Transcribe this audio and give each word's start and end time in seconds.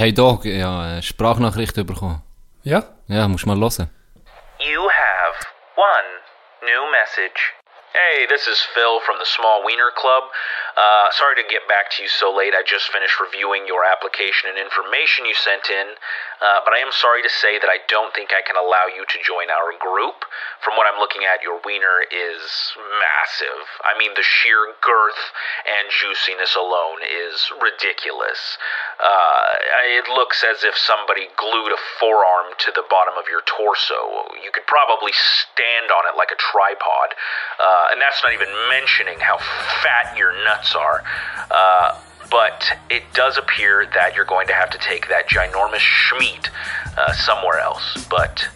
Hey 0.00 0.14
Dog, 0.14 0.46
ja, 0.46 0.80
eine 0.80 1.02
Sprachnachricht 1.02 1.74
bekommen. 1.74 2.22
Ja? 2.62 2.84
Ja, 3.06 3.28
musst 3.28 3.44
mal 3.44 3.60
hören. 3.60 3.90
You 4.58 4.80
have 4.88 5.36
one 5.76 6.08
new 6.64 6.90
message. 6.90 7.52
Hey, 7.92 8.26
this 8.28 8.46
is 8.46 8.58
Phil 8.72 9.00
from 9.04 9.18
the 9.18 9.26
Small 9.26 9.60
Wiener 9.66 9.92
Club. 10.00 10.24
Uh, 10.80 11.12
sorry 11.12 11.36
to 11.36 11.44
get 11.52 11.68
back 11.68 11.92
to 11.92 12.00
you 12.00 12.08
so 12.08 12.32
late. 12.32 12.56
I 12.56 12.64
just 12.64 12.88
finished 12.88 13.20
reviewing 13.20 13.68
your 13.68 13.84
application 13.84 14.48
and 14.48 14.56
information 14.56 15.28
you 15.28 15.36
sent 15.36 15.68
in, 15.68 15.92
uh, 16.40 16.64
but 16.64 16.72
I 16.72 16.80
am 16.80 16.88
sorry 16.88 17.20
to 17.20 17.28
say 17.28 17.60
that 17.60 17.68
I 17.68 17.84
don't 17.84 18.16
think 18.16 18.32
I 18.32 18.40
can 18.40 18.56
allow 18.56 18.88
you 18.88 19.04
to 19.04 19.18
join 19.20 19.52
our 19.52 19.76
group. 19.76 20.24
From 20.64 20.80
what 20.80 20.88
I'm 20.88 20.96
looking 20.96 21.28
at, 21.28 21.44
your 21.44 21.60
wiener 21.68 22.00
is 22.08 22.72
massive. 22.96 23.60
I 23.84 23.92
mean, 24.00 24.16
the 24.16 24.24
sheer 24.24 24.72
girth 24.80 25.20
and 25.68 25.92
juiciness 25.92 26.56
alone 26.56 27.04
is 27.04 27.44
ridiculous. 27.60 28.56
Uh, 28.96 29.84
it 30.00 30.08
looks 30.08 30.40
as 30.40 30.64
if 30.64 30.80
somebody 30.80 31.28
glued 31.36 31.76
a 31.76 31.80
forearm 32.00 32.56
to 32.56 32.72
the 32.72 32.88
bottom 32.88 33.20
of 33.20 33.28
your 33.28 33.44
torso. 33.44 34.32
You 34.40 34.48
could 34.48 34.64
probably 34.64 35.12
stand 35.12 35.92
on 35.92 36.08
it 36.08 36.16
like 36.16 36.32
a 36.32 36.40
tripod. 36.40 37.12
Uh, 37.60 37.92
and 37.92 38.00
that's 38.00 38.24
not 38.24 38.32
even 38.32 38.48
mentioning 38.72 39.20
how 39.20 39.36
fat 39.84 40.16
your 40.16 40.32
nuts 40.40 40.69
are. 40.74 41.02
Uh, 41.50 41.98
but 42.30 42.64
it 42.88 43.02
does 43.12 43.36
appear 43.36 43.86
that 43.92 44.14
you're 44.14 44.24
going 44.24 44.46
to 44.46 44.54
have 44.54 44.70
to 44.70 44.78
take 44.78 45.08
that 45.08 45.28
ginormous 45.28 45.80
schmeat 45.80 46.48
uh, 46.96 47.12
somewhere 47.12 47.58
else. 47.58 48.06
But 48.08 48.48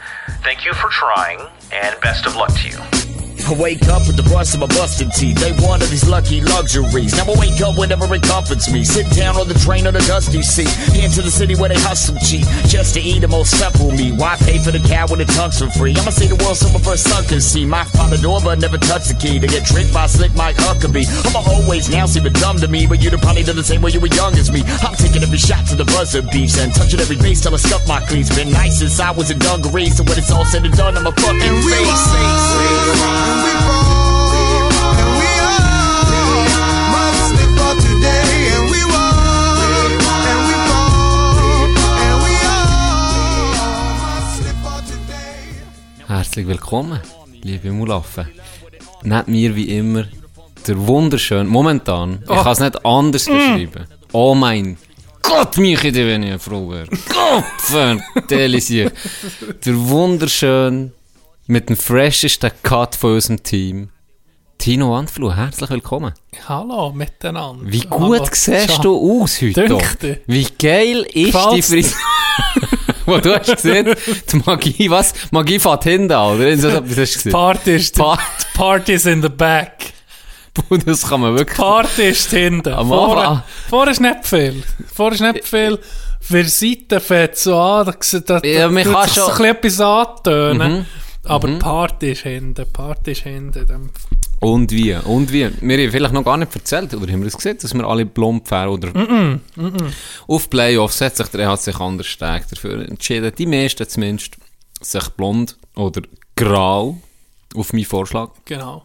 thank 0.42 0.64
you 0.64 0.72
for 0.74 0.88
trying, 0.90 1.40
and 1.72 2.00
best 2.00 2.26
of 2.26 2.36
luck 2.36 2.54
to 2.60 2.68
you. 2.68 3.03
I 3.44 3.52
wake 3.60 3.84
up 3.92 4.06
with 4.08 4.16
the 4.16 4.24
rust 4.32 4.54
of 4.54 4.60
my 4.60 4.66
busted 4.72 5.12
teeth. 5.12 5.36
They 5.36 5.52
one 5.60 5.82
of 5.82 5.90
these 5.90 6.08
lucky 6.08 6.40
luxuries. 6.40 7.12
Now 7.12 7.28
I 7.28 7.36
wake 7.36 7.60
up 7.60 7.76
whenever 7.76 8.08
it 8.14 8.22
comforts 8.22 8.72
me. 8.72 8.84
Sit 8.84 9.04
down 9.12 9.36
on 9.36 9.48
the 9.48 9.58
train 9.60 9.86
on 9.86 9.92
the 9.92 10.00
dusty 10.08 10.40
seat. 10.40 10.72
Into 10.96 11.20
the 11.20 11.30
city 11.30 11.54
where 11.54 11.68
they 11.68 11.76
hustle 11.76 12.16
cheap. 12.24 12.48
Just 12.72 12.94
to 12.94 13.00
eat 13.00 13.20
the 13.20 13.28
most 13.28 13.52
simple 13.52 13.92
meat. 13.92 14.16
Why 14.16 14.36
pay 14.40 14.56
for 14.58 14.70
the 14.72 14.80
cow 14.80 15.06
when 15.08 15.18
the 15.20 15.28
tongues 15.28 15.60
for 15.60 15.68
free? 15.76 15.92
I'ma 15.92 16.08
see 16.10 16.26
the 16.26 16.40
world 16.40 16.56
so 16.56 16.72
my 16.72 16.80
first 16.80 17.04
son 17.04 17.24
can 17.24 17.40
see. 17.40 17.66
My 17.66 17.84
father 17.84 18.16
door 18.16 18.40
but 18.42 18.60
never 18.60 18.78
touch 18.78 19.12
the 19.12 19.14
key. 19.14 19.38
To 19.38 19.46
get 19.46 19.66
tricked 19.68 19.92
by 19.92 20.06
slick 20.06 20.32
Mike 20.34 20.56
Huckabee. 20.56 21.04
I'ma 21.28 21.44
always 21.44 21.90
now 21.90 22.06
seem 22.06 22.24
dumb 22.40 22.56
to 22.64 22.68
me. 22.68 22.86
But 22.86 23.02
you'd 23.04 23.12
have 23.12 23.20
probably 23.20 23.44
done 23.44 23.56
the 23.56 23.64
same 23.64 23.82
when 23.82 23.92
you 23.92 24.00
were 24.00 24.14
young 24.16 24.32
as 24.40 24.48
me. 24.50 24.64
I'm 24.80 24.96
taking 24.96 25.20
every 25.20 25.38
shot 25.38 25.68
to 25.68 25.76
the 25.76 25.84
buzzer 25.84 26.22
beats. 26.32 26.56
And 26.56 26.72
touching 26.72 27.00
every 27.00 27.20
base 27.20 27.42
till 27.42 27.52
I 27.52 27.58
scuff 27.58 27.86
my 27.86 28.00
cleats. 28.08 28.32
Been 28.34 28.50
nice 28.50 28.80
since 28.80 28.98
I 29.00 29.10
was 29.10 29.30
in 29.30 29.38
dungarees. 29.38 30.00
So 30.00 30.04
when 30.04 30.16
it's 30.16 30.32
all 30.32 30.46
said 30.48 30.64
and 30.64 30.74
done, 30.74 30.96
I'm 30.96 31.06
a 31.06 31.12
fucking 31.12 31.56
face. 31.68 33.33
Herzlich 46.34 46.46
willkommen, 46.48 47.00
liebe 47.42 47.70
Mulaffen. 47.70 48.26
Neben 49.04 49.30
mir 49.30 49.54
wie 49.54 49.76
immer 49.76 50.04
der 50.66 50.86
wunderschön, 50.86 51.46
momentan, 51.46 52.20
ich 52.22 52.26
kann 52.26 52.52
es 52.52 52.58
nicht 52.58 52.84
anders 52.84 53.26
beschreiben. 53.26 53.86
Oh 54.12 54.34
mein 54.34 54.76
Gott, 55.22 55.56
mich 55.58 55.82
hätte, 55.82 56.06
wenn 56.06 56.22
ich 56.22 56.30
eine 56.30 56.38
Frau 56.38 56.70
wäre. 56.70 56.88
Gott, 56.88 57.44
verdammt, 57.58 58.02
Der 59.64 59.88
wunderschön, 59.88 60.92
mit 61.46 61.68
dem 61.68 61.76
freshesten 61.76 62.50
Cut 62.62 62.94
von 62.94 63.14
unserem 63.14 63.42
Team. 63.42 63.88
Tino 64.58 64.96
Anflu, 64.96 65.32
herzlich 65.34 65.68
willkommen. 65.68 66.14
Hallo 66.48 66.92
miteinander. 66.92 67.60
Wie 67.70 67.80
gut 67.80 68.20
Hallo. 68.20 68.28
siehst 68.32 68.82
du 68.84 69.22
aus 69.22 69.42
heute? 69.42 69.66
Dünkt 69.66 70.02
dir? 70.02 70.20
Wie 70.26 70.46
geil 70.58 71.02
ist 71.02 71.14
die 71.14 71.24
Gefällt's 71.24 71.68
dir? 71.68 71.82
Frisur? 71.84 71.98
Wo 73.06 73.18
du 73.18 73.38
hast 73.38 73.54
gesehen, 73.56 73.94
die 74.32 74.36
Magie, 74.46 74.88
was? 74.90 75.12
Magie 75.30 75.58
fährt 75.58 75.84
hinten 75.84 76.12
an, 76.12 76.36
oder? 76.36 76.56
So 76.56 76.68
etwas 76.68 76.96
hast 76.96 76.96
du 76.96 77.18
gesehen? 77.18 77.32
Party 77.32 77.74
ist, 77.76 77.96
Pa- 77.96 78.16
die 78.16 78.56
Party 78.58 78.92
ist 78.94 79.06
in 79.06 79.20
the 79.22 79.28
back. 79.28 79.72
Das 80.86 81.02
kann 81.08 81.20
man 81.20 81.36
wirklich... 81.36 81.58
Party 81.58 82.02
ist 82.10 82.30
hinten. 82.30 82.72
Am 82.72 82.86
Vorne, 82.86 83.42
vorne 83.68 83.90
ist 83.90 84.00
nicht 84.00 84.24
viel. 84.24 84.62
Vorne 84.94 85.16
ist 85.16 85.20
nicht 85.20 85.48
viel. 85.48 85.80
Für 86.20 86.44
die 86.44 86.48
Seite 86.48 87.00
fängt 87.00 87.36
so 87.36 87.58
an, 87.58 87.86
da, 87.86 87.92
da, 88.20 88.38
da, 88.40 88.48
Ja, 88.48 88.68
man 88.70 88.84
kann 88.84 89.08
schon- 89.08 89.24
ein 89.44 89.56
bisschen 89.60 89.80
etwas 89.80 89.80
antönen. 89.80 90.72
Mhm. 90.78 90.86
Aber 91.24 91.48
die 91.48 91.56
Party 91.58 92.12
ist 92.12 92.22
hinten. 92.22 92.66
Party 92.72 93.12
ist 93.12 93.22
hinten. 93.22 93.90
Und 94.40 94.70
wie? 94.72 94.94
Und 94.94 95.32
wie? 95.32 95.50
Wir 95.60 95.78
haben 95.84 95.90
vielleicht 95.90 96.12
noch 96.12 96.24
gar 96.24 96.36
nicht 96.36 96.54
erzählt, 96.54 96.92
oder 96.94 97.10
haben 97.10 97.20
wir 97.20 97.26
das 97.30 97.36
gesehen, 97.36 97.56
dass 97.60 97.72
wir 97.72 97.84
alle 97.84 98.04
blond 98.04 98.46
fahren, 98.46 98.68
oder? 98.68 99.40
Auf 100.26 100.50
Playoffs 100.50 101.00
hat 101.00 101.16
sich 101.16 101.28
der 101.28 101.48
EHC 101.48 101.60
sich 101.60 101.80
anders 101.80 102.06
stark 102.06 102.46
dafür 102.50 102.86
entschieden. 102.86 103.32
Die 103.38 103.46
meisten 103.46 103.88
zumindest 103.88 104.36
sich 104.82 105.08
blond 105.10 105.56
oder 105.76 106.02
grau, 106.36 106.98
auf 107.54 107.72
meinen 107.72 107.84
Vorschlag, 107.86 108.30
Genau. 108.44 108.84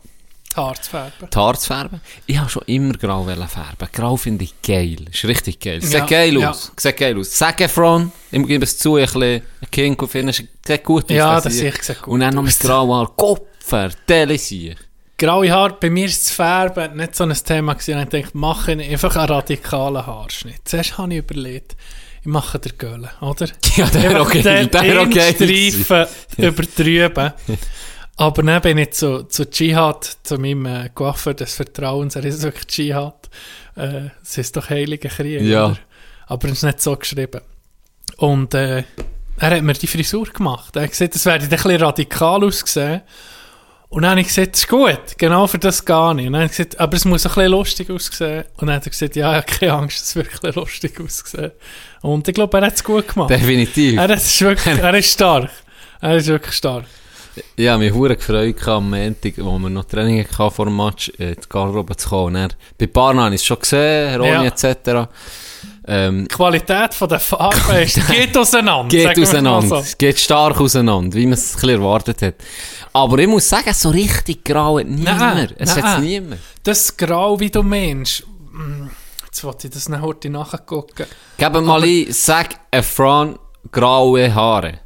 Die 0.51 0.55
Haare 0.55 0.81
zu 0.81 0.89
färben. 0.89 1.29
die 1.31 1.37
Haare 1.37 1.57
zu 1.57 1.67
färben. 1.67 2.01
Ich 2.25 2.37
habe 2.37 2.49
schon 2.49 2.63
immer 2.65 2.93
grau 2.93 3.23
färben. 3.25 3.87
Grau 3.93 4.17
finde 4.17 4.43
ich 4.45 4.61
geil. 4.61 5.05
Ist 5.11 5.25
richtig 5.25 5.59
geil. 5.59 5.81
Sieht 5.81 5.93
Ja, 5.93 6.05
geil 6.05 6.37
ja. 6.39 6.49
aus. 6.49 6.71
Sieht 6.75 6.97
geil 6.97 7.17
aus. 7.19 7.31
Zac 7.31 7.61
Efron, 7.61 8.11
ich 8.31 8.47
gebe 8.47 8.63
es 8.63 8.77
zu, 8.77 8.95
ein 8.95 9.05
bisschen 9.05 9.23
ein 9.23 9.71
King 9.71 9.99
auf 9.99 10.15
ihn, 10.15 10.31
sieht 10.31 10.83
gut 10.83 11.03
aus. 11.05 11.09
Ja, 11.11 11.39
das 11.39 11.53
sieht 11.53 11.83
sehr 11.83 11.95
gut 11.95 12.07
Und 12.07 12.21
dann 12.21 12.33
noch 12.33 12.41
mit 12.41 12.51
aus. 12.53 12.59
grau 12.59 12.93
Haar. 12.95 13.11
Kopfer, 13.15 13.89
delisier. 14.07 14.75
Graue 15.19 15.51
Haare, 15.51 15.75
bei 15.79 15.89
mir 15.89 16.05
ist 16.05 16.25
das 16.27 16.31
Färben 16.35 16.95
nicht 16.97 17.13
so 17.15 17.25
ein 17.25 17.33
Thema 17.33 17.73
gewesen. 17.73 17.99
Ich 17.99 18.07
dachte, 18.09 18.37
mache 18.37 18.71
ich 18.73 18.89
einfach 18.91 19.15
einen 19.17 19.27
radikalen 19.27 20.05
Haarschnitt. 20.07 20.61
Zuerst 20.63 20.97
habe 20.97 21.11
ich 21.13 21.19
überlegt, 21.19 21.75
ich 22.21 22.25
mache 22.27 22.57
den 22.57 22.77
Gölle, 22.77 23.11
oder? 23.21 23.47
Ja, 23.75 23.85
der 23.87 24.09
Einfach 24.11 24.25
okay. 24.25 24.41
den 24.41 24.71
Der 24.71 24.81
wäre 24.83 25.01
okay. 25.01 25.33
Streifen 25.33 26.07
übertrieben. 26.37 27.33
Aber 28.19 28.43
dann 28.43 28.61
bin 28.61 28.77
ich 28.77 28.91
zu, 28.91 29.23
zu 29.23 29.49
Dschihad, 29.49 30.17
zu 30.23 30.37
meinem 30.37 30.65
äh, 30.65 30.89
Coiffeur 30.93 31.33
des 31.33 31.55
Vertrauens, 31.55 32.17
er 32.17 32.25
ist 32.25 32.41
wirklich 32.41 32.67
Dschihad. 32.67 33.29
Äh, 33.77 34.09
es 34.21 34.37
ist 34.37 34.57
doch 34.57 34.69
Heilige 34.69 35.07
Krieg. 35.07 35.41
Ja. 35.41 35.67
Oder? 35.67 35.77
Aber 36.27 36.47
es 36.49 36.55
ist 36.55 36.63
nicht 36.63 36.81
so 36.81 36.97
geschrieben. 36.97 37.39
Und 38.17 38.53
äh, 38.55 38.83
er 39.37 39.49
hat 39.55 39.63
mir 39.63 39.71
die 39.71 39.87
Frisur 39.87 40.25
gemacht. 40.25 40.75
Er 40.75 40.83
hat 40.83 40.89
gesagt, 40.89 41.15
es 41.15 41.25
werde 41.25 41.45
ein 41.45 41.49
bisschen 41.49 41.81
radikal 41.81 42.43
aussehen. 42.43 43.03
Und 43.87 44.01
dann 44.01 44.11
habe 44.11 44.19
ich 44.19 44.27
gesagt, 44.27 44.51
das 44.51 44.63
ist 44.63 44.67
gut, 44.67 45.17
genau 45.17 45.47
für 45.47 45.57
das 45.57 45.85
gar 45.85 46.13
nicht. 46.13 46.27
Und 46.27 46.33
dann 46.33 46.41
habe 46.41 46.51
ich 46.51 46.57
gesagt, 46.57 46.77
aber 46.77 46.97
es 46.97 47.05
muss 47.05 47.25
ein 47.25 47.33
bisschen 47.33 47.51
lustig 47.51 47.89
aussehen. 47.89 48.43
Und 48.57 48.67
dann 48.67 48.75
hat 48.75 48.85
er 48.85 48.89
gesagt, 48.89 49.15
ja, 49.15 49.31
ja, 49.31 49.41
keine 49.43 49.71
Angst, 49.75 50.03
es 50.05 50.15
wird 50.17 50.43
ein 50.43 50.53
lustig 50.55 50.99
aussehen. 50.99 51.51
Und 52.01 52.27
ich 52.27 52.35
glaube, 52.35 52.57
er 52.57 52.65
hat 52.65 52.73
es 52.73 52.83
gut 52.83 53.07
gemacht. 53.07 53.29
Definitiv. 53.29 53.97
Er 53.97 54.09
ist 54.09 54.41
wirklich, 54.41 54.77
er 54.77 54.93
ist 54.93 55.09
stark. 55.09 55.49
Er 56.01 56.17
ist 56.17 56.27
wirklich 56.27 56.55
stark. 56.55 56.83
Ja, 57.57 57.77
mich 57.77 57.93
hure 57.93 58.15
gefreut 58.15 58.67
am 58.67 58.89
Montag, 58.89 59.33
wo 59.37 59.57
wir 59.59 59.69
noch 59.69 59.85
Training 59.85 60.25
hatten 60.25 60.51
vor 60.51 60.65
dem 60.65 60.77
Match, 60.77 61.11
äh, 61.19 61.29
in 61.29 61.35
die 61.35 61.49
Garderobe 61.49 61.95
zu 61.97 62.09
kommen. 62.09 62.33
Dann, 62.35 62.53
bei 62.77 62.87
Barna 62.87 63.23
habe 63.25 63.35
ich 63.35 63.41
es 63.41 63.45
schon 63.45 63.59
gesehen, 63.59 64.09
Heroni 64.09 64.29
Ja. 64.31 64.43
etc. 64.45 65.09
Ähm, 65.87 66.27
Die 66.29 66.35
Qualität 66.35 66.93
von 66.93 67.09
der 67.09 67.19
Farbe 67.19 67.81
ist, 67.83 68.05
geht 68.07 68.37
auseinander. 68.37 68.87
geht 68.89 69.17
auseinander. 69.19 69.67
so. 69.67 69.75
Es 69.77 69.97
geht 69.97 70.19
stark 70.19 70.59
auseinander, 70.61 71.15
wie 71.15 71.25
man 71.25 71.33
es 71.33 71.49
ein 71.51 71.61
bisschen 71.61 71.69
erwartet 71.81 72.21
hat. 72.21 72.35
Aber 72.93 73.17
ich 73.19 73.27
muss 73.27 73.49
sagen, 73.49 73.73
so 73.73 73.89
richtig 73.89 74.43
grau 74.45 74.77
hat 74.79 74.87
niemand. 74.87 75.55
Es 75.57 75.75
hat 75.81 76.01
niemand. 76.01 76.39
Das 76.63 76.95
Grau, 76.95 77.39
wie 77.39 77.49
du 77.49 77.63
meinst, 77.63 78.23
mm, 78.51 78.87
jetzt 79.25 79.43
wollte 79.43 79.67
ich 79.67 79.73
das 79.73 79.89
noch 79.89 80.01
heute 80.01 80.29
nachgucken. 80.29 81.05
Gib 81.37 81.53
mal 81.53 81.83
ein, 81.83 82.05
sag 82.09 82.49
Efron 82.71 83.39
graue 83.71 84.33
Haare. 84.33 84.79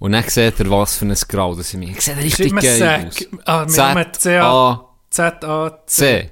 Und 0.00 0.12
dann 0.12 0.24
seht 0.24 0.58
ihr, 0.58 0.70
was 0.70 0.96
für 0.96 1.04
ein 1.04 1.14
Grau 1.28 1.54
das 1.54 1.72
in 1.74 1.80
mir. 1.80 1.90
Ich 1.90 2.00
sehe 2.00 2.16
richtig 2.16 2.56
geil 2.56 3.10
aus. 3.44 3.78
Ah, 3.78 4.84
Z-A-C. 5.10 6.30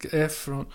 C. 0.00 0.12
Efron. 0.16 0.66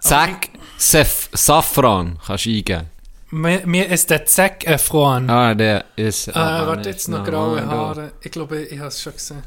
Zack, 0.00 0.48
Sef, 0.78 1.28
Safran 1.32 2.18
kannst 2.24 2.46
du 2.46 2.50
eingeben. 2.50 2.86
Mir, 3.30 3.66
mir 3.66 3.88
ist 3.88 4.08
der 4.08 4.24
Zack 4.24 4.66
Efron. 4.66 5.28
Ah, 5.28 5.54
der 5.54 5.84
ist... 5.96 6.34
Ah, 6.34 6.66
warte, 6.66 6.88
jetzt 6.88 7.08
noch 7.08 7.24
graue 7.24 7.64
Haare. 7.66 8.12
Ich 8.22 8.30
glaube, 8.30 8.62
ich 8.62 8.78
habe 8.78 8.88
es 8.88 9.02
schon 9.02 9.12
gesehen. 9.12 9.42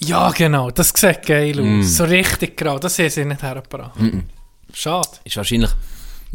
Ja, 0.00 0.30
genau, 0.32 0.72
das 0.72 0.88
sieht 0.88 1.24
geil 1.24 1.60
aus. 1.60 1.64
Mm. 1.64 1.82
So 1.82 2.04
richtig 2.04 2.56
grau, 2.56 2.80
das 2.80 2.98
haben 2.98 3.10
sie 3.10 3.24
nicht 3.24 3.42
hergebracht. 3.42 3.98
Schade. 4.72 5.08
Ist 5.22 5.36
wahrscheinlich... 5.36 5.70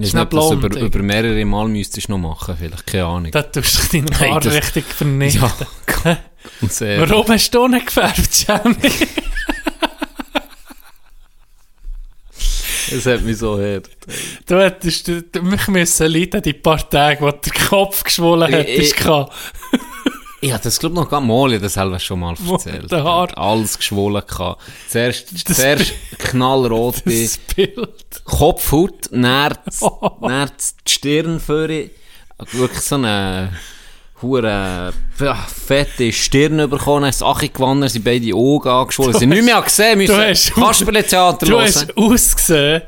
Ich 0.01 0.16
ob 0.16 0.30
das 0.30 0.51
über, 0.51 0.80
über 0.80 1.00
mehrere 1.00 1.44
Mal 1.46 1.68
müsstest 1.68 2.07
du 2.07 2.13
noch 2.13 2.19
machen, 2.19 2.56
vielleicht, 2.57 2.88
keine 2.88 3.06
Ahnung. 3.06 3.31
Da 3.31 3.44
tust 3.44 3.94
du 3.94 3.98
deine 4.01 4.18
Hey, 4.18 4.30
Haare 4.30 4.40
das- 4.42 4.54
richtig 4.56 4.86
vernichten. 4.86 5.50
Sehr, 6.69 7.10
Warum 7.10 7.28
hast 7.28 7.51
du 7.54 7.68
nicht 7.68 7.86
gefärbt, 7.88 8.48
Jamie? 8.48 8.75
Es 12.92 13.06
hat 13.06 13.22
mich 13.22 13.38
so 13.38 13.60
hart. 13.60 13.90
Du 14.48 14.60
hättest 14.60 15.07
du, 15.07 15.22
mich 15.44 15.68
müssen 15.68 16.07
leiden, 16.12 16.42
die 16.42 16.54
paar 16.54 16.90
Tage, 16.90 17.22
wo 17.22 17.30
der 17.31 17.52
Kopf 17.68 18.04
geschwollen 18.04 18.52
Ich- 18.52 18.56
hättest. 18.95 18.95
Ich 20.41 20.51
habe 20.53 20.63
das, 20.63 20.80
glaube 20.80 20.95
ich, 20.95 21.01
noch 21.01 21.09
gar 21.09 21.19
mal, 21.21 21.59
das 21.59 21.74
selber 21.74 22.00
schon 22.00 22.19
mal 22.21 22.33
erzählt. 22.50 22.89
der 22.91 23.03
Haar. 23.03 23.38
Alles 23.38 23.77
geschwollen 23.77 24.24
gehabt. 24.25 24.62
Zuerst, 24.88 25.27
Das 25.50 25.57
zuerst 25.57 25.94
knallrot 26.18 27.03
bin. 27.03 27.21
Das 27.24 27.38
Bild. 27.38 28.24
Kopfhaut, 28.24 29.09
dann, 29.12 29.57
dann 30.21 30.51
die 30.88 30.91
Stirn 30.91 31.39
vorne, 31.39 31.89
wirklich 32.53 32.81
so 32.81 32.95
eine 32.95 33.51
hure 34.21 34.94
fette 35.68 36.12
Stirn 36.12 36.69
bekommen, 36.69 37.01
dann 37.03 37.09
ist 37.09 37.24
Achi 37.24 37.50
gewandert, 37.50 37.92
sind 37.92 38.03
beide 38.06 38.33
Augen 38.33 38.68
angeschwollen, 38.69 39.18
sie 39.18 39.25
nicht 39.25 39.44
mehr 39.44 39.62
gesehen, 39.62 39.97
müssen 39.97 40.18
hast- 40.18 40.53
Kasperle-Theater 40.53 41.45
Du 41.45 41.51
hören. 41.53 41.65
hast 41.65 41.97
ausgesehen, 41.97 42.81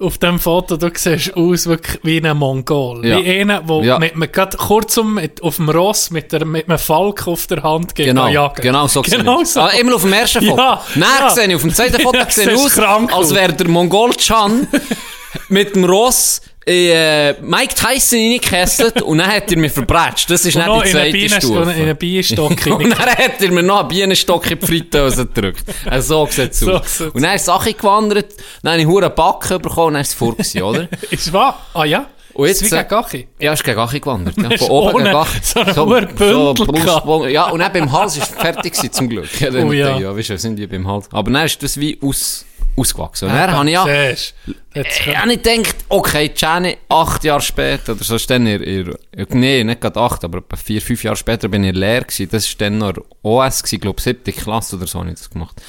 auf 0.00 0.18
dem 0.18 0.38
Foto, 0.38 0.76
du 0.76 0.90
siehst 0.94 1.34
aus 1.36 1.66
wirklich 1.66 1.98
wie 2.02 2.20
ein 2.26 2.36
Mongol. 2.36 3.04
Ja. 3.06 3.18
Wie 3.22 3.40
einer, 3.40 3.62
der 3.62 3.82
Ja. 3.84 3.98
mit, 3.98 4.16
mit, 4.16 4.32
grad 4.32 4.56
kurzum 4.56 5.14
mit, 5.14 5.42
auf 5.42 5.56
dem 5.56 5.68
Ross 5.70 6.10
mit, 6.10 6.32
der, 6.32 6.44
mit 6.44 6.68
einem 6.68 6.78
Falk 6.78 7.26
auf 7.26 7.46
der 7.46 7.62
Hand 7.62 7.94
geht 7.94 8.06
Genau, 8.06 8.28
jagen. 8.28 8.60
genau 8.62 8.86
so 8.86 9.02
Genau 9.02 9.38
gesehen. 9.40 9.46
so. 9.46 9.60
Ah, 9.60 9.68
immer 9.80 9.94
auf 9.94 10.02
dem 10.02 10.12
ersten 10.12 10.44
Foto. 10.44 10.60
Ja, 10.60 10.82
Dann 10.94 11.02
ja. 11.02 11.30
sehe 11.30 11.46
ich, 11.48 11.54
auf 11.54 11.62
dem 11.62 11.74
zweiten 11.74 12.00
Foto 12.02 12.18
Ja, 12.18 12.30
sehe 12.30 12.54
aus, 12.54 12.78
als 12.78 13.34
wäre 13.34 13.52
der 13.52 13.68
Mongol 13.68 14.14
Chan 14.14 14.66
mit 15.48 15.74
dem 15.74 15.84
Ross 15.84 16.40
äh, 16.68 17.34
Mike 17.40 17.74
Tyson 17.74 18.18
reingekesselt 18.18 19.02
und 19.02 19.18
dann 19.18 19.28
hat 19.28 19.50
er 19.50 19.58
mich 19.58 19.72
verbrätscht. 19.72 20.30
Das 20.30 20.44
ist 20.44 20.56
Und 20.56 20.66
nicht 20.66 20.84
die 20.86 20.90
in 20.90 20.96
einen 20.96 21.10
zweite 21.10 21.12
Bienen- 21.12 21.40
Stufe. 21.40 21.60
in 21.72 21.82
einen 21.82 21.96
Bienenstock 21.96 22.66
und 22.66 22.90
dann 22.90 22.98
hat 22.98 23.40
er 23.42 23.50
mir 23.52 23.62
noch 23.62 23.80
einen 23.80 23.88
Bienenstock 23.88 24.50
in 24.50 24.58
die 24.58 24.66
Fritteuse 24.66 25.26
gedrückt. 25.26 25.64
Also, 25.86 26.26
so 26.26 26.32
sieht 26.32 26.52
es 26.52 26.60
So 26.60 26.72
aus. 26.74 27.00
Und 27.00 27.22
dann 27.22 27.34
ist 27.36 27.44
Sache 27.46 27.72
gewandert, 27.72 28.34
dann 28.62 28.72
habe 28.72 28.82
ich 28.82 28.86
hure 28.88 29.10
Backen 29.10 29.60
bekommen 29.62 29.86
und 29.88 29.92
dann 29.94 30.02
ist 30.02 30.08
es 30.08 30.14
vor 30.14 30.32
gewesen, 30.32 30.62
oder? 30.62 30.88
Ist 31.10 31.32
wahr? 31.32 31.66
Ah 31.74 31.84
ja? 31.84 32.06
Und 32.34 32.46
Ist 32.46 32.60
jetzt, 32.60 32.70
wie 32.70 32.76
äh, 32.76 32.78
gegen 32.84 32.88
Gachi. 32.90 33.28
Ja, 33.40 33.52
ist 33.52 33.64
gegen 33.64 33.80
Achi 33.80 33.98
gewandert. 33.98 34.36
Ja. 34.36 34.56
Von 34.58 34.68
oben 34.68 34.98
gegen 35.04 35.16
Achi. 35.16 35.38
so 35.42 35.60
einen 35.60 35.76
hohen 35.76 36.06
Bündel 36.14 36.66
gehabt. 36.66 37.30
Ja, 37.30 37.48
und 37.50 37.58
dann 37.58 37.72
beim 37.72 37.90
Hals 37.90 38.16
ist 38.16 38.30
es 38.30 38.36
fertig 38.40 38.74
gewesen, 38.74 38.92
zum 38.92 39.08
Glück. 39.08 39.40
Ja, 39.40 39.50
dann 39.50 39.64
Oh 39.68 39.72
ja. 39.72 39.88
ja. 39.90 39.98
ja 39.98 40.16
weißt 40.16 40.30
du, 40.30 40.38
sind 40.38 40.54
die 40.54 40.66
beim 40.68 40.86
Hals. 40.86 41.08
Aber 41.10 41.32
dann 41.32 41.46
ist 41.46 41.60
das 41.62 41.80
wie 41.80 41.98
aus, 42.00 42.44
ausgewachsen. 42.78 43.28
Und 43.28 43.34
dann 43.34 43.50
habe 43.50 43.66
ich 43.66 43.72
ja, 43.72 43.84
Siehst 43.84 45.06
äh, 45.06 45.16
habe 45.16 45.32
ich 45.32 45.42
gedacht, 45.42 45.76
okay, 45.88 46.30
Jenny, 46.34 46.76
acht 46.88 47.24
Jahre 47.24 47.40
später, 47.40 47.92
oder 47.92 48.04
so 48.04 48.16
ist 48.16 48.30
dann 48.30 48.46
ihr, 48.46 48.60
ihr, 48.60 48.96
nee, 49.30 49.64
nicht 49.64 49.80
gerade 49.80 50.00
acht, 50.00 50.24
aber 50.24 50.38
etwa 50.38 50.56
vier, 50.56 50.80
fünf 50.80 51.02
Jahre 51.04 51.16
später 51.16 51.48
bin 51.48 51.64
ich 51.64 51.74
leer 51.74 52.02
gewesen. 52.02 52.28
Das 52.30 52.46
ist 52.46 52.60
dann 52.60 52.78
noch 52.78 52.94
OS 53.22 53.62
gewesen, 53.62 53.80
glaube 53.80 54.00
siebte 54.00 54.32
Klasse 54.32 54.76
oder 54.76 54.86
so 54.86 55.00
habe 55.00 55.10
ich 55.10 55.16
das 55.16 55.30
gemacht. 55.30 55.60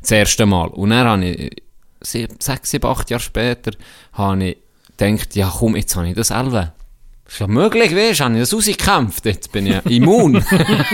Das 0.00 0.10
erste 0.10 0.46
Mal. 0.46 0.68
Und 0.68 0.90
dann 0.90 1.06
habe 1.06 1.24
ich, 1.24 1.62
sieb, 2.00 2.30
sechs, 2.42 2.70
sieben, 2.70 2.86
acht 2.86 3.10
Jahre 3.10 3.22
später, 3.22 3.72
habe 4.12 4.44
ich 4.44 4.56
gedacht, 4.96 5.34
ja 5.34 5.52
komm, 5.58 5.76
jetzt 5.76 5.96
habe 5.96 6.08
ich 6.08 6.14
das 6.14 6.30
elf. 6.30 6.68
Das 7.32 7.40
ist 7.40 7.40
ja 7.40 7.46
möglich, 7.46 7.96
weißt 7.96 8.20
du, 8.20 8.24
habe 8.24 8.34
ich 8.34 8.40
das 8.40 8.52
rausgekämpft. 8.52 9.24
Jetzt 9.24 9.50
bin 9.52 9.66
ich 9.66 9.86
immun. 9.86 10.34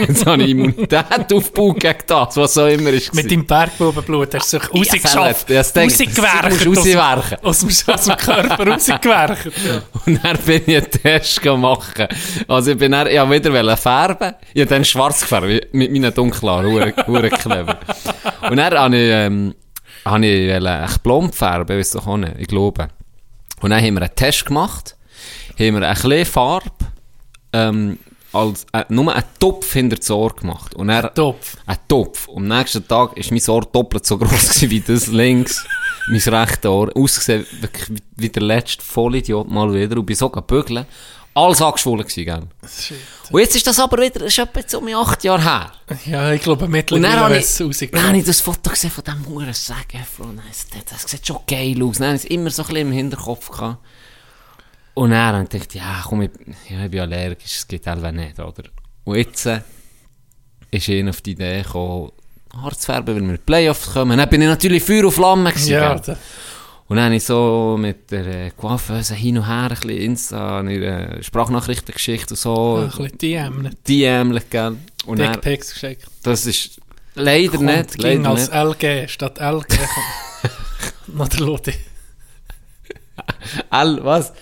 jetzt 0.07 0.25
habe 0.25 0.41
ich 0.41 0.51
Immunität 0.51 1.33
aufgebaut 1.33 1.81
gegen 1.81 1.99
das, 2.07 2.37
was 2.37 2.57
auch 2.57 2.67
immer 2.67 2.91
ist. 2.91 3.13
Mit 3.13 3.29
deinem 3.29 3.45
Bergbubenblut 3.45 4.33
hast 4.35 4.53
du 4.53 4.59
dich 4.59 4.73
rausgeschafft. 4.73 5.49
Ja, 5.49 5.57
Rausgewerkt. 5.59 6.63
du 6.65 6.69
rauswerken. 6.69 7.37
Aus, 7.43 7.65
aus, 7.65 7.83
dem- 7.83 7.93
aus 7.93 8.03
dem 8.05 8.15
Körper 8.15 8.67
rausgewerkt. 8.67 9.45
Ja. 9.67 9.81
Und 10.05 10.23
dann 10.23 10.37
bin 10.37 10.61
ich 10.65 10.77
einen 10.77 10.89
Test 10.91 11.43
machen. 11.43 12.07
Also 12.47 12.71
ich 12.71 12.77
bin 12.77 12.93
dann, 12.93 13.07
ich 13.07 13.19
wieder 13.29 13.75
färben. 13.75 14.33
Ich 14.53 14.61
habe 14.61 14.69
dann 14.69 14.85
schwarz 14.85 15.19
gefärbt, 15.19 15.73
mit 15.73 15.91
meinen 15.91 16.13
dunklen 16.13 16.49
Haaren. 16.49 16.71
Hure- 17.05 17.29
clever. 17.31 17.79
Und 18.49 18.55
dann 18.55 18.73
habe 18.77 18.95
ich, 18.95 19.09
ähm, 19.11 19.55
habe 20.05 20.25
ich 20.25 20.49
echt 20.49 21.03
blond 21.03 21.35
färben, 21.35 21.77
weiss 21.77 21.91
doch 21.91 22.07
auch 22.07 22.15
nicht, 22.15 22.31
ich 22.37 22.47
glaube. 22.47 22.87
Und 23.59 23.71
dann 23.71 23.83
haben 23.83 23.95
wir 23.95 24.03
einen 24.03 24.15
Test 24.15 24.45
gemacht, 24.45 24.95
haben 25.59 25.79
wir 25.79 25.87
ein 25.87 25.93
bisschen 25.93 26.25
Farbe, 26.25 26.69
ähm, 27.53 27.99
als, 28.31 28.65
äh, 28.73 28.85
nur 28.89 29.13
einen 29.13 29.23
Topf 29.39 29.73
hinter 29.73 29.95
das 29.97 30.09
Ohr 30.11 30.33
gemacht. 30.35 30.75
Und 30.75 30.89
dann, 30.89 31.09
Topf. 31.15 31.57
ein 31.65 31.77
Topf. 31.87 32.27
Und 32.27 32.51
am 32.51 32.57
nächsten 32.59 32.87
Tag 32.87 33.15
war 33.17 33.23
mein 33.31 33.49
Ohr 33.49 33.61
doppelt 33.61 34.05
so 34.05 34.17
groß 34.17 34.61
wie 34.69 34.81
das 34.81 35.07
links. 35.07 35.65
mein 36.07 36.19
rechtes 36.21 36.69
Ohr. 36.69 36.91
Ausgesehen 36.95 37.45
wirklich 37.61 37.99
wie- 38.15 38.29
der 38.29 38.43
letzte 38.43 38.83
Vollidiot 38.83 39.49
mal 39.49 39.73
wieder. 39.73 39.97
Und 39.97 40.05
bin 40.05 40.15
so 40.15 40.29
bügeln. 40.29 40.85
Alles 41.33 41.61
angeschwollen 41.61 42.05
gewesen, 42.05 42.25
gell? 42.25 42.43
Shit. 42.67 42.97
Und 43.31 43.39
jetzt 43.39 43.55
ist 43.55 43.65
das 43.65 43.79
aber 43.79 43.97
wieder, 43.97 44.19
das 44.19 44.27
ist 44.33 44.39
etwa 44.39 44.59
jetzt 44.59 44.73
um 44.75 44.87
acht 44.87 45.23
Jahre 45.23 45.41
her. 45.43 45.71
Ja, 46.05 46.31
ich 46.33 46.41
glaube, 46.41 46.67
mittlerweile 46.67 47.37
ich, 47.37 47.43
es 47.45 47.55
dann 47.57 47.63
habe 47.65 47.69
rausgekommen. 47.69 48.15
ich 48.15 48.25
das 48.25 48.41
Foto 48.41 48.69
gesehen 48.71 48.89
von 48.91 49.03
diesem 49.03 49.25
Huren 49.27 49.53
Sägefro. 49.53 50.25
Das, 50.47 50.67
das 50.85 51.09
sieht 51.09 51.25
schon 51.25 51.37
geil 51.47 51.81
aus. 51.83 51.97
Dann 51.99 52.07
habe 52.07 52.17
ich 52.17 52.23
es 52.25 52.29
immer 52.29 52.49
so 52.49 52.63
ein 52.63 52.67
bisschen 52.67 52.87
im 52.87 52.91
Hinterkopf 52.91 53.49
gehabt. 53.51 53.77
Und 54.93 55.11
dann 55.11 55.33
habe 55.35 55.43
ich 55.43 55.49
gedacht, 55.49 55.75
ja, 55.75 56.01
komm, 56.05 56.23
ich, 56.23 56.31
ja, 56.69 56.85
ich 56.85 56.91
bin 56.91 56.99
allergisch, 56.99 57.55
es 57.57 57.67
geht 57.67 57.87
einfach 57.87 58.11
nicht, 58.11 58.37
oder? 58.39 58.63
Und 59.05 59.15
jetzt 59.15 59.45
äh, 59.45 59.61
ist 60.71 60.87
ihnen 60.87 61.09
auf 61.09 61.21
die 61.21 61.31
Idee 61.31 61.61
gekommen, 61.61 62.11
Haar 62.61 62.71
zu 62.77 62.85
färben, 62.87 63.15
weil 63.15 63.21
wir 63.21 63.29
in 63.29 63.35
die 63.35 63.41
Playoffs 63.43 63.93
kommen. 63.93 64.17
Dann 64.17 64.27
bin 64.29 64.41
ich 64.41 64.47
natürlich 64.47 64.83
Feuer 64.83 65.05
und 65.05 65.11
Flamme 65.11 65.51
gewesen, 65.51 65.71
Ja, 65.71 65.95
da- 65.95 66.17
Und 66.87 66.97
dann 66.97 67.05
habe 67.05 67.15
ich 67.15 67.23
so 67.23 67.77
mit 67.79 68.09
der 68.11 68.25
äh, 68.25 68.49
Coiffeuse 68.57 69.13
hin 69.13 69.37
und 69.37 69.47
her 69.47 69.63
ein 69.65 69.69
bisschen 69.69 69.89
Insta, 69.91 70.61
äh, 70.61 71.21
Sprachnachrichten 71.23 71.93
geschickt 71.93 72.31
und 72.31 72.37
so, 72.37 72.77
ein 72.77 72.87
bisschen 72.89 73.17
DM, 73.19 73.61
nicht 73.61 73.87
DM, 73.87 74.39
gell? 74.49 74.77
Und 75.05 75.19
Dickpics 75.19 75.73
geschickt. 75.73 76.07
das 76.23 76.45
ist 76.47 76.81
leider 77.13 77.57
Kommt, 77.57 77.65
nicht, 77.65 77.97
ging 77.99 78.23
leider 78.23 78.29
als 78.31 78.49
nicht. 78.49 78.83
LG 78.83 79.07
statt 79.09 79.37
LG. 79.39 79.67
Noch 81.13 81.27
der 81.27 81.39
Lodi. 81.41 81.73
L, 83.71 83.99
was? 84.03 84.33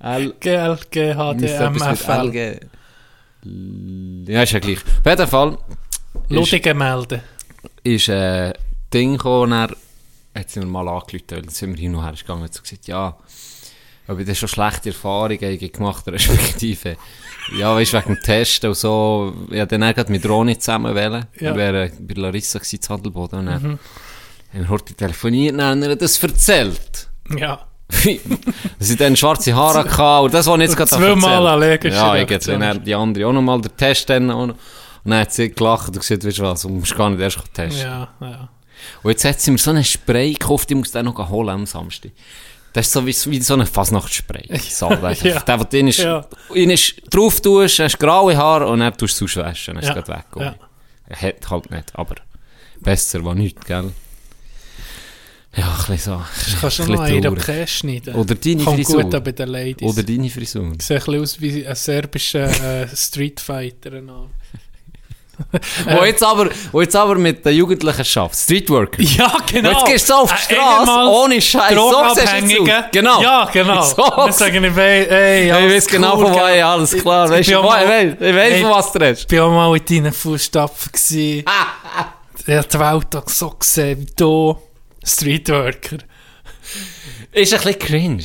L, 0.00 0.34
GLG, 0.40 1.14
HDMFL. 1.14 2.60
Ja, 4.26 4.42
ist 4.42 4.52
ja 4.52 4.58
gleich. 4.58 4.78
Auf 4.78 5.06
jeden 5.06 5.26
Fall 5.28 5.58
Lodi 6.28 6.60
gemeldet. 6.60 7.22
ist 7.82 8.08
ein 8.10 8.52
Ding 8.92 9.12
gekommen, 9.16 9.52
er 9.52 9.70
hat 10.40 10.50
sie 10.50 10.60
mir 10.60 10.66
mal 10.66 10.86
angerufen, 10.88 11.22
weil 11.30 11.42
dann 11.42 11.48
sind 11.50 11.74
wir 11.74 11.80
hin 11.80 11.94
und 11.94 12.04
her 12.04 12.12
gegangen 12.12 12.42
und 12.42 12.48
hat 12.54 12.62
gesagt, 12.62 12.86
ja, 12.86 13.16
ob 14.08 14.18
ich 14.18 14.26
da 14.26 14.34
schon 14.34 14.48
schlechte 14.48 14.90
Erfahrungen 14.90 15.58
gemacht 15.72 16.06
respektive, 16.08 16.96
ja, 17.58 17.74
weißt 17.74 17.92
du, 17.92 17.96
wegen 17.98 18.14
dem 18.14 18.22
Testen 18.22 18.68
und 18.70 18.76
so, 18.76 19.34
hab 19.52 19.68
dann 19.68 19.80
gerade 19.80 20.10
mit 20.12 20.26
Roni 20.28 20.58
zusammen 20.58 20.94
wählen, 20.94 21.26
Ja. 21.38 21.54
wir 21.54 21.72
wären 21.72 21.92
bei 22.06 22.14
Larissa 22.14 22.58
gewesen, 22.58 22.80
zu 22.82 22.92
Handelboden, 22.92 23.40
und 23.40 23.46
dann 23.46 23.54
haben 23.62 23.78
wir 24.52 24.68
heute 24.68 24.94
telefoniert, 24.94 25.52
und 25.52 25.58
dann 25.58 25.82
hat 25.82 25.88
er 25.90 25.96
das 25.96 26.22
erzählt. 26.22 27.08
Ja. 27.36 27.67
ich 28.90 28.96
dann 28.96 29.16
schwarze 29.16 29.54
Haare 29.54 29.78
hatte 29.90 30.24
und 30.24 30.34
das, 30.34 30.46
was 30.46 30.54
ich 30.56 30.62
jetzt 30.62 30.76
gerade 30.76 30.90
Zweimal 30.90 31.46
allergische 31.46 31.96
Ja, 31.96 32.14
ich 32.16 32.28
jetzt 32.28 32.46
die 32.46 32.94
andere 32.94 33.26
auch 33.26 33.32
nochmal 33.32 33.60
den 33.60 33.76
Test 33.76 34.10
dann. 34.10 34.30
Und 34.30 34.54
dann 35.04 35.20
hat 35.20 35.32
sie 35.32 35.50
gelacht 35.50 35.88
und 35.88 35.98
gesagt, 36.00 36.24
weißt 36.24 36.38
du 36.38 36.42
was, 36.42 36.62
du 36.62 36.68
musst 36.68 36.94
gar 36.96 37.08
nicht 37.10 37.20
erst 37.20 37.38
testen. 37.54 37.82
Ja, 37.82 38.08
ja. 38.20 38.48
Und 39.02 39.10
jetzt 39.10 39.24
hat 39.24 39.40
sie 39.40 39.50
mir 39.50 39.58
so 39.58 39.70
einen 39.70 39.84
Spray 39.84 40.32
gekauft, 40.34 40.70
ich 40.70 40.76
muss 40.76 40.92
den 40.92 41.06
noch 41.06 41.28
holen 41.30 41.48
am 41.48 41.66
Samstag. 41.66 42.12
Das 42.74 42.86
ist 42.86 42.92
so 42.92 43.06
wie, 43.06 43.16
wie 43.30 43.40
so 43.40 43.54
ein 43.54 43.66
Fasnachtsspray. 43.66 44.56
Salbe. 44.58 45.16
Ja. 45.22 45.40
Der, 45.40 45.56
drin 45.64 45.88
ist, 45.88 45.98
Ja. 45.98 46.24
drauf 47.10 47.40
tust, 47.40 47.78
hast 47.78 47.98
graue 47.98 48.36
Haare 48.36 48.68
und 48.68 48.80
dann 48.80 48.96
tust 48.96 49.20
du 49.20 49.24
es 49.24 49.36
auswaschen, 49.36 49.74
dann 49.74 49.82
ist 49.82 49.88
Ja. 49.88 49.96
es 49.96 50.04
gerade 50.04 50.18
weg. 50.18 50.26
Ja. 50.36 50.54
Er 51.08 51.22
hat 51.22 51.50
halt 51.50 51.70
nicht, 51.70 51.90
aber 51.94 52.16
besser 52.80 53.24
war 53.24 53.34
nichts, 53.34 53.64
gell? 53.64 53.92
Ja, 55.56 55.64
ein 55.64 55.76
bisschen 55.96 55.98
so. 55.98 56.50
Du 56.52 56.60
kannst 56.60 56.76
schon 56.76 56.92
noch 56.92 57.00
einen 57.00 57.22
traurig. 57.22 57.38
Iroquet 57.48 57.66
schneiden. 57.68 58.14
Oder 58.14 58.34
deine 58.34 58.62
Kommt 58.64 58.76
Frisur. 58.76 59.02
gut 59.02 59.14
an 59.14 59.22
bei 59.24 59.32
den 59.32 59.48
Ladies. 59.48 59.88
Oder 59.88 60.02
deine 60.02 60.28
Frisur. 60.30 60.62
Sieht 60.78 60.90
ein 60.90 60.98
bisschen 60.98 61.22
aus 61.22 61.40
wie 61.40 61.66
ein 61.66 61.74
serbischer 61.74 62.82
äh, 62.82 62.88
Streetfighter. 62.94 63.90
Genau. 63.90 64.28
Wo 65.88 66.04
jetzt 66.04 66.22
aber, 66.24 66.50
wo 66.72 66.80
jetzt 66.80 66.96
aber 66.96 67.14
mit 67.14 67.46
den 67.46 67.54
Jugendlichen 67.54 68.04
schafft. 68.04 68.34
Streetworker. 68.36 69.00
Ja, 69.02 69.32
genau. 69.50 69.70
Jetzt 69.70 69.86
gehst 69.86 70.10
du 70.10 70.14
auf 70.14 70.30
die 70.48 70.56
Ein 70.56 70.58
Straße, 70.58 70.90
ehemals 70.90 71.16
ohne 71.16 71.40
Scheiß. 71.40 71.74
So. 71.76 72.64
Genau. 72.90 73.22
Ja, 73.22 73.44
genau. 73.52 73.82
So. 73.82 74.02
Dann 74.16 74.32
sagen 74.32 74.64
ich, 74.64 74.76
ey, 74.76 75.06
ey, 75.06 75.46
Ich 75.46 75.52
alles 75.54 75.74
weiß 75.76 75.86
genau, 75.86 76.16
cool, 76.18 76.24
von 76.26 76.34
wo 76.34 76.38
gell? 76.38 76.56
ich 76.56 76.64
alles 76.64 76.90
klar. 76.92 77.24
Ich- 77.26 77.30
Weißt 77.30 77.48
ich 77.50 77.54
ich 77.54 77.62
mal- 77.62 77.88
weiß, 77.88 78.12
ich 78.14 78.34
weiß, 78.34 78.50
Ey, 78.52 78.62
von 78.62 78.70
was 78.72 78.92
du 78.92 78.98
redest. 78.98 79.32
Ich 79.32 79.38
war 79.38 79.50
mal 79.50 79.76
in 79.76 79.84
deinen 79.84 80.12
Fußstapfen. 80.12 80.90
gewesen. 80.92 81.44
Ich 82.44 82.54
habe 82.54 82.68
die 82.72 82.78
Welt 82.80 83.28
so 83.30 83.50
gesehen 83.50 84.00
wie 84.00 84.12
du. 84.16 84.58
Streetworker. 85.08 85.98
Ist 87.32 87.54
ein 87.54 87.60
bisschen 87.60 87.78
cringe. 87.78 88.24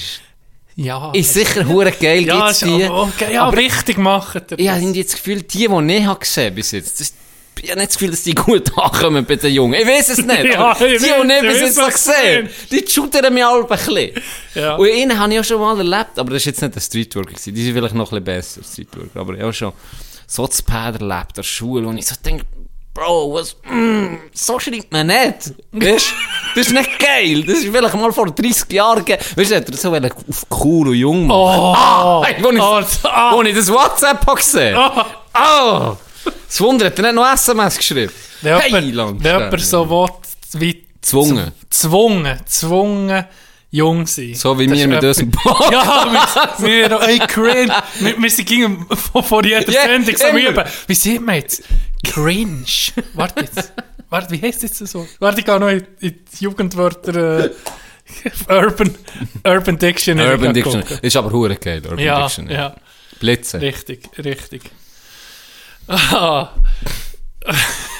Ja. 0.75 1.11
Ist 1.13 1.33
sicher 1.33 1.67
hure 1.67 1.91
geil, 1.91 2.25
ja, 2.25 2.47
gibt's 2.47 2.59
die. 2.59 2.83
okay. 2.89 3.33
Ja, 3.33 3.45
aber 3.45 3.57
richtig 3.57 3.97
machen. 3.97 4.41
ich 4.57 4.67
habe 4.69 4.79
irgendwie 4.81 5.03
das 5.03 5.13
Gefühl, 5.13 5.43
die, 5.43 5.67
die 5.67 5.93
ich 5.95 6.05
habe 6.05 6.19
gesehen 6.19 6.55
bis 6.55 6.71
jetzt, 6.71 6.99
das, 6.99 7.13
ich 7.61 7.69
habe 7.69 7.79
nicht 7.79 7.89
das 7.91 7.97
Gefühl, 7.97 8.11
dass 8.11 8.23
die 8.23 8.33
gut 8.33 8.75
ankommen 8.77 9.23
bei 9.25 9.35
den 9.35 9.53
Jungen. 9.53 9.75
Ich 9.79 9.87
weiß 9.87 10.09
es 10.09 10.17
nicht. 10.17 10.43
Ja, 10.45 10.73
die, 10.73 10.97
die 10.97 11.05
ich 11.05 11.41
bis 11.41 11.59
jetzt 11.61 11.77
du 11.77 11.85
gesehen 11.85 12.45
meinst. 12.45 12.71
die 12.71 12.85
shootern 12.91 13.33
mich 13.33 13.45
alle 13.45 13.61
ein 13.61 13.67
bisschen. 13.67 14.11
Ja. 14.55 14.75
Und 14.75 14.89
einen 14.89 15.19
habe 15.19 15.33
ich 15.33 15.39
auch 15.39 15.43
schon 15.43 15.61
mal 15.61 15.77
erlebt, 15.77 16.17
aber 16.17 16.31
das 16.31 16.41
ist 16.41 16.45
jetzt 16.45 16.61
nicht 16.63 16.75
ein 16.75 16.81
Streetworker 16.81 17.29
gewesen. 17.29 17.53
Die 17.53 17.63
sind 17.63 17.73
vielleicht 17.73 17.93
noch 17.95 18.11
ein 18.11 18.23
bisschen 18.23 18.61
besser, 18.61 18.61
Streetworker. 18.63 19.19
Aber 19.19 19.33
ich 19.35 19.41
habe 19.41 19.53
schon 19.53 19.73
so 20.25 20.47
zu 20.47 20.63
Pad 20.63 20.99
erlebt, 20.99 21.37
der 21.37 21.43
Schule, 21.43 21.87
und 21.87 21.97
ich 21.99 22.07
so 22.07 22.15
denke, 22.25 22.45
Bro, 22.93 23.33
was, 23.33 23.55
mm, 23.63 24.17
so 24.33 24.59
schreibt 24.59 24.91
man 24.91 25.07
nicht. 25.07 25.53
Weißt? 25.71 26.13
Das 26.55 26.67
ist 26.67 26.73
nicht 26.73 26.99
geil. 26.99 27.43
Das 27.43 27.57
ist 27.57 27.65
vielleicht 27.65 27.95
mal 27.95 28.11
vor 28.13 28.29
30 28.29 28.71
Jahren 28.71 29.03
ge 29.03 29.17
Weißt 29.35 29.49
du, 29.51 29.55
hat 29.55 29.67
er 29.69 29.77
so 29.77 29.91
auf 29.91 30.45
cool 30.63 30.89
und 30.89 30.95
jung 30.95 31.25
machen. 31.25 31.39
Oh, 31.39 31.73
Ah, 31.75 32.23
wo 32.39 32.49
ich, 32.51 32.61
oh, 32.61 32.81
ah. 33.07 33.35
wo 33.35 33.41
ich 33.41 33.55
das 33.55 33.71
WhatsApp 33.71 34.25
habe 34.27 34.35
gesehen. 34.35 34.77
Ah. 34.77 35.07
Oh. 35.33 35.97
Das 36.47 36.61
Wunder, 36.61 36.85
hat 36.85 36.99
er 36.99 37.05
nicht 37.05 37.15
noch 37.15 37.33
SMS 37.33 37.77
geschrieben? 37.77 38.11
Wenn 38.41 38.59
Hey, 38.59 38.69
jemand, 38.85 39.23
wenn 39.23 39.39
jemand 39.39 39.61
so 39.61 39.89
will, 39.89 40.09
wie 40.53 40.83
Zwungen. 41.01 41.51
zwungen, 41.71 42.39
zwungen 42.45 43.25
jung 43.73 44.05
sein. 44.05 44.35
So 44.35 44.57
wie 44.59 44.67
Das 44.67 44.77
wir 44.77 44.87
mit 44.87 45.03
unserem 45.03 45.31
Podcast. 45.31 45.71
Ja, 45.71 46.55
wir, 46.59 46.89
wir, 46.91 47.01
ey, 47.01 47.19
cringe. 47.19 47.73
Wir, 47.99 48.21
wir 48.21 48.29
sind 48.29 48.47
gegen, 48.47 48.85
vor, 48.87 49.43
jeder 49.43 49.67
Ja, 49.69 49.81
Sendung 49.87 50.15
so 50.15 50.27
üben. 50.27 50.63
Wie 50.87 50.93
sieht 50.93 51.21
man 51.25 51.35
jetzt? 51.35 51.63
Cringe. 52.05 52.65
Warte 53.15 53.41
jetzt. 53.41 53.73
Warte, 54.09 54.31
wie 54.31 54.41
heißt 54.41 54.61
jetzt 54.61 54.79
das 54.79 54.91
so? 54.91 55.07
Warte, 55.19 55.39
ich 55.39 55.45
gehe 55.45 55.59
noch 55.59 55.69
in, 55.69 55.85
in 56.01 56.19
die 56.39 56.43
Jugendwörter, 56.43 57.45
äh, 57.45 57.49
Urban, 58.47 58.95
Urban 59.43 59.77
Dictionary. 59.79 60.29
Urban 60.33 60.53
Dictionary. 60.53 60.83
gucken. 60.83 60.99
Ist 61.01 61.15
aber 61.17 61.31
hure 61.31 61.55
geil, 61.55 61.81
Urban 61.83 61.97
Ja, 61.99 62.21
Dictionary. 62.27 62.53
ja, 62.55 62.75
Blitze. 63.19 63.59
richtig, 63.59 64.07
richtig. 64.23 64.61
Ah. 65.87 66.49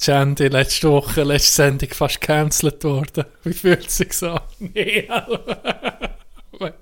Chandy, 0.00 0.48
letzte 0.48 0.90
Woche, 0.90 1.22
letzte 1.24 1.52
Sendung 1.52 1.90
fast 1.90 2.20
gecancelt 2.20 2.82
worden. 2.84 3.24
Wie 3.44 3.52
fühlt 3.52 3.86
es 3.86 3.98
sich 3.98 4.22
an? 4.22 4.40
Nee, 4.58 5.06
wegen, 6.58 6.74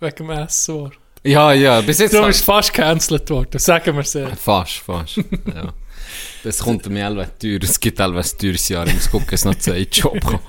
wegen 0.00 0.16
dem 0.16 0.30
S-Wort. 0.30 0.94
Ja, 1.24 1.52
ja, 1.52 1.80
bis 1.80 1.98
jetzt... 1.98 2.14
Du 2.14 2.24
bist 2.24 2.44
fast 2.44 2.72
gecancelt 2.72 3.28
worden, 3.28 3.58
sagen 3.58 3.94
wir 3.94 4.02
es 4.02 4.14
ehrlich. 4.14 4.38
Fast, 4.38 4.74
fast. 4.74 5.16
ja. 5.16 5.72
Das 6.44 6.58
kommt 6.58 6.88
mir 6.88 7.06
alle 7.06 7.28
teuer. 7.38 7.58
Es 7.60 7.80
gibt 7.80 8.00
alle 8.00 8.20
ein 8.20 8.38
teures 8.38 8.68
Jahr. 8.68 8.86
Ich 8.86 8.94
muss 8.94 9.10
gucken, 9.10 9.26
dass 9.30 9.44
noch 9.44 9.56
zwei 9.56 9.80
Job. 9.90 10.18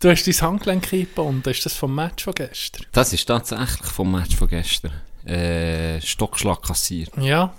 Du 0.00 0.10
hast 0.10 0.26
dein 0.26 0.40
Handgelenk 0.40 0.92
eingebunden, 0.92 1.48
ist 1.48 1.64
das 1.64 1.74
vom 1.74 1.94
Match 1.94 2.24
von 2.24 2.34
gestern? 2.34 2.84
Das 2.90 3.12
ist 3.12 3.24
tatsächlich 3.24 3.86
vom 3.86 4.10
Match 4.10 4.34
von 4.34 4.48
gestern. 4.48 4.90
Äh, 5.24 6.00
Stockschlag 6.00 6.60
kassiert. 6.60 7.10
Ja, 7.18 7.54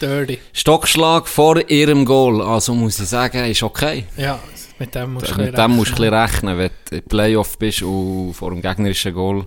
dirty. 0.00 0.38
Stockschlag 0.52 1.28
vor 1.28 1.68
ihrem 1.70 2.04
Goal. 2.04 2.42
Also 2.42 2.74
muss 2.74 2.98
ich 2.98 3.08
sagen, 3.08 3.44
ist 3.44 3.62
okay. 3.62 4.06
Ja, 4.16 4.38
mit 4.78 4.94
dem 4.94 5.14
musst 5.14 5.30
du 5.30 5.40
Mit 5.40 5.56
dem 5.56 5.70
musst 5.72 5.98
du 5.98 6.02
ein 6.02 6.14
rechnen, 6.14 6.58
wenn 6.58 6.70
du 6.90 6.96
im 6.96 7.02
Playoff 7.02 7.58
bist 7.58 7.82
und 7.82 8.34
vor 8.34 8.50
dem 8.50 8.62
gegnerischen 8.62 9.14
Goal 9.14 9.46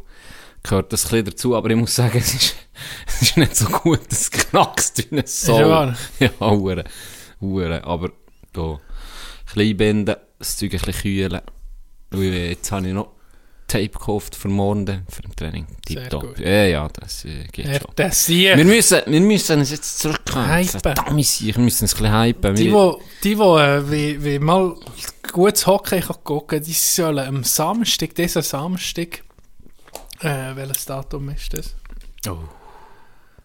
gehört 0.63 0.93
das 0.93 1.11
ein 1.13 1.25
dazu. 1.25 1.55
Aber 1.55 1.69
ich 1.69 1.75
muss 1.75 1.95
sagen, 1.95 2.17
es 2.17 2.33
ist, 2.33 2.55
es 3.07 3.21
ist 3.21 3.37
nicht 3.37 3.55
so 3.55 3.65
gut, 3.65 4.01
es 4.11 4.31
knackst 4.31 5.11
ein 5.11 5.25
Soul. 5.25 5.59
Ja. 5.59 5.95
Ja, 6.19 6.29
hure, 6.39 6.83
hure. 7.39 7.83
Aber 7.83 8.11
da, 8.53 8.79
klein 9.51 9.77
binden, 9.77 10.15
das 10.39 10.57
Zeug 10.57 10.73
ein 10.73 10.79
bisschen 10.79 11.01
kühlen. 11.01 11.41
Und 12.11 12.23
jetzt 12.23 12.71
habe 12.71 12.87
ich 12.87 12.93
noch 12.93 13.16
Tape 13.67 13.89
gekauft 13.89 14.35
für 14.35 14.47
morgen, 14.47 15.05
für 15.09 15.21
den 15.21 15.35
Training. 15.35 15.67
Tipptopp. 15.85 16.39
Ja, 16.39 16.63
ja, 16.65 16.87
das 16.87 17.25
äh, 17.25 17.43
geht 17.51 17.65
Er, 17.65 17.81
schon. 17.81 18.11
Sieg. 18.11 18.55
Wir 18.57 18.65
müssen, 18.65 19.01
wir 19.05 19.21
müssen 19.21 19.59
uns 19.59 19.71
jetzt 19.71 19.99
zurückkommen. 19.99 20.47
Hypen. 20.49 20.79
Verdammt, 20.79 21.09
wir 21.09 21.59
müssen 21.59 21.83
uns 21.83 21.93
ein 21.93 21.97
bisschen 22.01 22.13
hypen. 22.21 22.55
Die, 22.55 22.71
Wir- 22.71 22.97
die, 23.23 23.35
die, 23.35 23.41
äh, 23.41 23.91
wie, 23.91 24.23
wie 24.23 24.39
mal 24.39 24.75
gutes 25.31 25.67
Hockey 25.67 25.99
kann 25.99 26.15
gucken 26.23 26.63
die 26.63 26.71
sollen 26.73 27.19
am 27.27 27.43
Samstag, 27.43 28.15
dieser 28.15 28.41
Samstag, 28.41 29.23
äh, 30.21 30.55
welches 30.55 30.85
Datum 30.85 31.29
ist 31.29 31.53
das? 31.53 31.75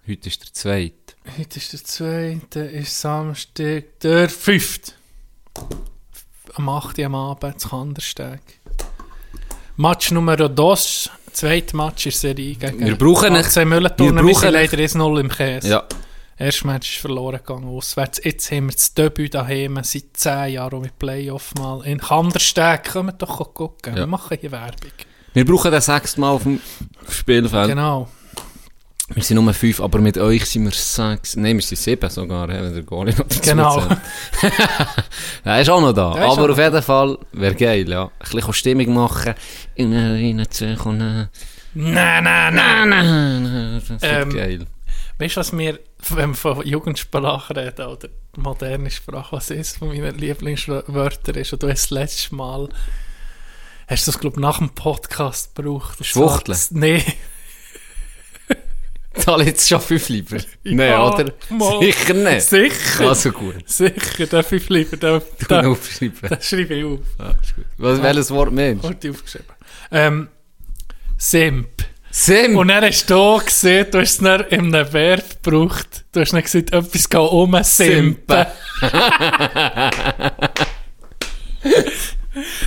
Heute 0.08 0.28
ist 0.28 0.42
der 0.42 0.52
zweite. 0.52 0.94
Heute 1.38 1.58
ist 1.58 1.72
der 1.72 1.84
zweite, 1.84 2.60
ist 2.60 3.00
Samstag, 3.00 4.00
der 4.00 4.28
fünfte. 4.28 4.92
Am 6.54 6.68
8. 6.68 6.98
Uhr 6.98 7.06
am 7.06 7.14
Abend, 7.14 7.60
zu 7.60 7.68
Kandersteg. 7.68 8.40
Match 9.76 10.10
Nummer 10.10 10.36
2, 10.36 11.10
zweite 11.32 11.76
Match 11.76 12.06
in 12.06 12.10
der 12.10 12.18
Serie 12.18 12.54
gegen 12.54 12.86
Wir 12.86 12.96
brauchen 12.96 13.34
AC 13.34 13.64
Müller-Turnen. 13.64 14.24
wir 14.26 14.32
brauchen 14.32 14.52
leider 14.52 14.76
1-0 14.76 15.20
im 15.20 15.28
Käse. 15.28 15.68
Ja. 15.68 15.84
Erstes 16.36 16.64
Match 16.64 16.94
ist 16.94 17.00
verloren 17.00 17.38
gegangen 17.38 17.68
auswärts. 17.68 18.20
Jetzt 18.22 18.50
haben 18.50 18.66
wir 18.66 18.72
das 18.72 18.92
Debüt 18.94 19.34
daheim 19.34 19.78
seit 19.82 20.14
10 20.14 20.52
Jahren 20.52 20.80
mit 20.80 20.98
Playoff 20.98 21.54
mal 21.54 21.86
in 21.86 21.98
Kandersteg. 21.98 22.92
Kommt 22.92 23.22
doch 23.22 23.54
gucken. 23.54 23.94
Ja. 23.94 24.00
Wir 24.00 24.06
machen 24.06 24.36
hier 24.40 24.52
Werbung. 24.52 24.92
Wir 25.32 25.44
brauchen 25.46 25.70
den 25.70 25.80
sechsten 25.80 26.20
Mal 26.20 26.32
auf 26.32 26.42
dem 26.42 26.60
Spielfeld. 27.08 27.68
Genau. 27.68 28.08
Wir 29.14 29.22
sind 29.22 29.42
nur 29.42 29.52
fünf, 29.54 29.80
aber 29.80 29.98
mit 30.00 30.16
euch 30.18 30.46
sind 30.46 30.64
wir 30.64 30.72
sechs. 30.72 31.36
Nein, 31.36 31.56
wir 31.56 31.62
sind 31.62 31.78
sieben 31.78 32.08
sogar, 32.10 32.48
wenn 32.48 32.72
der 32.72 32.82
Goalie 32.82 33.14
noch 33.14 33.26
dazu 33.26 33.40
Genau. 33.42 33.82
Er 35.44 35.60
ist 35.60 35.68
auch 35.70 35.80
noch 35.80 35.92
da. 35.92 36.14
Der 36.14 36.24
aber 36.24 36.50
auf 36.50 36.58
jeden 36.58 36.82
Fall 36.82 37.18
wäre 37.32 37.54
geil, 37.54 37.88
ja. 37.88 38.04
Ein 38.04 38.10
bisschen 38.30 38.52
Stimmung 38.52 38.94
machen. 38.94 39.34
In 39.74 39.92
rein 39.94 40.46
zu 40.50 40.74
kommen. 40.76 41.28
Nein, 41.74 42.24
nein, 42.24 42.54
nein. 42.54 42.88
Nein, 42.88 43.82
das 43.88 43.88
wird 43.90 44.02
Ähm, 44.04 44.30
geil. 44.34 44.66
Weißt 45.18 45.36
du, 45.36 45.40
was 45.40 45.52
mir, 45.52 45.78
wenn 46.10 46.30
wir 46.30 46.34
von 46.34 46.66
Jugendsprache 46.66 47.54
reden 47.54 47.86
oder 47.86 48.08
moderne 48.36 48.90
Sprache, 48.90 49.36
was 49.36 49.50
ist 49.50 49.78
von 49.78 49.88
meinen 49.88 50.16
Lieblingswörtern 50.18 51.34
ist? 51.36 51.52
Und 51.52 51.62
du 51.62 51.68
hast 51.68 51.84
das 51.84 51.90
letzte 51.90 52.34
Mal, 52.34 52.68
hast 53.86 54.06
du 54.06 54.10
das, 54.10 54.20
glaube 54.20 54.36
ich, 54.36 54.40
nach 54.40 54.58
dem 54.58 54.70
Podcast 54.70 55.54
gebraucht? 55.54 56.04
Schwuchteln? 56.04 56.58
Nein. 56.70 57.02
Zahle 59.14 59.44
jetzt 59.44 59.68
schon 59.68 59.80
fünf 59.80 60.08
lieber. 60.08 60.38
Nein, 60.64 60.78
Ja, 60.88 61.06
oder? 61.12 61.32
mal. 61.50 61.80
Sicher 61.80 62.14
nicht. 62.14 62.42
Sicher. 62.48 63.08
Also 63.08 63.30
gut. 63.32 63.68
Sicher, 63.68 64.26
darf 64.26 64.50
ich 64.52 64.66
bleiben. 64.66 64.98
Da, 64.98 65.18
Du 65.18 65.46
da, 65.48 65.60
aufschreiben. 65.66 66.28
das 66.30 66.48
schreibe 66.48 66.74
ich 66.74 66.84
auf. 66.84 67.00
Ja, 67.18 67.30
ist 67.42 67.54
gut. 67.56 67.64
Was, 67.78 68.02
welches 68.02 68.30
Wort 68.30 68.52
meinst 68.52 68.84
du? 68.84 68.88
Heute 68.88 69.10
aufgeschrieben. 69.10 69.46
Ähm, 69.90 70.28
Simp. 71.18 71.68
Sim! 72.14 72.56
Und 72.58 72.68
dann 72.68 72.84
hast 72.84 73.06
du 73.08 73.38
gesehen, 73.38 73.86
du 73.90 73.98
hast 74.00 74.10
es 74.12 74.18
dann 74.18 74.42
in 74.48 74.74
einem 74.74 74.92
Verb 74.92 75.42
gebraucht. 75.42 76.04
Du 76.12 76.20
hast 76.20 76.32
dann 76.32 76.42
gesagt, 76.42 76.72
etwas 76.72 77.08
geht 77.08 77.18
um 77.20 77.56
Simpen. 77.64 78.46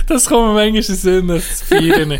das 0.08 0.26
kommt 0.26 0.48
mir 0.48 0.54
manchmal 0.54 0.66
in 0.68 0.74
den 0.74 0.82
Sinn, 0.82 1.28
das 1.28 1.62
Feiern. 1.62 2.18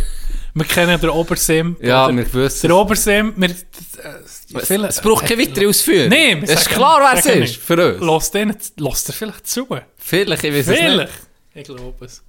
Wir 0.59 0.65
kennen 0.65 0.99
den 0.99 1.11
Obersimp. 1.11 1.83
ja, 1.83 2.07
oder? 2.07 2.17
wir 2.17 2.33
wissen 2.33 2.69
Der 2.69 2.77
Obersimp, 2.79 3.35
wir, 3.37 3.51
äh, 3.51 4.63
viele- 4.65 4.89
Es 4.89 5.03
braucht 5.03 5.27
keine 5.27 5.43
weitere 5.43 5.67
Ausführung. 5.67 6.09
Nein, 6.09 6.43
es 6.45 6.51
ist 6.51 6.71
klar, 6.71 6.99
wer 7.01 7.19
es 7.19 7.27
ist. 7.27 7.35
nicht. 7.37 7.57
Für 7.61 7.93
uns. 7.95 8.01
Lass 8.03 8.31
den, 8.31 8.57
lass 8.79 9.05
dir 9.05 9.13
vielleicht 9.13 9.47
zu. 9.47 9.67
Vielleicht, 9.99 10.45
ich 10.45 10.55
weiß 10.55 10.67
es 10.69 10.79
Vielleicht. 10.79 11.13
nicht. 11.55 11.69
Ich 11.71 11.77
glaube 11.77 12.05
es. 12.07 12.23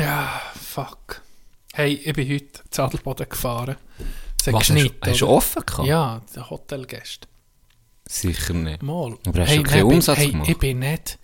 Ja, 0.00 0.40
fuck. 0.58 1.20
Hey, 1.74 2.00
ich 2.02 2.12
bin 2.14 2.28
heute 2.32 2.46
zu 2.70 2.82
Adelboden 2.82 3.28
gefahren. 3.28 3.76
Es 4.40 4.46
hat 4.46 4.54
Was, 4.54 4.60
hast, 4.62 4.68
du- 4.70 4.74
geschneit. 4.74 4.94
hast 5.06 5.20
du 5.20 5.26
oder? 5.26 5.34
offen 5.34 5.62
gehabt? 5.66 5.86
Ja, 5.88 6.20
der 6.34 6.50
Hotelgäste. 6.50 7.28
Sicher 8.08 8.54
nicht. 8.54 8.82
Mal. 8.82 9.16
Aber 9.26 9.40
hast 9.42 9.50
du 9.54 9.62
keinen 9.62 9.64
nein, 9.64 9.86
bin- 9.88 9.96
Umsatz 9.96 10.18
hey, 10.18 10.30
gemacht? 10.30 10.48
Ich 10.48 10.58
bin 10.58 10.78
nicht, 10.80 11.18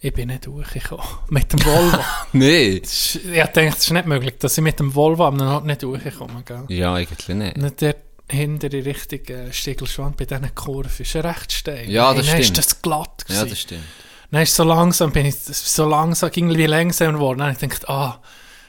ich 0.00 0.12
bin 0.14 0.28
nicht 0.28 0.46
durchgekommen. 0.46 1.04
Mit 1.28 1.52
dem 1.52 1.64
Volvo. 1.64 1.98
Nein. 2.32 2.80
Ich 2.82 3.20
dachte, 3.36 3.60
es 3.62 3.76
ist 3.76 3.90
nicht 3.92 4.06
möglich, 4.06 4.34
dass 4.38 4.56
ich 4.56 4.64
mit 4.64 4.78
dem 4.78 4.94
Volvo 4.94 5.26
am 5.26 5.40
Ort 5.40 5.66
nicht 5.66 5.82
durchkomme. 5.82 6.42
Gell? 6.44 6.64
Ja, 6.68 6.94
eigentlich 6.94 7.28
nicht. 7.28 7.56
Nicht 7.56 7.80
der 7.82 7.96
hinter 8.30 8.72
in 8.72 8.84
Richtung 8.84 9.20
äh, 9.26 9.52
Stiegelschwand 9.52 10.16
bei 10.16 10.24
diesen 10.24 10.54
Kurven 10.54 10.90
ist 11.02 11.12
ja 11.12 11.20
recht 11.20 11.52
steil. 11.52 11.90
Ja, 11.90 12.14
das 12.14 12.26
hey, 12.28 12.34
dann 12.34 12.42
stimmt. 12.44 12.58
ist 12.58 12.72
das 12.72 12.82
glatt 12.82 13.24
Ja, 13.28 13.34
gewesen. 13.34 13.48
das 13.50 13.60
stimmt. 13.60 13.84
Dann 14.30 14.42
ist 14.42 14.54
so 14.54 14.62
langsam, 14.64 15.10
bin 15.12 15.26
ich 15.26 15.34
so 15.36 15.88
langsam, 15.88 16.30
irgendwie 16.32 16.66
langsam 16.66 17.14
geworden. 17.14 17.40
Dann 17.40 17.50
ich 17.52 17.58
gedacht, 17.58 17.88
ah, 17.88 18.20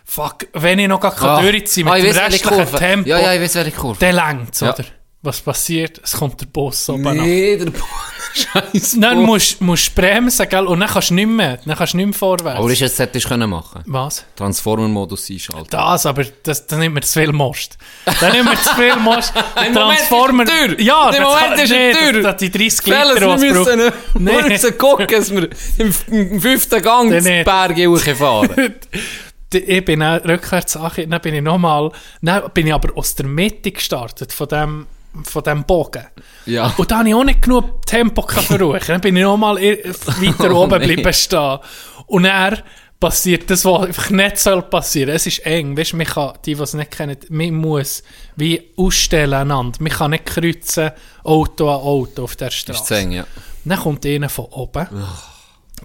fuck, 0.04 0.48
wenn 0.54 0.80
ich 0.80 0.88
noch 0.88 1.00
gar 1.00 1.14
Ah. 1.22 1.38
keine 1.38 1.52
durchziehe 1.52 1.84
mit 1.86 1.94
Ah, 1.94 1.98
dem 1.98 2.06
restlichen. 2.18 2.76
Tempo, 2.76 3.08
Ja, 3.10 3.20
ja, 3.20 3.34
ich 3.36 3.42
weiß, 3.42 3.56
welche 3.56 3.72
Kurve. 3.72 4.00
dann 4.00 4.16
längt's, 4.16 4.60
Ja. 4.62 4.74
oder? 4.74 4.84
Was 5.24 5.40
passiert? 5.40 6.02
Es 6.04 6.14
kommt 6.14 6.42
der 6.42 6.48
oben 6.56 7.06
ab. 7.08 7.14
Nee, 7.14 7.56
der 7.58 7.72
Scheiß. 8.34 8.98
Dann 9.00 9.22
musst 9.22 9.62
du 9.62 9.66
bremsen, 9.94 10.50
gell? 10.50 10.66
Und 10.66 10.80
dann 10.80 10.90
kannst 10.90 11.12
du 11.12 11.14
nicht 11.14 11.28
mehr, 11.28 11.60
dann 11.64 11.76
kannst 11.76 11.94
du 11.94 11.98
nicht 11.98 12.06
mehr 12.08 12.14
vorwärts. 12.16 12.58
Aber 12.58 12.72
ist 12.72 12.80
jetzt 12.80 12.98
hättest 12.98 13.26
du 13.26 13.30
können 13.30 13.50
machen 13.50 13.84
Was? 13.86 14.26
Transformer-Modus 14.36 15.30
einschalten. 15.30 15.68
Das, 15.70 16.06
aber 16.08 16.24
das, 16.42 16.66
das 16.66 16.80
nimmt 16.80 16.96
mir 16.96 17.02
zu 17.02 17.20
viel 17.20 17.32
Most. 17.34 17.78
Dann 18.20 18.32
nimmt 18.32 18.50
mir 18.50 18.60
zu 18.60 18.74
viel 18.74 18.96
Most. 18.96 19.34
Im 19.68 19.74
Moment 19.74 20.00
ist. 20.50 20.80
Ja, 20.82 21.10
Im 21.10 21.16
das 21.16 21.34
Moment 21.34 21.62
ist 21.62 21.72
er 21.72 21.78
nee, 21.78 21.94
teuer. 21.94 22.14
Das, 22.14 22.24
das 22.24 22.38
die 22.38 22.52
30 22.52 22.82
Fellas, 22.82 23.14
Liter, 23.14 23.22
wir 23.22 23.28
was 23.28 23.42
müssen, 23.42 23.80
wir 23.80 23.94
Nee. 24.42 24.50
müssen 24.50 24.78
gucken, 24.80 25.08
dass 25.08 25.32
wir 25.32 25.50
im, 25.78 25.94
im 26.08 26.42
fünften 26.42 26.82
Gang 26.82 27.10
Nee, 27.12 27.22
nee. 27.22 27.44
Berg 27.44 27.78
fahren. 28.18 28.76
Ich 29.54 29.86
bin 29.86 30.00
dann 30.00 30.22
rückwärts 30.22 30.78
angekommen, 30.78 31.12
dann 31.12 31.22
bin 31.22 31.36
ich 31.36 31.42
nochmal, 31.42 31.92
dann 32.22 32.50
bin 32.54 32.68
ich 32.68 32.74
aber 32.74 32.98
aus 32.98 33.14
der 33.16 33.28
Mitte 33.28 33.72
gestartet, 33.72 34.32
von 34.32 34.48
dem, 34.48 34.88
von 35.24 35.44
dem 35.44 35.64
Bogen. 35.66 36.06
Ja. 36.46 36.74
Und 36.78 36.90
da 36.92 37.00
habe 37.00 37.10
ich 37.10 37.16
auch 37.16 37.24
nicht 37.24 37.42
genug 37.42 37.86
Tempo 37.86 38.22
verruchen. 38.28 38.80
Dann 38.88 39.02
bin 39.02 39.16
ich 39.18 39.24
nochmal 39.24 39.58
weiter 39.58 40.52
Oh, 40.56 40.64
oben 40.64 40.80
nee. 40.82 40.96
bleiben 40.96 41.14
stehen. 41.14 41.60
Und 42.08 42.24
dann 42.24 42.62
passiert 43.00 43.50
das, 43.50 43.66
was 43.66 43.88
einfach 43.88 44.10
nicht 44.12 44.38
soll 44.38 44.62
passieren. 44.62 45.10
Es 45.16 45.26
ist 45.28 45.46
eng. 45.46 45.76
Weißt, 45.78 45.94
man 45.96 46.06
kann, 46.06 46.34
die, 46.46 46.56
die 46.56 46.62
es 46.62 46.74
nicht 46.74 46.92
kennen, 46.92 47.18
man 47.30 47.54
muss 47.56 48.04
wie 48.36 48.72
ausstellen 48.78 49.34
einander. 49.34 49.78
Man 49.82 49.92
kann 49.92 50.12
nicht 50.12 50.26
kreuzen, 50.26 50.92
Auto 51.24 51.70
an 51.70 51.82
Auto 51.82 52.24
auf 52.24 52.36
der 52.36 52.50
Ist 52.50 52.56
Straße. 52.56 52.96
eng, 52.98 53.12
ja. 53.12 53.26
Dann 53.66 53.80
kommt 53.80 54.06
einer 54.06 54.30
von 54.30 54.46
oben. 54.46 54.88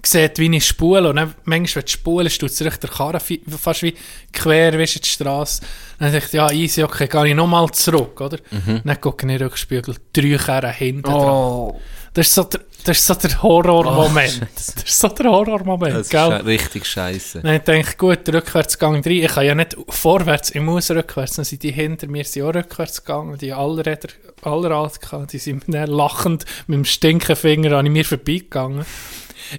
Sieht, 0.05 0.39
wie 0.39 0.55
ich 0.55 0.65
spule. 0.65 1.09
Und 1.09 1.15
dann, 1.17 1.33
manchmal, 1.45 1.81
wenn 1.81 1.85
du 1.85 1.91
spulst, 1.91 2.39
tut 2.39 2.49
es 2.49 2.57
sich 2.57 2.75
der 2.77 2.89
Karren 2.89 3.19
fi- 3.19 3.41
fast 3.47 3.83
wie 3.83 3.93
quer 4.33 4.77
weißt, 4.77 4.95
du, 4.95 4.99
die 4.99 5.09
Straße. 5.09 5.61
Dann 5.99 6.11
dachte 6.13 6.25
ich, 6.27 6.33
ja, 6.33 6.51
easy, 6.51 6.83
okay, 6.83 7.07
gehe 7.07 7.27
ich 7.29 7.35
nochmal 7.35 7.69
zurück, 7.71 8.19
oder? 8.21 8.37
Dann 8.83 9.01
gucke 9.01 9.25
ich 9.25 9.31
in 9.31 9.37
den 9.39 9.47
Rückspiegel, 9.47 9.95
drei 10.13 10.37
Karren 10.37 10.71
hinten 10.73 11.01
dran. 11.03 11.15
Oh, 11.15 11.79
Das 12.13 12.27
ist 12.27 12.35
so 12.35 12.43
der, 12.43 12.61
das 12.83 12.99
ist 12.99 13.07
so 13.07 13.15
der 13.15 13.41
Horrormoment. 13.43 14.39
Oh, 14.43 14.47
das 14.55 14.67
ist 14.69 14.99
so 14.99 15.07
der 15.09 15.25
Horrormoment, 15.31 15.93
das 15.95 16.01
ist 16.07 16.09
gell? 16.11 16.31
richtig 16.31 16.85
scheiße. 16.85 17.41
Dann 17.41 17.61
denke 17.65 17.89
ich, 17.91 17.97
gut, 17.97 18.19
Rückwärtsgang 18.29 18.95
rein. 19.03 19.11
Ich 19.11 19.27
kann 19.27 19.45
ja 19.45 19.55
nicht 19.55 19.75
vorwärts, 19.89 20.51
ich 20.55 20.61
muss 20.61 20.89
rückwärts. 20.91 21.35
Dann 21.35 21.45
sind 21.45 21.63
die 21.63 21.71
hinter 21.71 22.07
mir 22.07 22.23
sind 22.23 22.43
auch 22.43 22.53
rückwärts 22.55 23.03
gegangen. 23.03 23.37
Die 23.37 23.51
alle 23.51 23.85
Räder, 23.85 24.09
alle 24.43 24.73
alt 24.73 25.01
gehabt. 25.01 25.33
Die 25.33 25.37
sind 25.37 25.65
dann 25.67 25.89
lachend 25.89 26.45
mit 26.67 26.77
dem 26.77 26.85
Stinkefinger 26.85 27.73
an 27.73 27.91
mir 27.91 28.05
vorbeigegangen. 28.05 28.85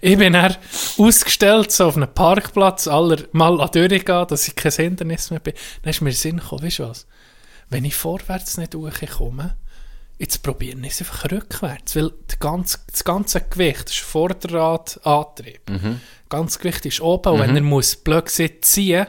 Ich 0.01 0.19
bin 0.19 0.33
dann 0.33 0.57
ausgestellt, 0.99 1.73
so 1.73 1.87
auf 1.87 1.97
einem 1.97 2.13
Parkplatz, 2.13 2.89
aller 2.89 3.19
mal 3.33 3.61
an 3.61 3.71
die 3.73 3.89
gehen, 3.89 4.27
dass 4.27 4.49
ich 4.49 4.55
kein 4.55 4.73
Hindernis 4.73 5.31
mehr 5.31 5.41
bin. 5.41 5.55
Dann 5.83 5.91
ist 5.91 6.01
mir 6.01 6.11
in 6.11 6.15
den 6.15 6.19
Sinn 6.19 6.37
gekommen, 6.39 6.63
weißt 6.65 6.79
du 6.81 6.89
was? 6.89 7.07
Wenn 7.71 7.85
ich 7.85 7.95
vorwärts 7.95 8.57
nicht 8.57 8.75
durchkomme, 8.75 9.57
jetzt 10.19 10.43
probieren 10.43 10.83
wir 10.83 10.91
es 10.91 11.01
einfach 11.01 11.31
rückwärts, 11.31 11.95
weil 11.97 12.13
ganze, 12.41 12.79
das 12.91 13.05
ganze 13.05 13.41
Gewicht 13.41 13.91
ist 13.91 13.99
Vorderradantrieb. 13.99 15.61
Ganz 16.29 16.59
Gewicht 16.59 16.87
ist 16.87 17.01
oben, 17.01 17.35
und 17.35 17.41
wenn 17.41 17.57
er 17.57 17.63
muss 17.63 18.03
gesagt 18.03 18.65
ziehen, 18.65 19.07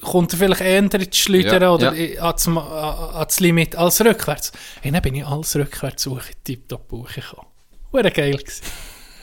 kommt 0.00 0.32
er 0.32 0.38
vielleicht 0.38 0.60
eher 0.60 0.78
in 0.78 0.88
die 0.88 1.08
Schleudern 1.12 1.62
Ja, 1.62 1.72
oder 1.72 1.94
ja. 1.94 2.22
ans, 2.22 2.46
ans 2.48 3.40
Limit 3.40 3.76
als 3.76 4.00
rückwärts. 4.00 4.52
Hey, 4.80 4.92
dann 4.92 5.02
bin 5.02 5.14
ich 5.14 5.26
alles 5.26 5.56
rückwärts 5.56 6.06
hoch, 6.06 6.22
tiptop 6.44 6.90
hochgekommen. 6.90 7.46
War 7.90 8.02
geil 8.10 8.36
gewesen. 8.36 8.62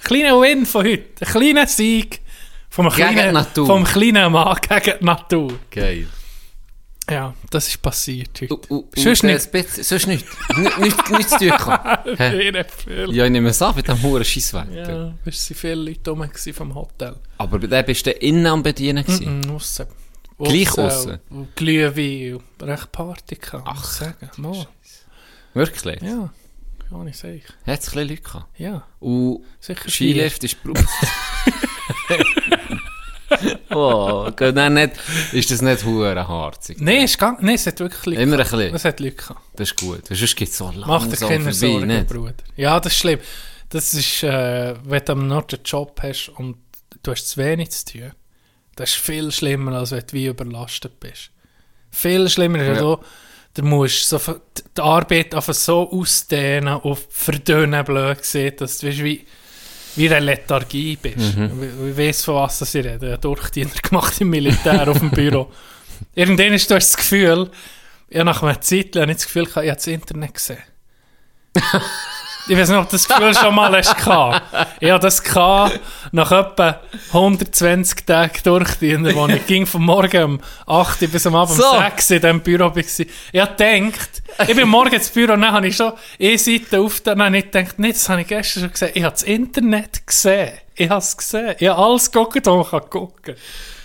Kleiner 0.05 0.39
Win 0.39 0.67
von 0.67 0.85
heute, 0.85 1.25
ein 1.25 1.27
kleiner 1.27 1.65
Sieg 1.65 2.21
vom 2.69 2.89
kleinen, 2.89 3.43
vom 3.55 3.83
kleinen 3.83 4.31
Mann 4.31 4.55
gegen 4.61 4.99
die 4.99 5.03
Natur. 5.03 5.59
Geil. 5.71 6.07
Ja, 7.09 7.33
das 7.49 7.67
ist 7.67 7.81
passiert 7.81 8.39
heute. 8.39 8.53
Uh, 8.53 8.75
uh, 8.75 8.89
Sonst 8.95 9.23
uh, 9.23 9.27
nicht. 9.27 9.51
nicht. 9.51 9.69
Sonst 9.83 10.05
nicht. 10.05 10.25
Nicht, 10.57 10.77
nicht, 10.77 11.09
nichts 11.09 11.31
zu 11.31 11.37
tun 11.39 11.49
gehabt. 11.49 12.19
Ja, 13.11 13.25
ich 13.25 13.31
nehme 13.31 13.49
es 13.49 13.61
an, 13.63 13.75
mit 13.75 13.87
dem 13.87 13.99
hohen 14.03 14.23
Scheisswetter. 14.23 14.93
Ja, 14.93 15.13
es 15.25 15.49
waren 15.49 15.57
viele 15.57 15.75
Leute 15.75 16.11
rum 16.11 16.29
vom 16.53 16.75
Hotel. 16.75 17.15
Aber 17.39 17.57
bei 17.57 17.65
dem 17.65 17.85
bist 17.85 18.05
du 18.05 18.11
innen 18.11 18.45
am 18.45 18.61
Bedienen 18.61 19.03
gewesen. 19.03 19.41
Mhm, 19.41 19.55
aussen. 19.55 19.87
Gleich 20.37 20.77
Aussen 20.77 21.19
Glühwein 21.55 22.39
recht 22.61 22.91
Party 22.91 23.35
gehabt, 23.35 23.67
muss 23.67 23.85
ich 23.85 23.97
sagen. 23.97 24.29
Mal. 24.37 24.67
Wirklich? 25.55 26.01
Ja, 26.01 26.29
kann 26.99 27.07
ich 27.07 27.17
sagen. 27.17 27.41
Hat 27.65 27.67
es 27.67 27.67
ein 27.67 27.75
bisschen 27.75 28.09
Leute 28.09 28.21
gehabt. 28.21 28.59
Ja, 28.59 28.85
Und 28.99 29.43
sicher 29.59 29.89
Skilift 29.89 30.43
ist 30.43 30.57
oh, 33.71 34.29
dann 34.37 34.75
nicht, 34.75 34.93
ist 35.31 35.51
das 35.51 35.61
nicht 35.61 35.83
hure 35.83 36.27
harzig? 36.27 36.79
Nein, 36.79 37.03
es, 37.03 37.17
gang, 37.17 37.41
nee, 37.41 37.55
es 37.55 37.67
hat 37.67 37.79
wirklich 37.79 38.05
Leute 38.05 38.21
Immer 38.21 38.37
ein 38.37 38.43
bisschen. 38.43 38.75
Es 38.75 38.85
hat 38.85 38.99
Leute 38.99 39.15
gehabt. 39.15 39.41
Das 39.55 39.69
ist 39.69 39.79
gut. 39.79 40.07
Sonst 40.07 40.35
geht 40.35 40.49
es 40.49 40.57
so 40.57 40.71
Macht 40.71 41.05
dir 41.05 41.09
langsam 41.09 41.29
keine 41.29 41.53
Sorgen, 41.53 41.87
nicht? 41.87 42.07
Bruder. 42.07 42.33
Ja, 42.55 42.79
das 42.79 42.93
ist 42.93 42.99
schlimm. 42.99 43.19
Das 43.69 43.93
ist, 43.93 44.23
äh, 44.23 44.75
wenn 44.83 45.05
du 45.05 45.11
am 45.11 45.27
Nord 45.27 45.53
einen 45.53 45.63
Job 45.63 45.99
hast 46.01 46.29
und 46.29 46.57
du 47.03 47.11
hast 47.11 47.27
zu 47.27 47.37
wenig 47.37 47.71
zu 47.71 47.85
tun, 47.85 48.11
das 48.75 48.91
ist 48.91 48.97
viel 48.97 49.31
schlimmer, 49.31 49.73
als 49.73 49.91
wenn 49.91 50.01
du 50.01 50.13
wie 50.13 50.27
überlastet 50.27 50.99
bist. 50.99 51.31
Viel 51.91 52.29
schlimmer 52.29 52.59
ist 52.59 52.81
ja. 52.81 52.99
Du 53.55 53.63
musst 53.63 54.09
so, 54.09 54.19
die 54.77 54.81
Arbeit 54.81 55.33
einfach 55.33 55.53
so 55.53 55.89
ausdehnen 55.89 56.75
und 56.75 56.99
verdünnen, 57.09 57.85
blöd 57.85 58.17
gesehen, 58.17 58.53
dass 58.57 58.79
du 58.79 58.87
weißt, 58.87 59.03
wie, 59.03 59.25
wie 59.95 60.09
eine 60.09 60.25
Lethargie 60.25 60.97
bist. 60.97 61.37
Mhm. 61.37 61.89
Ich 61.89 61.97
weiss, 61.97 62.25
von 62.25 62.35
was 62.35 62.61
ich 62.61 62.83
rede. 62.83 63.05
Ich 63.05 63.11
habe 63.13 63.17
Durchdiener 63.17 63.71
gemacht 63.81 64.19
im 64.19 64.29
Militär 64.29 64.87
auf 64.89 64.99
dem 64.99 65.09
Büro. 65.09 65.49
Irgendwann 66.13 66.51
hast 66.51 66.69
du 66.69 66.75
das 66.75 66.97
Gefühl, 66.97 67.49
ja, 68.09 68.25
nach 68.25 68.43
einer 68.43 68.59
Zeit 68.59 68.93
habe 68.97 69.11
ich 69.11 69.17
das 69.17 69.25
Gefühl, 69.25 69.47
ich 69.47 69.55
habe 69.55 69.67
das 69.67 69.87
Internet 69.87 70.33
gesehen. 70.33 70.63
ich 72.47 72.57
weiß 72.57 72.69
nicht, 72.69 72.77
ob 72.77 72.89
das 72.89 73.07
Gefühl 73.07 73.33
schon 73.33 73.55
mal 73.55 73.75
hast 73.75 73.97
gehabt. 73.97 74.41
Ich 74.79 74.89
habe 74.89 74.99
das 75.01 75.23
gehabt, 75.23 75.79
nach 76.11 76.31
etwa 76.31 76.79
120 77.07 78.05
Tagen 78.05 78.39
Durchdiener, 78.43 79.15
wo 79.15 79.27
ich 79.27 79.45
ging 79.47 79.65
von 79.65 79.81
morgen 79.83 80.23
um 80.23 80.39
8 80.67 81.01
Uhr 81.01 81.07
bis 81.07 81.25
am 81.27 81.35
Abend 81.35 81.55
So. 81.57 81.69
um 81.71 81.79
6 81.81 82.11
Uhr 82.11 82.15
in 82.17 82.21
diesem 82.21 82.41
Büro 82.41 82.65
war. 82.65 82.77
Ich 82.77 83.07
habe 83.41 83.55
gedacht, 83.55 84.23
ich 84.47 84.55
bin 84.55 84.67
morgen 84.67 84.93
ins 84.93 85.09
Büro, 85.09 85.27
dann 85.27 85.51
habe 85.51 85.67
ich 85.67 85.75
schon 85.75 85.93
eine 86.19 86.37
Seite 86.37 86.79
auf, 86.79 87.01
dann 87.01 87.21
habe 87.23 87.37
ich 87.37 87.45
gedacht, 87.51 87.79
nee, 87.79 87.91
das 87.91 88.07
habe 88.09 88.21
ich 88.21 88.27
gestern 88.27 88.61
schon 88.63 88.71
gesehen. 88.71 88.91
Ich 88.93 89.03
habe 89.03 89.13
das 89.13 89.23
Internet 89.23 90.05
gesehen. 90.05 90.51
Ich 90.75 90.89
habe 90.89 90.99
es 90.99 91.17
gesehen. 91.17 91.55
Ich 91.57 91.67
habe 91.67 91.81
alles 91.81 92.11
geguckt, 92.11 92.45
was 92.45 92.53
man 92.71 92.81
kann 92.81 92.89
gucken 92.89 93.35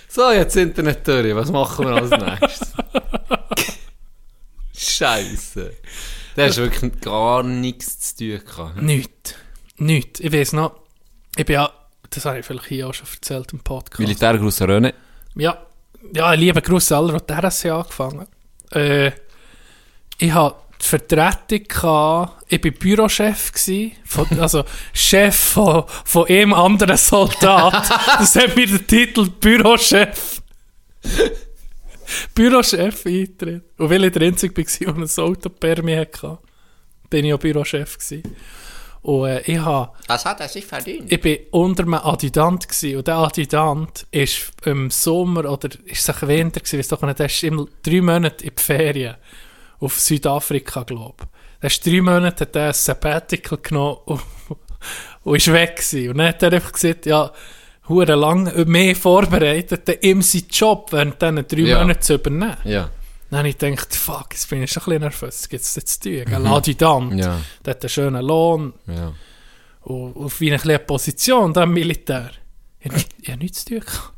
So, 0.07 0.31
jetzt 0.31 0.55
Internet 0.57 1.07
durch. 1.07 1.35
Was 1.35 1.49
machen 1.51 1.85
wir 1.87 1.95
als 1.95 2.09
nächstes? 2.11 2.73
Scheiße. 4.77 5.73
Da 6.35 6.45
hast 6.45 6.57
wirklich 6.57 7.01
gar 7.01 7.43
nichts 7.43 8.15
zu 8.15 8.39
tun 8.39 8.45
gehabt. 8.45 8.81
Nichts. 8.81 9.35
Nichts. 9.77 10.19
Ich 10.19 10.31
weiß 10.31 10.53
noch, 10.53 10.79
ich 11.35 11.45
bin 11.45 11.55
ja, 11.55 11.71
das 12.09 12.25
habe 12.25 12.39
ich 12.39 12.45
vielleicht 12.45 12.65
hier 12.67 12.87
auch 12.87 12.93
schon 12.93 13.07
erzählt 13.13 13.53
im 13.53 13.59
Podcast. 13.59 13.99
Militärgruß 13.99 14.61
René. 14.61 14.93
Ja, 15.35 15.57
ja, 16.13 16.33
liebe 16.33 16.61
Grüße 16.61 16.95
aller, 16.95 17.19
die 17.19 17.33
RSC 17.33 17.69
angefangen 17.69 18.27
äh, 18.71 19.11
Ich 20.17 20.33
hatte 20.33 20.55
die 20.81 20.85
Vertretung, 20.85 21.63
gehabt, 21.67 22.43
ich 22.47 22.63
war 22.63 22.71
Bürochef, 22.71 23.51
gewesen, 23.51 23.91
von, 24.05 24.27
also 24.39 24.63
Chef 24.93 25.35
von, 25.35 25.83
von 26.05 26.27
einem 26.27 26.53
anderen 26.53 26.97
Soldat. 26.97 27.89
Das 28.19 28.35
hat 28.35 28.55
mir 28.55 28.67
den 28.67 28.85
Titel 28.85 29.29
Bürochef. 29.29 30.41
Bürochef 32.33 33.05
eingetreten. 33.05 33.63
Und 33.77 33.89
weil 33.89 34.05
ich 34.05 34.11
der 34.11 34.21
Einzige 34.23 34.55
war, 34.55 34.93
der 34.93 35.03
ein 35.03 35.25
Autopermi 35.25 35.95
hatte, 35.95 36.39
bin 37.09 37.25
ich 37.25 37.33
auch 37.33 37.39
Bürochef. 37.39 37.97
Gewesen. 37.97 38.23
Und 39.01 39.27
äh, 39.27 39.41
ich 39.41 39.57
habe 39.57 39.91
Das 40.07 40.25
hat 40.25 40.39
er 40.41 40.47
sich 40.47 40.65
verdient. 40.65 41.11
ich 41.11 41.23
war 41.23 41.59
unter 41.59 41.83
einem 41.83 41.95
Adjutant 41.95 42.67
gewesen, 42.67 42.97
und 42.97 43.07
der 43.07 43.15
Adjutant 43.15 44.05
ist 44.11 44.51
im 44.65 44.91
Sommer 44.91 45.49
oder 45.49 45.69
ist 45.85 46.07
es 46.07 46.21
Winter 46.21 46.59
gewesen, 46.59 46.77
weiss 46.77 46.87
doch 46.87 47.01
nicht, 47.01 47.17
der 47.17 47.25
ist 47.25 47.43
immer 47.43 47.65
drei 47.81 48.01
Monate 48.01 48.45
in 48.45 48.51
die 48.55 48.61
Ferien 48.61 49.15
auf 49.79 49.99
Südafrika, 49.99 50.83
glaube 50.83 51.15
ich. 51.23 51.59
Der 51.61 51.67
ist 51.69 51.85
drei 51.85 52.01
Monate 52.01 52.45
hat 52.45 52.55
er 52.55 52.67
ein 52.67 52.73
Sabbatical 52.73 53.57
genommen 53.57 53.97
und, 54.05 54.21
und 55.23 55.35
ist 55.35 55.51
weg 55.51 55.77
gewesen. 55.77 56.09
Und 56.09 56.17
dann 56.19 56.27
hat 56.27 56.43
er 56.43 56.53
einfach 56.53 56.71
gesagt, 56.71 57.07
ja, 57.07 57.31
hure 57.91 58.15
lang 58.15 58.51
mehr 58.67 58.95
vorbereitet, 58.95 60.03
ihm 60.03 60.21
seinen 60.21 60.47
Job 60.49 60.91
während 60.91 61.21
diesen 61.21 61.47
drei 61.47 61.59
Ja. 61.61 61.79
Monaten 61.81 62.01
zu 62.01 62.13
übernehmen. 62.15 62.57
Ja. 62.63 62.89
Dann 63.29 63.37
habe 63.39 63.49
ich 63.49 63.57
gedacht, 63.57 63.95
fuck, 63.95 64.27
jetzt 64.33 64.49
bin 64.49 64.63
ich 64.63 64.71
schon 64.71 64.81
ein 64.83 64.85
bisschen 64.85 65.01
nervös, 65.01 65.21
was 65.43 65.49
gibt 65.49 65.63
es 65.63 65.75
jetzt 65.75 66.03
zu 66.03 66.09
tun? 66.25 66.33
Ein 66.33 66.47
Adjutant, 66.47 67.13
Ja. 67.19 67.39
der 67.65 67.73
hat 67.75 67.83
einen 67.83 67.89
schönen 67.89 68.25
Lohn, 68.25 68.73
Ja. 68.87 69.13
und 69.83 70.39
wie 70.41 70.49
eine 70.49 70.59
kleine 70.59 70.79
Position 70.79 71.53
da 71.53 71.63
im 71.63 71.71
Militär. 71.73 72.31
Ich 72.81 72.91
ich 73.21 73.29
habe 73.29 73.39
nichts 73.39 73.63
zu 73.63 73.75
tun 73.75 73.79
gehabt. 73.81 74.13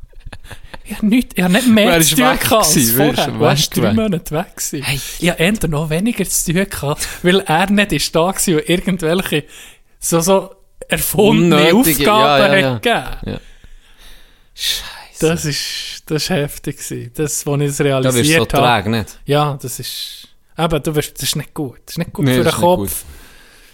Ich 0.85 0.95
habe, 0.97 1.05
nicht, 1.05 1.37
ich 1.37 1.43
habe 1.43 1.53
nicht 1.53 1.67
mehr 1.67 2.01
zu 2.01 2.15
tun 2.15 2.25
gehabt 2.39 2.51
als 2.51 2.91
vorher. 2.91 3.27
Du 3.27 3.39
warst 3.39 3.77
drei? 3.77 3.93
Monate 3.93 4.31
weg 4.35 4.55
gewesen. 4.57 4.83
Ich 5.19 5.29
habe 5.29 5.41
eher 5.41 5.67
noch 5.69 5.89
weniger 5.89 6.25
zu 6.25 6.51
tun 6.53 6.67
gehabt, 6.69 7.07
weil 7.23 7.39
er 7.41 7.69
nicht 7.69 7.91
ist 7.93 8.15
da 8.15 8.21
und 8.29 8.47
irgendwelche 8.47 9.43
so, 9.99 10.19
so 10.19 10.49
erfundene 10.89 11.73
Unnötige, 11.73 12.11
Aufgaben 12.11 12.53
ja, 12.53 12.57
ja, 12.59 12.73
hat 12.73 12.81
gegeben. 13.21 13.39
Ja. 14.55 14.61
Scheiße. 14.61 15.27
Das 15.27 15.45
ist, 15.45 16.03
das 16.05 16.23
ist 16.23 16.29
heftig 16.29 16.77
gewesen. 16.77 17.11
Das, 17.15 17.47
als 17.47 17.61
ich 17.61 17.67
das 17.67 17.77
Da 17.77 17.83
wirst 17.83 17.83
du 17.83 17.83
so 17.83 17.83
realisiert 17.83 18.53
habe. 18.53 18.83
träge, 18.83 18.89
nicht? 18.97 19.19
Ja, 19.25 19.57
das 19.61 19.79
ist, 19.79 20.27
eben, 20.57 20.83
du 20.83 20.95
wirst, 20.95 21.13
das 21.15 21.23
ist 21.23 21.35
nicht 21.35 21.53
gut. 21.53 21.79
Das 21.85 21.93
ist 21.93 21.97
nicht 21.99 22.13
gut 22.13 22.25
Nee, 22.25 22.35
für 22.37 22.43
den 22.43 22.51
Kopf. 22.53 23.05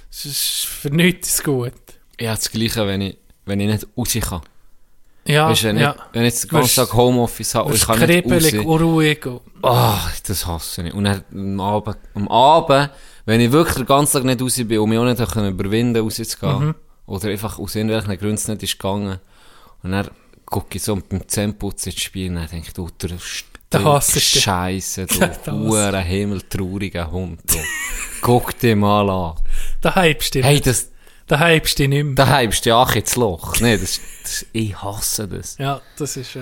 Das 0.10 0.26
ist 0.26 0.65
für 0.65 0.89
nichts 0.89 1.44
gut. 1.44 1.74
Habe 2.22 2.36
das 2.36 2.52
Gleiche, 2.52 2.86
wenn 2.88 3.02
ich, 3.02 3.18
wenn 3.46 3.60
ich 3.60 3.68
nicht 3.68 3.88
raus 3.98 4.18
kann. 4.30 4.42
Ja, 5.26 5.50
Weißt 5.50 5.63
wenn, 5.63 5.78
ja. 5.78 5.92
ich, 5.96 6.02
wenn 6.13 6.22
ich 6.26 6.34
jetzt 6.34 6.44
den 6.46 6.50
ganzen 6.50 6.76
Tag 6.76 6.94
Homeoffice 6.94 7.54
habe 7.56 7.70
und 7.70 7.76
ich 7.76 7.86
kann 7.86 8.00
nicht 8.00 8.26
raus. 8.26 8.54
und 8.54 8.82
ruhig. 8.82 9.26
Und, 9.26 9.42
Ah, 9.62 10.10
das 10.26 10.46
hasse 10.48 10.82
ich. 10.84 10.94
Und 10.94 11.04
dann 11.04 11.24
am 11.32 11.60
Abend, 11.60 11.98
am 12.15 12.28
Abend, 12.30 12.89
wenn 13.26 13.42
ich 13.42 13.52
wirklich 13.52 13.76
den 13.76 13.86
ganzen 13.86 14.13
Tag 14.13 14.24
nicht 14.24 14.42
raus 14.42 14.56
bin 14.56 14.80
und 14.80 14.89
mich 14.89 14.98
auch 14.98 15.06
nicht 15.06 15.20
habe 15.20 15.32
können 15.32 15.50
überwinden 15.52 16.02
rauszugehen, 16.02 16.60
Mhm. 16.68 16.76
oder 17.06 17.30
einfach 17.30 17.60
aus 17.60 17.76
irgendwelchen 17.76 18.18
Gründen 18.18 18.36
es 18.36 18.48
nicht 18.48 18.63
ist 18.63 18.80
gegangen, 18.80 19.20
und 19.84 19.92
dann 19.92 20.10
gucke 20.50 20.78
ich 20.78 20.84
so 20.84 20.96
mit 20.96 21.12
dem 21.12 21.28
Zähneputz 21.28 21.86
ins 21.86 22.02
Spiel 22.02 22.30
und 22.30 22.38
denke 22.52 22.68
ich, 22.68 22.74
du, 22.74 22.90
der. 23.00 23.12
Scheiße, 24.42 25.06
du 25.46 25.52
huere 25.52 26.00
himmeltrauriger 26.02 27.12
Hund, 27.12 27.40
du. 27.46 27.58
Guck 28.22 28.58
dir 28.60 28.76
mal 28.76 29.10
an. 29.10 29.36
da 29.82 29.96
hypst 30.04 30.36
du 30.36 30.44
Hey, 30.44 30.60
das, 30.60 30.90
Da 31.28 31.40
hypst 31.48 31.78
du 31.80 31.88
nicht 31.88 32.04
mehr. 32.04 32.16
da 32.16 32.38
hebst 32.40 32.66
du 32.66 32.76
auch 32.76 32.94
ins 32.96 33.16
Loch. 33.16 33.56
Nee, 33.62 33.78
das, 33.78 34.00
das, 34.24 34.46
ich 34.52 34.76
hasse 34.82 35.28
das. 35.28 35.56
Ja, 35.60 35.80
das 35.98 36.18
ist, 36.18 36.36
äh, 36.36 36.42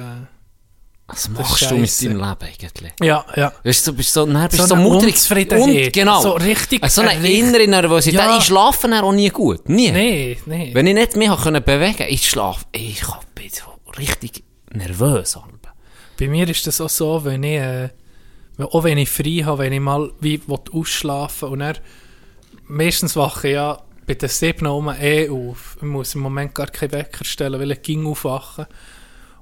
Was 1.08 1.28
machst 1.30 1.70
du 1.70 1.76
mit 1.76 2.02
deinem 2.02 2.12
Leben 2.18 2.22
eigentlich? 2.24 2.94
Ja, 3.02 3.26
ja. 3.36 3.52
Weißt 3.64 3.86
du, 3.88 3.92
du 3.92 3.98
bist 3.98 4.14
so, 4.14 4.26
dann 4.26 4.48
bist 4.50 4.62
So 4.62 4.68
so, 4.68 4.76
mutrig. 4.78 5.52
Und, 5.52 5.94
genau. 5.94 6.22
So 6.22 6.32
richtig- 6.32 6.86
So 6.90 7.02
eine 7.02 7.12
ein 7.12 7.22
richtig- 7.22 7.40
innere 7.40 7.68
Nervosität. 7.68 8.20
Ja. 8.20 8.38
Ich 8.38 8.46
schlafe 8.46 8.88
dann 8.88 9.04
auch 9.04 9.12
nie 9.12 9.30
gut. 9.30 9.68
Nie. 9.70 9.92
Nee, 9.92 10.38
nee. 10.46 10.72
Wenn 10.74 10.88
ich 10.88 10.96
nicht 10.96 11.16
mehr 11.18 11.36
bewegen 11.62 12.06
ich 12.10 12.30
schlafe, 12.30 12.66
ich 12.72 13.02
bin 13.36 13.50
so 13.50 13.77
richtig 13.98 14.44
nervös. 14.74 15.38
Bei 16.20 16.28
mir 16.28 16.48
ist 16.50 16.66
das 16.68 16.82
auch 16.82 16.90
so, 16.90 17.24
wenn 17.26 17.44
ich, 17.44 17.58
äh, 17.60 17.90
auch 18.60 18.84
wenn 18.84 18.98
ich 18.98 19.10
frei 19.10 19.44
habe, 19.46 19.60
wenn 19.64 19.74
ich 19.74 19.80
mal 19.80 20.12
wie 20.20 20.42
will 20.48 20.60
ausschlafen 20.72 21.50
und 21.50 21.60
dann, 21.60 21.78
meistens 22.68 23.16
wache 23.16 23.48
ich 23.50 23.54
ja 23.54 23.82
bei 24.06 24.14
den 24.16 24.30
7 24.30 24.68
um 24.68 24.90
eh 24.90 25.30
auf. 25.30 25.76
Ich 25.78 25.84
muss 25.84 26.16
im 26.16 26.22
Moment 26.22 26.56
gar 26.56 26.68
keinen 26.68 26.94
Wecker 26.94 27.26
stellen, 27.26 27.60
weil 27.60 27.72
ich 27.72 27.82
ging 27.82 28.06
aufwachen. 28.06 28.66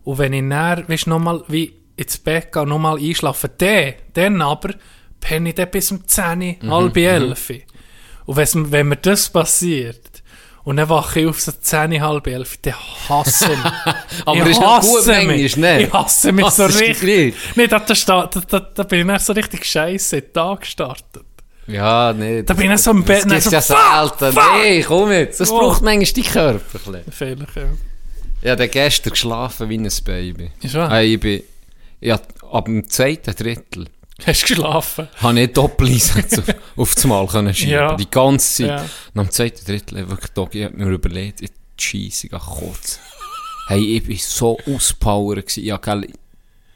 Und 0.03 0.17
wenn 0.17 0.33
ich 0.33 0.47
dann, 0.49 0.87
weißt, 0.87 1.07
nochmal 1.07 1.43
wie 1.47 1.73
ins 1.95 2.17
Bett 2.17 2.51
gehe, 2.51 2.65
nochmal 2.65 2.97
einschlafen, 2.99 3.51
dann, 3.57 3.93
dann 4.13 4.41
aber 4.41 4.73
penne 5.19 5.49
ich 5.49 5.55
dann 5.55 5.69
bis 5.71 5.91
um 5.91 6.05
10, 6.07 6.57
Mhm, 6.61 6.71
halb 6.71 6.97
11. 6.97 7.51
Und 8.25 8.35
wenn's- 8.37 8.55
wenn 8.71 8.87
mir 8.89 8.97
das 8.97 9.29
passiert, 9.29 10.14
und 10.65 10.75
dann 10.77 10.89
wache 10.89 11.21
ich 11.21 11.27
auf 11.27 11.39
so 11.39 11.51
10, 11.51 12.01
halb 12.01 12.27
11, 12.27 12.57
dann 12.63 12.73
hasse 13.09 13.53
ich 13.53 13.57
mich. 13.57 13.95
Aber 14.25 14.41
ich 14.45 14.47
ist 14.49 14.61
hasse 14.61 15.11
manchmal, 15.11 15.37
mich. 15.37 15.57
ne? 15.57 15.83
Ich 15.83 15.93
hasse 15.93 16.31
mich 16.31 16.45
Hast 16.45 16.57
so 16.57 16.65
richtig. 16.65 17.35
Nee, 17.55 17.67
da, 17.67 17.79
da, 17.79 18.29
da, 18.49 18.59
da, 18.59 18.83
bin 18.83 18.99
ich 19.01 19.07
dann 19.07 19.19
so 19.19 19.33
richtig 19.33 19.63
scheiße 19.65 20.17
in 20.17 20.23
den 20.23 20.33
Tag 20.33 20.61
gestartet. 20.61 21.25
Ja, 21.67 22.13
nee. 22.13 22.43
Da 22.43 22.53
bin 22.53 22.71
ich 22.71 22.77
so 22.79 22.91
im 22.91 23.03
Bett 23.03 23.25
Das 23.29 23.43
so, 23.45 23.49
ja 23.51 23.61
selten. 23.61 24.33
fuck. 24.33 24.43
Nee, 24.61 24.83
komm 24.83 25.11
jetzt. 25.11 25.39
Das 25.39 25.49
Oh. 25.49 25.59
braucht 25.59 25.81
manchmal 25.81 26.23
dein 26.23 26.31
Körper. 26.31 26.79
Vielleicht, 27.11 27.55
ja. 27.55 27.63
Ich 28.41 28.49
habe 28.51 28.67
gestern 28.67 29.09
geschlafen 29.11 29.69
wie 29.69 29.77
ein 29.79 29.89
Baby. 30.03 30.51
Ist 30.61 30.75
wahr? 30.75 31.01
Ich 31.01 31.19
bin, 31.19 31.41
hab, 32.05 32.21
ab 32.51 32.65
dem 32.65 32.87
zweiten 32.87 33.33
Drittel 33.35 33.87
Hast 34.25 34.43
du 34.43 34.47
geschlafen? 34.47 35.07
habe 35.17 35.39
ich 35.41 35.51
Doppeleinsätze 35.53 36.41
auf, 36.41 36.55
auf 36.77 36.95
das 36.95 37.03
Mal 37.05 37.27
können 37.27 37.53
schieben. 37.53 37.71
Ja. 37.73 37.95
Die 37.95 38.09
ganze 38.09 38.63
Zeit. 38.63 38.67
Ja. 38.67 38.85
Und 39.13 39.19
am 39.19 39.29
zweiten 39.29 39.65
Drittel 39.65 39.97
habe 39.99 40.05
ich 40.05 40.09
wirklich 40.11 40.31
Tag, 40.31 40.55
ich 40.55 40.63
hab 40.63 40.73
mir 40.73 40.85
überlegt, 40.87 41.41
ich 41.41 41.51
scheisse 41.77 42.29
gar 42.29 42.39
kurz. 42.39 42.99
Hey, 43.67 43.97
ich 43.97 44.03
bin 44.05 44.17
so 44.17 44.57
auspowert 44.73 45.45
gewesen. 45.47 45.63
Ja, 45.65 45.77
gell, 45.77 46.07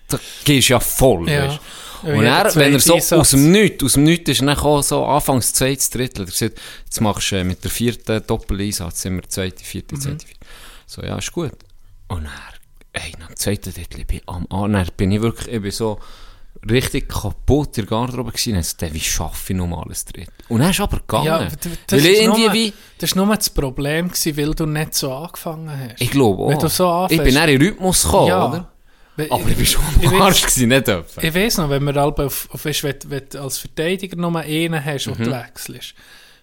da 0.10 0.20
gehst 0.44 0.70
du 0.70 0.74
ja 0.74 0.80
voll, 0.80 1.30
Ja. 1.30 1.46
weißt 1.48 1.60
Ja, 2.04 2.14
Und 2.14 2.24
er, 2.26 2.56
wenn 2.56 2.74
er 2.74 2.80
so 2.80 2.94
zweite 2.94 3.02
aus 3.02 3.12
Einsatz. 3.14 3.30
dem 3.32 3.52
Nichts, 3.52 3.84
aus 3.84 3.94
dem 3.94 4.04
Nichts 4.04 4.30
ist 4.30 4.40
dann 4.42 4.48
gekommen, 4.56 4.84
so 4.84 5.06
anfangs 5.06 5.54
zweites 5.54 5.90
Drittel. 5.90 6.22
Er 6.24 6.26
gesagt, 6.26 6.60
jetzt 6.86 7.02
machst 7.02 7.32
du 7.32 7.36
äh, 7.38 7.44
mit 7.44 7.64
der 7.64 7.72
vierten 7.72 8.26
Doppeleinsatz 8.26 9.06
immer 9.06 9.22
zweite, 9.28 9.64
vierte, 9.64 9.96
Mhm. 9.96 10.02
zweite, 10.02 10.26
vierte. 10.26 10.46
So, 10.88 11.04
ja, 11.04 11.18
ist 11.18 11.32
gut. 11.32 11.52
Und 12.08 12.24
dann, 12.24 12.32
ey, 12.94 13.12
nach 13.20 13.28
dem 13.28 13.36
zweiten 13.36 13.74
Drittel, 13.74 14.00
ich 14.02 14.08
bin 14.08 14.22
am 14.28 14.48
An, 14.50 14.74
dann 14.74 14.88
bin 14.98 15.12
ich 15.12 15.22
wirklich, 15.22 15.54
ich 15.54 15.62
bin 15.62 15.72
so 15.72 16.00
richtig 16.70 17.10
kaputt 17.10 17.78
in 17.78 17.86
der 17.86 17.90
Garderobe 17.90 18.32
gewesen. 18.32 18.54
Dann 18.54 18.64
so, 18.64 18.94
wie 18.94 19.00
schaffe 19.00 19.54
ich 19.54 19.58
noch 19.60 19.84
alles 19.84 20.06
Drittel? 20.06 20.34
Und 20.48 20.62
dann 20.62 20.72
ist 20.72 20.80
aber 20.80 20.98
gegangen. 20.98 21.26
Ja, 21.26 21.48
das 21.88 22.04
ich 22.04 22.20
ist 22.20 22.26
nur, 22.26 22.54
wie, 22.54 22.74
das 22.98 23.16
war 23.16 23.26
nur 23.26 23.36
das 23.36 23.50
Problem, 23.50 24.08
gewesen, 24.10 24.38
weil 24.38 24.54
du 24.54 24.66
nicht 24.66 24.94
so 24.96 25.14
angefangen 25.14 25.70
hast. 25.70 26.02
ich 26.02 26.12
glaube 26.12 26.44
auch. 26.44 26.50
Wenn 26.50 26.60
du 26.60 26.68
so 26.70 27.08
ich 27.10 27.22
bin 27.22 27.36
dann 27.36 27.50
in 27.50 27.62
Rhythmus 27.62 28.04
gekommen, 28.04 28.28
ja. 28.28 28.48
oder? 28.48 28.72
Aber 29.30 29.50
ich 29.50 29.58
bin 29.58 29.66
schon 29.66 29.84
ich 30.02 30.08
am 30.08 30.22
Arsch 30.22 30.42
gewesen, 30.42 30.70
nicht 30.70 30.88
dürfen. 30.88 31.26
Ich 31.26 31.36
weiss 31.36 31.58
noch, 31.58 31.70
wenn 31.70 31.84
wir 31.84 31.96
alle 31.98 32.16
auf, 32.26 32.48
auf 32.52 32.64
weißt, 32.64 32.84
wenn, 32.84 32.96
wenn 33.08 33.24
du 33.30 33.42
als 33.42 33.58
Verteidiger 33.58 34.16
nur 34.16 34.34
einen 34.40 34.84
hast, 34.84 35.08
Mhm. 35.08 35.14
und 35.14 35.20
du 35.26 35.32
wechselst, 35.32 35.94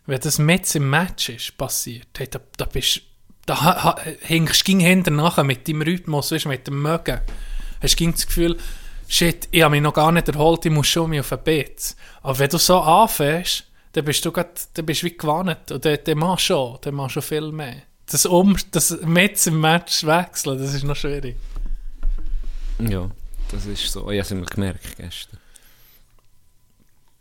wenn 0.05 0.21
das 0.21 0.39
mit 0.39 0.75
im 0.75 0.91
Match 0.91 1.31
ist, 1.31 1.57
passiert, 1.57 2.09
hey, 2.19 2.29
da, 2.31 2.39
da 2.57 2.67
bist 2.67 3.01
da 3.47 3.95
hinkst 4.23 4.63
du 4.63 4.65
ging 4.65 4.81
hinter 4.81 5.13
nachher 5.13 5.45
mit 5.45 5.69
deinem 5.69 5.83
Rhythmus, 5.83 6.33
weißt, 6.33 6.47
mit 6.47 6.67
dem 6.67 6.83
Mögen. 6.83 7.21
Hast 7.81 7.99
du 8.01 8.11
das 8.11 8.27
Gefühl, 8.27 8.57
shit, 9.09 9.49
ich 9.51 9.63
habe 9.63 9.73
mich 9.73 9.83
noch 9.83 9.95
gar 9.95 10.13
nicht 10.13 10.29
erholt, 10.29 10.65
ich 10.65 10.73
muss 10.73 10.89
schon 10.89 11.11
mich 11.11 11.21
auf 11.21 11.33
ein 11.33 11.43
Bett. 11.43 11.95
Aber 12.23 12.39
wenn 12.39 12.51
du 12.51 12.59
so 12.59 12.81
anfängst, 12.81 13.65
dann 13.93 14.05
bist 14.05 14.25
du 14.25 14.33
grad, 14.33 14.69
dann 14.75 14.87
bist 14.87 15.03
du 15.03 15.07
wie 15.07 15.17
gewannet. 15.17 15.71
Und 15.73 15.85
dann, 15.85 15.99
dann 16.05 16.19
machst 16.19 16.51
du 16.51 16.55
schon, 16.55 16.79
dann 16.83 16.95
machst 16.95 17.17
du 17.17 17.21
viel 17.21 17.53
mehr. 17.53 17.83
Das, 18.07 18.27
um, 18.27 18.57
das 18.71 19.01
mit 19.03 19.45
im 19.47 19.61
Match 19.61 20.05
wechseln, 20.05 20.59
das 20.59 20.75
ist 20.75 20.85
noch 20.85 20.97
schwierig. 20.97 21.37
Ja, 22.79 23.11
das 23.51 23.67
ist 23.67 23.91
so. 23.91 24.11
Ich 24.11 24.19
habe 24.19 24.21
es 24.21 24.31
mir 24.31 24.45
gemerkt 24.45 24.97
gestern. 24.97 25.39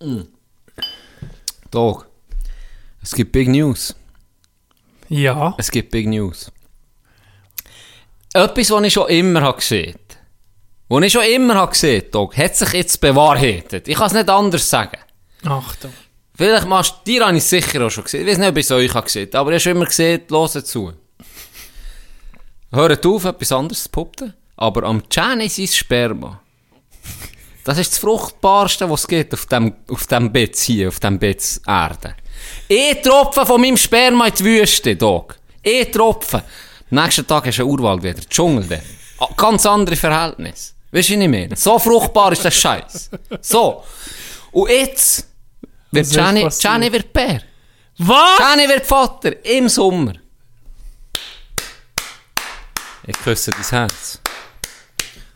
Mm. 0.01 0.21
Dog. 1.71 2.07
Es 3.01 3.13
gibt 3.13 3.31
Big 3.31 3.47
News. 3.47 3.95
Ja. 5.09 5.55
Es 5.57 5.71
gibt 5.71 5.91
Big 5.91 6.07
News. 6.07 6.51
Etwas, 8.33 8.69
was 8.69 8.83
ich 8.83 8.93
schon 8.93 9.07
immer 9.07 9.41
habe 9.41 9.57
gesehen 9.57 9.95
was 10.87 11.03
ich 11.03 11.13
schon 11.13 11.23
immer 11.23 11.55
habe 11.55 11.71
gesehen 11.71 12.03
Dog, 12.11 12.37
hat 12.37 12.55
sich 12.55 12.73
jetzt 12.73 13.01
bewahrheitet. 13.01 13.87
Ich 13.87 13.95
kann 13.95 14.07
es 14.07 14.13
nicht 14.13 14.29
anders 14.29 14.69
sagen. 14.69 14.99
Achtung. 15.43 15.93
Vielleicht 16.35 16.67
machst 16.67 16.95
du, 17.05 17.11
dir 17.11 17.25
habe 17.25 17.37
ich 17.37 17.43
es 17.43 17.49
sicher 17.49 17.85
auch 17.85 17.89
schon 17.89 18.03
gesehen. 18.03 18.21
Ich 18.21 18.31
weiß 18.33 18.37
nicht, 18.37 18.49
ob 18.49 18.57
ich 18.57 18.65
es 18.65 18.71
euch 18.71 18.93
habe 18.93 19.05
gesehen 19.05 19.33
aber 19.33 19.51
ich 19.51 19.55
habe 19.55 19.59
schon 19.61 19.71
immer 19.73 19.85
gesehen, 19.85 20.21
hört 20.29 20.67
zu. 20.67 20.93
Hört 22.71 23.05
auf, 23.05 23.25
etwas 23.25 23.51
anderes 23.51 23.83
zu 23.83 23.89
puppen. 23.89 24.33
Aber 24.57 24.83
am 24.83 25.03
Gianni 25.09 25.49
sein 25.49 25.67
Sperma. 25.67 26.41
Das 27.63 27.79
ist 27.79 27.93
das 27.93 27.99
Fruchtbarste, 27.99 28.89
was 28.89 29.01
es 29.01 29.07
gibt 29.07 29.33
auf 29.33 29.47
dem, 29.47 29.73
auf 29.89 30.05
dem 30.07 30.31
Bett 30.31 30.55
hier, 30.57 30.89
auf 30.89 30.99
dem 30.99 31.17
Bett 31.17 31.61
Erde. 31.65 32.15
Ein 32.69 33.01
Tropfen 33.01 33.45
von 33.45 33.59
meinem 33.59 33.77
Sperma 33.77 34.27
in 34.27 34.33
die 34.35 34.45
Wüste, 34.45 34.95
Dog. 34.95 35.35
Ein 35.65 35.91
Tropfen. 35.91 36.41
Nächsten 36.91 37.25
Tag 37.25 37.47
du 37.47 37.59
einen 37.59 37.69
Urwald 37.69 38.03
wieder, 38.03 38.21
Dschungel. 38.29 38.81
Ah, 39.17 39.29
Ganz 39.35 39.65
andere 39.65 39.95
Verhältnisse. 39.95 40.74
Weißt 40.95 41.09
du, 41.09 41.15
was 41.15 41.21
ich 41.23 41.29
meine? 41.29 41.55
So 41.57 41.77
fruchtbar 41.77 42.31
ist 42.31 42.45
der 42.45 42.51
Scheiß. 42.51 43.09
So. 43.41 43.83
Und 44.53 44.69
jetzt 44.69 45.27
wird 45.91 46.09
Gianni? 46.09 46.47
Gianni 46.57 46.89
wird 46.89 47.11
Bär. 47.11 47.41
Was? 47.97 48.37
Gianni 48.37 48.69
wird 48.69 48.85
Vater 48.85 49.45
im 49.45 49.67
Sommer. 49.67 50.13
Ich 53.05 53.17
küsse 53.17 53.51
dein 53.51 53.69
Herz. 53.69 54.21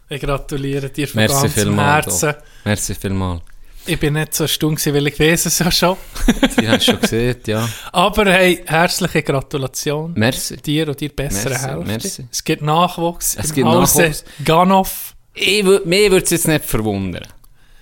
Ich 0.07 0.21
gratuliere 0.21 0.89
dir 0.89 1.09
von 1.09 1.19
Merci 1.19 1.33
ganzem 1.33 1.51
vielmals. 1.51 2.05
Herzen. 2.05 2.29
Doc. 2.29 2.43
Merci 2.63 2.95
vielmals. 2.95 3.41
Ich 3.85 3.99
bin 3.99 4.13
nicht 4.13 4.33
so 4.33 4.47
stumm 4.47 4.75
gewesen, 4.75 4.93
weil 4.93 5.07
ich 5.07 5.19
weiss 5.19 5.45
es 5.45 5.59
ja 5.59 5.69
schon. 5.69 5.97
Die 6.57 6.69
hast 6.69 6.87
du 6.87 6.91
schon 6.91 7.01
gesehen, 7.01 7.37
ja. 7.47 7.67
Aber 7.91 8.31
hey, 8.31 8.63
herzliche 8.65 9.23
Gratulation. 9.23 10.13
Merci. 10.15 10.55
Dir 10.55 10.87
und 10.87 11.01
dir 11.01 11.09
bessere 11.09 11.59
Hälfte. 11.59 11.85
merci. 11.85 12.27
Es 12.31 12.43
gibt 12.45 12.61
Nachwuchs. 12.61 13.35
Es 13.35 13.49
im 13.49 13.55
gibt 13.55 13.67
Nachwuchs. 13.67 14.23
Ganoff. 14.45 15.15
Ich, 15.39 15.65
würde 15.65 16.17
es 16.17 16.29
jetzt 16.29 16.47
nicht 16.47 16.65
verwundern. 16.65 17.25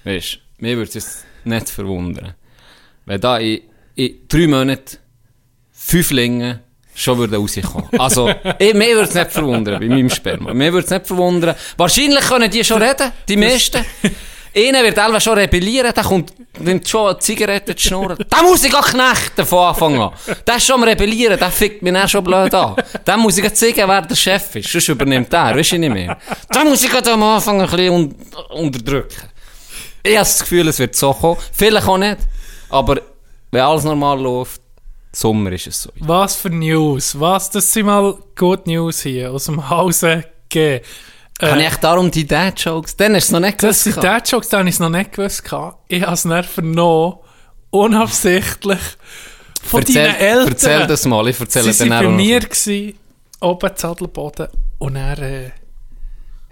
Weißt 0.04 0.36
du, 0.36 0.64
mir 0.64 0.78
würde 0.78 0.90
es 0.90 0.94
jetzt 0.94 1.26
nicht 1.44 1.70
verwundern. 1.70 2.34
Wenn 3.06 3.22
da 3.22 3.38
in, 3.38 3.62
in 3.96 4.16
drei 4.28 4.48
Monaten 4.48 4.98
fünf 5.72 6.12
Linge 6.12 6.60
schon 6.94 7.18
würden 7.18 7.36
rauskommen. 7.36 7.88
Also, 8.00 8.30
ich, 8.60 8.74
mir 8.74 8.96
würde 8.96 9.10
es 9.10 9.14
nicht 9.14 9.32
verwundern 9.32 9.80
bei 9.80 9.88
meinem 9.88 10.10
Sperma. 10.10 10.54
Mir 10.54 10.74
würde 10.74 10.86
es 10.86 10.92
nicht 10.92 11.08
verwundern. 11.08 11.56
Wahrscheinlich 11.78 12.22
können 12.22 12.50
die 12.50 12.64
schon 12.64 12.82
reden, 12.82 13.12
die 13.28 13.38
meisten. 13.38 13.86
Einer 14.58 14.84
wird 14.84 14.98
Elva 14.98 15.20
schon 15.20 15.38
rebellieren, 15.38 15.94
der 15.94 16.04
kommt, 16.04 16.34
nimmt 16.60 16.88
schon 16.88 17.10
eine 17.10 17.20
Zigarette 17.20 17.76
zu 17.76 17.90
schnurren. 17.90 18.18
Den 18.18 18.46
muss 18.46 18.64
ich 18.64 18.74
auch 18.74 18.88
knechten 18.88 19.46
von 19.46 19.68
Anfang 19.68 20.02
an. 20.02 20.12
Der 20.48 20.56
ist 20.56 20.66
schon 20.66 20.82
am 20.82 20.84
rebellieren, 20.84 21.38
der 21.38 21.52
fickt 21.52 21.84
mich 21.84 21.94
dann 21.94 22.10
schon 22.10 22.24
blöd 22.24 22.54
an. 22.56 22.76
Den 23.06 23.20
muss 23.20 23.38
ich 23.38 23.54
zeigen, 23.54 23.88
wer 23.88 24.02
der 24.02 24.16
Chef 24.16 24.56
ist, 24.56 24.72
sonst 24.72 24.90
übernimmt 24.90 25.32
der, 25.32 25.56
weißt 25.56 25.74
du 25.74 25.78
nicht 25.78 25.94
mehr. 25.94 26.18
Den 26.54 26.68
muss 26.70 26.84
ich 26.84 27.08
am 27.08 27.24
Anfang 27.24 27.62
ein 27.62 27.70
bisschen 27.70 27.94
un 27.94 28.16
unterdrücken. 28.50 29.30
Ich 30.02 30.16
habe 30.16 30.20
das 30.20 30.40
Gefühl, 30.40 30.68
es 30.70 30.80
wird 30.80 30.96
so 30.96 31.14
kommen. 31.14 31.38
Vielleicht 31.54 31.88
auch 31.88 31.98
nicht. 31.98 32.18
Aber 32.70 33.00
wenn 33.52 33.62
alles 33.62 33.84
normal 33.84 34.20
läuft, 34.20 34.62
Sommer 35.12 35.52
ist 35.52 35.68
es 35.68 35.84
so. 35.84 35.90
Was 36.00 36.36
für 36.36 36.50
News. 36.50 37.20
Was, 37.20 37.50
das 37.50 37.72
sind 37.72 37.86
mal 37.86 38.16
Good 38.36 38.68
News 38.68 39.02
hier 39.02 39.32
aus 39.32 39.46
dem 39.46 39.70
Hause 39.70 40.24
gegeben. 40.50 40.86
Habe 41.42 41.60
ich 41.60 41.68
echt 41.68 41.84
darum 41.84 42.10
die 42.12 42.26
Dad-Jokes? 42.26 42.96
Dann 42.96 43.14
hast 43.16 43.30
du 43.30 43.36
es 43.36 43.40
noch 43.42 43.48
nicht 43.48 43.62
Das 43.64 43.84
gewusst. 43.84 44.02
sind 44.02 44.04
die 44.04 44.32
Jokes, 44.32 44.50
die 44.50 44.56
habe 44.56 44.70
ich 44.70 44.80
noch 44.80 44.90
nicht 44.90 45.12
gewusst. 45.14 45.44
Ich 45.88 46.02
habe 46.02 46.14
es 46.14 46.24
dann 46.24 46.44
vernommen, 46.44 47.16
unabsichtlich, 47.70 48.80
von 49.64 49.82
Erzähl, 49.82 50.04
deinen 50.08 50.16
Eltern. 50.16 50.48
erzähl 50.50 50.88
das 50.88 51.06
mal, 51.06 51.28
ich 51.28 51.40
erzähle 51.40 51.74
Sie 51.74 51.80
dann 51.80 51.90
waren 51.90 51.98
auch 51.98 52.02
bei 52.04 52.10
noch. 52.10 52.16
mir, 52.18 52.40
gewesen, 52.40 52.94
oben 53.42 53.76
Zadelboden, 53.76 54.48
und 54.80 54.94
dann 54.96 55.18
äh, 55.20 55.52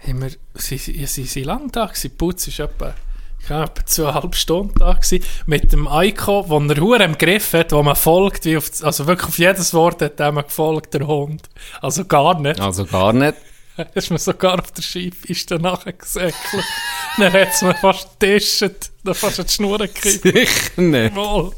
haben 0.06 0.22
wir, 0.22 0.30
sie, 0.54 0.76
sie, 0.78 1.06
sie 1.06 1.24
sind 1.24 1.44
lang 1.46 1.70
da 1.72 1.86
gewesen, 1.86 2.16
Putz 2.16 2.46
ist 2.48 2.58
etwa, 2.60 2.94
ich 3.40 3.46
glaube, 3.46 3.64
etwa 3.64 3.86
zweieinhalb 3.86 4.34
Stunden 4.34 4.78
da 4.78 4.92
gewesen, 4.92 5.24
mit 5.46 5.72
dem 5.72 5.88
Eiko, 5.88 6.48
wo 6.48 6.58
er 6.60 6.80
Hure 6.80 7.04
im 7.04 7.16
Griff 7.16 7.52
hat, 7.54 7.72
wo 7.72 7.82
man 7.82 7.96
folgt, 7.96 8.44
wie 8.44 8.56
auf, 8.56 8.70
also 8.82 9.06
wirklich 9.06 9.28
auf 9.28 9.38
jedes 9.38 9.72
Wort 9.72 10.02
hat 10.02 10.20
er 10.20 10.32
mir 10.32 10.42
gefolgt, 10.42 10.92
der 10.94 11.06
Hund. 11.06 11.48
Also 11.80 12.04
gar 12.04 12.38
nicht. 12.40 12.60
Also 12.60 12.84
gar 12.84 13.12
nicht. 13.12 13.34
ist 13.94 14.10
mir 14.10 14.18
sogar 14.18 14.58
auf 14.60 14.72
der 14.72 14.82
Skipiste 14.82 15.58
nachher 15.58 15.92
gesäckelt. 15.92 16.64
dann 17.18 17.32
hat 17.32 17.48
es 17.52 17.62
mir 17.62 17.74
fast 17.74 18.18
getischt, 18.18 18.90
dann 19.04 19.14
fast 19.14 19.38
die 19.38 19.52
Schnur 19.52 19.78
gekriegt. 19.78 20.22
Sicher 20.22 20.80
nicht. 20.82 21.14
Wohl. 21.14 21.52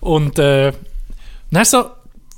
Und 0.00 0.38
äh, 0.38 0.72
dann 1.50 1.64
so, 1.64 1.90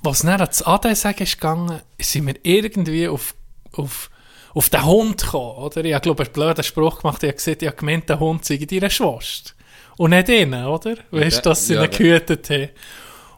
was 0.03 0.21
dann 0.23 0.41
ans 0.41 0.63
AD 0.63 0.95
sagen 0.95 1.23
ist 1.23 1.41
gegangen, 1.41 1.81
sind 2.01 2.27
wir 2.27 2.35
irgendwie 2.43 3.09
auf, 3.09 3.35
auf, 3.73 4.11
auf 4.55 4.69
den 4.69 4.85
Hund 4.85 5.23
gekommen, 5.23 5.59
oder? 5.59 5.85
Ich 5.85 6.03
glaube 6.03 6.25
einen 6.25 6.33
blöden 6.33 6.65
Spruch 6.65 7.01
gemacht. 7.01 7.23
Ich 7.23 7.29
habe 7.29 7.37
gesagt, 7.37 7.63
ich 7.63 7.69
habe 7.69 7.77
gemeint, 7.77 8.09
der 8.09 8.19
Hund 8.19 8.45
sei 8.45 8.57
deine 8.57 8.91
Schwester. 8.91 9.53
Und 9.99 10.11
nicht 10.11 10.29
innen, 10.29 10.65
oder? 10.67 10.97
Weißt 11.11 11.39
du, 11.39 11.51
dass 11.51 11.67
sie 11.67 11.75
Ja, 11.75 11.85
ihn 11.85 11.93
ja. 11.93 11.99
gehütet 11.99 12.51
haben. 12.51 12.71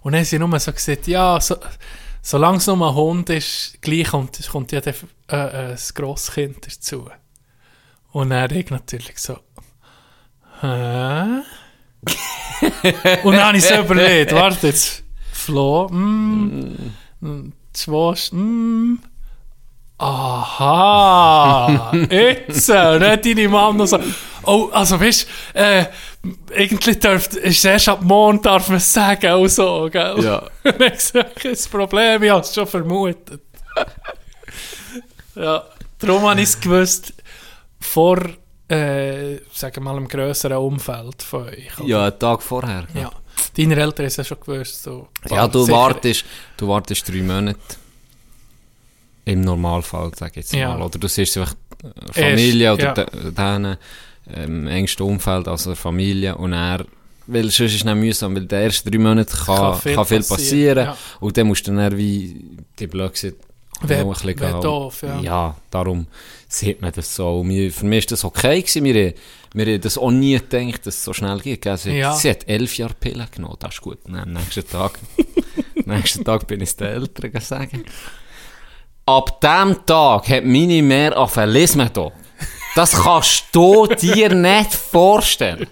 Und 0.02 0.12
dann 0.12 0.20
haben 0.20 0.24
sie 0.26 0.38
nur 0.38 0.60
so 0.60 0.72
gesagt, 0.72 1.06
ja, 1.06 1.40
so, 1.40 1.56
solange 2.24 2.56
es 2.56 2.66
nur 2.66 2.80
ein 2.80 2.94
Hund 2.94 3.30
ist, 3.30 3.78
gleich 3.82 4.08
kommt, 4.08 4.48
kommt 4.50 4.72
ja 4.72 4.80
der, 4.80 4.94
äh, 5.30 5.36
äh, 5.36 5.68
das 5.72 5.92
Grosskind 5.92 6.66
dazu. 6.66 7.08
Und 8.12 8.30
dann 8.30 8.50
ich 8.50 8.70
natürlich 8.70 9.18
so, 9.18 9.38
hä? 10.60 11.42
Und 13.24 13.32
dann 13.32 13.44
habe 13.44 13.58
ich 13.58 13.64
so 13.64 13.74
überlegt, 13.74 14.32
warte 14.32 14.68
jetzt, 14.68 15.04
Flo, 15.32 15.88
mm, 15.90 16.92
mm, 17.20 17.52
die 17.76 17.80
Schwester, 17.80 18.36
mm, 18.36 19.00
aha, 19.98 21.92
jetzt, 22.10 22.70
äh, 22.70 22.98
nicht 22.98 23.26
deine 23.26 23.48
Mama 23.48 23.78
noch 23.78 23.86
so, 23.86 23.98
oh, 24.44 24.70
also 24.72 24.98
weißt 24.98 25.26
du, 25.54 25.58
äh, 25.58 25.86
irgendwie 26.54 26.96
dürft, 26.96 27.34
ist 27.34 27.64
erst 27.64 27.88
ab 27.88 28.00
morgen 28.02 28.40
darf 28.42 28.68
man 28.68 28.78
es 28.78 28.92
sagen, 28.92 29.26
auch 29.30 29.46
so, 29.48 29.88
gell? 29.90 30.22
Ja. 30.22 30.46
Kein 30.64 31.56
Problem, 31.70 32.22
ich 32.22 32.30
habe 32.30 32.40
es 32.40 32.54
schon 32.54 32.66
vermutet. 32.66 33.42
ja, 35.34 35.64
darum 35.98 36.22
habe 36.22 36.40
ich 36.40 36.48
es 36.48 36.60
gewusst, 36.60 37.12
vor, 37.80 38.18
äh, 38.68 39.36
sagen 39.52 39.76
wir 39.76 39.80
mal, 39.80 39.96
im 39.98 40.08
grösseren 40.08 40.56
Umfeld 40.58 41.22
von 41.22 41.48
euch. 41.48 41.78
oder? 41.78 41.88
Ja, 41.88 42.02
einen 42.06 42.18
Tag 42.18 42.42
vorher. 42.42 42.86
Ja. 42.94 43.10
Deine 43.56 43.74
Eltern 43.76 44.04
haben 44.04 44.06
es 44.06 44.16
ja 44.16 44.24
schon 44.24 44.40
gewusst. 44.40 44.82
So. 44.82 45.08
Ja, 45.28 45.46
du 45.48 45.64
Sicher. 45.64 45.76
wartest, 45.76 46.24
du 46.56 46.68
wartest 46.68 47.08
drei 47.08 47.22
Monate. 47.22 47.58
Im 49.26 49.40
Normalfall, 49.40 50.10
sag 50.16 50.30
ich 50.32 50.36
jetzt 50.36 50.52
Ja. 50.54 50.68
mal. 50.76 50.82
Oder 50.82 50.98
du 50.98 51.08
siehst 51.08 51.36
einfach 51.38 51.54
Familie 52.12 52.68
Erst, 52.68 52.82
oder 52.82 53.06
ja. 53.24 53.30
denen 53.30 53.76
ähm, 54.32 54.66
engsten 54.66 55.06
Umfeld, 55.06 55.48
also 55.48 55.70
der 55.70 55.76
Familie. 55.76 56.36
Und 56.36 56.52
er, 56.52 56.84
weil 57.26 57.44
sonst 57.44 57.60
ist 57.60 57.76
es 57.76 57.84
mühsam, 57.94 58.34
weil 58.36 58.46
die 58.46 58.54
ersten 58.54 58.90
drei 58.90 58.98
Monate 58.98 59.34
kann, 59.36 59.80
kann 59.80 60.04
viel, 60.06 60.22
passieren. 60.22 60.86
Ja. 60.86 60.96
Und 61.20 61.36
dann 61.36 61.46
musst 61.46 61.66
du 61.66 61.72
dann 61.74 61.96
wie, 61.96 62.58
die 62.78 62.86
Wär- 63.88 64.04
noch 64.04 64.24
ein 64.24 64.34
bisschen 64.34 64.60
doof, 64.60 65.02
ja. 65.02 65.20
Ja, 65.20 65.56
darum 65.70 66.06
sieht 66.48 66.80
man 66.80 66.92
das 66.92 67.14
so. 67.14 67.40
Und 67.40 67.48
mir- 67.48 67.72
Für 67.72 67.84
mich 67.86 68.00
ist 68.00 68.12
das 68.12 68.24
okay 68.24 68.60
gewesen. 68.62 68.84
Wir, 68.84 69.14
wir 69.52 69.66
haben 69.74 69.80
das 69.80 69.98
auch 69.98 70.10
nie 70.10 70.38
gedacht, 70.38 70.86
dass 70.86 70.94
es 70.96 71.04
so 71.04 71.12
schnell 71.12 71.38
geht. 71.40 71.66
hat- 71.66 71.84
Ja. 71.84 72.12
sie 72.14 72.30
hat 72.30 72.48
elf 72.48 72.76
Jahre 72.78 72.94
Pillen 72.94 73.26
genommen, 73.34 73.56
das 73.58 73.74
ist 73.74 73.80
gut. 73.80 73.98
Am 74.06 74.32
nächsten 74.32 74.66
Tag, 74.68 74.98
nächsten 75.86 76.24
Tag 76.24 76.46
bin 76.46 76.60
ich 76.60 76.68
es 76.70 76.76
den 76.76 76.86
Eltern 76.88 77.40
sagen. 77.40 77.84
Ab 79.06 79.40
dem 79.40 79.84
Tag 79.84 80.28
hat 80.28 80.44
meine 80.44 80.82
mehr 80.82 81.18
auf 81.18 81.36
ein 81.36 81.50
Lismedog. 81.50 82.12
Das 82.74 82.92
kannst 82.92 83.44
du 83.52 83.86
dir 83.86 84.34
nicht 84.34 84.74
vorstellen. 84.74 85.68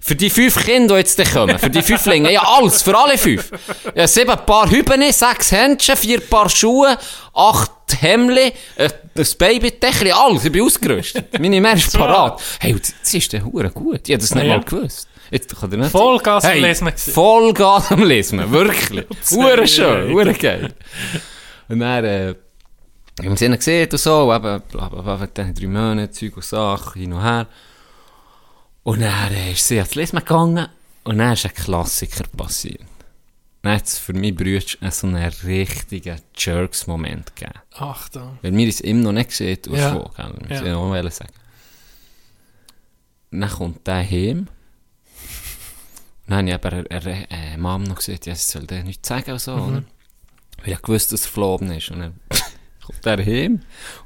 Für 0.00 0.16
die 0.16 0.30
fünf 0.30 0.64
Kinder, 0.64 0.94
die 0.96 1.00
jetzt 1.00 1.32
kommen, 1.32 1.58
für 1.58 1.70
die 1.70 1.82
Fünflinge, 1.82 2.32
ja 2.32 2.42
alles, 2.42 2.82
für 2.82 2.96
alle 2.98 3.16
fünf. 3.16 3.52
Ja, 3.94 4.08
sieben 4.08 4.36
Paar 4.46 4.68
Hübene, 4.68 5.12
sechs 5.12 5.52
Händchen, 5.52 5.96
vier 5.96 6.20
Paar 6.20 6.48
Schuhe, 6.48 6.98
acht 7.34 7.70
Hemli, 8.00 8.52
äh, 8.76 8.88
das 9.14 9.34
Babytächli, 9.36 10.10
alles, 10.10 10.44
ich 10.44 10.52
bin 10.52 10.62
ausgerüstet. 10.64 11.38
Meine 11.38 11.60
Mehr 11.60 11.74
ist 11.74 11.96
parat. 11.96 12.40
Hey, 12.58 12.72
und 12.72 12.82
das 13.00 13.14
ist 13.14 13.32
der 13.32 13.44
Hure 13.44 13.70
gut. 13.70 14.00
Ich 14.08 14.14
hätte 14.14 14.18
das 14.18 14.34
nicht 14.34 14.46
Ja. 14.46 14.56
mal 14.56 14.64
gewusst. 14.64 15.08
Jetzt 15.30 15.60
kann 15.60 15.70
ich 15.72 15.78
nicht 15.78 15.90
Vollgas 15.92 16.44
am 16.44 16.50
hey, 16.50 16.60
Lesen 16.60 16.86
gewesen. 16.86 17.12
Vollgas 17.12 17.92
am 17.92 18.02
Lesen, 18.02 18.50
wirklich. 18.50 19.06
Hure 19.30 19.68
schön, 19.68 20.12
hure 20.12 20.34
geil. 20.34 20.72
Und 21.68 21.78
dann, 21.78 22.04
äh, 22.04 22.34
wir 23.22 23.36
sie 23.36 23.48
gesehen 23.48 23.88
und 23.90 23.98
so, 23.98 24.32
eben, 24.34 24.62
bla, 24.70 24.88
bla, 24.88 25.02
bla, 25.16 25.26
dann 25.26 25.54
drei 25.54 25.66
Monate, 25.66 26.10
Zeug 26.12 26.36
und 26.36 26.44
Sachen, 26.44 27.00
hin 27.00 27.12
und 27.12 27.22
her. 27.22 27.46
Und 28.82 29.00
dann 29.00 29.32
ist 29.52 29.66
sie 29.68 29.76
ans 29.78 29.94
Lesen 29.94 30.18
gegangen 30.20 30.68
und 31.04 31.18
dann 31.18 31.32
ist 31.34 31.44
ein 31.44 31.54
Klassiker 31.54 32.24
passiert. 32.36 32.82
Dann 33.62 33.74
hat 33.76 33.84
es 33.84 33.98
für 33.98 34.14
mich 34.14 34.34
Brüder 34.34 34.64
so 34.90 35.06
einen 35.06 35.16
richtigen 35.44 36.18
Jerks-Moment 36.34 37.36
gegeben. 37.36 37.58
Achtung. 37.74 38.38
Weil 38.40 38.56
wir 38.56 38.68
es 38.68 38.80
immer 38.80 39.02
noch 39.04 39.12
nicht 39.12 39.30
gesehen 39.30 39.58
haben, 39.66 39.74
Ja. 39.76 39.90
schon, 39.90 40.10
gell? 40.48 40.48
Wir 40.62 40.66
Ja. 40.68 40.76
auch 40.76 40.88
wollen 40.88 41.10
sagen. 41.10 41.32
Dann 43.32 43.50
kommt 43.50 43.86
der 43.86 44.02
heim. 44.02 44.48
Und 46.26 46.30
dann 46.36 46.50
habe 46.52 46.86
ich 46.88 46.96
eben 47.06 47.24
äh, 47.30 47.56
Mom 47.58 47.82
noch 47.84 47.96
gesagt, 47.96 48.26
ja, 48.26 48.34
sie 48.34 48.50
soll 48.50 48.66
dir 48.66 48.82
nichts 48.82 49.06
sagen 49.08 49.32
und 49.32 49.40
so, 49.40 49.56
Mhm. 49.56 49.62
oder? 49.68 49.82
Weil 50.64 50.72
ich 50.74 50.82
gewusst, 50.82 51.12
dass 51.12 51.24
er 51.26 51.30
verloben 51.30 51.70
ist. 51.72 51.90
Und 51.90 52.00
dann 52.00 52.14
kommt 52.90 53.06
er 53.06 53.24
heim. 53.24 53.60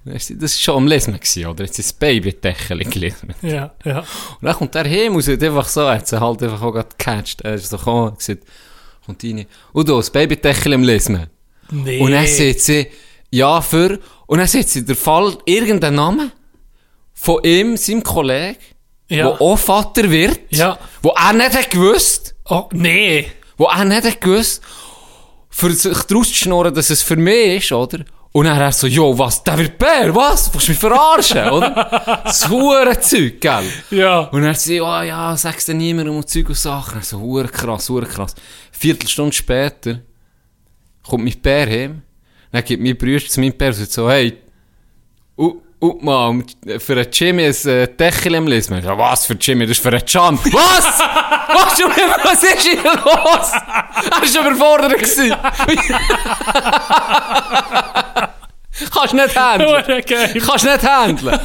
Und 0.05 0.15
das 0.15 0.31
war 0.31 0.49
schon 0.49 0.77
am 0.77 0.87
Lesen, 0.87 1.15
gewesen, 1.15 1.47
oder? 1.47 1.65
Jetzt 1.65 1.79
ist 1.79 1.91
das 1.91 1.93
Babydeckel 1.95 2.79
gelesen. 2.85 3.35
Ja, 3.43 3.73
ja. 3.85 3.99
Und 4.01 4.07
dann 4.43 4.55
kommt 4.55 4.75
er 4.75 4.85
heim 4.85 5.15
und 5.17 5.23
sagt 5.23 5.43
einfach 5.43 5.69
so, 5.69 5.81
er 5.83 5.95
hat 5.97 6.07
sie 6.09 6.21
halt 6.21 6.43
einfach 6.43 6.63
auch 6.63 6.73
gerade 6.73 6.89
gecatcht. 6.97 7.41
Er 7.43 7.55
ist 7.55 7.71
so 7.71 7.77
gekommen 7.79 8.11
und 8.11 8.19
gesagt, 8.19 8.43
kommt 9.07 9.23
rein, 9.25 9.47
du, 9.75 9.83
das 9.83 10.11
Babydeckel 10.11 10.73
im 10.73 10.83
Lesen. 10.83 11.27
Nee. 11.71 12.01
Und 12.01 12.13
dann 12.13 12.27
sagt 12.27 12.61
sie, 12.61 12.87
ja, 13.31 13.61
für, 13.61 13.99
und 14.27 14.39
dann 14.39 14.47
sagt 14.47 14.69
sie, 14.69 14.85
der 14.85 14.97
Fall, 14.97 15.37
irgendein 15.47 15.95
Name 15.95 16.31
von 17.15 17.43
ihm, 17.43 17.77
seinem 17.77 18.03
Kollegen, 18.03 18.59
ja. 19.09 19.31
der 19.31 19.41
auch 19.41 19.57
Vater 19.59 20.11
wird, 20.11 20.41
Ja. 20.51 20.79
wo 21.03 21.11
er 21.11 21.33
nicht 21.33 21.55
hat 21.57 21.71
gewusst, 21.71 22.35
Oh, 22.47 22.69
nee. 22.73 23.27
wo 23.57 23.65
er 23.67 23.85
nicht 23.85 24.05
hat 24.05 24.21
gewusst, 24.21 24.63
für 25.49 25.71
sich 25.73 25.97
draus 25.99 26.29
zu 26.29 26.35
schnurren, 26.35 26.75
dass 26.75 26.91
es 26.91 27.03
für 27.03 27.17
mich 27.17 27.63
ist, 27.65 27.73
oder? 27.73 28.05
Und 28.37 28.47
dann 28.47 28.59
er 28.59 28.73
so, 28.73 28.89
jo, 28.89 29.17
was, 29.17 29.45
der 29.45 29.57
wird 29.59 29.79
Bär, 29.79 30.13
was? 30.13 30.53
Willst 30.53 30.67
du 30.67 30.73
mich 30.73 30.79
verarschen, 30.81 31.51
oder? 31.51 32.21
Das 32.25 32.49
hure 32.49 32.99
Zeug, 32.99 33.41
gell? 33.41 33.71
Ja. 33.91 34.23
Und 34.23 34.43
er 34.43 34.55
sagt, 34.55 34.81
oh 34.81 35.03
ja, 35.03 35.37
sag's 35.37 35.67
dir 35.67 35.75
niemandem 35.75 36.17
und 36.17 36.29
Zeug 36.29 36.49
und 36.49 36.57
Sachen. 36.57 37.01
So, 37.03 37.21
hure 37.21 37.47
krass, 37.47 37.89
hure 37.89 38.07
krass. 38.07 38.35
Viertelstunde 38.73 39.33
später 39.33 40.01
kommt 41.09 41.23
mein 41.23 41.41
Bär 41.41 41.69
heim. 41.69 42.03
Dann 42.51 42.65
gibt 42.65 42.83
mein 42.83 42.97
Bruder 42.97 43.25
zu 43.25 43.39
meinem 43.39 43.57
Bär 43.57 43.69
und 43.69 43.75
sagt 43.75 43.93
so, 43.93 44.11
hey, 44.11 44.37
uh, 45.39 45.61
uh, 45.85 45.99
Mann, 46.01 46.45
für 46.79 46.93
einen 46.95 47.07
Jimmy 47.13 47.45
ein 47.47 47.69
äh, 47.69 47.89
Deckel 47.89 48.35
im. 48.35 48.49
Ich 48.49 48.67
so, 48.67 48.73
was 48.73 49.27
für 49.27 49.35
Jimmy? 49.35 49.67
Das 49.67 49.77
ist 49.77 49.83
für 49.83 49.91
einen 49.91 50.05
Can. 50.05 50.39
Was? 50.39 51.01
Was, 51.49 51.79
ist 52.43 52.63
hier 52.63 52.83
los? 52.83 53.53
Er 53.55 54.11
war 54.11 54.51
überfordert. 54.51 54.95
gewesen. 54.95 55.35
Kannst 58.93 59.15
nicht 59.15 59.39
handeln. 59.39 59.85
Kannst 60.47 60.65
nicht 60.65 60.83
handeln. 60.83 61.39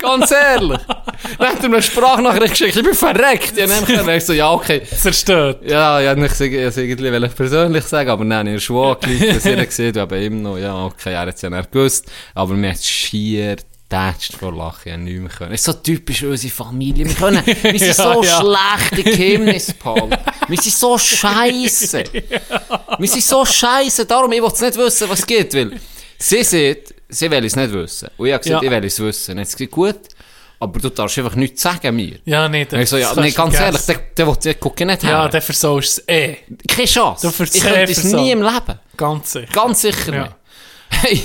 Ganz 0.00 0.30
ehrlich. 0.32 0.80
Dann 1.38 1.48
hat 1.48 1.62
er 1.62 1.68
mir 1.68 1.76
eine 1.76 1.82
Sprachnachricht 1.82 2.50
geschickt. 2.50 2.76
Ich 2.76 2.82
bin 2.82 2.94
verreckt. 2.94 3.56
Ja, 3.56 3.66
dann 3.66 3.98
habe 3.98 4.16
ich 4.16 4.24
so, 4.24 4.32
ja, 4.32 4.50
okay. 4.50 4.82
Zerstört. 4.84 5.62
Ja, 5.64 6.00
ich 6.00 6.16
gesagt, 6.28 6.52
ich 6.52 6.64
wollte 6.64 6.82
irgendwie 6.82 7.28
persönlich 7.28 7.84
sagen, 7.84 8.10
aber 8.10 8.24
nein, 8.24 8.48
in 8.48 8.54
der 8.54 8.60
Schwur 8.60 8.98
gelegt, 8.98 9.36
dass 9.36 9.46
ihr 9.46 9.64
gesehen 9.64 9.96
aber 9.98 10.18
immer 10.18 10.50
noch, 10.50 10.58
ja, 10.58 10.84
okay, 10.84 11.12
er 11.12 11.20
hat 11.20 11.34
es 11.34 11.42
ja 11.42 11.50
nicht 11.50 11.70
gewusst, 11.70 12.10
aber 12.34 12.54
mir 12.54 12.70
hat 12.70 12.76
es 12.76 12.88
schier 12.88 13.56
tätscht 13.92 14.36
vor 14.38 14.52
Lachen, 14.54 14.88
ich 14.92 14.96
nicht 14.98 15.20
mehr 15.20 15.28
können. 15.30 15.52
Es 15.52 15.60
ist 15.60 15.66
so 15.66 15.72
typisch 15.74 16.22
unsere 16.22 16.52
Familie, 16.52 17.06
wir 17.06 17.14
können, 17.14 17.42
wir 17.46 17.78
sind 17.78 17.94
so 17.94 18.22
Ja, 18.22 18.40
ja. 18.40 18.40
schlechte 18.88 19.02
Geheimnisse, 19.10 19.74
Paul. 19.74 20.08
Wir 20.48 20.58
sind 20.60 20.74
so 20.74 20.96
scheisse. 20.98 22.04
Wir 22.98 23.08
sind 23.08 23.24
so 23.24 23.44
scheisse, 23.44 24.04
darum, 24.06 24.30
ich 24.32 24.42
will 24.42 24.50
es 24.52 24.60
nicht 24.60 24.76
wissen, 24.76 25.08
was 25.08 25.20
es 25.20 25.26
geht, 25.26 25.54
weil 25.54 25.72
sie 26.18 26.42
sieht, 26.44 26.94
sie 27.08 27.30
will 27.30 27.44
es 27.44 27.56
nicht 27.56 27.72
wissen. 27.72 28.08
Und 28.16 28.26
ich 28.26 28.32
habe 28.32 28.42
gesagt, 28.42 28.62
Ja. 28.62 28.70
ich 28.70 28.76
will 28.82 28.84
es 28.86 29.00
wissen. 29.00 29.38
Jetzt 29.38 29.56
gesagt, 29.56 29.72
gut, 29.72 29.96
aber 30.60 30.78
du 30.78 30.88
darfst 30.90 31.18
einfach 31.18 31.34
nichts 31.34 31.62
sagen 31.62 31.96
mir. 31.96 32.18
Ja, 32.24 32.48
nee. 32.48 32.66
Ich 32.70 32.88
so, 32.88 32.96
ja, 32.98 33.12
nee, 33.16 33.30
ganz 33.30 33.54
ehrlich, 33.58 33.80
der, 33.82 33.96
der 34.16 34.26
will, 34.26 34.36
der 34.44 34.54
guckt 34.54 34.80
nicht 34.80 35.02
Ja, 35.02 35.22
her. 35.22 35.28
der 35.28 35.42
versaust 35.42 35.98
es 36.06 36.08
eh. 36.08 36.36
Keine 36.68 36.86
Chance. 36.86 37.32
Du 37.36 37.44
ich 37.44 37.60
könnte 37.60 37.92
es 37.92 38.04
nie 38.04 38.30
im 38.32 38.42
Leben. 38.42 38.78
Ganz 38.96 39.32
sicher. 39.32 39.46
Ganz 39.52 39.80
sicher 39.80 40.14
Ja. 40.14 40.22
nicht. 40.22 40.34
Hey, 40.90 41.20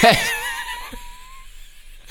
hey, 0.00 0.16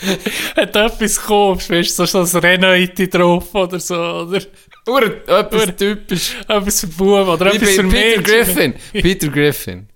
Hat 0.56 0.76
etwas 0.76 1.20
gekocht, 1.20 1.70
weißt 1.70 2.00
du, 2.00 2.06
so 2.06 2.20
ein 2.20 2.26
Renoite 2.44 3.08
drauf 3.08 3.54
oder 3.54 3.80
so, 3.80 3.96
oder 3.96 4.42
Ur, 4.88 5.04
etwas 5.28 5.68
Ur- 5.68 5.76
typisch. 5.76 6.36
etwas 6.48 6.80
für 6.82 6.88
Buben 6.88 7.28
oder 7.28 7.52
Wie 7.52 7.58
etwas 7.58 7.70
für 7.72 7.84
Peter 7.84 7.88
Mädchen. 8.18 8.24
Griffin. 8.24 8.74
Peter 8.94 9.28
Griffin. 9.28 9.88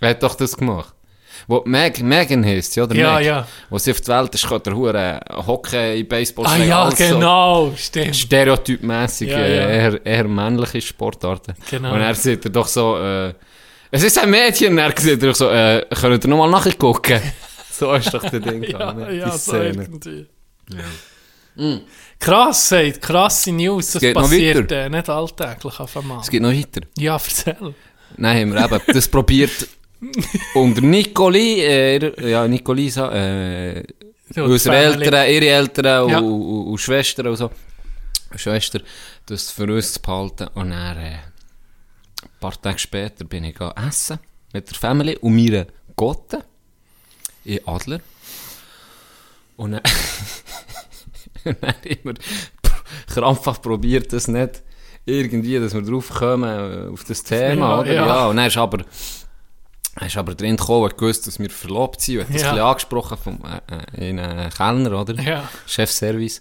Wer 0.00 0.10
hat 0.10 0.22
doch 0.22 0.34
das 0.34 0.56
gemacht? 0.56 0.92
Wo 1.46 1.62
Meg, 1.66 2.00
Megan 2.02 2.44
heisst, 2.44 2.74
ja, 2.76 2.84
oder 2.84 2.94
Ja, 2.94 3.14
Meg? 3.16 3.24
ja. 3.26 3.46
Wo 3.68 3.76
sie 3.78 3.90
auf 3.90 4.00
die 4.00 4.08
Welt 4.08 4.34
ist, 4.34 4.48
hat 4.48 4.64
der 4.66 4.74
Hure 4.74 5.20
Hockey, 5.46 6.02
Baseball 6.04 6.46
Ah 6.46 6.50
spielen, 6.54 6.68
ja, 6.68 6.82
alles 6.84 6.98
so 6.98 7.14
genau, 7.14 7.72
stimmt. 7.76 8.16
Stereotypmässig, 8.16 9.28
Ja, 9.30 9.38
äh, 9.38 9.56
ja. 9.56 9.68
Eher, 9.68 10.06
eher 10.06 10.24
männliche 10.28 10.80
Sportarten. 10.80 11.54
Genau. 11.70 11.92
Und 11.94 12.00
er 12.00 12.14
sieht 12.14 12.44
er 12.46 12.50
doch 12.50 12.66
so, 12.68 12.96
äh, 12.98 13.34
es 13.90 14.02
ist 14.02 14.18
ein 14.18 14.30
Mädchen, 14.30 14.72
und 14.72 14.78
er 14.78 14.92
sieht 14.98 15.22
er 15.22 15.28
doch 15.28 15.34
so, 15.36 15.50
äh, 15.50 15.84
könnt 16.00 16.24
ihr 16.24 16.30
nochmal 16.30 16.50
nachgucken? 16.50 17.20
so 17.78 17.92
ist 17.94 18.12
doch 18.14 18.22
der 18.28 18.40
Ding. 18.40 18.62
Ja, 18.68 18.92
gegangen, 18.92 19.06
ne? 19.08 19.14
ja, 19.16 19.24
Die 19.26 19.30
so 19.32 19.38
Szene. 19.38 19.82
irgendwie. 19.82 20.26
Krass, 22.18 22.68
sagt, 22.68 23.00
krasse 23.02 23.52
News, 23.52 23.92
das 23.92 24.12
passiert 24.12 24.72
äh, 24.72 24.88
nicht 24.88 25.08
alltäglich 25.08 25.78
auf 25.78 25.96
einmal. 25.96 26.20
Es 26.20 26.30
geht 26.30 26.42
noch 26.42 26.50
weiter. 26.52 26.80
Ja, 26.98 27.14
erzähl. 27.14 27.74
Nein, 28.16 28.52
haben 28.52 28.54
wir 28.54 28.64
eben 28.64 28.80
das 28.94 29.08
probiert 29.08 29.68
Und 30.54 30.74
der 30.76 30.82
Nicoli, 30.84 31.60
äh, 31.60 32.28
ja, 32.30 32.46
Nicolisa, 32.48 33.12
äh, 33.12 33.84
Ja, 34.34 34.42
unsere. 34.44 34.76
Eltern, 34.76 35.30
ihre 35.30 35.46
Eltern 35.48 36.08
Ja. 36.08 36.18
und, 36.18 36.24
und, 36.32 36.66
und 36.72 36.78
Schwestern 36.78 37.28
und 37.28 37.36
so. 37.36 37.50
Schwester, 38.36 38.80
das 39.26 39.50
für 39.52 39.72
uns 39.72 39.92
zu 39.92 40.02
behalten. 40.02 40.48
Und 40.54 40.70
dann, 40.70 40.96
äh, 40.96 41.10
ein 41.10 42.30
paar 42.40 42.60
Tage 42.60 42.78
später 42.80 43.24
bin 43.24 43.44
ich 43.44 43.52
gegangen 43.54 43.86
essen 43.88 44.18
mit 44.52 44.68
der 44.70 44.76
Family 44.76 45.16
und 45.18 45.36
meiner 45.36 45.66
Gotte 45.94 46.44
in 47.44 47.60
Adler. 47.66 48.00
Und 49.56 49.72
dann, 49.72 49.82
und 51.44 51.56
dann 51.60 51.74
immer 51.84 52.14
krampfhaft 53.06 53.62
probiert, 53.62 54.12
das 54.12 54.28
nicht 54.28 54.62
irgendwie, 55.06 55.58
dass 55.60 55.74
wir 55.74 55.82
drauf 55.82 56.08
kommen, 56.10 56.88
äh, 56.88 56.92
auf 56.92 57.04
das 57.04 57.22
Thema, 57.22 57.80
oder? 57.80 57.92
ja. 57.92 58.06
Ja. 58.06 58.26
und 58.28 58.36
dann 58.36 58.46
ist 58.46 58.56
aber, 58.56 58.84
er 59.96 60.06
ist 60.06 60.16
aber 60.16 60.34
drin 60.34 60.56
gekommen 60.56 60.84
und 60.84 60.96
gewusst, 60.98 61.26
dass 61.26 61.38
wir 61.38 61.50
verlobt 61.50 62.00
sind. 62.00 62.20
Hat 62.20 62.28
das 62.34 62.42
Ja. 62.42 62.48
ein 62.48 62.54
bisschen 62.54 62.66
angesprochen 62.66 63.18
vom, 63.22 63.38
äh, 63.44 64.00
äh, 64.02 64.10
in 64.10 64.18
einen 64.18 64.50
Kellner, 64.50 65.00
oder? 65.00 65.14
Ja. 65.22 65.48
Chefservice. 65.66 66.40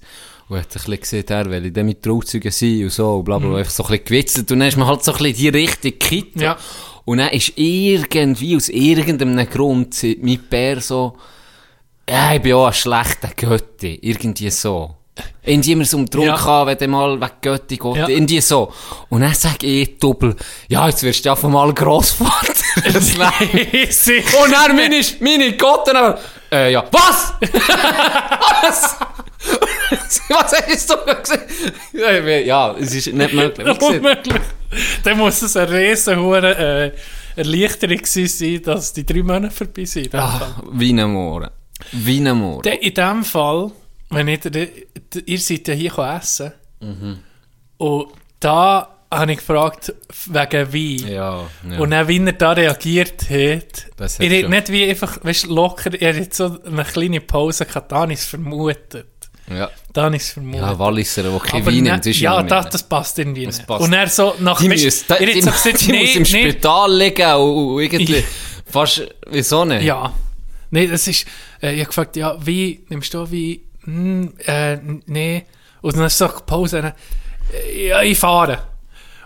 Und 0.50 0.58
hat 0.60 0.66
ein 0.68 0.72
bisschen 0.74 1.00
gesehen, 1.00 1.26
er 1.28 1.50
will 1.50 1.72
dann 1.72 1.86
mit 1.86 2.02
Trauzeugen 2.04 2.52
sein 2.52 2.84
und 2.84 2.92
so, 2.92 3.16
und 3.18 3.24
bla 3.26 3.38
bla, 3.38 3.50
bla. 3.50 3.58
einfach 3.60 3.72
so 3.72 3.84
ein 3.84 3.90
bisschen 3.90 4.06
gewitzelt. 4.06 4.52
Und 4.52 4.60
dann 4.60 4.68
ist 4.68 4.78
man 4.78 4.88
halt 4.88 5.04
so 5.04 5.12
ein 5.14 5.18
bisschen 5.18 5.36
die 5.38 5.50
Richtung 5.50 5.92
gekippt. 5.92 6.42
Ja. 6.42 6.58
Und 7.06 7.18
dann 7.18 7.30
ist 7.30 7.54
irgendwie, 7.56 8.56
aus 8.56 8.70
irgendeinem 8.70 9.50
Grund, 9.50 9.96
mein 10.22 10.40
Bär 10.50 10.80
so, 10.82 11.18
ja, 12.10 12.34
ich 12.34 12.42
bin 12.42 12.54
auch 12.54 12.68
ein 12.68 12.74
schlechter 12.74 13.30
Götti. 13.36 14.00
Irgendwie 14.02 14.50
so. 14.50 14.96
Irgendwie 15.44 15.74
immer 15.74 15.86
so 15.86 15.98
um 15.98 16.06
Druck 16.06 16.26
Ja. 16.26 16.44
haben, 16.44 16.68
wenn 16.70 16.78
du 16.78 16.88
mal 16.88 17.20
wegen 17.22 17.32
Götti 17.42 17.78
geht. 17.78 17.96
Ja. 17.96 18.08
Irgendwie 18.08 18.42
so. 18.42 18.74
Und 19.10 19.22
dann 19.22 19.34
sage 19.34 19.68
ich 19.68 19.98
doppel, 20.00 20.36
ja, 20.70 20.88
jetzt 20.88 21.04
wirst 21.04 21.26
du 21.26 21.32
einfach 21.32 21.50
mal 21.50 21.74
Grossvater. 21.74 22.54
Das 22.92 23.16
und 24.44 24.52
dann 24.52 24.76
meine, 24.76 25.00
meine 25.20 25.56
Gotten, 25.56 25.96
aber, 25.96 26.20
äh, 26.52 26.72
ja, 26.74 26.84
was? 26.92 27.34
was? 28.64 28.98
was 30.30 30.54
hast 30.68 30.90
du 30.90 30.96
gesagt? 31.22 31.52
Ja, 31.94 32.76
es 32.78 32.94
ist 32.96 33.14
nicht 33.14 33.34
möglich. 33.34 33.82
Unmöglich. 33.82 34.42
Dann 35.04 35.18
muss 35.18 35.42
es 35.42 35.56
eine 35.56 35.72
riesen 35.72 36.20
äh, 36.44 36.92
Erleichterung 37.36 38.06
sein, 38.06 38.62
dass 38.64 38.94
die 38.94 39.06
drei 39.06 39.24
Monate 39.24 39.52
vorbei 39.54 39.86
sind. 39.86 40.14
Ah, 40.16 40.56
wie 40.72 40.94
ein 40.94 41.12
Mohren. 41.12 41.50
Wie 41.92 42.20
ein. 42.20 42.60
Dann 42.62 42.74
In 42.80 42.94
dem 42.94 43.24
Fall, 43.24 43.72
wenn 44.10 44.28
ich, 44.28 44.40
ihr 45.26 45.40
seid 45.40 45.68
ja 45.68 45.74
hier 45.74 45.98
essen 45.98 46.54
Mhm. 46.80 47.20
und 47.78 48.08
da 48.42 48.90
habe 49.10 49.32
ich 49.32 49.38
gefragt, 49.38 49.94
wegen 50.26 50.74
Wein. 50.74 51.12
Ja, 51.14 51.46
ja. 51.70 51.80
Und 51.80 51.92
dann, 51.92 52.08
wie 52.08 52.18
er 52.26 52.34
da 52.34 52.52
reagiert 52.52 53.30
hat, 53.30 53.86
Das 53.96 54.20
hat 54.20 54.26
er 54.26 54.44
hat 54.44 54.50
nicht 54.50 54.70
wie 54.72 54.90
einfach, 54.90 55.24
weißt, 55.24 55.48
locker, 55.48 55.94
er 56.02 56.20
hat 56.20 56.34
so 56.34 56.58
eine 56.66 56.84
kleine 56.84 57.22
Pause 57.22 57.66
gehabt, 57.66 57.94
habe 57.94 58.12
ich 58.12 58.20
es 58.20 58.26
vermutet. 58.26 59.06
Ja. 59.50 59.70
Da 59.92 60.04
habe 60.04 60.16
ich 60.16 60.24
es 60.24 60.32
vermutet. 60.32 60.62
ja, 60.62 60.80
Walliser, 60.80 61.24
der 61.24 61.40
kein 61.40 61.66
Wein 61.66 61.76
ne- 61.76 61.82
nimmt, 61.92 62.06
ist 62.06 62.20
ja, 62.20 62.42
das, 62.42 62.70
das 62.70 62.84
passt 62.84 63.20
irgendwie 63.20 63.46
Das 63.46 63.58
nicht. 63.58 63.68
passt. 63.68 63.84
Und 63.84 63.94
er 63.94 64.08
so 64.08 64.36
nach... 64.40 64.60
Die, 64.60 64.70
weisst, 64.70 65.10
muss, 65.10 65.18
die, 65.20 65.42
so 65.42 65.52
gesagt, 65.52 65.82
die 65.82 65.94
muss 65.94 66.02
nee, 66.02 66.14
im 66.14 66.24
nee, 66.24 66.52
Spital 66.52 66.98
liegen 66.98 67.34
und, 67.36 67.76
und 67.76 67.82
irgendwie 67.82 68.24
fast, 68.66 69.08
wieso 69.28 69.66
nicht? 69.66 69.84
Ja. 69.84 70.14
Nee, 70.72 70.88
das 70.88 71.08
ist, 71.08 71.26
äh, 71.62 71.74
ich 71.74 71.80
habe 71.80 71.88
gefragt, 71.88 72.16
ja, 72.16 72.36
wie, 72.44 72.84
nimmst 72.90 73.14
du 73.14 73.30
wie, 73.30 73.62
hm, 73.84 74.34
äh, 74.46 74.78
nee. 75.06 75.46
Und 75.82 75.98
dann 75.98 76.10
sagt 76.10 76.40
die 76.40 76.44
Pause, 76.46 76.82
dann, 76.82 76.94
äh, 77.54 77.90
ja, 77.90 78.02
ich 78.02 78.18
fahre. 78.18 78.60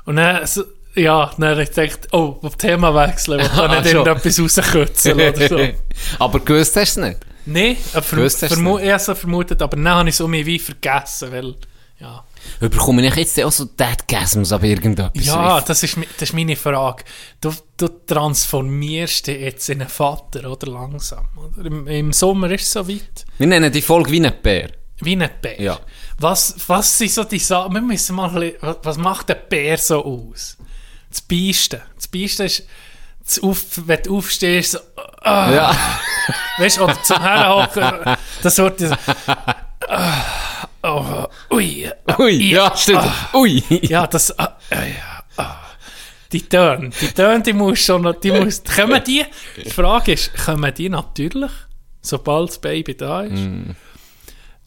Und 0.04 0.18
dann, 0.18 0.46
so, 0.46 0.64
ja, 0.98 1.32
dann 1.38 1.50
habe 1.52 1.64
ich 1.64 1.72
gedacht, 1.72 2.08
oh, 2.12 2.38
auf 2.42 2.56
Thema 2.58 2.94
wechseln, 2.94 3.40
wo 3.42 3.48
kann 3.48 3.72
Ah, 3.72 3.80
nicht 3.82 3.92
schon. 3.92 4.06
irgendetwas 4.06 4.40
rauskürzen 4.40 5.14
oder 5.14 5.48
so. 5.48 5.60
aber 6.20 6.40
gewusst 6.40 6.76
hast 6.76 6.98
du 6.98 7.02
es 7.02 7.18
nicht. 7.46 7.86
Aber 7.94 8.02
verm 8.04 8.20
Gewusst 8.20 8.42
hast 8.44 8.54
vermu 8.54 8.80
ich 8.80 8.92
habe 8.92 9.16
vermutet, 9.16 9.62
aber 9.62 9.78
dann 9.78 9.90
habe 9.90 10.10
ich 10.10 10.16
es 10.16 10.22
um 10.22 10.32
mich 10.32 10.46
wie 10.46 10.60
vergessen, 10.60 11.32
weil, 11.32 11.56
ja. 12.00 12.24
Bekomme 12.60 13.06
ich 13.06 13.16
jetzt 13.16 13.42
auch 13.42 13.52
so 13.52 13.66
Deadgasms 13.66 14.52
ab 14.52 14.64
irgendetwas? 14.64 15.26
Ja, 15.26 15.62
das 15.62 15.84
ist, 15.84 15.98
das 15.98 16.30
ist 16.30 16.34
meine 16.34 16.56
Frage. 16.56 17.04
Du, 17.42 17.52
du 17.78 17.88
transformierst 17.88 19.28
dich 19.28 19.40
jetzt 19.40 19.70
in 19.70 19.82
einen 19.82 19.90
Vater, 19.90 20.50
oder 20.50 20.68
langsam. 20.68 21.28
Oder? 21.36 21.66
Im, 21.66 21.88
Im 21.88 22.14
Sommer 22.14 22.50
ist 22.52 22.64
es 22.64 22.72
so 22.72 22.88
weit. 22.88 23.26
Wir 23.38 23.48
nennen 23.48 23.72
die 23.72 23.82
Folge 23.82 24.12
wie 24.12 24.26
ein 24.26 24.34
Bär. 24.42 24.72
Wie 25.02 25.16
ein 25.16 25.30
Bär. 25.42 25.62
Ja. 25.62 25.80
Was, 26.20 26.56
was 26.68 26.98
sind 26.98 27.12
so 27.12 27.24
die 27.24 27.40
Sachen? 27.40 27.74
Wir 27.74 27.82
müssen 27.82 28.16
mal 28.16 28.30
ein 28.30 28.36
bisschen, 28.40 28.58
was, 28.62 28.78
was 28.84 28.98
macht 28.98 29.30
ein 29.30 29.38
Bär 29.50 29.78
so 29.78 30.04
aus? 30.04 30.58
Das 31.10 31.22
Beisten. 31.22 31.82
Das 31.96 32.08
Beisten 32.08 32.46
ist, 32.46 32.64
das 33.24 33.40
auf, 33.44 33.64
wenn 33.86 34.02
du 34.04 34.18
aufstehst, 34.18 34.72
so, 34.74 34.80
ah, 35.22 35.52
Ja. 35.52 35.78
weißt 36.58 36.78
du, 36.78 36.84
oder 36.84 37.02
zum 37.04 37.22
Herrenhocken, 37.22 38.16
das 38.42 38.58
wird 38.58 38.82
das, 38.82 38.98
ah, 39.88 40.68
oh, 40.84 41.26
ui, 41.52 41.90
ah, 42.08 42.16
Ui, 42.20 42.52
ja, 42.52 42.76
stimmt. 42.76 43.04
Ui. 43.34 43.64
ja, 43.84 44.08
das, 44.08 44.38
ah, 44.40 44.58
ah, 44.70 44.76
ja, 44.84 45.24
ah. 45.38 45.56
Die 46.32 46.42
Töne, 46.42 46.90
die 46.90 47.08
Töne, 47.14 47.42
die 47.42 47.54
musst 47.54 47.84
schon 47.84 48.02
noch, 48.02 48.20
die 48.20 48.32
musst, 48.32 48.70
kommen 48.76 49.02
die, 49.06 49.24
die 49.64 49.70
Frage 49.70 50.14
ist, 50.14 50.34
kommen 50.36 50.74
die 50.74 50.90
natürlich, 50.90 51.52
sobald 52.02 52.50
das 52.50 52.60
Baby 52.60 52.96
da 52.98 53.22
ist? 53.22 53.32
Mm. 53.40 53.72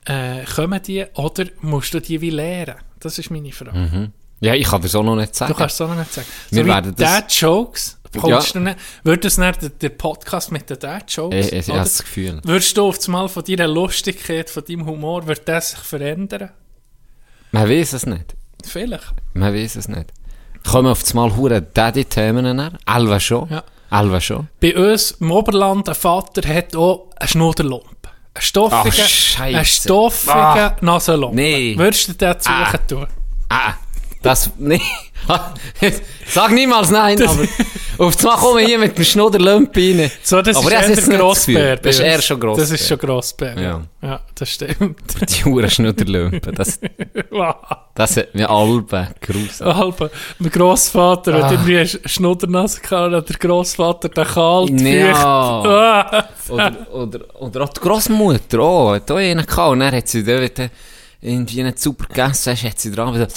Äh, 0.07 0.44
kommen 0.46 0.81
die, 0.83 1.05
oder 1.14 1.44
musst 1.61 1.92
du 1.92 2.00
die 2.00 2.18
wie 2.22 2.31
lernen? 2.31 2.76
Das 2.98 3.18
ist 3.18 3.31
meine 3.31 3.53
Frage. 3.53 4.11
Ja, 4.40 4.55
ich 4.55 4.66
kann 4.66 4.81
das 4.83 4.94
auch 4.94 5.03
noch 5.03 5.16
nicht 5.16 5.35
sagen. 5.35 5.53
Du 5.53 5.59
kannst 5.59 5.74
es 5.74 5.81
auch 5.83 5.88
noch 5.88 5.96
nicht 5.96 6.12
sagen. 6.12 6.26
Wir 6.50 6.62
so 6.62 6.68
werden 6.68 6.92
wie 6.96 7.03
das- 7.03 7.12
Dad-Jokes, 7.12 7.98
Ja. 8.14 8.20
kommst 8.20 8.55
du 8.55 8.61
nicht, 8.61 8.76
wird 9.05 9.24
das 9.24 9.37
nicht 9.38 9.62
der, 9.62 9.68
der 9.68 9.88
Podcast 9.90 10.50
mit 10.50 10.68
den 10.70 10.79
Dad-Jokes? 10.79 11.37
Ich, 11.46 11.53
ich, 11.53 11.59
ich 11.59 11.68
habe 11.68 11.81
das 11.81 11.98
Gefühl. 12.03 12.40
Würdest 12.44 12.76
du 12.76 12.87
auf 12.88 12.98
einmal 13.07 13.29
von 13.29 13.44
deiner 13.44 13.68
Lustigkeit, 13.68 14.48
von 14.48 14.64
deinem 14.64 14.87
Humor, 14.87 15.26
wird 15.26 15.46
das 15.46 15.70
sich 15.70 15.79
verändern? 15.81 16.50
Man 17.53 17.68
weiß 17.68 17.92
es 17.92 18.07
nicht. 18.07 18.35
Vielleicht. 18.64 19.12
Man 19.35 19.55
weiß 19.55 19.76
es 19.76 19.88
nicht. 19.88 20.12
Kommen 20.68 20.88
auf 20.88 21.00
das 21.03 21.14
Mal 21.14 21.35
hure 21.37 21.61
Daddy-Themen 21.62 22.55
nach? 22.57 22.72
Alva 22.87 23.18
schon. 23.20 23.48
Ja. 23.50 23.62
Alva 23.90 24.20
schon. 24.20 24.48
Bei 24.61 24.76
uns 24.76 25.12
im 25.12 25.31
Oberland, 25.33 25.88
ein 25.88 25.94
Vater 25.94 26.46
hat 26.48 26.76
auch 26.76 27.09
einen 27.18 27.29
Schnudderlump. 27.29 27.85
Einen 28.35 28.42
stoffigen, 28.42 29.05
Ach, 29.37 29.40
einen 29.40 29.64
stoffigen 29.64 30.33
Ah. 30.37 30.76
Nasenlump. 30.81 31.35
Nee. 31.35 31.74
Würdest 31.76 32.09
du 32.09 32.12
den 32.12 32.35
suchen 32.40 32.55
Ah. 32.55 32.76
tun? 32.87 33.07
Ah, 33.48 33.74
das, 34.22 34.50
nee. 34.59 34.80
Sag 36.26 36.52
niemals 36.52 36.90
nein, 36.90 37.20
aber 37.22 37.42
auf 37.98 38.14
das 38.16 38.22
Mal 38.24 38.37
kommen 38.37 38.59
wir 38.59 38.66
hier 38.66 38.78
mit 38.78 38.96
dem 38.96 39.04
Schnudderlumpi 39.04 40.00
rein. 40.00 40.11
So, 40.22 40.40
das 40.42 40.56
aber 40.56 40.87
ist 40.87 40.98
das 40.98 41.09
Grossbär. 41.09 41.76
Gefühl. 41.76 41.80
Das 41.83 41.94
ist 41.96 42.00
eher 42.00 42.22
schon 42.22 42.40
Grossbär. 42.40 42.64
Das 42.64 42.70
ist 42.80 42.88
schon 42.88 42.98
Grossbär. 42.98 43.61
Ja. 43.61 43.80
Ja. 44.02 44.20
das 44.35 44.48
stimmt. 44.50 45.00
Die 45.28 45.44
Huren 45.44 45.70
Schnudderlumpen, 45.70 46.54
das, 46.54 46.80
das 47.94 48.16
hat 48.16 48.35
mir 48.35 48.48
Alben 48.48 49.09
gerufen. 49.20 49.66
Halb, 49.66 50.11
mein 50.38 50.50
Grossvater 50.50 51.35
Ah. 51.35 51.42
hat 51.44 51.52
irgendwie 51.52 51.78
eine 51.78 51.87
Schnuddernase 51.87 52.80
gehabt, 52.80 53.14
und 53.14 53.28
der 53.28 53.37
Grossvater 53.37 54.09
den 54.09 54.24
kalt, 54.24 54.80
Ja. 54.80 55.14
Ah. 55.14 56.28
Oder, 56.48 56.94
oder, 56.94 57.20
oder 57.40 57.61
auch 57.62 57.68
die 57.68 57.80
Grossmutter, 57.80 58.59
oh, 58.61 58.92
hat 58.94 59.11
auch 59.11 59.16
einen 59.16 59.44
gehabt. 59.46 59.72
Und 59.72 59.80
dann 59.80 59.94
hat 59.94 60.09
sie 60.09 60.24
dort 60.24 60.59
irgendwie 61.20 61.62
nicht 61.62 61.78
super 61.78 62.06
gegessen, 62.06 62.52
hast, 62.52 62.64
hat 62.64 62.80
sie 62.80 62.90
dran 62.90 63.14
wieder, 63.14 63.28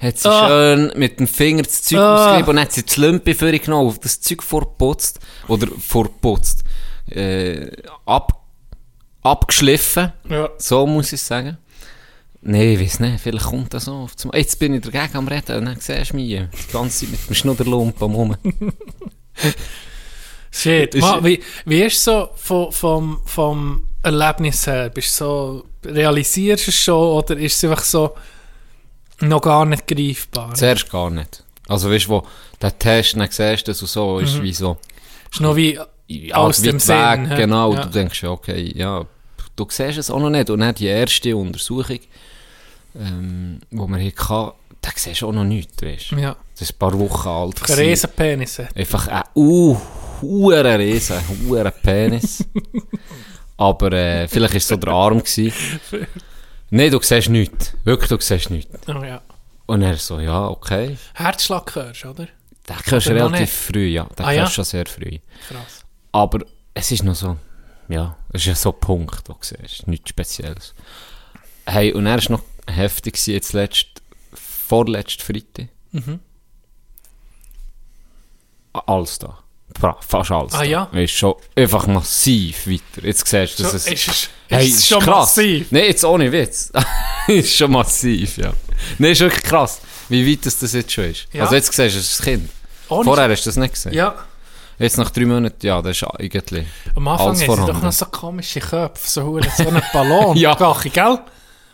hat 0.00 0.18
sie 0.18 0.28
Ah. 0.28 0.48
schön 0.48 0.92
mit 0.96 1.20
dem 1.20 1.28
Finger 1.28 1.62
das 1.62 1.82
Zeug 1.82 1.98
Ah. 2.00 2.26
ausgegeben 2.26 2.50
und 2.50 2.60
hat 2.60 2.72
sie 2.72 2.82
das 2.84 2.96
Lümpi 2.96 3.34
für 3.34 3.56
genommen, 3.58 3.88
auf 3.88 4.00
das 4.00 4.20
Zeug 4.20 4.42
vorputzt, 4.42 5.20
oder 5.48 5.68
vorputzt, 5.78 6.64
äh, 7.10 7.70
ab, 8.06 8.44
abgeschliffen, 9.22 10.12
Ja. 10.28 10.48
so 10.58 10.86
muss 10.86 11.12
ich 11.12 11.22
sagen. 11.22 11.58
Nee, 12.42 12.72
ich 12.74 12.80
weiß 12.80 13.00
nicht, 13.00 13.20
vielleicht 13.20 13.44
kommt 13.46 13.74
das 13.74 13.86
auf 13.86 14.12
Jetzt 14.32 14.58
bin 14.58 14.72
ich 14.72 14.80
dagegen 14.80 15.14
am 15.18 15.28
Reden 15.28 15.58
und 15.58 15.64
dann 15.66 15.76
siehst 15.78 16.12
du 16.12 16.16
mich 16.16 16.28
die 16.28 16.72
ganze 16.72 17.00
Zeit 17.04 17.10
mit 17.10 17.28
dem 17.28 17.34
Schnudderlump 17.34 18.02
am 18.02 18.14
Rum. 18.14 18.36
Shit. 20.50 20.94
Ma, 20.96 21.22
wie, 21.22 21.42
wie 21.64 21.82
ist 21.82 22.02
so 22.02 22.30
vom, 22.34 22.72
vom, 22.72 23.20
vom 23.24 23.84
Erlebnis 24.02 24.66
her? 24.66 24.90
Bist 24.90 25.20
du 25.20 25.24
so, 25.24 25.64
realisierst 25.84 26.66
du 26.66 26.70
es 26.70 26.76
schon 26.76 27.16
oder 27.18 27.36
ist 27.36 27.56
es 27.56 27.70
einfach 27.70 27.84
so 27.84 28.14
noch 29.20 29.40
gar 29.40 29.64
nicht 29.66 29.86
greifbar? 29.86 30.54
Zuerst 30.54 30.90
gar 30.90 31.10
nicht. 31.10 31.44
Also 31.68 31.90
weißt 31.90 32.06
du, 32.06 32.10
wo 32.10 32.26
der 32.60 32.78
Test, 32.78 33.16
dann 33.16 33.28
siehst 33.30 33.66
du 33.68 33.70
das 33.70 33.82
und 33.82 33.88
so, 33.88 34.18
ist 34.18 34.42
wie 34.42 34.52
so, 34.52 34.76
ist 35.30 35.40
noch 35.40 35.56
wie 35.56 35.78
ja, 36.08 36.34
aus 36.36 36.60
dem 36.62 36.74
weg, 36.74 36.80
Sinn. 36.80 37.28
genau, 37.36 37.74
Ja. 37.74 37.82
du 37.82 37.88
denkst 37.90 38.22
ja, 38.22 38.30
okay, 38.30 38.72
ja, 38.74 39.04
du 39.54 39.66
siehst 39.68 39.98
es 39.98 40.10
auch 40.10 40.18
noch 40.18 40.30
nicht. 40.30 40.50
Und 40.50 40.60
dann 40.60 40.74
die 40.74 40.86
erste 40.86 41.36
Untersuchung, 41.36 42.00
ähm, 42.98 43.60
wo 43.70 43.86
wir 43.86 43.98
hier 43.98 44.12
hatten, 44.28 44.56
da 44.80 44.90
siehst 44.96 45.22
du 45.22 45.28
auch 45.28 45.32
noch 45.32 45.44
nichts, 45.44 45.80
weißt 45.82 46.12
du. 46.12 46.16
Ja. 46.16 46.36
Das 46.54 46.62
ist 46.62 46.74
ein 46.74 46.78
paar 46.78 46.98
Wochen 46.98 47.28
alt. 47.28 47.70
Ein. 47.70 47.76
Riesenpenis. 47.78 48.60
Einfach 48.74 49.06
ein 49.08 49.22
uh, 49.36 49.76
Riesen, 50.22 51.16
Penis. 51.82 52.44
Aber 53.60 53.92
äh, 53.92 54.26
vielleicht 54.26 54.54
war 54.54 54.56
es 54.56 54.68
so 54.68 54.76
der 54.76 54.90
Arm. 54.90 55.22
Nein, 56.70 56.90
du 56.90 56.98
siehst 57.02 57.28
nichts. 57.28 57.74
Wirklich, 57.84 58.08
du 58.08 58.18
siehst 58.18 58.48
nichts. 58.48 58.74
Oh, 58.88 59.04
ja. 59.04 59.20
Und 59.66 59.82
er 59.82 59.98
so, 59.98 60.18
ja, 60.18 60.48
okay. 60.48 60.96
Herzschlag 61.12 61.74
hörst 61.74 62.06
oder? 62.06 62.26
Den 62.66 62.76
hörst 62.86 63.06
du 63.08 63.12
relativ 63.12 63.52
früh, 63.52 63.86
ja. 63.88 64.04
Den 64.04 64.24
Ah, 64.24 64.32
ja? 64.32 64.40
hörst 64.40 64.52
du 64.52 64.54
schon 64.56 64.64
sehr 64.64 64.86
früh. 64.86 65.18
Krass. 65.46 65.84
Aber 66.10 66.38
es 66.72 66.90
ist 66.90 67.04
noch 67.04 67.14
so, 67.14 67.36
ja, 67.88 68.16
es 68.32 68.40
ist 68.42 68.46
ja 68.46 68.54
so 68.54 68.72
ein 68.72 68.80
Punkt, 68.80 69.28
wo 69.28 69.34
du 69.34 69.38
siehst, 69.42 69.86
nichts 69.86 70.08
Spezielles. 70.08 70.74
Hey, 71.66 71.92
und 71.92 72.06
er 72.06 72.16
war 72.16 72.30
noch 72.32 72.42
heftig 72.66 73.26
jetzt 73.26 73.52
letzt, 73.52 73.88
vorletzt 74.32 75.20
Freitag. 75.20 75.68
Mhm. 75.92 76.20
Alles 78.72 79.18
da. 79.18 79.39
Fast 80.06 80.30
alles. 80.30 80.52
Ah, 80.54 80.62
ja? 80.64 80.84
Ist 80.92 81.12
schon 81.12 81.34
einfach 81.56 81.86
massiv 81.86 82.66
weiter. 82.66 83.06
Jetzt 83.06 83.26
siehst 83.26 83.58
du, 83.58 83.62
dass 83.62 83.74
es... 83.74 83.86
ist 83.86 84.08
es 84.08 84.28
Hey, 84.48 84.66
ist 84.66 84.78
ist 84.78 84.88
schon 84.88 85.00
krass. 85.00 85.36
massiv? 85.36 85.66
Nein, 85.70 85.84
jetzt 85.84 86.04
ohne 86.04 86.30
Witz. 86.32 86.72
ist 87.28 87.56
schon 87.56 87.70
massiv, 87.70 88.36
ja. 88.38 88.52
Nein, 88.98 89.12
ist 89.12 89.20
wirklich 89.20 89.44
krass, 89.44 89.80
wie 90.08 90.28
weit 90.30 90.44
das, 90.44 90.58
das 90.58 90.72
jetzt 90.72 90.90
schon 90.92 91.04
ist. 91.04 91.28
Ja. 91.32 91.42
Also 91.44 91.54
jetzt 91.54 91.66
siehst 91.72 91.78
du, 91.94 92.00
es 92.00 92.10
ist 92.10 92.20
ein 92.20 92.24
Kind. 92.24 92.50
Ohne- 92.88 93.04
Vorher 93.04 93.30
hast 93.30 93.44
du 93.46 93.50
das 93.50 93.56
nicht 93.56 93.74
gesehen. 93.74 93.92
Ja, 93.92 94.14
Jetzt 94.78 94.96
nach 94.96 95.10
drei 95.10 95.26
Monaten, 95.26 95.64
ja, 95.66 95.82
das 95.82 95.98
ist 95.98 96.04
eigentlich... 96.04 96.66
am 96.96 97.06
Anfang 97.06 97.26
haben 97.28 97.36
sie 97.36 97.46
doch 97.46 97.82
noch 97.82 97.92
so 97.92 98.06
komische 98.06 98.60
Köpfe, 98.60 99.08
so, 99.08 99.38
so 99.56 99.68
einen 99.68 99.82
Ballon, 99.92 100.34
Ja. 100.38 100.54
Gachi, 100.54 100.88
gell? 100.88 101.18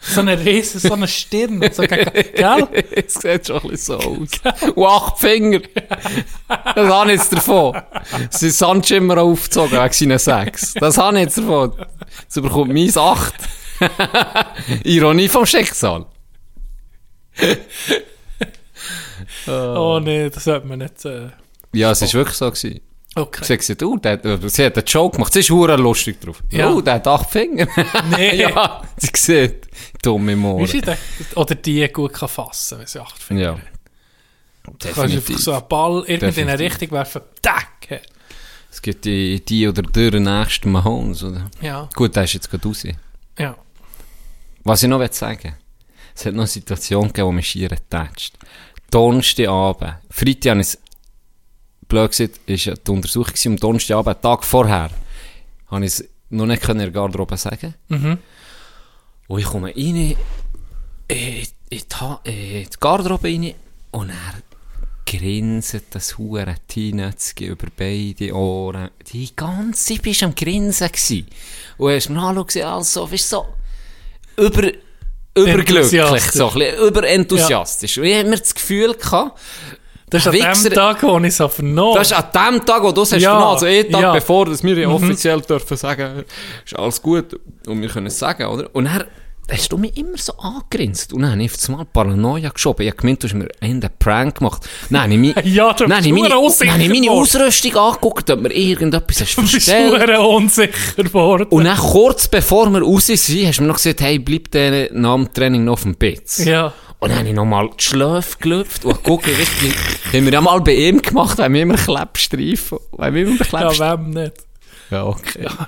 So 0.08 0.20
eine 0.20 0.38
Riese, 0.44 0.78
so 0.78 0.92
eine 0.92 1.08
Stirn, 1.08 1.60
so, 1.72 1.82
gell? 1.82 2.06
Es 2.92 3.14
sieht 3.14 3.46
schon 3.46 3.60
ein 3.62 3.68
bisschen 3.70 4.00
so 4.00 4.08
aus. 4.08 4.72
Und 4.74 4.86
acht 4.86 5.18
Finger. 5.18 5.60
Das 6.48 6.88
habe 6.92 7.12
ich 7.12 7.18
jetzt 7.18 7.32
davon. 7.32 7.80
Sie 8.30 8.50
sind 8.50 8.54
Sandschimmer 8.54 9.18
aufgezogen 9.18 9.72
wegen 9.72 9.92
seinen 9.92 10.18
sechs. 10.18 10.74
Das 10.74 10.96
habe 10.98 11.16
ich 11.18 11.24
jetzt 11.24 11.38
davon. 11.38 11.72
Jetzt 12.22 12.40
bekommt 12.40 12.72
meins 12.72 12.96
acht. 12.96 13.34
Ironie 14.84 15.28
vom 15.28 15.44
Schicksal. 15.44 16.06
Oh 19.46 20.00
nee, 20.02 20.30
das 20.30 20.44
sollte 20.44 20.66
man 20.66 20.78
nicht... 20.78 21.04
Äh. 21.04 21.30
Ja, 21.72 21.90
es 21.90 22.00
war 22.00 22.12
wirklich 22.12 22.36
so. 22.36 22.50
Gewesen. 22.50 22.80
Okay. 23.18 23.44
Sie 23.44 23.52
hat 23.54 23.60
gesagt, 23.60 23.82
oh, 23.82 23.96
der, 23.96 24.12
hat- 24.12 24.50
sie 24.50 24.64
hat 24.66 24.76
einen 24.76 24.86
Joke 24.86 25.16
gemacht. 25.16 25.32
Sie 25.32 25.40
ist 25.40 25.50
hure 25.50 25.76
lustig 25.76 26.20
drauf. 26.20 26.42
Ja. 26.50 26.70
Oh, 26.70 26.80
der 26.82 26.94
hat 26.94 27.06
acht 27.08 27.30
Finger. 27.30 27.66
Nee. 28.10 28.36
ja, 28.42 28.82
sie 28.98 29.10
sieht. 29.16 29.66
Dumme 30.02 30.36
Mohren. 30.36 30.68
Oder 31.34 31.54
die 31.54 31.88
gut 31.88 32.12
kann 32.12 32.28
fassen, 32.28 32.78
wenn 32.78 32.86
sie 32.86 33.00
acht 33.00 33.18
Finger 33.22 33.40
Ja. 33.40 33.52
hat. 33.54 33.60
Du 34.78 34.88
kannst 34.92 35.14
einfach 35.14 35.38
so 35.38 35.52
einen 35.52 35.68
Ball 35.68 36.04
irgendwie 36.06 36.40
in 36.42 36.48
eine. 36.48 36.58
Richtung 36.58 36.90
werfen. 36.90 37.22
Tack! 37.40 38.02
Es 38.70 38.82
gibt 38.82 39.04
die, 39.06 39.42
die 39.42 39.66
oder 39.66 39.80
der 39.82 40.20
nächsten 40.20 40.70
Mahomes, 40.70 41.22
oder? 41.22 41.48
Ja, 41.62 41.88
Gut, 41.94 42.14
der 42.14 42.24
ist 42.24 42.34
jetzt 42.34 42.50
gerade 42.50 42.68
raus. 42.68 42.84
ja. 43.38 43.56
Was 44.64 44.82
ich 44.82 44.88
noch 44.88 44.98
will 44.98 45.12
sagen 45.12 45.54
es 46.14 46.26
hat 46.26 46.34
noch 46.34 46.42
eine 46.42 46.46
Situation 46.48 47.06
gegeben, 47.08 47.28
wo 47.28 47.32
mich 47.32 47.48
schier 47.48 47.68
getatscht. 47.68 48.34
Donnerstagabend. 48.90 49.96
Freitag 50.10 50.50
habe 50.50 50.60
ich 50.62 50.78
blöd 51.88 52.10
gesagt, 52.10 52.40
ist 52.46 52.64
ja 52.64 52.74
die 52.74 52.90
Untersuchung 52.90 53.32
gewesen, 53.32 53.52
am 53.52 53.56
Donnerstagabend, 53.58 54.16
einen 54.16 54.22
Tag 54.22 54.44
vorher, 54.44 54.90
habe 55.70 55.84
ich 55.84 55.92
es 55.92 56.08
noch 56.30 56.46
nicht 56.46 56.68
in 56.68 56.78
der 56.78 56.90
Garderobe 56.90 57.36
sagen. 57.36 57.74
Mhm. 57.88 58.18
Und 59.28 59.38
ich 59.38 59.46
komme 59.46 59.68
rein, 59.68 59.76
in, 59.76 60.16
in, 61.08 61.46
die, 61.70 61.84
Ha- 62.00 62.20
in 62.24 62.32
die 62.64 62.68
Garderobe 62.80 63.28
rein, 63.28 63.54
und 63.92 64.10
er 64.10 64.34
grinset 65.06 65.84
das 65.90 66.18
hure 66.18 66.56
Teenetzki 66.66 67.46
über 67.46 67.68
beide 67.76 68.34
Ohren. 68.34 68.90
Die 69.12 69.34
ganze 69.34 69.94
Zeit 69.94 70.02
bist 70.02 70.22
am 70.24 70.34
Grinsen 70.34 70.90
gsi. 70.90 71.24
Und 71.78 71.92
hast 71.92 72.08
mir 72.10 72.20
angeschaut, 72.20 72.62
also, 72.64 73.06
bist 73.06 73.30
so 73.30 73.46
über, 74.36 74.72
überglücklich, 75.34 76.22
so 76.32 76.48
ein 76.48 76.54
bisschen 76.58 76.88
überenthusiastisch. 76.88 77.98
Und 77.98 78.04
ich 78.04 78.16
habe 78.16 78.28
mir 78.28 78.38
das 78.38 78.54
Gefühl 78.54 78.94
gehabt, 78.94 79.38
Das 80.24 80.34
ist 80.34 80.42
an 80.44 80.50
Wichser- 80.50 80.68
dem 80.70 80.74
Tag, 80.74 81.02
wo 81.02 81.18
ich 81.18 81.24
es 81.26 81.36
vernommen 81.36 81.94
das 81.96 82.10
ist 82.10 82.16
an 82.16 82.52
dem 82.52 82.64
Tag, 82.66 82.82
wo 82.82 82.92
du 82.92 83.02
es 83.02 83.12
hast 83.12 83.22
Ja, 83.22 83.30
vernommen, 83.30 83.52
also 83.54 83.66
einen 83.66 83.90
Tag 83.90 84.02
ja. 84.02 84.12
bevor 84.12 84.46
dass 84.46 84.62
wir 84.62 84.76
ja 84.78 84.88
offiziell 84.88 85.40
dürfen 85.40 85.76
sagen, 85.76 86.24
ist 86.64 86.78
alles 86.78 87.00
gut 87.02 87.38
und 87.66 87.80
wir 87.80 87.88
können 87.88 88.06
es 88.08 88.18
sagen, 88.18 88.44
oder? 88.46 88.68
Und 88.74 88.84
dann 88.86 89.04
hast 89.48 89.70
du 89.70 89.78
mich 89.78 89.96
immer 89.96 90.16
so 90.18 90.32
angegrinst 90.38 91.12
und 91.12 91.22
dann 91.22 91.30
habe 91.30 91.42
ich 91.44 91.52
auf 91.54 91.68
einmal 91.68 91.84
Paranoia 91.84 92.48
geschoben. 92.48 92.82
Ich 92.84 92.88
habe 92.90 93.00
gemeint, 93.00 93.22
du 93.22 93.28
hast 93.28 93.34
mir 93.34 93.46
einen 93.60 93.80
Prank 93.96 94.38
gemacht. 94.38 94.68
Dann 94.90 95.02
habe 95.04 95.12
ich, 95.12 95.18
mich, 95.20 95.36
Ja, 95.44 95.72
dann 95.72 95.94
habe 95.94 96.04
ich 96.04 96.12
meine, 96.12 96.30
dann 96.30 96.38
habe 96.72 96.82
ich 96.82 96.88
meine. 96.88 97.10
Ausrüstung 97.12 97.76
angeguckt, 97.76 98.28
ob 98.28 98.40
mir 98.40 98.52
irgendetwas 98.52 99.20
hast 99.20 99.36
Du 99.36 99.42
bist 99.42 99.52
verstellt. 99.52 100.18
unsicher 100.18 100.70
geworden. 101.04 101.46
Und 101.50 101.62
dann 101.64 101.76
kurz 101.78 102.26
bevor 102.26 102.68
wir 102.70 102.82
raus 102.82 103.06
sind, 103.06 103.18
hast 103.46 103.58
du 103.58 103.62
mir 103.62 103.68
noch 103.68 103.76
gesagt, 103.76 104.00
hey, 104.00 104.18
bleib 104.18 104.50
dem 104.50 105.32
Training 105.32 105.64
noch 105.64 105.74
auf 105.74 105.82
dem 105.82 105.94
Bitz. 105.94 106.44
ja. 106.44 106.72
Und 106.98 107.10
dann 107.10 107.18
habe 107.18 107.28
ich 107.28 107.34
nochmal 107.34 107.68
die 107.78 107.82
Schläfe 107.84 108.38
gelüpft 108.38 108.84
und 108.84 109.02
gucke, 109.02 109.30
richtig, 109.30 109.74
haben 110.12 110.24
wir 110.24 110.32
ja 110.32 110.40
mal 110.40 110.60
bei 110.60 110.74
ihm 110.74 111.02
gemacht, 111.02 111.38
haben 111.38 111.54
wir 111.54 111.62
immer 111.62 111.76
Klebstreifen, 111.76 112.78
haben 112.98 113.14
wir 113.14 113.22
immer 113.26 113.36
Ja, 113.38 113.44
Klebstreifen. 113.44 114.14
wem 114.14 114.22
nicht? 114.22 114.32
Ja, 114.90 115.04
okay. 115.04 115.42
Ja, 115.42 115.66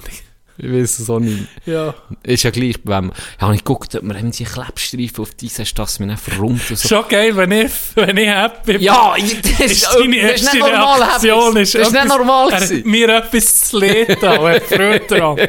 Ich 0.57 0.73
weiß 0.73 0.99
es 1.01 1.11
auch 1.11 1.21
nicht. 1.21 1.45
ja. 1.67 1.95
Ist 2.23 2.43
ja 2.45 2.51
gleich, 2.51 2.77
wenn 2.85 3.13
ja, 3.41 3.47
und 3.47 3.55
ich 3.55 3.63
guckt, 3.63 3.95
ob 3.95 4.03
wir 4.03 4.15
haben 4.17 4.31
die 4.31 4.45
Klebstreifen 4.45 5.19
auf 5.23 5.35
diese 5.35 5.67
Stasse, 5.67 6.03
mir 6.03 6.17
verrummt 6.17 6.63
und 6.71 6.79
so. 6.79 6.89
Schon 6.89 7.09
geil, 7.09 7.37
wenn 7.37 7.53
ich, 7.53 7.71
wenn 7.95 8.17
ich 8.17 8.27
happy 8.29 8.73
bin. 8.73 8.81
Ja, 8.83 9.15
das 9.17 9.23
ist, 9.33 9.61
Ist 9.61 9.85
das 9.87 9.97
deine 9.97 10.17
ist 10.33 10.53
nicht 10.55 10.61
normal, 10.65 11.03
Reaktion 11.03 11.57
ist 11.59 11.75
Das 11.75 11.89
ist 11.89 11.93
nicht 11.93 12.09
normal 12.09 12.51
Er 12.53 12.61
hat 12.61 12.85
mir 12.87 13.09
etwas 13.17 13.69
zu 13.69 13.79
leiden 13.81 14.17
und 14.17 14.23
er 14.47 14.61
freut 14.63 15.11
daran. 15.11 15.37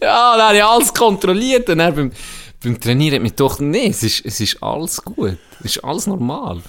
Ja, 0.00 0.36
dann 0.36 0.46
habe 0.48 0.56
ich 0.56 0.64
alles 0.64 0.94
kontrolliert 0.94 1.68
und 1.68 1.78
dann 1.78 1.94
beim, 1.94 2.12
beim 2.64 2.80
Trainieren 2.80 3.16
hat 3.16 3.22
mich 3.22 3.34
doch, 3.34 3.60
nee, 3.60 3.88
es 3.88 4.02
ist, 4.02 4.24
es 4.24 4.40
ist 4.40 4.62
alles 4.62 5.02
gut. 5.02 5.38
Es 5.60 5.76
ist 5.76 5.84
alles 5.84 6.06
normal. 6.06 6.60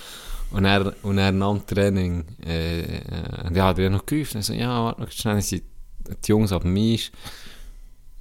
Und 0.51 0.65
er, 0.65 0.93
und 1.03 1.17
er 1.17 1.31
nach 1.31 1.51
dem 1.53 1.65
Training, 1.65 2.25
äh, 2.45 2.81
äh, 2.81 3.01
ja, 3.53 3.67
hat 3.67 3.79
er 3.79 3.89
noch 3.89 4.05
geholfen. 4.05 4.37
Er 4.37 4.43
so, 4.43 4.53
ja, 4.53 4.83
warte 4.83 5.01
noch 5.01 5.11
schnell, 5.11 5.41
sind 5.41 5.63
die 6.25 6.31
Jungs 6.31 6.51
ab 6.51 6.63
Eis. 6.65 7.11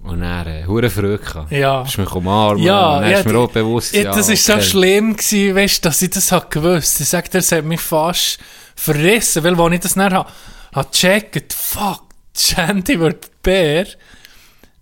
Und 0.00 0.22
er, 0.22 0.46
äh, 0.46 0.66
hure 0.66 0.90
Freude 0.90 1.18
gehabt. 1.18 1.52
Ja. 1.52 1.82
Ist 1.82 1.98
mich 1.98 2.12
umarmen. 2.12 2.62
Ja, 2.62 2.98
und 2.98 3.10
ja, 3.10 3.18
ist 3.18 3.26
mir 3.26 3.38
auch 3.38 3.50
bewusst, 3.50 3.94
Ja, 3.94 4.02
ja, 4.02 4.14
das 4.14 4.28
ist 4.28 4.44
so 4.44 4.54
okay. 4.54 4.62
schlimm 4.62 5.16
gewesen, 5.16 5.54
weißt, 5.54 5.84
dass 5.84 6.02
ich 6.02 6.10
das 6.10 6.32
hab 6.32 6.50
gewusst. 6.50 7.00
Ich 7.00 7.08
sag 7.08 7.30
dir, 7.30 7.40
hat 7.40 7.64
mich 7.64 7.80
fast 7.80 8.38
verrissen, 8.74 9.44
weil 9.44 9.58
als 9.58 9.74
ich 9.74 9.80
das 9.80 9.96
nicht 9.96 10.12
hab, 10.12 10.32
hab 10.72 10.92
gecheckt, 10.92 11.52
fuck, 11.52 12.02
Shandy 12.36 12.98
wird 12.98 13.42
Bär, 13.42 13.86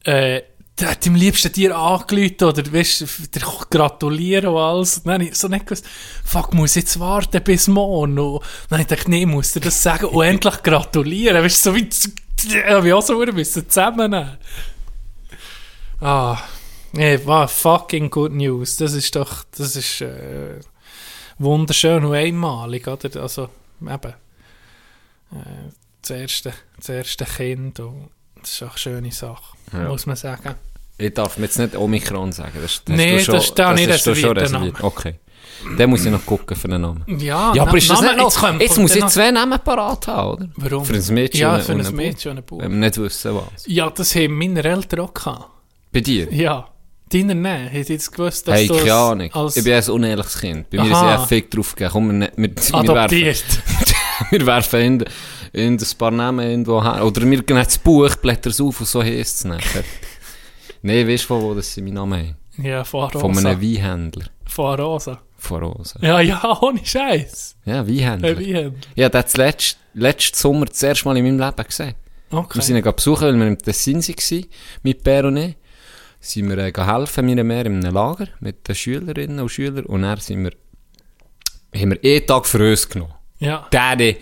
äh, 0.04 0.42
der 0.78 0.90
hat 0.90 1.06
am 1.06 1.14
liebsten 1.14 1.52
dir 1.52 1.76
angelüht 1.76 2.42
oder, 2.42 2.72
weißt, 2.72 3.34
dir 3.34 3.42
gratulieren 3.70 4.48
und 4.48 4.56
alles. 4.56 4.98
Und 4.98 5.06
dann 5.06 5.14
habe 5.14 5.24
ich 5.24 5.34
so 5.34 5.48
nicht 5.48 5.66
gewusst, 5.66 5.84
fuck, 6.24 6.54
muss 6.54 6.76
ich 6.76 6.84
jetzt 6.84 6.98
warten 6.98 7.42
bis 7.42 7.68
morgen? 7.68 8.18
Und 8.18 8.42
dann 8.68 8.78
habe 8.78 8.82
ich 8.82 8.88
gedacht, 8.88 9.08
nee, 9.08 9.26
muss 9.26 9.52
dir 9.52 9.60
das 9.60 9.82
sagen 9.82 10.06
und 10.06 10.24
endlich 10.24 10.62
gratulieren. 10.62 11.42
Weißt 11.42 11.66
du, 11.66 11.70
so 11.70 11.76
wie, 11.76 11.88
ja, 12.54 12.82
wie 12.82 12.92
auch 12.92 13.02
so 13.02 13.18
müssen 13.18 13.68
zusammennehmen. 13.68 14.38
Ah, 16.00 16.38
nee, 16.92 17.20
war 17.24 17.48
fucking 17.48 18.10
good 18.10 18.32
news. 18.32 18.76
Das 18.76 18.94
ist 18.94 19.14
doch, 19.14 19.44
das 19.56 19.76
ist 19.76 20.00
äh, 20.00 20.58
wunderschön 21.38 22.04
und 22.04 22.14
einmalig, 22.14 22.88
oder? 22.88 23.20
Also, 23.20 23.50
eben, 23.82 24.14
äh, 25.32 25.70
das, 26.00 26.10
erste, 26.10 26.54
das 26.78 26.88
erste 26.88 27.24
Kind, 27.24 27.78
und 27.78 28.10
das 28.42 28.52
ist 28.52 28.62
auch 28.62 28.68
eine 28.70 28.78
schöne 28.78 29.12
Sache, 29.12 29.56
Ja. 29.72 29.88
muss 29.88 30.06
man 30.06 30.16
sagen. 30.16 30.54
Ich 30.98 31.14
darf 31.14 31.38
mir 31.38 31.46
jetzt 31.46 31.58
nicht 31.58 31.74
Omikron 31.76 32.32
sagen. 32.32 32.52
Das, 32.62 32.82
das 32.84 32.96
du 32.96 33.32
das 33.32 33.44
ist 33.44 33.58
da 33.58 33.72
nicht 33.72 33.90
hast 33.90 34.06
du 34.06 34.14
schon 34.14 34.36
reserviert, 34.36 34.74
reserviert. 34.76 34.84
Okay. 34.84 35.14
Dann 35.78 35.90
muss 35.90 36.04
ich 36.04 36.10
noch 36.10 36.24
gucken 36.26 36.56
für 36.56 36.68
einen 36.68 36.82
Namen. 36.82 37.04
Ja, 37.20 37.52
Ja, 37.54 37.62
aber 37.62 37.76
ist 37.78 37.88
das 37.88 38.00
Name- 38.00 38.16
nicht 38.22 38.42
noch, 38.42 38.60
jetzt 38.60 38.78
muss 38.78 38.96
ich 38.96 39.06
zwei 39.06 39.30
Namen 39.30 39.58
parat 39.64 40.06
haben, 40.08 40.28
oder? 40.32 40.48
Warum? 40.56 40.84
Für 40.84 40.94
ein 40.94 41.14
Mädchen 41.14 41.40
Ja, 41.40 41.58
für 41.60 41.72
und 41.74 41.86
ein 41.86 41.94
Mädchen 41.94 42.32
und 42.32 42.38
einen 42.38 42.46
Bub. 42.46 42.60
Wenn 42.62 42.70
wir 42.72 42.78
nicht 42.78 42.98
wissen, 42.98 43.34
was. 43.34 43.64
Ja, 43.66 43.88
das 43.90 44.14
haben 44.16 44.38
meine 44.38 44.62
Eltern 44.62 45.00
auch 45.00 45.14
gehabt. 45.14 45.48
Bei 45.92 46.00
dir? 46.00 46.32
Ja. 46.32 46.68
Deiner 47.12 47.34
nicht. 47.34 47.72
Hätte 47.72 47.92
jetzt 47.92 48.10
gewusst, 48.10 48.48
dass 48.48 48.54
Hey, 48.56 48.66
du 48.68 48.76
keine 48.78 48.94
Ahnung. 48.94 49.32
als 49.34 49.56
Ich 49.56 49.64
bin 49.64 49.74
ein 49.74 49.90
unehrliches 49.90 50.38
Kind. 50.40 50.70
Bei 50.70 50.78
mir 50.82 50.90
ist 50.90 50.96
Aha. 50.96 51.10
eher 51.12 51.18
Fick 51.26 51.50
drauf 51.50 51.74
gegeben. 51.74 51.90
Komm, 51.92 52.06
wir, 52.08 52.12
ne- 52.14 52.32
wir, 52.36 52.48
wir, 52.48 52.56
werfen, 52.56 52.74
adoptiert. 52.74 53.44
wir 54.30 54.46
werfen 54.46 54.80
in, 54.80 55.04
in 55.52 55.74
ein 55.74 55.86
paar 55.98 56.10
Namen 56.10 56.48
irgendwo 56.48 56.82
her. 56.82 57.04
Oder 57.04 57.22
wir 57.22 57.42
gehen 57.42 57.56
das 57.56 57.78
Buch, 57.78 58.14
blättern 58.16 58.50
es 58.50 58.60
auf 58.60 58.80
und 58.80 58.86
so 58.86 59.02
heisst 59.02 59.36
es 59.36 59.44
nachher. 59.44 59.84
Nein, 60.82 61.06
weißt 61.06 61.24
du, 61.24 61.28
von 61.28 61.42
wo 61.42 61.54
das 61.54 61.76
meinen 61.76 61.94
Namen 61.94 62.18
haben? 62.18 62.36
Ja, 62.64 62.84
von. 62.84 63.10
Von 63.10 63.38
einem 63.38 63.60
Weinhändler. 63.60 64.26
Von 64.46 64.80
Rosa. 64.80 65.22
Von. 65.36 65.84
Ja, 66.00 66.20
ja, 66.20 66.58
ohne 66.60 66.84
Scheiß. 66.84 67.56
Ja, 67.64 67.86
Weinhändler. 67.86 68.30
Ein 68.30 68.36
Weinhändler. 68.38 68.90
Ja, 68.94 69.08
das 69.08 69.36
letzte, 69.36 69.78
letzten 69.94 70.36
Sommer 70.36 70.66
das 70.66 70.82
erste 70.82 71.06
Mal 71.06 71.16
in 71.16 71.24
meinem 71.24 71.38
Leben 71.38 71.64
gesehen. 71.66 71.94
Okay. 72.30 72.58
Wir 72.58 72.62
sind 72.62 72.76
ihn 72.76 72.94
besuchen, 72.94 73.26
weil 73.26 73.38
wir 73.38 73.46
im 73.46 73.58
Tessin 73.58 74.02
waren, 74.02 74.46
mit 74.82 75.04
Per 75.04 75.24
und 75.26 75.36
ich. 75.36 75.56
Sind 76.20 76.48
wir 76.48 76.58
äh, 76.58 76.72
helfen, 76.72 77.26
mir 77.26 77.42
mehr 77.42 77.66
in 77.66 77.84
einem 77.84 77.94
Lager 77.94 78.28
mit 78.40 78.66
den 78.68 78.74
Schülerinnen 78.74 79.40
und 79.40 79.48
Schülern. 79.48 79.84
Und 79.86 80.02
dann 80.02 80.18
sind 80.18 80.44
wir, 80.44 80.52
haben 81.74 81.90
wir 81.90 81.98
einen 82.02 82.26
Tag 82.26 82.46
für 82.46 82.70
uns 82.70 82.88
genommen. 82.88 83.14
Ja. 83.40 83.66
Daddy, 83.70 84.16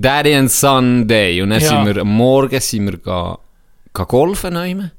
Daddy 0.00 0.34
and 0.34 0.50
Sunday. 0.50 1.42
Und 1.42 1.50
dann 1.50 1.60
Ja. 1.60 1.68
sind 1.68 1.86
wir 1.86 2.00
am 2.02 2.08
Morgen 2.14 2.60
sind 2.60 2.86
wir 2.86 2.98
ga, 2.98 3.36
ga 3.92 4.04
golfen 4.04 4.54
nehmen. 4.54 4.92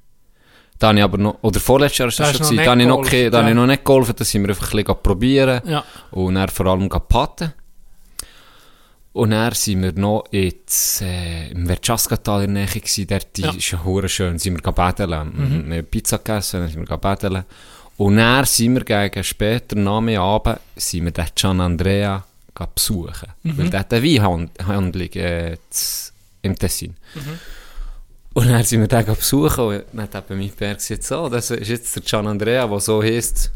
Da 0.78 0.89
habe 0.89 0.97
ich 0.97 1.04
aber 1.04 1.18
noch, 1.18 1.38
oder 1.41 1.60
vorletztes 1.60 1.97
Jahr 2.00 2.08
Da 2.10 2.38
das 2.38 2.47
schon 2.47 2.58
da 2.58 2.66
habe 2.72 2.82
ich 2.82 2.88
noch, 2.88 3.02
da 3.04 3.10
habe 3.10 3.26
ich 3.26 3.34
ja. 3.34 3.54
noch 3.54 3.66
nicht 3.66 3.86
geholfen, 3.86 4.14
da 4.18 4.24
sind 4.26 4.41
wir 4.43 4.50
einfach 4.50 4.74
ein 4.74 4.84
bisschen 4.84 5.02
probieren. 5.02 5.62
Ja. 5.66 5.84
Und 6.12 6.36
dann 6.36 6.50
vor 6.50 6.66
allem 6.68 6.89
paten. 6.89 7.54
Und 9.14 9.32
dann 9.32 9.54
sind 9.54 9.82
wir 9.84 9.93
noch 9.93 10.26
jetzt, 10.32 11.02
äh, 11.02 11.50
im 11.52 11.66
Verchaskatal 11.66 12.43
in 12.43 12.56
der 12.56 12.66
Nähe 12.66 12.74
gewesen, 12.74 13.08
dort 13.08 13.38
Ja. 13.38 13.52
Mhm. 13.52 13.58
ist 13.58 13.72
ja 13.72 14.08
schön, 14.08 14.38
sind 14.38 14.64
wir 14.66 14.72
baden. 14.72 15.10
Wir 15.10 15.78
haben 15.78 15.86
Pizza 15.86 16.18
gegessen, 16.18 16.62
dann 16.62 16.70
sind 16.70 16.89
wir 16.89 16.97
baden. 16.97 17.43
Und 17.97 18.18
dann 18.18 18.45
sind 18.45 18.76
wir 18.76 18.84
gegen 18.84 19.24
später, 19.24 19.76
nach 19.78 20.00
mir 20.02 20.22
Abend, 20.22 20.60
sind 20.76 21.06
wir 21.06 21.12
den 21.12 21.26
Gian 21.36 21.60
Andrea 21.60 22.24
besuchen. 22.68 23.30
Mhm. 23.43 23.57
Weil 23.57 23.70
der 23.70 23.80
hat 23.82 23.93
eine 23.93 24.03
Weinhandlung 24.03 25.10
äh, 25.14 25.57
im 26.41 26.55
Tessin. 26.57 26.95
Mhm. 27.16 27.22
Und 28.34 28.47
dann 28.49 28.64
sind 28.64 28.82
wir 28.82 28.88
den 28.88 29.05
besuchen 29.05 29.64
und 29.66 29.84
dann 29.91 30.01
hat 30.14 30.30
eben 30.30 30.39
mein 30.39 30.51
Pär 30.51 30.76
gesagt, 30.76 31.03
so, 31.03 31.28
das 31.30 31.51
ist 31.51 31.68
jetzt 31.68 31.95
der 31.95 32.03
Gian 32.03 32.28
Andrea, 32.28 32.68
der 32.68 32.80
so 32.80 33.01
heisst, 33.01 33.51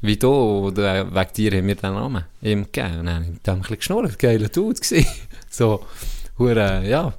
wie 0.00 0.16
du, 0.16 0.68
äh, 0.76 1.04
wegen 1.12 1.32
dir 1.34 1.58
haben 1.58 1.66
wir 1.66 1.74
den 1.74 1.94
Namen 1.94 2.24
ihm 2.42 2.64
gegeben. 2.64 3.00
Und 3.00 3.06
dann 3.06 3.14
habe 3.16 3.24
ich 3.24 3.30
mit 3.32 3.46
dem 3.46 3.54
ein 3.54 3.60
bisschen 3.60 3.76
geschnurrt, 3.78 4.18
geiler 4.18 4.48
Dude 4.48 4.78
gewesen. 4.80 5.06
so, 5.50 5.84
hure, 6.38 6.86
ja, 6.86 7.12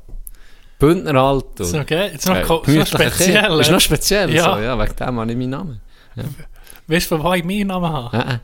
Bündner 0.78 1.16
alt. 1.16 1.60
und- 1.60 1.76
okay. 1.76 2.12
Jetzt 2.14 2.28
noch, 2.28 2.36
äh, 2.38 2.44
gemütlicher 2.66 2.86
speziell. 3.12 3.60
Ist 3.60 3.72
noch 3.72 3.82
speziell, 3.82 4.34
Ja. 4.34 4.44
so, 4.56 4.62
ja, 4.62 4.80
wegen 4.80 4.96
dem 4.96 5.20
habe 5.20 5.32
ich 5.32 5.38
meinen 5.38 5.50
Namen. 5.50 5.82
Weißt 6.88 7.12
du, 7.12 7.18
von 7.18 7.24
wo 7.24 7.34
ich 7.34 7.44
meinen 7.44 7.68
Namen 7.68 7.90
habe? 7.92 8.18
Äh, 8.18 8.34
äh. 8.36 8.38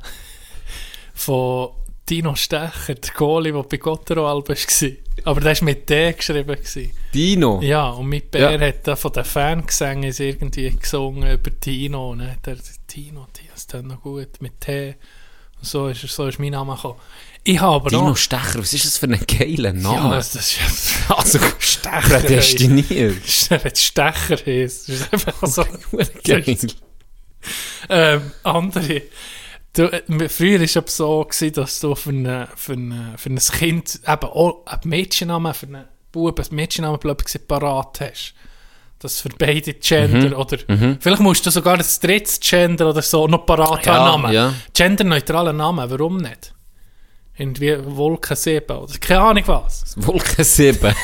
Von 1.14 1.70
Dino 2.10 2.36
Stecher, 2.36 2.94
der 2.96 3.14
Goalie, 3.16 3.52
der 3.52 3.64
bei 3.64 3.78
Gottero 3.78 4.30
Alba 4.30 4.50
war. 4.54 4.90
Aber 5.24 5.42
der 5.42 5.56
war 5.58 5.64
mit 5.64 5.90
D 5.90 6.14
geschrieben. 6.14 6.56
Gewesen. 6.56 6.92
Dino. 7.14 7.60
Ja, 7.64 7.90
und 7.90 8.10
mein 8.10 8.22
Bär 8.30 8.52
Ja. 8.52 8.68
hat 8.68 8.88
da 8.88 8.96
von 8.96 9.12
den 9.12 9.26
Fangesängen 9.26 10.14
irgendwie 10.16 10.70
gesungen 10.76 11.32
über 11.32 11.60
Tino. 11.60 12.12
Und 12.12 12.20
dann 12.20 12.32
hat 12.32 12.46
er 12.48 12.56
gesagt, 12.58 12.80
Tino, 12.88 13.28
Tino, 13.34 13.50
das 13.54 13.66
tut 13.66 13.86
noch 13.86 14.02
gut, 14.02 14.40
mit 14.40 14.60
T. 14.62 14.96
Und 15.60 15.66
so 15.68 15.88
ist, 15.88 16.02
so 16.02 16.28
ist 16.28 16.38
mein 16.40 16.52
Name 16.52 16.76
gekommen. 16.76 17.00
Ich 17.44 17.60
habe 17.60 17.90
Dino 17.90 18.10
noch... 18.10 18.18
Stecher, 18.18 18.60
was 18.60 18.74
ist 18.74 18.86
das 18.86 18.98
für 18.98 19.08
ein 19.08 19.20
geiler 19.26 19.74
Ja, 19.74 19.80
Name? 19.82 20.16
das 20.16 20.36
ist 20.36 20.58
ja... 21.10 21.16
also, 21.16 21.40
Stecher. 21.60 22.20
prädestiniert. 22.20 23.48
Er 23.50 23.64
hat 23.64 23.78
Stecher. 23.78 24.36
Das 24.38 24.90
ist 24.90 25.12
einfach 25.14 25.48
so... 25.48 25.66
Geil. 26.24 26.58
ähm, 27.90 28.32
andere. 28.44 29.02
Du, 29.76 29.84
äh, 29.92 30.30
früher 30.30 30.60
war 30.60 30.64
es 30.86 30.96
so, 30.98 31.24
gewesen, 31.26 31.54
dass 31.54 31.80
du 31.80 31.96
für, 31.96 32.10
eine, 32.10 32.48
für, 32.56 32.74
eine, 32.74 33.14
für 33.18 33.30
ein 33.30 33.38
Kind 33.38 34.00
eben 34.08 34.24
auch 34.30 34.66
einen 34.66 34.82
Mädchennamen, 34.86 35.54
für 35.54 35.68
einen 35.68 35.86
Buben 36.12 36.46
einen 36.46 36.56
Mädchennamen 36.56 37.00
parat 37.48 38.00
hast. 38.02 38.34
Das 39.00 39.20
für 39.22 39.30
beide 39.38 39.74
Gender 39.74 40.30
Mhm. 40.30 40.34
oder 40.36 40.58
vielleicht 41.02 41.22
musst 41.22 41.46
du 41.46 41.52
sogar 41.52 41.76
das 41.78 42.00
dritte 42.00 42.40
Gender 42.40 42.90
oder 42.90 43.02
so 43.02 43.28
noch 43.28 43.46
parat 43.46 43.86
Ja, 43.86 43.94
haben. 43.96 44.22
Namen. 44.24 44.34
ja. 44.34 44.54
Genderneutrale 44.74 45.54
Namen, 45.54 45.90
warum 45.92 46.18
nicht? 46.18 46.54
Irgendwie 47.38 47.76
Wolken 47.84 48.38
7 48.38 48.78
oder 48.78 48.98
keine 48.98 49.20
Ahnung 49.20 49.44
was. 49.48 49.94
Wolke 49.98 50.42
7. 50.46 50.96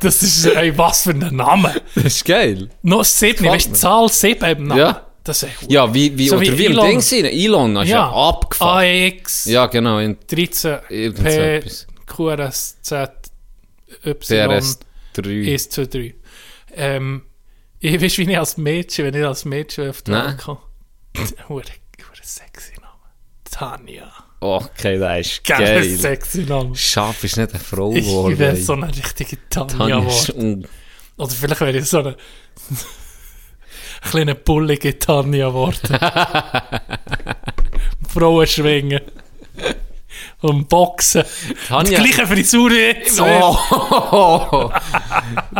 Das 0.00 0.22
ist 0.22 0.44
ey, 0.44 0.76
was 0.76 1.02
für 1.04 1.10
ein 1.10 1.34
Name. 1.34 1.80
Das 1.94 2.04
ist 2.04 2.24
geil. 2.26 2.68
Noch 2.82 3.04
7, 3.04 3.32
Gefällt 3.38 3.52
weißt 3.54 3.68
du. 3.70 3.72
Zahl 3.72 4.08
7 4.10 4.44
im 4.50 4.66
Namen. 4.68 4.78
Ja. 4.80 5.02
Das 5.28 5.42
ist 5.42 5.48
echt 5.50 5.70
Ja, 5.70 5.92
wie, 5.92 6.16
wie, 6.16 6.28
So 6.28 6.36
oder 6.36 6.46
wie 6.46 6.58
wie, 6.58 6.64
im 6.64 6.72
Elon. 6.72 6.86
Ding 6.86 7.00
sein. 7.02 7.24
Elon 7.26 7.76
ist 7.76 7.88
ja, 7.90 8.10
abgefahren. 8.10 9.12
AX 9.12 9.44
Ja, 9.44 9.66
genau, 9.66 9.98
in 9.98 10.16
13 10.26 10.78
irgend 10.88 11.18
so 11.18 11.24
P. 11.24 11.62
QRSZ 12.06 12.92
Y 14.06 14.48
DRS 14.48 14.78
3. 15.12 15.52
1, 15.52 15.68
2, 15.68 15.84
3. 15.84 16.14
Ähm, 16.76 17.22
ich 17.78 18.00
weiß, 18.00 18.16
wie 18.18 18.22
ich 18.22 18.38
als 18.38 18.56
Mädchen, 18.56 19.04
wenn 19.04 19.14
ich 19.14 19.26
als 19.26 19.44
Mädchen 19.44 19.90
auf 19.90 20.00
die. 20.00 20.12
Welt 20.12 20.38
komme. 20.38 20.60
Hure, 21.48 21.62
sexy 22.22 22.72
Name. 22.80 22.94
Tanja. 23.50 24.10
Okay, 24.40 24.98
das 24.98 25.26
ist 25.26 25.44
Geil, 25.44 25.58
geil. 25.58 25.98
sexy 25.98 26.44
Name. 26.44 26.74
Schaf 26.74 27.22
ist 27.22 27.36
nicht 27.36 27.50
eine 27.50 27.62
Frau 27.62 27.90
geworden. 27.90 28.32
ich 28.32 28.38
wäre 28.38 28.56
so 28.56 28.72
eine 28.72 28.88
richtige 28.88 29.36
Tanja 29.50 29.76
Tanja 29.76 30.08
ist 30.08 30.28
geworden. 30.28 30.66
Oder 31.18 31.30
vielleicht 31.30 31.60
wäre 31.60 31.76
ich 31.76 31.84
so 31.84 31.98
eine 31.98 32.16
kleine 34.02 34.34
bullige 34.34 34.98
Tanja 34.98 35.48
geworden. 35.48 35.98
Frauen 38.08 38.46
schwingen. 38.46 39.00
Und 40.40 40.68
boxen. 40.68 41.24
Tanja- 41.68 41.84
Die 41.88 41.94
gleiche 42.10 42.26
Frisur 42.26 42.72
jetzt. 42.72 43.20
Oh, 43.20 44.70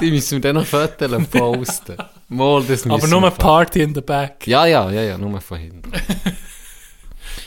die 0.01 0.11
müssen 0.11 0.33
wir 0.37 0.41
dann 0.41 0.57
noch 0.57 0.67
Fotos 0.67 1.27
posten. 1.29 1.97
Mal, 2.29 2.63
das 2.65 2.85
Aber 2.87 3.07
nur 3.07 3.23
eine 3.23 3.31
Party 3.31 3.83
in 3.83 3.95
the 3.95 4.01
back. 4.01 4.47
Ja, 4.47 4.67
ja, 4.67 4.91
ja, 4.91 5.03
ja, 5.03 5.19
nur 5.19 5.41
von 5.41 5.59
hinten. 5.59 5.91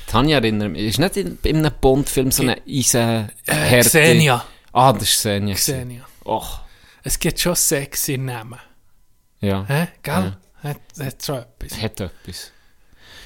Tanja 0.07 0.37
erinnert 0.37 0.71
mich, 0.71 0.81
ist 0.83 0.99
nicht 0.99 1.17
in, 1.17 1.37
in 1.43 1.57
einem 1.57 1.71
Bond-Film 1.79 2.31
so 2.31 2.43
eine 2.43 2.57
Eisen... 2.67 3.29
Äh, 3.45 3.79
Xenia. 3.79 4.43
Ah, 4.73 4.91
das 4.91 5.03
ist 5.03 5.19
Xenia. 5.19 5.55
Xenia. 5.55 6.01
Och, 6.25 6.59
Es 7.03 7.17
gibt 7.19 7.39
schon 7.39 7.55
sexy 7.55 8.17
Namen. 8.17 8.59
ja. 9.39 9.63
Hä? 9.67 9.87
Gell? 10.03 10.35
Hat, 10.64 10.82
hat 10.99 11.26
schon 11.26 11.38
etwas. 11.38 11.82
Hat 11.82 11.99
etwas. 11.99 12.51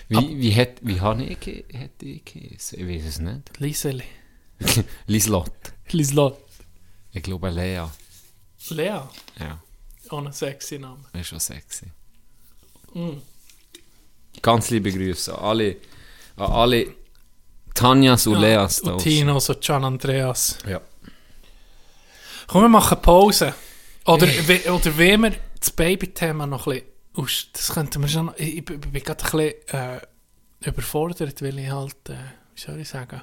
Wie, 0.07 0.37
wie, 0.39 0.55
hat, 0.55 0.75
wie 0.81 1.01
habe 1.01 1.23
ich, 1.23 1.37
hätte 1.71 2.05
ich 2.05 2.23
geheißen? 2.25 2.79
Ich 2.79 2.87
weiß 2.87 3.05
es 3.05 3.19
nicht. 3.19 3.59
Liseli. 3.59 4.03
Lislott. 5.07 5.51
Lislot. 5.91 6.37
Ich 7.11 7.23
glaube 7.23 7.49
Lea. 7.49 7.85
Lea. 8.69 9.01
Ja, 9.39 9.61
Ohne 10.11 10.31
sexy 10.31 10.79
Name. 10.79 11.03
ist 11.13 11.27
schon 11.27 11.39
sexy. 11.39 11.87
Mm. 12.93 13.17
Ganz 14.41 14.69
liebe 14.69 14.91
Grüße 14.91 15.37
an 15.37 15.43
alle, 15.43 15.77
an 16.35 16.51
alle 16.51 16.93
Tanjas 17.73 18.27
und 18.27 18.39
Leas 18.39 18.77
da 18.81 18.91
Und 18.91 18.97
draussen. 18.97 19.09
Tino, 19.09 19.39
so 19.39 19.55
Gian 19.59 19.83
Andreas. 19.83 20.57
Ja. 20.67 20.81
Komm, 22.47 22.61
wir 22.63 22.69
machen 22.69 23.01
Pause. 23.01 23.53
Oder, 24.05 24.27
oder 24.71 24.97
wenn 24.97 25.21
wir 25.23 25.33
das 25.59 25.71
Baby-Thema 25.71 26.45
noch 26.45 26.67
ein 26.67 26.73
bisschen... 26.73 26.94
aus- 27.15 27.47
Das 27.53 27.73
könnten 27.73 28.01
wir 28.01 28.07
schon... 28.09 28.27
noch- 28.27 28.37
Ich, 28.37 28.57
ich, 28.57 28.65
bin- 28.65 28.81
gerade 28.81 29.23
ein 29.23 29.31
bisschen 29.31 29.53
äh, 29.69 30.01
überfordert, 30.69 31.41
weil 31.41 31.59
ich 31.59 31.69
halt... 31.71 32.09
Äh, 32.09 32.15
wie 32.55 32.61
soll 32.61 32.79
ich 32.79 32.89
sagen? 32.89 33.21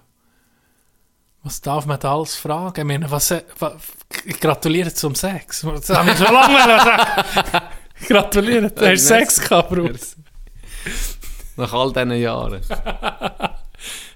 Was 1.45 1.61
darf 1.61 1.87
man 1.87 1.99
da 1.99 2.15
alles 2.15 2.37
fragen? 2.37 2.81
Ich 2.81 2.87
meine, 2.87 3.11
was... 3.11 3.31
äh, 3.31 3.43
wa- 3.59 3.77
Ich 4.25 4.39
gratuliere 4.39 4.93
zum 4.95 5.15
Sex. 5.15 5.63
Das 5.63 5.91
habe 5.91 6.11
ich 6.11 6.17
schon 6.19 6.33
lange 6.33 6.59
sagen. 6.59 7.67
Gratuliere, 8.09 8.71
du 8.71 8.87
hast 8.91 9.07
Sex 9.07 9.41
gehabt, 9.41 9.69
Bruder. 9.71 9.99
Nach 11.57 11.73
all 11.73 11.93
diesen 11.93 12.13
Jahren. 12.13 12.61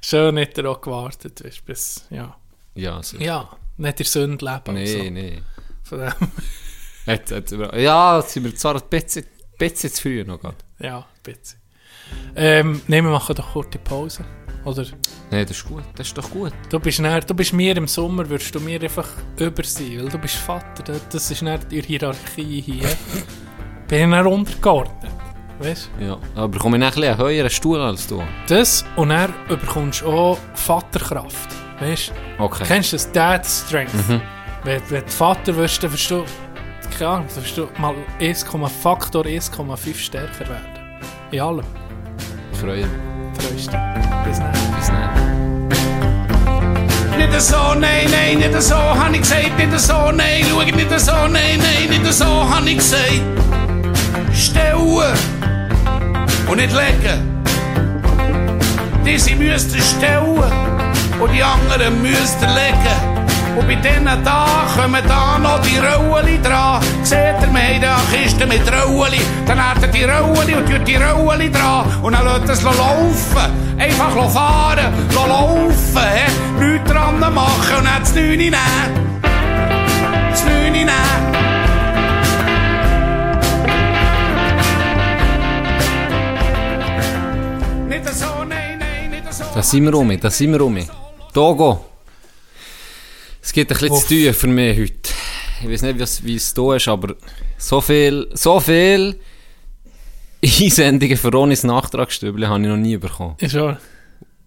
Schön 0.00 0.38
hat 0.40 0.58
er 0.58 0.70
auch 0.70 0.80
gewartet, 0.80 1.40
du, 1.44 1.62
bis... 1.64 2.04
Ja, 2.10 2.36
Ja, 2.74 3.02
so. 3.02 3.16
ja 3.18 3.48
nicht 3.76 4.00
in 4.00 4.06
Sünde 4.06 4.44
leben. 4.44 4.74
Nee, 4.74 4.86
so. 5.04 5.10
nee. 5.10 5.42
Von 5.84 5.98
dem, 6.00 6.12
ja, 7.78 8.18
jetzt 8.18 8.32
sind 8.32 8.44
wir 8.44 8.54
zwar 8.56 8.74
ein 8.76 8.82
bisschen, 8.90 9.26
bisschen 9.58 9.92
zu 9.92 10.02
früh 10.02 10.24
noch. 10.24 10.40
gerade. 10.40 10.56
ja, 10.78 11.04
bitte. 11.22 11.54
Ähm, 12.36 12.80
nee, 12.86 13.02
wir 13.02 13.10
machen 13.10 13.34
doch 13.34 13.52
kurz 13.52 13.70
die 13.70 13.78
Pause. 13.78 14.24
Oder... 14.64 14.84
Nee, 15.30 15.44
das 15.44 15.56
ist 15.56 15.64
gut. 15.66 15.82
Das 15.96 16.06
ist 16.08 16.18
doch 16.18 16.30
gut. 16.30 16.52
Du 16.70 16.78
bist, 16.78 17.00
näher, 17.00 17.20
du 17.20 17.34
bist 17.34 17.52
mir 17.52 17.76
im 17.76 17.86
Sommer, 17.88 18.28
würdest 18.28 18.54
du 18.54 18.60
mir 18.60 18.80
einfach 18.80 19.08
über 19.38 19.62
sein, 19.64 19.98
weil 20.02 20.08
du 20.08 20.18
bist 20.18 20.36
Vater. 20.36 20.94
Das- 21.10 21.30
ist 21.30 21.42
nicht 21.42 21.70
die 21.70 21.82
Hierarchie 21.82 22.60
hier. 22.60 22.88
Bin 23.88 24.04
ich 24.04 24.10
dann 24.10 24.26
untergeordnet. 24.26 25.12
Weißt 25.58 25.90
du? 25.98 26.04
Ja. 26.04 26.18
Aber 26.34 26.48
bekomme 26.48 26.76
ich 26.76 26.82
ein 26.84 26.90
bisschen 26.90 27.04
einen 27.04 27.18
höheren 27.18 27.50
Stuhl 27.50 27.80
als 27.80 28.06
du? 28.06 28.22
Das 28.48 28.84
und 28.96 29.08
dann 29.08 29.32
bekommst 29.48 30.02
du 30.02 30.06
auch 30.06 30.38
Vaterkraft. 30.54 31.48
Weißt 31.80 32.12
du? 32.38 32.42
Okay. 32.44 32.64
Kennst 32.66 32.92
du 32.92 32.96
das 32.96 33.10
Dad 33.12 33.46
Strength? 33.46 33.92
Wenn, 34.64 34.82
wenn 34.90 35.04
du 35.04 35.10
Vater 35.10 35.54
wirst, 35.56 35.82
dann 35.82 35.92
wirst 35.92 36.10
du, 36.10 36.24
keine 36.96 37.10
Ahnung, 37.10 37.26
dann 37.34 37.44
wirst 37.44 37.56
du 37.58 37.68
mal 37.78 37.94
1, 38.20 38.46
Faktor 38.82 39.24
1,5 39.24 39.96
stärker 39.96 40.48
werden. 40.48 40.66
In 41.30 41.40
allem. 41.40 41.64
Freue 42.52 42.86
mich. 42.86 43.44
Freust 43.44 43.72
du. 43.72 43.78
Bis 44.24 44.38
dann. 44.38 44.52
Bis 44.76 44.86
dann. 44.86 45.68
Nicht 47.18 47.40
so, 47.40 47.74
nein, 47.74 48.08
nein, 48.10 48.38
nicht 48.38 48.62
so, 48.62 48.76
hab 48.76 49.12
ich 49.12 49.20
gesagt, 49.20 49.58
nicht 49.58 49.78
so, 49.78 50.10
nein, 50.12 50.44
schau 50.48 50.62
nicht 50.62 51.00
so, 51.00 51.12
nein, 51.12 51.58
nein, 51.58 51.88
nicht 51.88 52.12
so, 52.12 52.24
hab 52.24 52.66
ich 52.66 52.76
gesagt. 52.76 53.22
Stellen 54.32 55.16
und 56.48 56.56
nicht 56.56 56.72
legen. 56.72 57.42
Die 59.04 59.18
sie 59.18 59.34
müssten 59.34 59.80
stellen 59.80 60.42
und 61.20 61.32
die 61.32 61.42
anderen 61.42 62.02
müssten 62.02 62.48
legen. 62.48 63.15
Und 63.56 63.66
bei 63.66 63.74
diesen 63.76 64.04
da 64.04 64.66
kommen 64.76 65.02
da 65.08 65.38
noch 65.38 65.60
die 65.62 65.78
Rollen 65.78 66.42
dran. 66.42 66.82
Seht 67.02 67.40
ihr, 67.40 67.54
wir 67.54 67.62
haben 67.62 67.80
da 67.80 67.96
Kiste 68.12 68.46
mit 68.46 68.60
Rollen. 68.70 69.20
Dann 69.46 69.70
hat 69.70 69.82
er 69.82 69.88
die 69.88 70.04
Rollen 70.04 70.54
und 70.58 70.70
tut 70.70 70.86
die 70.86 70.96
Rollen 70.96 71.52
dran. 71.52 71.86
Und 72.02 72.12
dann 72.12 72.24
lässt 72.26 72.50
es 72.50 72.62
laufen. 72.62 73.78
Einfach 73.78 74.30
fahren, 74.30 74.92
laufen. 75.14 76.06
He. 76.14 76.64
Nichts 76.64 76.90
dran 76.90 77.18
machen 77.18 77.76
und 77.78 77.84
dann 77.84 78.00
das 78.00 78.14
9 78.14 78.36
nehmen. 78.36 78.56
Das 80.30 80.44
9 80.44 80.72
nehmen. 80.72 80.90
Nicht 87.88 88.08
so, 88.14 88.26
nein, 88.46 88.78
nein, 88.78 89.10
nicht 89.10 89.32
so. 89.32 89.44
Da 89.54 89.62
sind 89.62 89.84
wir 89.84 89.92
rum, 89.92 90.20
da 90.20 90.30
sind 90.30 90.52
wir 90.52 90.60
rum. 90.60 90.78
Togo! 91.32 91.95
Es 93.46 93.52
gibt 93.52 93.70
ein 93.70 93.74
bisschen 93.78 93.92
Uff. 93.92 94.08
zu 94.08 94.14
tun 94.24 94.34
für 94.34 94.46
mich 94.48 94.76
heute. 94.76 95.10
Ich 95.62 95.70
weiß 95.70 95.82
nicht, 95.82 96.24
wie 96.24 96.34
es- 96.34 96.52
da 96.52 96.74
ist, 96.74 96.88
aber 96.88 97.14
so 97.56 97.80
viel, 97.80 98.26
so 98.34 98.58
viel 98.58 99.20
Einsendungen 100.44 101.16
für 101.16 101.30
Ronis 101.30 101.62
Nachtragsstübli 101.62 102.44
habe 102.46 102.60
ich 102.62 102.66
noch 102.68 102.76
nie 102.76 102.96
bekommen. 102.96 103.36
Ist 103.38 103.52
schon. 103.52 103.76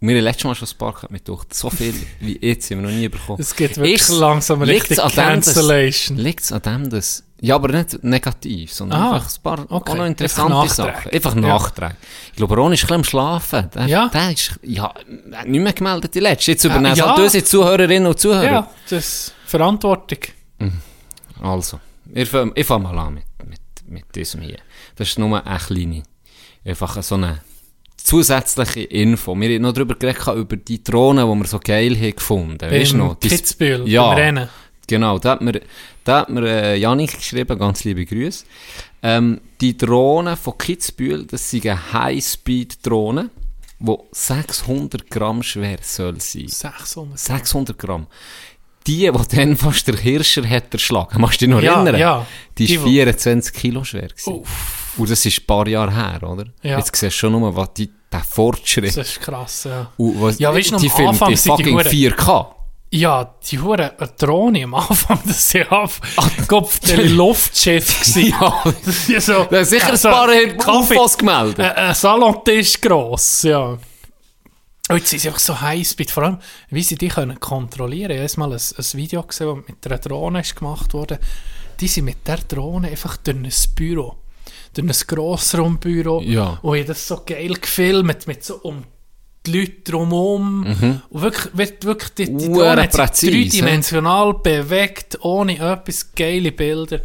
Wir 0.02 0.16
haben 0.18 0.24
letztes 0.24 0.44
Mal 0.44 0.56
schon 0.56 0.68
ein 0.68 0.78
paar 0.78 1.08
mit 1.10 1.26
durch. 1.30 1.46
So 1.54 1.70
viel 1.70 1.94
wie 2.20 2.40
jetzt 2.42 2.70
haben 2.72 2.82
wir 2.82 2.90
noch 2.90 2.96
nie 2.98 3.08
bekommen. 3.08 3.40
Es 3.40 3.56
gibt 3.56 3.78
wirklich 3.78 4.02
Ist- 4.02 4.10
langsam 4.10 4.62
richtig 4.64 4.98
Cancellation. 4.98 6.18
Liegt 6.18 6.42
es 6.42 6.52
an 6.52 6.62
dem, 6.62 6.90
dass... 6.90 7.24
Ja, 7.42 7.56
aber 7.56 7.70
nicht 7.70 8.04
negativ, 8.04 8.74
sondern 8.74 9.02
Ah, 9.02 9.14
einfach 9.16 9.30
ein 9.38 9.42
paar 9.44 9.60
okay. 9.72 9.92
auch 9.92 9.96
noch 9.98 10.06
interessante 10.06 10.56
Einfach 10.58 10.74
Sachen. 10.76 11.12
Einfach 11.12 11.36
Ja. 11.36 11.42
Nachträge. 11.42 11.96
Ich 12.32 12.36
glaube, 12.38 12.56
Ron 12.56 12.74
ist 12.74 12.80
ein 12.80 12.82
bisschen 12.82 12.96
am 12.96 13.04
Schlafen. 13.06 13.70
Der, 13.74 13.88
Ja. 13.88 14.08
der 14.10 14.32
ist 14.32 14.60
ja, 14.64 14.94
nicht 15.46 15.62
mehr 15.62 15.74
gemeldet, 15.74 16.16
die 16.16 16.20
letzte. 16.20 16.52
Jetzt 16.52 16.64
übernehmen 16.66 16.96
ja. 16.96 17.06
ja. 17.06 17.10
halt 17.12 17.20
unsere 17.20 17.44
Zuhörerinnen 17.44 18.08
und 18.08 18.20
Zuhörer. 18.20 18.44
Ja, 18.44 18.70
das 18.90 18.92
ist 19.08 19.34
Verantwortung. 19.46 20.20
Also, 21.42 21.80
ich 22.14 22.28
fange 22.30 22.64
fang 22.64 22.84
mal 22.84 22.98
an 23.00 23.14
mit, 23.16 23.24
mit, 23.48 23.60
mit 23.88 24.16
diesem 24.16 24.42
hier. 24.42 24.58
Das 24.96 25.08
ist 25.08 25.20
nur 25.20 25.46
eine 25.46 25.58
kleine, 25.60 26.04
einfach 26.66 27.02
so 27.02 27.16
eine 27.16 27.40
zusätzliche 27.96 28.82
Info. 28.82 29.36
Wir 29.40 29.56
haben 29.56 29.62
noch 29.62 29.74
darüber 29.74 29.96
geredet, 29.96 30.28
über 30.28 30.58
die 30.58 30.84
Drohnen, 30.84 31.26
die 31.32 31.40
wir 31.40 31.48
so 31.48 31.60
geil 31.64 31.96
haben 31.96 32.16
gefunden. 32.16 32.60
Weißt 32.72 32.92
du 32.94 32.98
noch? 32.98 33.16
Die- 33.16 33.30
Kitzbühel, 33.30 33.88
Ja. 33.88 34.12
Rennen. 34.12 34.50
Genau, 34.90 35.20
da 35.20 35.32
hat 35.32 35.42
mir, 35.42 35.62
da 36.04 36.22
hat 36.22 36.30
mir 36.30 36.44
äh, 36.46 36.76
Janik 36.78 37.14
geschrieben, 37.18 37.58
ganz 37.60 37.84
liebe 37.84 38.06
Grüße. 38.06 38.44
Ähm, 39.04 39.40
die 39.62 39.78
Drohne 39.78 40.36
von 40.36 40.58
Kitzbühel, 40.58 41.26
das 41.26 41.50
sind 41.50 41.66
eine 41.68 41.94
High-Speed-Drohne, 41.94 43.30
die 43.80 43.96
600 44.12 45.10
Gramm 45.10 45.44
schwer 45.44 45.78
soll 45.82 46.20
sein. 46.20 46.48
600. 46.48 47.18
600 47.20 47.78
Gramm. 47.78 48.08
Die, 48.88 49.12
die 49.12 49.36
dann 49.36 49.56
fast 49.58 49.88
der 49.88 49.98
Hirscher 49.98 50.48
hat 50.50 50.74
erschlagen, 50.74 51.22
machst 51.22 51.42
du 51.42 51.46
dich 51.46 51.54
noch 51.56 51.62
Ja, 51.62 51.76
erinnern? 51.76 52.00
ja. 52.00 52.26
Die 52.58 52.66
Die, 52.66 52.76
ist 52.76 52.82
wo- 52.84 52.88
24 52.88 53.54
Kilo 53.54 53.84
schwer 53.84 54.08
gewesen. 54.08 54.44
Und 54.98 55.10
das 55.10 55.26
ist 55.26 55.40
ein 55.42 55.46
paar 55.46 55.68
Jahre 55.68 55.94
her, 55.96 56.24
oder? 56.24 56.46
Ja. 56.64 56.78
Jetzt 56.80 56.96
siehst 56.96 57.04
du 57.16 57.18
schon 57.20 57.34
nur, 57.34 57.56
was 57.56 57.74
die, 57.74 57.90
der 58.12 58.22
Fortschritt. 58.22 58.98
Das 58.98 59.08
ist 59.10 59.22
krass, 59.22 59.66
ja. 59.66 59.92
Und 59.98 60.20
was, 60.22 60.40
Ja, 60.40 60.54
weißt 60.54 60.72
du 60.72 60.74
noch, 60.76 60.82
die 60.82 60.90
am 60.92 61.08
Anfang 61.10 61.30
die 61.30 61.38
fucking 61.38 61.76
Hure- 61.78 61.90
4K. 61.90 62.48
Ja, 62.92 63.36
die 63.50 63.60
hure 63.60 63.94
Drohne 64.18 64.64
am 64.64 64.74
Anfang, 64.74 65.20
das 65.26 65.38
ist 65.38 65.54
ja 65.54 65.88
Kopf 66.48 66.80
der 66.80 67.06
Luftschiff 67.06 68.00
gewesen. 68.16 68.34
Ja, 69.10 69.22
so. 69.22 69.44
da 69.50 69.64
sicher 69.64 69.92
also, 69.92 70.10
ein 70.10 70.58
paar 70.58 70.82
Kaffee- 70.82 70.96
UFOs 70.96 71.18
gemeldet. 71.18 71.60
Ein, 71.60 71.72
ein 71.72 71.94
Salontisch 71.96 72.82
gross, 72.82 73.44
ja. 73.44 73.78
Und 74.90 74.98
jetzt 74.98 75.10
sind 75.10 75.20
sie 75.20 75.28
einfach 75.28 75.40
so 75.40 75.62
Highspeed, 75.62 76.10
vor 76.10 76.24
allem, 76.24 76.40
wie 76.72 76.82
sie 76.82 76.96
die 76.96 77.10
können 77.10 77.40
kontrollieren. 77.40 78.12
Ich 78.12 78.32
habe 78.32 78.40
mal 78.40 78.54
ein, 78.54 78.60
ein 78.60 78.86
Video 78.94 79.22
gesehen, 79.22 79.56
das 79.56 79.68
mit 79.68 79.86
einer 79.86 80.00
Drohne 80.00 80.42
ist 80.42 80.56
gemacht 80.56 80.94
wurde. 80.96 81.20
Die 81.80 81.88
sind 81.88 82.06
mit 82.06 82.28
der 82.28 82.38
Drohne 82.38 82.88
einfach 82.88 83.18
durch 83.18 83.38
ein 83.38 83.52
Büro, 83.76 84.16
durch 84.74 84.88
ein 84.88 85.08
Grossraumbüro. 85.08 86.22
Ja. 86.24 86.58
Und 86.64 86.76
ich 86.78 86.88
das 86.88 87.08
so 87.08 87.22
geil 87.24 87.54
gefilmt, 87.54 88.26
mit 88.26 88.44
so 88.44 88.56
um 88.64 88.84
die 89.52 89.60
Leute 89.60 89.92
drumherum. 89.92 91.02
Und 91.10 91.22
wirklich, 91.22 91.58
wird 91.58 91.86
wirklich 91.86 92.10
die, 92.14 92.26
die 92.38 92.54
hat 92.62 92.92
sich 92.94 93.02
präzise, 93.02 93.32
dreidimensional 93.32 94.34
bewegt, 94.36 95.18
ohne 95.22 95.58
etwas 95.60 96.14
geile 96.16 96.52
Bilder. 96.52 97.02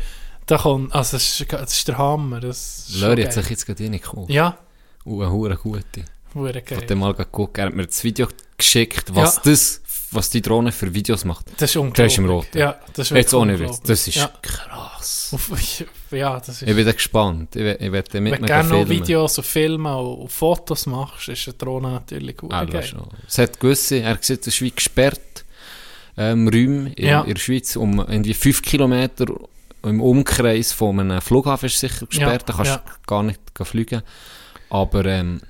Da 0.47 0.59
kommt, 0.59 0.95
also 0.95 1.17
das 1.17 1.41
ist, 1.41 1.53
das 1.53 1.73
ist 1.73 1.89
der 1.89 1.97
Hammer. 1.99 2.41
Das 2.41 2.91
Löri 3.01 3.23
hat 3.23 3.33
sich 3.33 3.49
jetzt 3.51 3.67
gerade 3.67 3.83
reingeholt. 3.85 4.29
Ja, 4.31 4.59
Und 5.05 5.23
eine 5.23 5.57
gute. 5.57 6.05
hure 6.35 6.59
Ich 6.59 6.65
geil. 6.67 6.81
habe 6.83 6.95
mal 6.97 7.15
geguckt, 7.15 7.57
er 7.59 7.67
hat 7.67 7.75
mir 7.75 7.87
das 7.87 8.03
Video 8.05 8.29
geschickt, 8.59 9.15
was 9.15 9.37
Ja. 9.37 9.43
das, 9.45 9.81
was 10.15 10.31
die 10.31 10.41
Drohne 10.43 10.73
für 10.73 10.93
Videos 10.95 11.25
macht. 11.25 11.47
Das 11.59 11.71
ist 11.71 11.75
Der 11.75 11.83
unglaublich. 11.83 12.13
ist 12.13 12.19
im 12.19 12.27
Roten. 12.27 12.59
Ja, 12.59 12.77
das 12.95 13.11
ist 13.11 13.17
Jetzt 13.17 13.35
ohne. 13.35 13.59
Witz. 13.59 13.81
Das 13.83 14.07
ist 14.09 14.15
Ja. 14.17 14.31
krass. 14.43 15.35
Ja, 16.11 16.39
das 16.39 16.49
ist... 16.49 16.63
Ich 16.69 16.77
bin 16.77 16.87
da 16.87 16.93
gespannt. 16.93 17.57
Ich, 17.57 17.63
we- 17.63 17.77
ich 17.81 17.91
werde 17.91 18.21
mit 18.21 18.35
Wenn 18.35 18.41
du 18.43 18.47
gerne 18.47 18.69
noch. 18.69 18.89
Videos 18.89 19.37
und 19.39 19.45
Filme 19.45 19.97
und 19.97 20.31
Fotos 20.31 20.87
machst, 20.87 21.29
ist 21.29 21.49
eine 21.49 21.55
Drohne 21.55 21.91
natürlich 21.91 22.37
gut. 22.37 22.53
Ah, 22.53 22.65
schon. 22.83 23.03
Es 23.27 23.39
hat 23.39 23.59
gewisse, 23.59 23.99
er 24.01 24.17
sieht, 24.21 24.43
es 24.43 24.47
ist 24.55 24.63
wie 24.63 24.71
gesperrt, 24.71 25.45
ähm, 26.17 26.47
Räume 26.47 26.93
in, 26.93 27.07
Ja. 27.07 27.23
in 27.23 27.35
der 27.35 27.41
Schweiz, 27.41 27.75
um 27.75 27.99
irgendwie 27.99 28.35
5 28.35 28.63
Kilometer 28.63 29.27
im 29.83 30.01
Umkreis 30.01 30.73
von 30.73 31.01
einem 31.01 31.21
Flughafen 31.21 31.67
ist 31.67 31.81
sicher 31.81 32.07
gesperrt, 32.07 32.43
Ja, 32.43 32.47
da 32.47 32.53
kannst 32.53 32.71
ja. 32.71 32.77
du 32.79 32.93
gar 33.07 33.23
nicht 33.25 33.41
fliegen. 33.65 34.03
Aber, 34.71 35.05
ähm, 35.07 35.41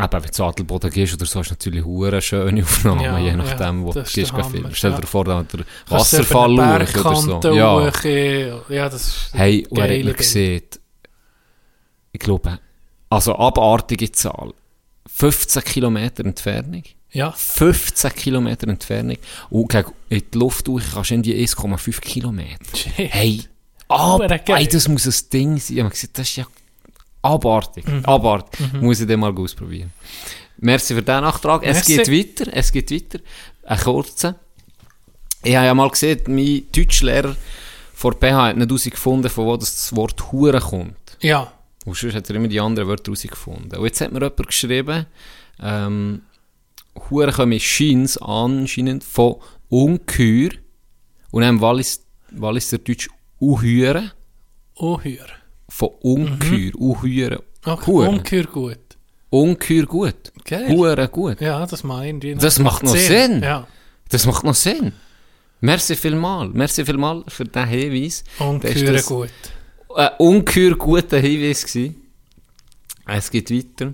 eben, 0.00 0.24
wenn 0.24 0.30
du 0.30 0.44
Adelboden 0.44 0.90
gehst 0.90 1.14
oder 1.14 1.26
so, 1.26 1.40
ist 1.40 1.50
natürlich 1.50 1.84
hure 1.84 2.20
schöne 2.20 2.62
Aufnahmen, 2.64 3.02
Ja, 3.02 3.18
je 3.18 3.28
ja, 3.28 3.36
nachdem, 3.36 3.84
wo 3.84 3.92
du 3.92 4.02
gehst 4.02 4.16
der 4.16 4.70
Stell 4.72 4.92
ja. 4.92 5.00
dir 5.00 5.06
vor, 5.06 5.24
da 5.24 5.42
der 5.42 5.60
Kannst 5.88 6.12
du 6.12 6.18
Wasserfall 6.18 6.60
eine 6.60 6.84
oder 6.84 7.16
so. 7.16 7.52
Ja. 7.54 7.90
ja, 8.68 8.88
das 8.88 9.06
ist 9.06 9.30
Hey, 9.32 9.66
und 9.68 9.78
er 9.78 10.08
hat 10.08 10.16
gesehen, 10.16 10.62
ich 12.12 12.20
glaube, 12.20 12.58
also 13.10 13.36
abartige 13.36 14.10
Zahl, 14.12 14.52
15 15.06 15.62
Kilometer 15.64 16.24
Entfernung. 16.24 16.82
Ja, 17.12 17.32
15 17.32 18.12
Kilometer 18.14 18.68
Entfernung 18.68 19.16
und 19.48 19.68
gegen 19.70 19.90
in 20.10 20.22
die 20.32 20.38
Luft 20.38 20.66
durch 20.66 20.84
kannst 20.92 21.10
du 21.10 21.14
irgendwie 21.14 21.46
1,5 21.46 22.00
Kilometer. 22.00 22.76
Shit. 22.76 22.92
Hey, 22.96 23.42
ab, 23.88 24.18
Hure 24.18 24.38
geil. 24.44 24.56
ey, 24.58 24.68
das 24.68 24.88
muss 24.88 25.06
ein 25.06 25.30
Ding 25.32 25.58
sein. 25.58 25.76
Ich 25.76 25.82
habe 25.82 25.90
gesagt, 25.90 26.18
das 26.18 26.28
ist 26.28 26.36
ja 26.36 26.46
abartig. 27.34 27.86
Mhm. 27.86 28.04
Abartig. 28.04 28.72
Muss 28.80 29.00
ich 29.00 29.06
den 29.06 29.20
mal 29.20 29.34
ausprobieren. 29.36 29.92
Merci 30.58 30.94
für 30.94 31.02
den 31.02 31.20
Nachtrag. 31.20 31.62
Es 31.64 31.86
Merci. 31.88 31.96
geht 32.14 32.38
weiter. 32.40 32.50
Es 32.54 32.72
geht 32.72 32.90
weiter. 32.90 33.18
Ein 33.64 33.78
kurzer. 33.78 34.36
Ich 35.42 35.54
habe 35.54 35.66
ja 35.66 35.74
mal 35.74 35.90
gesehen, 35.90 36.20
mein 36.28 36.62
Deutschlehrer 36.74 37.36
vor 37.94 38.12
PH 38.14 38.48
hat 38.48 38.56
nicht 38.56 38.68
herausgefunden, 38.68 39.30
von 39.30 39.46
wo 39.46 39.56
das 39.56 39.94
Wort 39.94 40.32
Hure 40.32 40.60
kommt. 40.60 41.16
ja. 41.20 41.52
Und 41.84 41.96
sonst 41.96 42.16
hat 42.16 42.28
er 42.28 42.34
immer 42.34 42.48
die 42.48 42.58
anderen 42.58 42.88
Wörter 42.88 43.12
herausgefunden. 43.12 43.78
Und 43.78 43.84
jetzt 43.84 44.00
hat 44.00 44.10
mir 44.10 44.18
jemand 44.18 44.44
geschrieben, 44.48 45.06
ähm, 45.62 46.22
Huren 47.08 47.32
kommen 47.32 47.60
scheins 47.60 48.18
anscheinend 48.18 49.04
von 49.04 49.36
Ungeheuer 49.68 50.50
und 51.30 51.42
dann 51.42 51.60
Wallis, 51.60 52.04
Wallis 52.32 52.70
der 52.70 52.80
Deutsch 52.80 53.08
Uhure, 53.40 54.10
Unheuer. 54.74 55.26
Von 55.76 55.90
Ungeheuer, 56.00 57.32
Mhm. 57.32 57.72
Okay. 57.72 57.90
Ungeheuer 57.90 58.44
gut. 58.46 58.78
Ungeheuer 59.30 59.86
gut, 59.86 60.32
Geil. 60.44 60.68
Hure 60.68 61.08
gut. 61.08 61.40
Ja, 61.40 61.66
das 61.66 61.82
irgendwie 61.82 62.34
noch- 62.34 62.40
Das 62.40 62.58
macht 62.58 62.82
noch 62.84 62.96
Sinn. 62.96 63.42
Ja, 63.42 63.66
Das 64.08 64.24
macht 64.24 64.44
noch 64.44 64.54
Sinn. 64.54 64.92
Merci 65.60 65.96
vielmal, 65.96 66.48
merci 66.50 66.84
vielmal 66.84 67.24
für 67.28 67.44
diesen 67.44 67.66
Hinweis. 67.68 68.24
Ungeheuer 68.38 69.02
gut. 69.02 69.30
ein 69.96 70.10
ungeheuer 70.18 70.76
guter 70.76 71.18
Hinweis 71.18 71.66
gewesen. 71.66 71.96
Es 73.06 73.30
geht 73.30 73.50
weiter. 73.50 73.92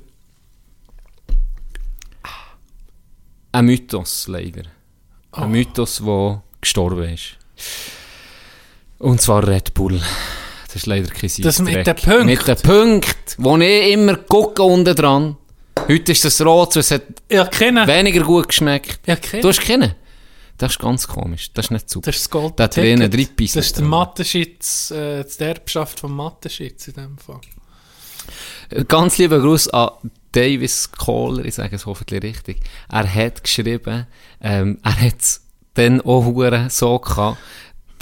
Ein 3.53 3.65
Mythos, 3.67 4.29
leider. 4.29 4.63
Ein 5.33 5.51
Mythos, 5.51 6.01
der 6.05 6.43
gestorben 6.61 7.09
ist. 7.15 7.37
Und 8.99 9.21
zwar 9.21 9.47
Red 9.47 9.75
Bull. 9.75 10.01
Das 10.73 10.83
ist 10.83 10.87
leider 10.87 11.09
kein 11.09 11.31
Das 11.43 11.59
mit 11.61 11.87
den 11.87 11.95
Punkten? 11.97 12.27
Mit 12.27 12.49
den 12.49 12.57
Punkten, 12.57 13.35
wo 13.45 13.59
ich 13.59 13.93
immer 13.93 14.17
gucke 14.17 14.63
unten 14.63 14.95
dran. 14.95 15.37
Heute 15.87 16.13
ist 16.13 16.25
das 16.25 16.41
rot, 16.41 16.77
es 16.77 16.91
hat 16.91 17.03
Ja, 17.31 17.47
weniger 17.51 18.23
gut 18.23 18.49
geschmeckt. 18.49 19.01
Ja. 19.07 19.17
Du 19.17 19.49
hast 19.49 19.61
keinen? 19.61 19.95
Das 20.57 20.73
ist 20.73 20.79
ganz 20.79 21.07
komisch. 21.09 21.53
Das 21.53 21.67
ist 21.67 21.71
nicht 21.73 21.91
super. 21.91 22.07
Das 22.07 22.17
ist 22.17 22.25
das 22.25 22.31
Gold. 22.31 22.55
Da 22.57 22.65
hat 22.65 22.77
ihnen 22.79 23.11
drei 23.11 23.27
Pisen 23.27 23.59
Das 23.59 23.67
ist 23.67 23.77
der 23.77 23.83
drin. 23.83 23.91
Mathe-Schitz, 23.91 24.91
äh, 24.93 25.25
die 25.25 25.43
Erbschaft 25.45 26.01
vom 26.01 26.15
Mathe-Schitz 26.17 26.89
in 26.89 26.95
dem 26.95 27.19
Fall. 27.19 27.41
Ganz 28.89 29.19
lieber 29.19 29.41
Gruß 29.41 29.69
an 29.69 29.91
Davis 30.31 30.91
Kohler, 30.93 31.45
ich 31.45 31.57
sage 31.57 31.77
es 31.77 31.85
hoffentlich 31.85 32.23
richtig. 32.23 32.61
Er 32.91 33.13
hat 33.13 33.43
geschrieben, 33.43 34.07
ähm, 34.41 34.79
er 34.83 35.01
hat 35.01 35.21
es 35.21 35.43
dann 35.75 36.01
auch 36.03 36.25
so 36.71 36.99
gehabt, 36.99 37.39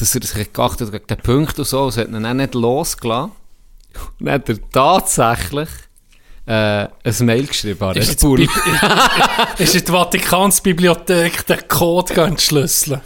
dass 0.00 0.14
er 0.14 0.22
sich 0.22 0.52
geachtet 0.52 0.88
hat 0.88 0.92
gegen 0.92 1.06
den 1.06 1.18
Punkt 1.18 1.58
und 1.58 1.66
so, 1.66 1.88
es 1.88 1.96
hat 1.96 2.08
ihn 2.08 2.24
auch 2.24 2.34
nicht 2.34 2.54
losgelassen. 2.54 3.32
Und 4.18 4.26
dann 4.26 4.34
hat 4.34 4.48
er 4.48 4.70
tatsächlich 4.70 5.68
äh, 6.46 6.88
ein 7.04 7.14
Mail 7.20 7.46
geschrieben 7.46 7.82
an 7.82 7.96
Ist 7.96 8.10
Red 8.10 8.20
Bull. 8.20 8.40
Ist 9.58 9.74
in 9.74 9.84
die 9.84 9.92
Vatikansbibliothek 9.92 11.46
der 11.46 11.62
Code 11.62 12.14
gehen 12.14 12.24
entschlüsseln. 12.24 13.00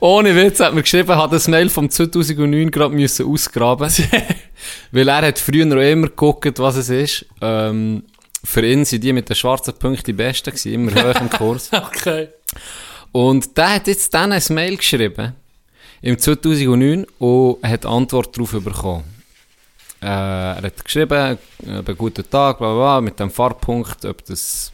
Ohne 0.00 0.34
Witz 0.36 0.60
hat 0.60 0.72
mir 0.72 0.82
geschrieben, 0.82 1.10
er 1.10 1.18
hat 1.18 1.32
das 1.32 1.48
Mail 1.48 1.68
vom 1.68 1.90
2009 1.90 2.70
gerade 2.70 2.94
müssen 2.94 3.26
ausgraben 3.26 3.90
Weil 4.92 5.08
er 5.08 5.26
hat 5.26 5.38
früher 5.38 5.66
noch 5.66 5.76
immer 5.76 6.06
geguckt, 6.06 6.58
was 6.58 6.76
es 6.76 6.88
ist. 6.88 7.26
Ähm, 7.40 8.04
für 8.44 8.64
ihn 8.64 8.84
sind 8.84 9.02
die 9.02 9.12
mit 9.12 9.28
den 9.28 9.36
schwarzen 9.36 9.74
Punkten 9.74 10.04
die 10.04 10.12
Besten 10.12 10.50
gewesen, 10.50 10.72
immer 10.72 10.92
hoch 10.92 11.20
im 11.20 11.30
Kurs. 11.30 11.70
Okay. 11.72 12.28
Und 13.12 13.56
der 13.56 13.74
hat 13.74 13.86
jetzt 13.86 14.12
dann 14.14 14.32
ein 14.32 14.42
Mail 14.50 14.76
geschrieben, 14.76 15.34
im 16.02 16.18
2009, 16.18 17.06
und 17.18 17.58
hat 17.62 17.86
Antwort 17.86 18.36
darauf 18.36 18.52
bekommen. 18.52 19.04
Äh, 20.02 20.06
er 20.06 20.62
hat 20.62 20.84
geschrieben, 20.84 21.38
äh, 21.66 21.94
guten 21.94 22.28
Tag, 22.28 22.58
bla 22.58 22.74
bla 22.74 23.00
mit 23.00 23.18
dem 23.18 23.30
Fahrpunkt, 23.30 24.04
ob 24.04 24.24
das, 24.26 24.70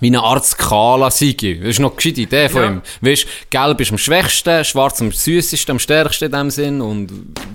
wie 0.00 0.08
eine 0.08 0.20
Art 0.22 0.44
Skala 0.44 1.10
Sigi. 1.10 1.60
Das 1.60 1.68
ist 1.70 1.78
noch 1.78 1.90
eine 1.92 1.96
gescheite 1.96 2.20
Idee 2.22 2.48
von 2.48 2.62
Ja. 2.62 2.68
ihm. 2.70 2.82
Weißt, 3.00 3.26
gelb 3.48 3.80
ist 3.80 3.92
am 3.92 3.98
schwächsten, 3.98 4.64
schwarz 4.64 5.00
am 5.00 5.12
süßesten, 5.12 5.72
am 5.72 5.78
stärksten 5.78 6.24
in 6.26 6.32
dem 6.32 6.50
Sinn 6.50 6.80
und 6.80 7.12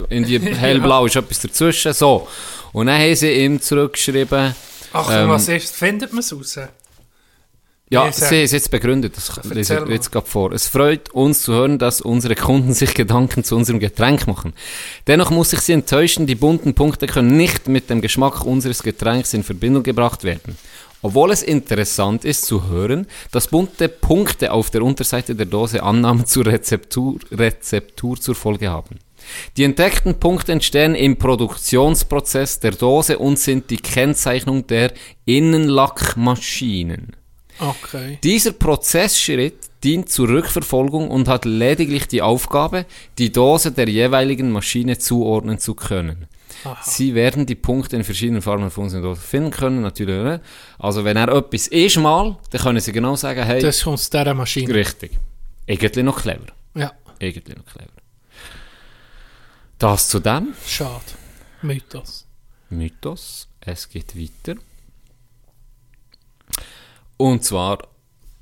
irgendwie 0.09 0.39
hellblau 0.55 1.05
ist 1.05 1.17
etwas 1.17 1.41
dazwischen. 1.41 1.91
So. 1.93 2.27
Und 2.71 2.87
dann 2.87 2.99
haben 2.99 3.15
sie 3.15 3.31
ihm 3.31 3.61
zurückgeschrieben, 3.61 4.55
Ach, 4.91 5.07
Ähm, 5.11 5.29
was 5.29 5.47
ist? 5.49 5.75
Findet 5.75 6.11
man 6.13 6.21
es 6.21 6.33
raus? 6.33 6.57
Ja, 7.89 8.11
sie 8.11 8.43
es 8.43 8.51
jetzt 8.51 8.69
begründet, 8.69 9.17
das 9.17 9.43
lese 9.45 9.83
ich 9.83 9.89
jetzt 9.91 10.11
gerade 10.11 10.27
vor. 10.27 10.51
Es 10.51 10.67
freut 10.67 11.09
uns 11.11 11.41
zu 11.41 11.53
hören, 11.53 11.79
dass 11.79 12.01
unsere 12.01 12.35
Kunden 12.35 12.73
sich 12.73 12.93
Gedanken 12.93 13.43
zu 13.43 13.55
unserem 13.55 13.79
Getränk 13.79 14.27
machen. 14.27 14.53
Dennoch 15.07 15.31
muss 15.31 15.53
ich 15.53 15.59
sie 15.61 15.73
enttäuschen, 15.73 16.27
die 16.27 16.35
bunten 16.35 16.75
Punkte 16.75 17.07
können 17.07 17.35
nicht 17.35 17.67
mit 17.67 17.89
dem 17.89 18.01
Geschmack 18.01 18.45
unseres 18.45 18.83
Getränks 18.83 19.33
in 19.33 19.43
Verbindung 19.43 19.81
gebracht 19.81 20.23
werden. 20.23 20.55
Obwohl 21.01 21.31
es 21.31 21.41
interessant 21.41 22.25
ist 22.25 22.45
zu 22.45 22.67
hören, 22.67 23.07
dass 23.31 23.47
bunte 23.47 23.87
Punkte 23.87 24.51
auf 24.51 24.69
der 24.69 24.83
Unterseite 24.83 25.33
der 25.33 25.45
Dose 25.45 25.81
Annahmen 25.81 26.25
zur 26.25 26.45
Rezeptur, 26.45 27.19
Rezeptur 27.31 28.19
zur 28.19 28.35
Folge 28.35 28.69
haben. 28.69 28.99
Die 29.57 29.63
entdeckten 29.63 30.19
Punkte 30.19 30.51
entstehen 30.51 30.95
im 30.95 31.17
Produktionsprozess 31.17 32.59
der 32.59 32.71
Dose 32.71 33.17
und 33.17 33.39
sind 33.39 33.69
die 33.69 33.77
Kennzeichnung 33.77 34.67
der 34.67 34.91
Innenlackmaschinen. 35.25 37.15
Okay. 37.59 38.19
Dieser 38.23 38.51
Prozessschritt 38.53 39.69
dient 39.83 40.09
zur 40.09 40.29
Rückverfolgung 40.29 41.09
und 41.09 41.27
hat 41.27 41.45
lediglich 41.45 42.07
die 42.07 42.21
Aufgabe, 42.21 42.85
die 43.17 43.31
Dose 43.31 43.71
der 43.71 43.87
jeweiligen 43.89 44.51
Maschine 44.51 44.97
zuordnen 44.97 45.59
zu 45.59 45.73
können. 45.75 46.27
Sie 46.83 47.15
werden 47.15 47.45
die 47.45 47.55
Punkte 47.55 47.95
in 47.95 48.03
verschiedenen 48.03 48.41
Farben 48.41 48.69
von 48.69 48.85
unserer 48.85 49.01
Dose 49.01 49.21
finden 49.21 49.51
können, 49.51 49.81
natürlich. 49.81 50.19
oder? 50.19 50.41
Also 50.77 51.05
wenn 51.05 51.15
er 51.15 51.29
etwas 51.29 51.67
ist 51.67 51.95
mal, 51.97 52.37
dann 52.49 52.61
können 52.61 52.79
sie 52.81 52.91
genau 52.91 53.15
sagen, 53.15 53.43
hey, 53.43 53.61
Das 53.61 53.83
kommt 53.83 53.93
aus 53.95 54.09
dieser 54.09 54.33
Maschine. 54.33 54.73
richtig. 54.73 55.11
Irgendwie 55.65 56.03
noch 56.03 56.21
clever. 56.21 56.47
Ja, 56.75 56.91
Irgendwie 57.19 57.53
noch 57.53 57.65
clever. 57.65 57.89
Das 59.77 60.09
zu 60.09 60.19
dem. 60.19 60.53
schade. 60.67 61.01
Mythos. 61.61 62.25
Mythos. 62.69 63.47
Es 63.61 63.87
geht 63.89 64.15
weiter. 64.17 64.59
Und 67.19 67.43
zwar 67.43 67.79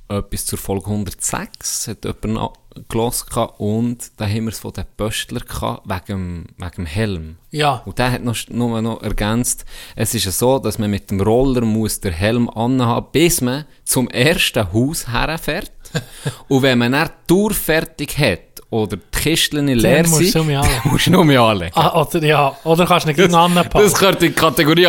etwas 0.07 0.45
zur 0.45 0.59
Folge 0.59 0.85
106. 0.85 1.87
Hat 1.87 2.05
jemand 2.05 2.53
gehabt. 2.89 3.59
und 3.59 4.11
da 4.17 4.25
haben 4.27 4.43
wir 4.45 4.51
es 4.51 4.59
von 4.59 4.71
den 4.71 4.85
Pöstler 4.95 5.39
gehabt, 5.39 5.89
wegen, 5.89 6.05
dem- 6.07 6.45
wegen 6.57 6.75
dem 6.75 6.85
Helm. 6.85 7.37
Ja. 7.49 7.81
Und 7.85 7.97
der 7.97 8.11
hat 8.11 8.23
noch, 8.23 8.37
nur 8.49 8.79
noch 8.83 9.01
ergänzt, 9.01 9.65
es 9.95 10.13
ist 10.13 10.25
ja 10.25 10.31
so, 10.31 10.59
dass 10.59 10.77
man 10.77 10.91
mit 10.91 11.09
dem 11.09 11.19
Roller 11.19 11.61
muss 11.61 11.99
den 11.99 12.13
Helm 12.13 12.47
anhaben, 12.49 13.07
bis 13.11 13.41
man 13.41 13.65
zum 13.83 14.07
ersten 14.09 14.71
Haus 14.71 15.07
herfährt. 15.07 15.71
und 16.47 16.61
wenn 16.61 16.77
man 16.77 16.91
dann 16.91 17.07
die 17.07 17.27
Tour 17.27 17.51
fertig 17.53 18.15
hat, 18.19 18.41
oder 18.69 18.97
die 18.97 19.03
Kisteln 19.17 19.67
leer 19.69 20.05
sind, 20.05 20.35
musst 20.83 21.07
du 21.07 21.11
nur 21.11 21.23
mehr 21.25 21.41
anlegen. 21.41 21.71
Ah, 21.73 21.99
oder, 22.01 22.21
ja. 22.23 22.55
Oder 22.65 22.85
kannst 22.85 23.05
du 23.05 23.07
nicht 23.07 23.17
gegen 23.21 23.33
anpacken. 23.33 23.81
Das 23.81 23.93
gehört 23.93 24.21
in 24.21 24.29
die 24.29 24.35
Kategorie. 24.35 24.85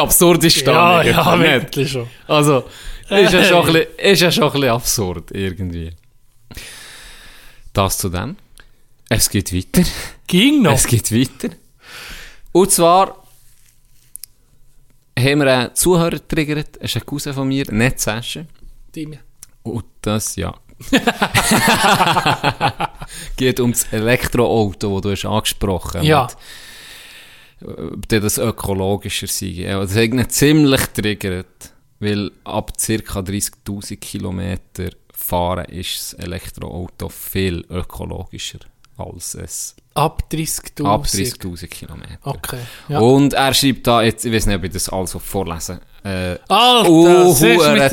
Ja, 0.74 0.99
eigentlich, 0.99 1.16
ja, 1.16 1.36
nicht? 1.36 1.51
wirklich 1.53 1.93
schon. 1.93 2.07
Also, 2.26 2.64
ist 3.11 3.32
ja, 3.32 3.44
schon 3.44 3.66
ein 3.66 3.72
bisschen, 3.72 3.96
ist 3.98 4.20
ja 4.22 4.32
schon 4.32 4.44
ein 4.44 4.52
bisschen 4.52 4.68
absurd, 4.70 5.30
irgendwie. 5.32 5.90
Das 7.72 7.98
zu 7.98 8.09
dem. 8.09 8.36
Es 9.09 9.30
geht 9.30 9.52
weiter. 9.54 9.88
Ging 10.26 10.62
noch. 10.62 10.74
Es 10.74 10.86
geht 10.86 11.11
weiter. 11.12 11.54
Und 12.52 12.70
zwar 12.70 13.24
haben 15.18 15.40
wir 15.40 15.52
einen 15.52 15.74
Zuhörer 15.74 16.11
getriggert, 16.11 16.76
es 16.80 16.94
ist 16.94 17.02
ein 17.02 17.06
Cousin 17.06 17.34
von 17.34 17.48
mir, 17.48 17.64
nicht 17.72 18.00
Sascha. 18.00 18.44
Deine. 18.94 19.20
Und 19.62 19.84
das, 20.02 20.36
ja. 20.36 20.54
geht 23.36 23.59
um 23.59 23.72
das 23.72 23.92
Elektroauto, 23.92 25.00
das 25.00 25.02
du 25.02 25.11
hast 25.11 25.24
angesprochen 25.24 26.04
Ja. 26.04 26.28
mit, 27.61 27.68
äh, 27.68 27.82
ob 27.82 28.09
das 28.09 28.38
ökologischer 28.38 29.26
sei. 29.26 29.46
Ja, 29.46 29.80
das 29.80 29.96
hat 29.96 30.04
ihn 30.04 30.28
ziemlich 30.28 30.86
triggert, 30.86 31.72
weil 32.01 32.30
ab 32.44 32.72
ca. 32.76 33.18
30'000 33.20 33.96
Kilometer 33.96 34.90
fahren 35.12 35.64
ist 35.66 35.99
das 35.99 36.24
Elektroauto 36.24 37.09
viel 37.09 37.64
ökologischer 37.70 38.61
als 38.96 39.34
es 39.34 39.76
Ab 39.94 40.24
30'000. 40.30 40.84
ab 40.84 41.05
30'000 41.05 41.66
Kilometer. 41.66 42.18
Okay. 42.22 42.59
Ja. 42.88 42.99
Und 43.01 43.32
er 43.34 43.53
schreibt 43.53 43.86
da, 43.86 44.03
jetzt, 44.03 44.24
ich 44.24 44.32
weiß 44.32 44.46
nicht, 44.46 44.57
ob 44.57 44.64
ich 44.64 44.72
das 44.72 44.88
also 44.88 45.18
vorlesen 45.18 45.80
äh, 46.05 46.36
Alter, 46.49 46.88
uh, 46.88 47.34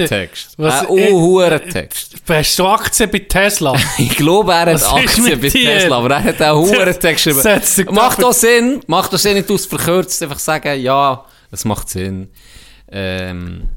Text. 0.08 0.54
Was- 0.58 0.84
Äh, 0.84 1.12
uh, 1.12 1.42
Text. 1.72 2.16
Hast 2.28 2.60
du 2.60 2.68
Aktien 2.68 3.10
bei 3.10 3.20
Tesla? 3.20 3.74
Ich 3.98 4.16
glaube, 4.16 4.54
er 4.54 4.74
hat 4.74 4.94
Aktien 4.94 5.42
bei 5.42 5.50
dir? 5.50 5.80
Tesla, 5.80 5.98
aber 5.98 6.12
er 6.12 6.24
hat 6.24 6.42
auch 6.44 6.70
einen 6.72 7.00
Text 7.00 7.26
geschrieben. 7.26 7.96
Macht 7.96 8.22
doch 8.22 8.34
Sinn, 8.34 8.82
macht 8.88 9.12
doch 9.12 9.18
Sinn, 9.18 9.34
nicht 9.36 9.50
aus 9.50 9.66
verkürzt, 9.66 10.22
einfach 10.22 10.40
sagen, 10.40 10.80
ja, 10.80 11.26
es 11.52 11.66
macht 11.66 11.90
Sinn. 11.90 12.30
Ähm, 12.92 13.70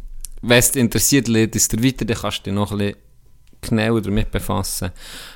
wenn 0.42 0.58
es 0.58 0.70
dich 0.72 0.80
interessiert, 0.80 1.28
lest 1.28 1.72
dir 1.72 1.82
weiter, 1.84 2.04
dann 2.04 2.16
kannst 2.16 2.38
du 2.38 2.42
dich 2.44 2.52
noch 2.54 2.72
ein 2.72 2.78
bisschen 2.78 2.96
genauer 3.60 4.00
damit 4.00 4.30
befassen. 4.30 4.90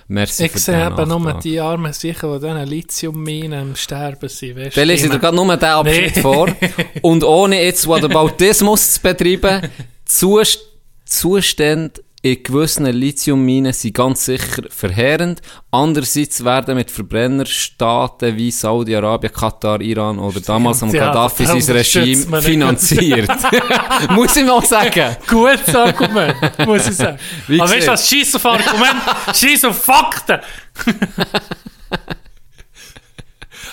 Merci 0.09 0.44
Ich 0.46 0.53
sehe 0.53 0.86
eben 0.86 1.09
nur 1.09 1.34
die 1.34 1.59
armen 1.59 1.92
Sicher, 1.92 2.38
die 2.38 2.46
diesen 2.46 2.66
Lithiumminen 2.66 3.61
am 3.70 3.76
Sterben 3.76 4.28
sind. 4.28 4.57
Weißt, 4.57 4.76
Dann 4.76 4.86
lese 4.88 5.07
ich 5.07 5.12
dir 5.12 5.18
gerade 5.18 5.34
nur 5.36 5.57
den 5.57 5.68
Abschnitt 5.68 6.16
Nee. 6.16 6.22
vor. 6.22 6.48
Und 7.03 7.24
ohne 7.24 7.62
jetzt 7.62 7.86
Whataboutismus 7.86 8.94
zu 8.94 9.00
betreiben, 9.03 9.68
Zus 10.05 10.59
Zustände 11.05 12.00
in 12.24 12.40
gewissen 12.40 12.86
Lithiumminen 12.86 13.72
sind 13.72 13.94
ganz 13.94 14.24
sicher 14.24 14.62
verheerend. 14.70 15.42
Andererseits 15.72 16.44
werden 16.44 16.76
mit 16.76 16.88
Verbrennerstaaten 16.88 18.36
wie 18.36 18.52
Saudi-Arabien, 18.52 19.32
Katar, 19.32 19.80
Iran 19.80 20.20
oder 20.20 20.40
damals 20.40 20.84
am 20.84 20.94
Ja, 20.94 21.06
Gaddafi 21.06 21.44
da 21.44 21.60
sein 21.60 21.76
Regime 21.76 22.40
finanziert. 22.40 23.28
Muss 24.10 24.36
ich 24.36 24.46
mal 24.46 24.64
sagen. 24.64 25.16
Gutes 25.26 25.74
Argument, 25.74 26.36
muss 26.66 26.88
ich 26.88 26.96
sagen. 26.96 27.18
Wie 27.48 27.60
Aber 27.60 27.70
weißt 27.70 27.88
du 27.88 27.92
was? 27.92 28.08
Scheiß 28.08 28.36
auf 28.36 28.46
Argument, 28.46 29.02
scheiß 29.34 29.64
auf 29.64 29.82
Fakten. 29.82 30.40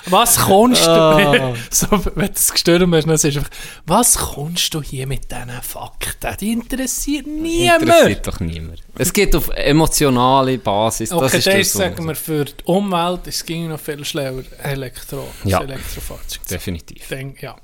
Was 0.09 0.37
kommst 0.37 0.85
du, 0.85 0.89
Ah. 0.89 1.53
so, 1.71 1.87
wenn 2.15 2.27
du 2.27 2.31
es 2.33 2.51
gestürmt 2.51 2.93
hast, 2.95 3.05
dann 3.07 3.17
sagst 3.17 3.35
du 3.35 3.39
einfach, 3.39 3.51
was 3.85 4.17
kommst 4.17 4.73
du 4.73 4.81
hier 4.81 5.07
mit 5.07 5.31
diesen 5.31 5.49
Fakten? 5.61 6.35
Die 6.39 6.51
interessiert 6.51 7.27
niemand. 7.27 7.81
Interessiert 7.83 8.27
doch 8.27 8.39
niemand. 8.39 8.79
Es 8.97 9.13
geht 9.13 9.35
auf 9.35 9.49
emotionale 9.49 10.57
Basis. 10.57 11.09
das 11.09 11.17
Okay, 11.17 11.37
ist 11.37 11.47
das 11.47 11.55
ist, 11.55 11.73
sagen 11.73 12.05
wir, 12.07 12.15
für 12.15 12.45
die 12.45 12.53
Umwelt 12.65 13.21
es 13.27 13.45
ging 13.45 13.67
noch 13.69 13.79
viel 13.79 14.03
schneller 14.05 14.43
Elektro, 14.63 15.27
Ja. 15.43 15.59
das 15.59 15.69
Elektrofahrzeug. 15.69 16.45
Definitiv. 16.47 17.07
denken. 17.07 17.37
Ja. 17.45 17.55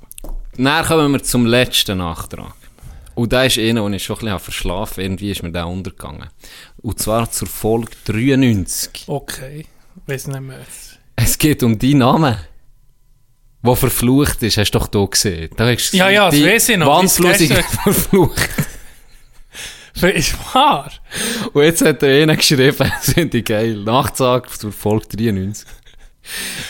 Dann 0.56 0.84
kommen 0.86 1.12
wir 1.12 1.22
zum 1.22 1.46
letzten 1.46 1.98
Nachtrag. 1.98 2.54
Und 3.14 3.32
da 3.32 3.44
ist 3.44 3.58
einer, 3.58 3.82
den 3.82 3.94
ich 3.94 4.04
schon 4.04 4.16
ein 4.16 4.20
bisschen 4.20 4.38
verschlafen. 4.40 5.00
Irgendwie 5.00 5.30
ist 5.30 5.42
mir 5.42 5.50
der 5.50 5.66
untergegangen. 5.66 6.28
Und 6.82 6.98
zwar 7.00 7.30
zur 7.30 7.48
Folge 7.48 7.90
93. 8.04 9.04
Okay, 9.06 9.66
weiß 10.06 10.26
nicht 10.28 10.40
mehr. 10.40 10.58
Es 11.16 11.38
geht 11.38 11.62
um 11.62 11.78
deinen 11.78 11.98
Namen. 11.98 12.36
Der 13.64 13.76
verflucht 13.76 14.42
ist, 14.42 14.58
hast 14.58 14.70
du 14.72 14.78
doch 14.78 14.88
hier 14.92 15.06
gesehen. 15.08 15.50
Da 15.56 15.66
hast 15.72 15.92
Ja, 15.92 16.08
ja, 16.10 16.26
das 16.26 16.34
die 16.34 16.44
weiss 16.46 16.68
ich 16.68 16.76
noch, 16.76 17.00
gestern- 17.00 17.64
verflucht. 17.82 18.48
Ist 20.14 20.36
wahr? 20.54 20.92
Und 21.54 21.62
jetzt 21.62 21.80
hat 21.82 22.02
er 22.02 22.22
einer 22.22 22.36
geschrieben, 22.36 22.92
finde 23.00 23.38
ich 23.38 23.44
geil. 23.46 23.76
Nachsage 23.76 24.46
zur 24.50 24.70
Folge 24.70 25.16
93. 25.16 25.66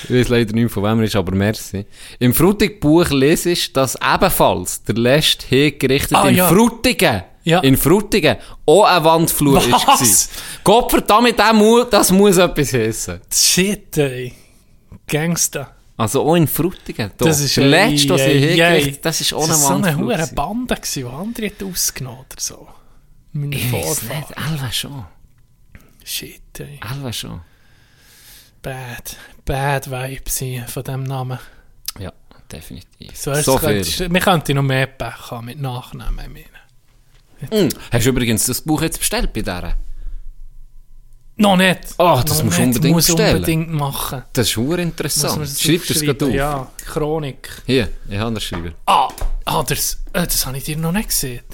Ich 0.04 0.10
weiß 0.10 0.28
leider 0.28 0.52
nicht, 0.52 0.70
von 0.70 0.84
wem 0.84 1.00
er 1.00 1.06
ist, 1.06 1.16
aber 1.16 1.34
merci. 1.34 1.86
Im 2.20 2.32
Frutig-Buch 2.32 3.10
lese 3.10 3.50
ich, 3.50 3.72
dass 3.72 3.96
ebenfalls 3.96 4.84
der 4.84 4.94
letzte 4.94 5.44
hingerichtet 5.48 6.16
Ah, 6.16 6.28
in 6.28 6.36
ja. 6.36 6.46
Frutigen, 6.46 7.24
Ja. 7.46 7.60
in 7.60 7.76
Frutigen, 7.76 8.36
auch 8.66 8.84
ein 8.84 9.04
Wandflur 9.04 9.58
ist. 9.58 9.70
Was? 9.70 10.00
gewesen. 10.00 10.28
Gottverdammt, 10.64 11.38
das 11.92 12.10
muss, 12.10 12.36
etwas 12.38 12.72
heissen. 12.72 13.20
Shit, 13.32 13.96
ey. 13.98 14.34
Gangster. 15.06 15.70
Also 15.96 16.24
auch 16.26 16.34
in 16.34 16.48
Frutigen. 16.48 17.12
Da. 17.16 17.24
Das 17.24 17.38
ist 17.40 17.56
der 17.56 17.68
letzte, 17.68 18.14
was 18.14 18.22
ich 18.22 18.60
ey. 18.60 18.98
das 19.00 19.20
ist 19.20 19.32
auch 19.32 19.44
ein 19.44 19.48
Das 19.48 19.62
war 19.62 19.68
so 19.68 19.74
eine 19.74 19.86
Wandflur. 19.86 20.14
gewesen. 20.14 20.34
Bande, 20.34 20.76
die 20.94 21.04
andere 21.04 21.46
hat 21.46 21.62
ausgenommen 21.62 22.18
oder 22.20 22.40
so. 22.40 22.68
Meine 23.32 23.54
Ich 23.54 23.72
weiß 23.72 24.02
nicht, 24.02 24.38
Alva 24.38 24.72
schon. 24.72 25.04
Shit, 26.04 26.58
ey. 26.58 26.80
Alva 26.80 27.12
schon. 27.12 27.40
Bad. 28.60 29.16
Bad 29.44 29.88
Vibes 29.88 30.38
hier 30.38 30.66
von 30.66 30.82
diesem 30.82 31.04
Namen. 31.04 31.38
Ja, 32.00 32.12
definitiv. 32.50 33.16
So, 33.16 33.32
so 33.34 33.56
viel. 33.58 33.84
wir 34.12 34.20
könnten 34.20 34.56
noch 34.56 34.62
mehr 34.64 34.88
Pech 34.88 35.30
haben 35.30 35.46
mit 35.46 35.60
Nachnamen. 35.60 36.44
Ich. 37.40 37.50
Mm. 37.50 37.68
Hast 37.90 38.06
du 38.06 38.10
übrigens 38.10 38.46
das 38.46 38.60
Buch 38.60 38.82
jetzt 38.82 38.98
bestellt 38.98 39.32
bei 39.32 39.42
der? 39.42 39.76
Noch 41.38 41.56
nicht. 41.56 41.80
Ach, 41.98 42.24
das 42.24 42.38
Noch 42.38 42.46
musst 42.46 42.58
du 42.58 42.62
unbedingt 42.62 42.94
muss 42.94 43.06
bestellen. 43.06 43.36
unbedingt 43.36 43.70
machen. 43.70 44.22
Das 44.32 44.48
ist 44.48 44.56
man 44.56 44.78
interessant. 44.78 45.42
das 45.42 45.60
Schreib 45.60 45.86
das 45.86 46.00
gerade 46.00 46.24
auf. 46.24 46.32
Ja, 46.32 46.70
Chronik. 46.86 47.62
Hier, 47.66 47.90
ich 48.08 48.18
habe 48.18 48.34
das 48.34 48.48
geschrieben. 48.48 48.74
Ah, 48.86 49.08
ah 49.44 49.62
das, 49.62 49.98
äh, 50.14 50.22
das 50.22 50.46
habe 50.46 50.56
ich 50.56 50.64
dir 50.64 50.78
noch 50.78 50.92
nicht 50.92 51.10
gesehen. 51.10 51.44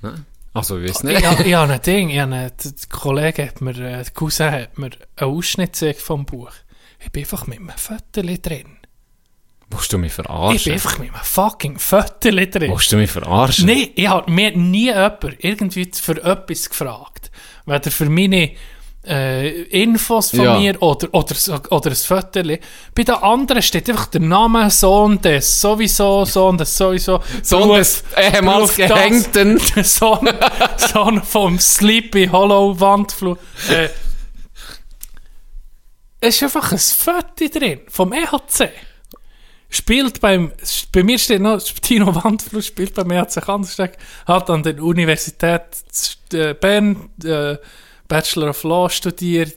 Nein. 0.00 0.24
Also, 0.54 0.78
ich 0.78 0.88
weiß 0.88 1.02
nicht. 1.04 1.20
Ja, 1.20 1.38
ich 1.38 1.54
habe 1.54 1.72
ein 1.74 1.82
Ding, 1.82 2.08
ich 2.08 2.18
habe 2.18 2.34
einen, 2.34 2.52
Kollege 2.88 3.46
hat 3.46 3.60
mir, 3.60 3.72
äh, 3.72 4.02
der 4.02 4.10
Cousin 4.14 4.50
hat 4.50 4.78
mir 4.78 4.90
einen 5.16 5.30
Ausschnitt 5.30 5.76
vom 5.98 6.24
Buch. 6.24 6.52
Ich 6.98 7.12
bin 7.12 7.22
einfach 7.22 7.46
mit 7.46 7.58
einem 7.58 7.70
Viertel 7.76 8.38
drin. 8.38 8.76
Willst 9.70 9.92
du 9.92 9.98
mich 9.98 10.10
Ich 10.10 10.16
bin 10.16 10.24
verarschen? 10.26 10.72
einfach 10.72 10.98
mit 10.98 11.14
einem 11.14 11.22
fucking 11.24 11.78
Viertel 11.78 12.50
drin. 12.50 12.70
Willst 12.72 12.90
du 12.92 12.96
mich 12.96 13.10
verarschen? 13.10 13.66
Nein, 13.66 13.88
ich 13.94 14.08
habe 14.08 14.30
mir 14.30 14.56
nie 14.56 14.86
jemand 14.86 15.24
irgendwie 15.38 15.90
für 15.94 16.22
etwas 16.22 16.68
gefragt. 16.68 17.30
Weder 17.66 17.90
für 17.90 18.06
meine 18.10 18.50
äh, 19.06 19.62
Infos 19.82 20.30
von 20.30 20.40
Ja. 20.40 20.58
mir 20.58 20.82
oder, 20.82 21.08
oder, 21.12 21.34
oder 21.70 21.90
ein 21.90 21.96
Viertel. 21.96 22.58
Bei 22.94 23.02
den 23.04 23.14
anderen 23.14 23.62
steht 23.62 23.88
einfach 23.88 24.06
der 24.06 24.20
Name 24.20 24.68
Sohn 24.70 25.20
des, 25.22 25.60
sowieso, 25.60 26.24
Sohn 26.24 26.58
des, 26.58 26.76
sowieso. 26.76 27.22
Sohn 27.42 27.62
Beruf- 27.68 27.76
des 27.78 28.04
ehemals 28.34 28.74
Beruf. 28.74 28.88
Gehängten. 28.94 29.58
Sohn, 29.84 30.28
Sohn 30.76 31.22
vom 31.22 31.58
Sleepy 31.58 32.26
Hollow 32.30 32.78
Wandflur. 32.78 33.38
Äh, 33.70 33.88
es 36.20 36.36
ist 36.36 36.42
einfach 36.42 36.72
ein 36.72 36.78
Viertel 36.78 37.48
drin, 37.48 37.80
vom 37.88 38.12
EHC. 38.12 38.68
Spielt 39.72 40.20
beim, 40.20 40.50
bei 40.92 41.02
mir 41.04 41.18
steht 41.18 41.40
noch, 41.40 41.60
Tino 41.62 42.12
Wandflur 42.12 42.60
spielt 42.60 42.92
beim 42.94 43.10
EHC 43.12 43.40
Kandersteg, 43.40 43.92
hat 44.26 44.50
an 44.50 44.62
der 44.64 44.82
Universität 44.82 45.62
äh, 46.32 46.54
Bern 46.54 47.08
äh, 47.24 47.56
Bachelor 48.08 48.50
of 48.50 48.62
Law 48.64 48.88
studiert. 48.90 49.54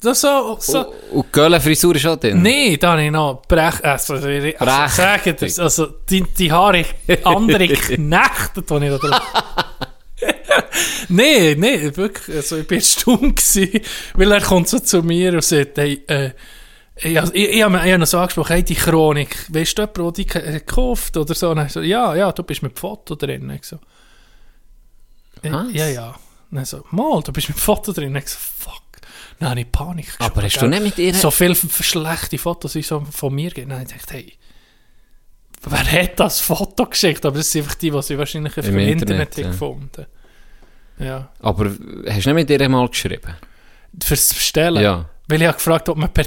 Das 0.00 0.22
so, 0.22 0.56
so. 0.60 0.78
Und- 0.80 0.86
Und 1.12 1.26
die 1.26 1.32
Göhlenfrisur 1.32 1.94
ist 1.94 2.06
auch 2.06 2.16
drin? 2.16 2.42
Nee, 2.42 2.76
da 2.78 2.92
habe 2.92 3.04
ich 3.04 3.10
noch 3.10 3.42
Brech, 3.46 3.84
also, 3.84 4.14
also, 4.14 4.26
Brech. 4.26 4.56
sagen 4.90 5.36
das, 5.38 5.58
also 5.58 5.86
die, 6.08 6.22
die 6.22 6.50
Haare 6.50 6.84
andere 7.24 7.68
knechtet, 7.68 8.68
die 8.70 8.74
ich 8.86 8.90
da 8.90 8.98
drauf... 8.98 9.22
nee, 11.08 11.54
nee, 11.56 11.90
wirklich, 11.94 12.36
also 12.36 12.56
ich 12.56 12.66
bin 12.66 12.80
stumm 12.80 13.34
gewesen, 13.34 13.80
weil 14.14 14.32
er 14.32 14.40
kommt 14.40 14.68
so 14.68 14.78
zu 14.78 15.02
mir 15.02 15.34
und 15.34 15.44
sagt, 15.44 15.78
hey, 15.78 16.02
äh, 16.08 16.30
ich, 17.02 17.16
ich, 17.34 17.48
ich 17.56 17.62
habe 17.62 17.80
hab 17.80 17.98
noch 17.98 18.06
so 18.06 18.18
angesprochen, 18.18 18.52
hey, 18.52 18.62
die 18.62 18.74
Chronik, 18.74 19.46
weißt 19.52 19.78
du 19.78 19.82
jemand, 19.82 19.96
der 19.96 20.12
die 20.12 20.26
ge- 20.26 20.52
gekauft 20.52 21.16
oder 21.16 21.34
so? 21.34 21.50
Und 21.50 21.58
er 21.58 21.68
so, 21.68 21.80
ja, 21.80 22.14
ja, 22.14 22.32
du 22.32 22.42
bist 22.42 22.62
mit 22.62 22.78
Foto 22.78 23.14
drin. 23.14 23.50
Ich 23.50 23.64
so, 23.64 23.78
äh, 25.42 25.50
ja, 25.72 25.88
ja. 25.88 26.14
Und 26.50 26.66
so, 26.66 26.84
mal, 26.90 27.22
du 27.22 27.32
bist 27.32 27.48
mit 27.48 27.58
Foto 27.58 27.92
drin. 27.92 28.14
Ich 28.16 28.28
so, 28.28 28.38
fuck. 28.38 28.82
Dann 29.38 29.50
habe 29.50 29.60
ich 29.60 29.72
Panik 29.72 30.06
geschoben, 30.06 30.26
Aber 30.26 30.42
hast 30.42 30.60
du 30.60 30.66
nicht 30.66 30.82
mit 30.82 30.98
ihr... 30.98 31.14
So 31.14 31.30
viele 31.30 31.54
schlechte 31.54 32.36
Fotos 32.36 32.74
so 32.74 33.00
von 33.10 33.34
mir 33.34 33.48
gegeben. 33.48 33.70
Dann 33.70 33.80
habe 33.80 33.88
ich 33.88 33.94
gedacht, 33.94 34.12
hey, 34.12 34.34
wer 35.62 36.02
hat 36.02 36.20
das 36.20 36.40
Foto 36.40 36.84
geschickt? 36.86 37.24
Aber 37.24 37.38
das 37.38 37.50
sind 37.50 37.62
einfach 37.62 37.76
die, 37.76 37.90
die 37.90 38.02
sie 38.02 38.18
wahrscheinlich 38.18 38.58
auf 38.58 38.66
Im 38.66 38.74
dem 38.74 38.88
Internet, 38.88 39.28
Internet, 39.30 39.36
ja. 39.38 39.50
gefunden 39.50 40.06
Ja. 40.98 41.32
Aber 41.38 41.64
hast 41.64 42.26
du 42.26 42.34
nicht 42.34 42.34
mit 42.34 42.50
ihr 42.50 42.68
mal 42.68 42.86
geschrieben? 42.88 43.34
Fürs 44.02 44.34
Bestellen. 44.34 44.82
Ja. 44.82 45.08
Weil 45.26 45.40
ich 45.40 45.48
habe 45.48 45.56
gefragt, 45.56 45.88
ob 45.88 45.96
man 45.96 46.12
per 46.12 46.26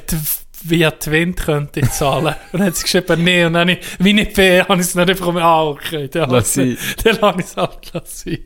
via 0.64 0.92
Twint 0.92 1.38
könnte 1.38 1.82
zahlen. 1.90 2.36
und 2.52 2.60
dann 2.60 2.68
hat 2.68 2.76
sie 2.76 2.84
geschrieben, 2.84 3.24
nee. 3.24 3.46
Und 3.46 3.54
dann 3.54 3.70
habe 3.70 3.80
ich, 3.80 4.00
wie 4.00 4.14
nicht 4.14 4.34
B, 4.34 4.62
habe 4.62 4.76
ich 4.76 4.82
es 4.82 4.96
nicht 4.96 5.10
einfach 5.10 5.36
ah, 5.36 5.68
okay. 5.68 6.08
Dann 6.08 6.30
Lass 6.30 6.58
ich 6.58 6.80
dann 7.04 7.22
habe 7.22 7.42
ich 7.42 7.48
es 7.48 7.58
halt 7.58 7.94
lassen. 7.94 8.38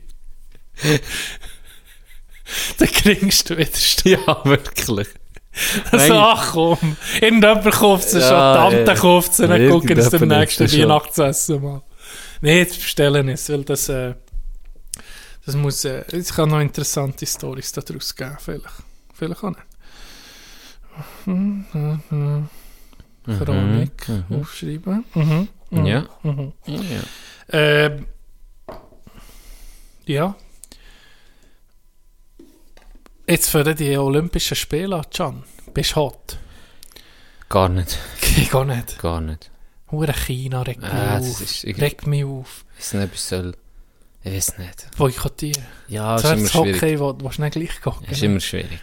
dann 2.78 2.88
kriegst 2.88 3.50
du 3.50 3.56
wieder 3.56 3.76
Stück. 3.76 4.26
Ja, 4.26 4.44
wirklich. 4.44 5.08
Also, 5.90 6.14
ach 6.14 6.52
komm, 6.52 6.96
irgendjemand 7.20 7.74
kauft 7.74 8.08
sie 8.08 8.20
Ja, 8.20 8.28
schon, 8.28 8.38
Tante 8.38 8.92
ja. 8.92 8.94
kauft 8.94 9.34
sie, 9.34 9.48
dann 9.48 9.68
gucken 9.68 9.88
Irgendjemand 9.96 10.12
dem 10.12 10.28
nächsten. 10.28 10.72
Weihnachtsessen 10.72 11.62
mal. 11.62 11.82
Nee, 12.40 12.58
jetzt 12.58 12.80
bestellen 12.80 13.28
ist, 13.28 13.50
weil 13.50 13.64
das, 13.64 13.88
äh, 13.88 14.14
das 15.44 15.56
muss, 15.56 15.84
äh, 15.84 16.04
es 16.12 16.32
kann 16.32 16.50
noch 16.50 16.60
interessante 16.60 17.26
Stories 17.26 17.72
daraus 17.72 18.14
geben, 18.14 18.36
vielleicht. 18.38 18.66
Vielleicht 19.14 19.42
auch 19.42 19.50
nicht. 19.50 19.67
Mhm, 21.26 21.64
mhm, 21.72 22.02
mhm. 22.10 23.38
Chronik 23.38 24.06
aufschreiben. 24.30 25.04
Mhm. 25.14 25.48
Mhm. 25.70 25.86
Ja. 25.86 26.08
Mhm. 26.22 26.52
ja. 26.66 27.00
Ähm, 27.50 28.06
ja. 30.06 30.34
Jetzt 33.26 33.50
für 33.50 33.62
die 33.74 33.96
Olympischen 33.98 34.56
Spiele 34.56 34.96
an, 34.96 35.04
Can. 35.12 35.44
Bist 35.74 35.92
du 35.92 35.96
hot? 35.96 36.38
Gar 37.48 37.68
nicht. 37.68 37.98
Ich 38.36 38.50
gar 38.50 38.64
nicht. 38.64 38.98
Gar 38.98 39.20
nicht. 39.20 39.50
Hure 39.90 40.12
China 40.12 40.62
regt 40.62 40.80
mich 40.82 40.90
Ah, 40.92 41.18
das 41.18 41.30
auf. 41.36 41.40
ist 41.42 41.64
irgendwie- 41.64 41.84
Regt 41.84 42.06
mich 42.06 42.24
auf. 42.24 42.64
Ich 42.78 42.84
weiß 42.84 42.94
nicht, 42.94 43.12
was 43.12 43.28
soll... 43.28 43.56
Ich 44.22 44.32
weiß 44.34 44.58
nicht. 44.58 44.96
Boykottieren. 44.96 45.64
Ja, 45.88 46.16
Das 46.16 46.24
ist 46.24 46.30
ist 46.30 46.54
immer 46.54 46.64
schwierig. 46.64 46.82
Hockey, 46.82 47.00
wo 47.00 47.12
du 47.12 47.26
nicht 47.42 47.52
gleich 47.52 47.80
gucken. 47.80 48.06
Ist 48.10 48.22
immer 48.22 48.40
schwierig. 48.40 48.80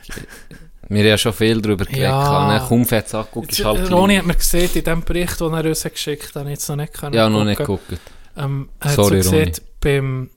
Wir 0.87 0.99
haben 0.99 1.07
ja 1.07 1.17
schon 1.17 1.33
viel 1.33 1.61
darüber 1.61 1.85
geredet. 1.85 2.03
Ja. 2.03 2.65
Kaum 2.67 2.85
fett 2.85 3.13
angeguckt, 3.13 3.51
ist 3.51 3.65
halt 3.65 3.91
Roni 3.91 4.13
klein. 4.13 4.17
hat 4.19 4.25
mir 4.27 4.35
gesehen, 4.35 4.69
in 4.73 4.83
dem 4.83 5.01
Bericht, 5.03 5.39
den 5.39 5.53
er 5.53 5.65
uns 5.65 5.83
geschickt 5.83 6.27
hat, 6.27 6.35
habe 6.35 6.49
ich 6.49 6.55
jetzt 6.55 6.69
noch 6.69 6.75
nicht 6.75 6.93
können 6.93 7.13
Ja, 7.15 7.29
noch 7.29 7.43
nicht 7.43 7.57
gucken. 7.57 7.85
geguckt. 7.89 8.11
Ähm, 8.37 8.69
er 8.79 8.89
hat 8.89 8.95
Sorry, 8.95 9.21
so 9.23 9.31
gesehen, 9.31 9.51
beim 9.81 10.29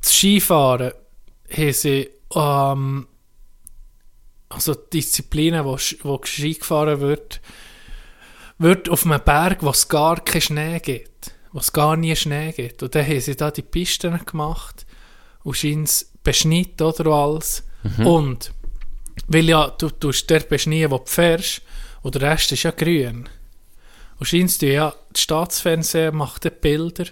das 0.00 0.12
Skifahren 0.12 0.92
haben 1.56 1.72
sie 1.72 2.10
ähm, 2.34 3.06
also 4.48 4.74
die 4.74 4.90
Disziplinen, 4.98 5.64
wo, 5.64 5.78
wo 6.02 6.20
Ski 6.24 6.54
gefahren 6.54 7.00
wird, 7.00 7.40
wird 8.58 8.88
auf 8.88 9.04
einem 9.06 9.20
Berg, 9.24 9.62
wo 9.62 9.70
es 9.70 9.88
gar 9.88 10.20
keinen 10.20 10.40
Schnee 10.40 10.78
gibt, 10.80 11.32
wo 11.52 11.58
es 11.58 11.72
gar 11.72 11.96
nie 11.96 12.14
Schnee 12.16 12.52
gibt. 12.52 12.82
Und 12.82 12.94
dann 12.94 13.06
haben 13.06 13.20
sie 13.20 13.36
da 13.36 13.50
die 13.50 13.62
Pisten 13.62 14.18
gemacht 14.24 14.86
und 15.42 15.56
scheint 15.56 15.88
es 15.88 16.12
beschneit 16.22 16.80
oder 16.80 17.10
alles. 17.10 17.64
Und 18.04 18.52
weil 19.26 19.48
ja, 19.48 19.68
du 19.70 19.90
tust 19.90 20.28
der 20.30 20.40
beschneien, 20.40 20.90
wo 20.90 20.98
du 20.98 21.06
fährst, 21.06 21.62
und 22.02 22.14
der 22.14 22.22
Rest 22.32 22.52
ist 22.52 22.64
ja 22.64 22.70
grün. 22.70 23.28
Und 24.18 24.26
scheinst 24.26 24.62
du 24.62 24.72
ja, 24.72 24.94
das 25.12 25.22
Staatsfernsehen 25.22 26.14
macht 26.14 26.44
dann 26.44 26.52
Bilder 26.60 27.06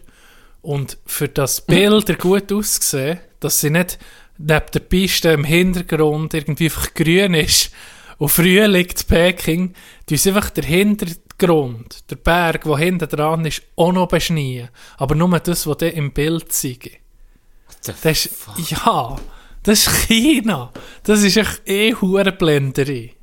und 0.60 0.98
für 1.06 1.28
das 1.28 1.62
Bilder 1.62 2.14
gut 2.14 2.52
aussehen, 2.52 3.18
dass 3.40 3.60
sie 3.60 3.70
nicht 3.70 3.98
neben 4.38 4.66
der 4.72 4.80
Piste 4.80 5.30
im 5.30 5.44
Hintergrund 5.44 6.34
irgendwie 6.34 6.64
einfach 6.64 6.94
grün 6.94 7.34
ist 7.34 7.72
und 8.18 8.28
früh 8.28 8.64
liegt 8.66 9.08
Peking, 9.08 9.74
tun 10.08 10.16
sie 10.16 10.30
einfach 10.30 10.50
der 10.50 10.64
Hintergrund, 10.64 12.10
der 12.10 12.16
Berg, 12.16 12.64
der 12.64 12.76
hinten 12.76 13.08
dran 13.08 13.44
ist, 13.44 13.62
auch 13.74 13.92
noch 13.92 14.08
beschneien. 14.08 14.68
Aber 14.96 15.14
nur 15.14 15.40
das, 15.40 15.66
was 15.66 15.78
dann 15.78 15.90
im 15.90 16.12
Bild 16.12 16.52
zeigt. 16.52 17.00
Das 17.84 18.04
ist, 18.04 18.30
ja, 18.70 19.16
das 19.62 19.86
ist 19.86 20.06
China. 20.06 20.72
Das 21.04 21.22
ist 21.22 21.36
echt 21.36 21.62
eh 21.68 21.94
hure 21.94 22.32
Blenderei. 22.32 23.14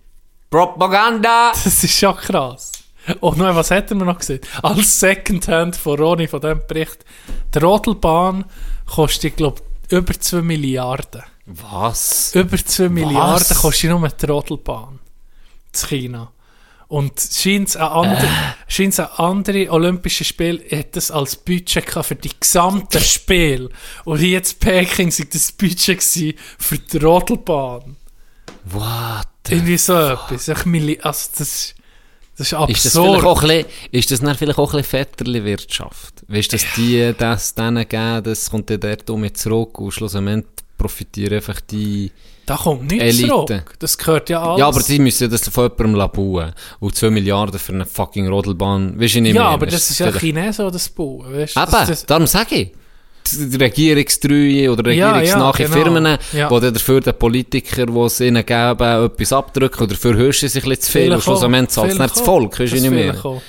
Propaganda! 0.49 1.51
Das 1.51 1.83
ist 1.83 1.97
schon 1.97 2.15
krass. 2.15 2.71
Und 3.19 3.37
noch, 3.37 3.55
was 3.55 3.71
hätten 3.71 3.97
wir 3.99 4.05
noch 4.05 4.19
gesehen? 4.19 4.41
Als 4.61 4.99
Secondhand 4.99 5.75
von 5.75 5.99
Roni 5.99 6.27
von 6.27 6.41
diesem 6.41 6.61
Bericht. 6.67 7.05
Die 7.53 7.59
Rodelbahn 7.59 8.45
kostet, 8.85 9.37
glaube 9.37 9.61
ich, 9.87 9.91
über 9.91 10.13
2 10.13 10.41
Milliarden. 10.41 11.23
Was? 11.45 12.33
Über 12.35 12.57
2 12.57 12.89
Milliarden 12.89 13.57
kostet 13.57 13.89
nur 13.89 14.07
die 14.07 14.25
Rodelbahn. 14.25 14.99
In 15.73 15.87
China. 15.87 16.31
Und 16.89 17.21
scheint 17.21 17.77
andere, 17.77 18.27
eine 18.67 19.19
andere 19.19 19.71
Olympische 19.71 20.23
Spiel 20.23 20.63
hat 20.71 20.95
das 20.95 21.11
als 21.11 21.35
Budget 21.35 21.85
gehabt 21.85 22.07
für 22.07 22.15
die 22.15 22.31
gesamten 22.37 22.99
Spiele. 22.99 23.69
Und 24.05 24.17
hier 24.17 24.29
jetzt 24.29 24.59
Peking 24.59 25.11
war 25.11 25.25
das 25.31 25.51
Budget 25.51 26.01
für 26.57 26.79
die 26.79 26.97
Rodelbahn. 26.97 27.95
What? 28.65 29.27
Irgendwie 29.47 29.77
so 29.77 29.93
etwas. 29.93 30.47
Ich 30.47 31.05
also 31.05 31.29
das, 31.37 31.75
das 32.35 32.47
ist 32.47 32.53
absurd. 32.55 32.69
Ist 32.71 32.85
das, 32.85 32.93
vielleicht 32.93 33.23
auch 33.23 33.41
ein 33.43 33.47
bisschen, 33.47 33.65
ist 33.91 34.11
das 34.11 34.19
dann 34.21 34.35
vielleicht 34.35 34.59
auch 34.59 34.73
ein 34.73 34.81
bisschen 34.81 34.99
Vetterli-Wirtschaft? 34.99 36.13
Weißt 36.27 36.51
du, 36.51 36.57
dass 36.57 36.65
die 36.75 37.13
das 37.15 37.53
denen 37.53 37.87
geben, 37.87 38.23
das 38.23 38.49
kommt 38.49 38.67
dann 38.71 38.79
dort 38.79 39.07
um 39.11 39.31
zurück 39.35 39.77
und 39.77 39.91
schlussendlich 39.91 40.45
profitieren 40.75 41.35
einfach 41.35 41.61
die... 41.61 42.11
Da 42.49 42.57
kommt 42.57 42.89
nichts 42.89 43.03
Elite. 43.03 43.27
zurück. 43.27 43.73
Das 43.79 43.97
gehört 43.97 44.29
ja 44.29 44.41
alles. 44.41 44.59
Ja, 44.59 44.67
aber 44.67 44.81
die 44.81 44.99
müssen 44.99 45.23
ja 45.23 45.29
das 45.29 45.47
von 45.47 45.65
jemandem 45.77 45.95
lassen 45.95 46.53
Und 46.79 46.95
2 46.95 47.09
Milliarden 47.11 47.59
für 47.59 47.73
eine 47.73 47.85
fucking 47.85 48.27
Rodelbahn, 48.27 48.99
weißt 48.99 49.15
du 49.15 49.21
nicht 49.21 49.35
Ja, 49.35 49.43
mehr. 49.43 49.51
aber 49.51 49.65
das 49.67 49.89
ist 49.89 49.99
ja 49.99 50.11
Chinesen, 50.11 50.65
die 50.65 50.71
das 50.71 50.89
bauen. 50.89 51.25
Weißt? 51.31 51.55
Eben, 51.55 51.71
Das, 51.71 51.87
das, 51.87 52.05
darum 52.05 52.25
sage 52.27 52.55
ich. 52.55 52.71
Regierungstreue 53.59 54.71
oder 54.71 54.91
Ja, 54.91 55.11
regierungsnahe 55.11 55.53
ja, 55.59 55.67
genau. 55.67 55.73
Firmen, 55.83 56.17
Ja. 56.33 56.49
die 56.59 56.71
dafür 56.73 57.01
den 57.01 57.13
Politiker, 57.13 57.85
die 57.85 57.99
es 57.99 58.19
ihnen 58.21 58.45
geben, 58.45 59.05
etwas 59.05 59.33
abdrücken 59.33 59.83
oder 59.83 59.93
dafür 59.93 60.15
hörst 60.15 60.41
du 60.41 60.49
sich 60.49 60.63
ein 60.63 60.69
bisschen 60.69 60.81
zu 60.83 60.91
viel 60.91 61.01
und 61.01 61.07
Vielleicht 61.21 61.27
auch. 61.27 61.31
schlussendlich 61.41 61.69
zahlt 61.69 61.91
es 61.91 61.99
nicht 61.99 62.11
das. 62.15 62.21
Volk, 62.21 62.59
weißt 62.59 62.73
du 62.73 62.81
nicht 62.81 62.89
mehr. 62.91 63.25
auch. 63.25 63.41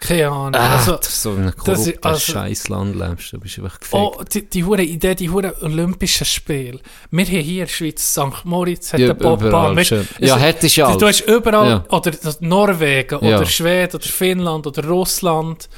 Keine 0.00 0.28
Ahnung. 0.30 0.54
Ah, 0.54 0.76
also, 0.78 0.98
so 1.02 1.32
ein 1.32 1.44
das 1.46 1.56
korruptes 1.56 1.86
ist- 1.88 2.04
also- 2.04 2.32
Scheissland 2.32 2.96
lebst, 2.96 3.32
du 3.34 3.38
bist 3.38 3.58
einfach 3.58 3.78
gefickt. 3.80 3.94
oh, 3.94 4.22
die, 4.32 4.48
die 4.48 4.64
hure 4.64 4.82
Idee, 4.82 5.14
die 5.14 5.28
hure 5.28 5.54
Olympischen 5.62 6.24
Spiele. 6.24 6.80
Wir 7.10 7.24
haben 7.26 7.30
hier 7.32 7.42
in 7.42 7.58
der 7.58 7.66
Schweiz, 7.66 8.02
St. 8.14 8.44
Moritz 8.44 8.92
hat 8.94 9.00
Ja, 9.00 9.12
Bobbahn. 9.12 9.76
Ja, 10.18 10.36
hättest 10.38 10.76
du 10.76 10.80
ja 10.80 10.96
Du 10.96 11.06
hast 11.06 11.20
überall, 11.20 11.68
Ja. 11.68 11.84
oder 11.90 12.12
Norwegen, 12.40 13.24
Ja. 13.24 13.36
oder 13.36 13.46
Schweden, 13.46 13.96
oder 13.96 14.06
Finnland, 14.06 14.66
oder 14.66 14.84
Russland, 14.88 15.68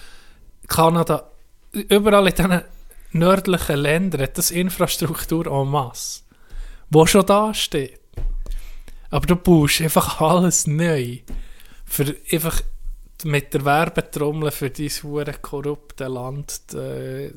Kanada, 0.68 1.24
überall 1.72 2.28
in 2.28 2.34
diesen 2.34 2.62
nördlichen 3.10 3.76
Ländern 3.76 4.22
hat 4.22 4.38
das 4.38 4.50
Infrastruktur 4.52 5.46
en 5.48 5.68
masse, 5.68 6.20
wo 6.90 7.04
schon 7.06 7.26
da 7.26 7.52
steht. 7.52 7.98
Aber 9.10 9.26
du 9.26 9.36
baust 9.36 9.80
einfach 9.82 10.20
alles 10.20 10.66
neu. 10.66 11.18
Für 11.84 12.14
einfach 12.30 12.62
mit 13.24 13.52
der 13.54 13.64
Werbetrommel 13.64 14.50
für 14.50 14.70
dein 14.70 14.88
hure 15.02 15.32
korrupte 15.40 16.06
Land 16.08 16.60
äh, 16.74 17.30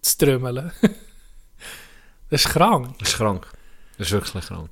zu 0.00 0.18
trümmeln. 0.18 0.72
das 2.30 2.44
ist 2.44 2.48
krank. 2.52 2.94
Das 2.98 3.08
ist 3.10 3.16
krank. 3.16 3.46
Das 3.98 4.06
ist 4.08 4.12
wirklich 4.12 4.44
krank. 4.44 4.70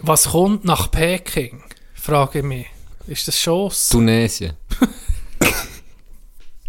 Was 0.00 0.28
kommt 0.30 0.64
nach 0.64 0.90
Peking? 0.90 1.62
Frage 1.94 2.38
ich 2.40 2.44
mich. 2.44 2.66
Ist 3.06 3.28
das 3.28 3.36
Chance? 3.36 3.90
Tunesien. 3.92 4.54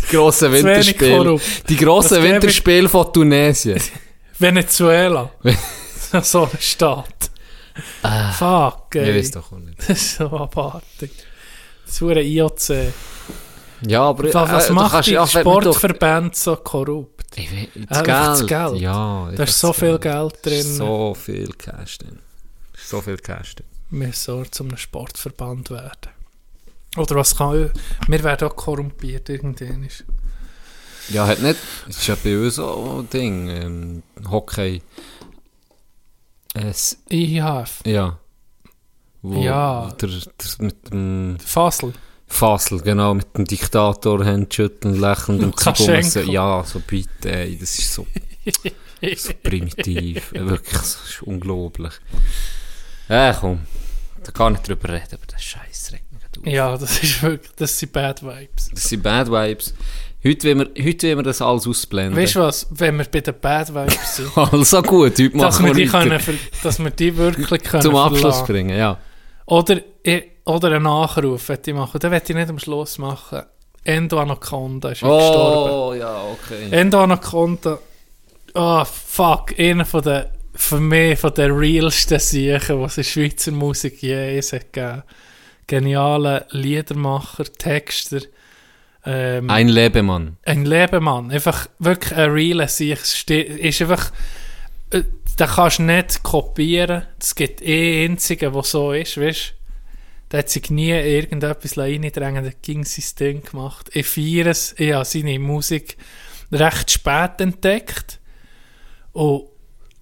die 0.02 0.16
grossen 0.16 0.52
Winterspiele. 0.52 1.18
korrupt. 1.18 1.70
Die 1.70 1.76
grossen 1.76 2.22
Winterspiele 2.24 2.88
von 2.88 3.12
Tunesien. 3.12 3.82
Venezuela. 4.40 5.32
so 6.22 6.44
ein 6.44 6.50
Staat. 6.60 7.32
Fuck, 8.38 8.96
Ich 8.96 9.02
ey. 9.02 9.18
weiß 9.18 9.32
doch 9.32 9.52
auch 9.52 9.58
nicht. 9.58 9.80
Das 9.80 9.90
ist 9.90 10.16
so 10.16 10.26
abartig. 10.26 11.12
Das 11.88 11.96
ist 11.96 12.02
ein 12.04 12.18
IOC. 12.18 12.94
Ja, 13.88 14.04
aber 14.04 14.34
Was, 14.34 14.70
äh, 14.70 14.74
macht 14.74 15.06
die 15.06 15.18
Sportverband 15.26 16.36
so 16.36 16.56
korrupt? 16.58 17.26
Ich 17.36 17.50
Einfach 17.90 18.04
das, 18.04 18.40
das 18.40 18.48
Geld. 18.48 18.70
Geld. 18.72 18.82
Ja, 18.82 19.32
Da 19.36 19.44
ist 19.44 19.60
so 19.60 19.74
viel 19.74 20.00
Geld 20.00 20.46
drin. 20.46 20.64
So 20.64 21.14
viel 21.14 21.48
Cash 21.54 22.00
drin. 22.00 22.20
So 22.76 23.02
viel 23.02 23.18
Cash 23.18 23.56
drin. 23.56 23.66
Wir 23.90 24.12
sollen 24.14 24.52
zu 24.52 24.64
einem 24.64 24.78
Sportverband 24.78 25.70
werden. 25.70 26.12
Oder 26.98 27.16
was 27.16 27.36
kann... 27.36 27.72
Wir 28.08 28.24
werden 28.24 28.50
auch 28.50 28.56
korrumpiert 28.56 29.30
irgendwann. 29.30 29.88
Ja, 31.10 31.28
hat 31.28 31.42
nicht. 31.42 31.58
Es 31.88 31.98
ist 31.98 32.08
ja 32.08 32.18
bei 32.22 32.38
uns 32.38 32.60
auch 32.60 33.00
ein 33.00 33.10
Ding. 33.10 33.50
Ähm, 33.50 34.04
Hockey. 34.30 34.82
Es, 36.54 36.98
IHF. 37.10 37.82
ja. 37.86 38.18
Wo 39.22 39.42
Ja. 39.42 39.90
Der, 40.00 40.10
der, 40.10 40.20
mit 40.60 40.92
dem 40.92 41.38
Fasel. 41.40 41.94
Fasel, 42.28 42.82
genau, 42.82 43.14
mit 43.14 43.38
dem 43.38 43.46
Diktator 43.46 44.24
Händschütteln, 44.24 45.00
lächelnd 45.00 45.44
und. 45.44 45.60
Zugumsen. 45.60 46.30
Ja, 46.30 46.64
so 46.66 46.82
bitte, 46.86 47.32
ey, 47.32 47.58
das 47.58 47.80
ist 47.80 47.94
so, 47.94 48.06
so 49.16 49.34
primitiv. 49.44 50.32
Wirklich, 50.34 50.74
das 50.78 51.00
ist 51.10 51.24
unglaublich. 51.24 51.94
Ja, 53.10 53.34
komm. 53.34 53.62
Da 54.24 54.32
kann 54.32 54.54
ich 54.54 54.60
nicht 54.60 54.70
drüber 54.70 54.90
reden, 54.90 55.08
aber 55.14 55.26
das 55.28 55.42
Scheiß 55.42 55.94
regt 55.94 56.12
mich 56.12 56.22
auf. 56.38 56.46
Ja, 56.46 56.78
das 56.78 57.02
ist 57.02 57.24
wirklich... 57.24 57.52
Das 57.56 57.80
sind 57.80 57.94
Bad 57.94 58.22
Vibes. 58.22 58.70
Das 58.74 58.84
sind 58.84 59.02
Bad 59.02 59.32
Vibes. 59.32 59.74
Heute 60.26 60.48
wollen 60.50 60.70
wir, 60.76 60.86
heute 60.86 61.08
wollen 61.08 61.18
wir 61.20 61.24
das 61.24 61.42
alles 61.42 61.66
ausblenden. 61.66 62.20
Weißt 62.22 62.36
du 62.36 62.40
was? 62.42 62.68
Wenn 62.72 62.98
wir 62.98 63.06
bei 63.06 63.22
den 63.22 63.40
Bad 63.40 63.74
Vibes 63.74 64.18
sind... 64.18 64.32
Also 64.36 64.82
gut, 64.82 65.12
heute 65.14 65.30
dass, 65.30 65.40
machen 65.62 65.66
wir 65.68 65.76
wir 65.78 65.86
die 65.86 65.90
können, 65.92 66.40
dass 66.62 66.80
wir 66.80 66.90
die 66.90 67.16
wirklich 67.16 67.64
können 67.64 67.84
Zum 67.84 67.96
Abschluss 67.96 68.20
verlassen. 68.20 68.46
bringen, 68.48 68.78
ja. 68.78 68.98
Oder, 69.48 69.82
ich- 70.04 70.24
oder 70.46 70.72
einen 70.74 70.84
Nachruf 70.84 71.50
ich 71.50 71.74
machen. 71.74 72.00
Den 72.00 72.10
möchte 72.12 72.34
ich 72.34 72.38
nicht 72.38 72.50
am 72.50 72.60
Schluss 72.60 72.98
machen. 72.98 73.44
Endo 73.84 74.20
Anaconda 74.20 74.90
ist 74.90 75.04
oh. 75.04 75.18
gestorben. 75.18 75.72
Oh, 75.72 75.94
ja, 75.94 76.22
okay. 76.24 76.68
Endo 76.72 77.02
Anaconda, 77.02 77.80
oh 78.54 78.84
fuck, 78.86 79.58
einer 79.58 79.86
von 79.86 80.02
den, 80.02 80.26
für 80.54 80.80
mich 80.80 81.18
von 81.18 81.34
den 81.34 81.52
realsten 81.52 82.20
Siechen, 82.20 82.82
was 82.82 82.98
in 82.98 83.06
Schweizer 83.06 83.52
Musik 83.52 84.02
je 84.02 84.38
es 84.38 84.52
hat 84.52 84.74
gegeben. 84.74 85.04
Genialer 85.68 86.46
Liedermacher, 86.52 87.46
Texter, 87.46 88.22
ähm, 89.06 89.50
Ein 89.50 89.70
Lebemann. 89.70 90.38
ein 90.46 90.66
Lebemann, 90.66 91.32
einfach 91.32 91.68
wirklich 91.80 92.14
ein 92.18 92.32
realer 92.32 92.68
Sieg. 92.68 93.00
Ist 93.30 93.82
einfach, 93.82 94.12
äh, 94.92 95.04
den 95.40 95.48
kannst 95.48 95.80
du 95.80 95.84
nicht 95.84 96.24
kopieren. 96.24 97.04
Es 97.20 97.36
gibt 97.36 97.62
eh 97.62 98.06
einzigen, 98.06 98.54
der 98.54 98.64
so 98.64 98.92
ist, 98.92 99.20
weißt? 99.20 99.54
Der 100.32 100.40
hat 100.40 100.50
sich 100.50 100.70
nie 100.70 100.92
irgendetwas 100.92 101.78
reindrängen, 101.78 102.44
der 102.44 102.54
ging 102.62 102.84
sein 102.84 103.06
Ding 103.20 103.44
gemacht. 103.44 103.90
Ich 103.94 104.08
feiere 104.08 104.48
es, 104.48 104.76
ich 104.78 104.94
habe 104.94 105.06
seine 105.06 105.40
Musik 105.40 105.98
recht 106.52 106.92
spät 106.92 107.40
entdeckt. 107.40 108.20
Und 109.14 109.46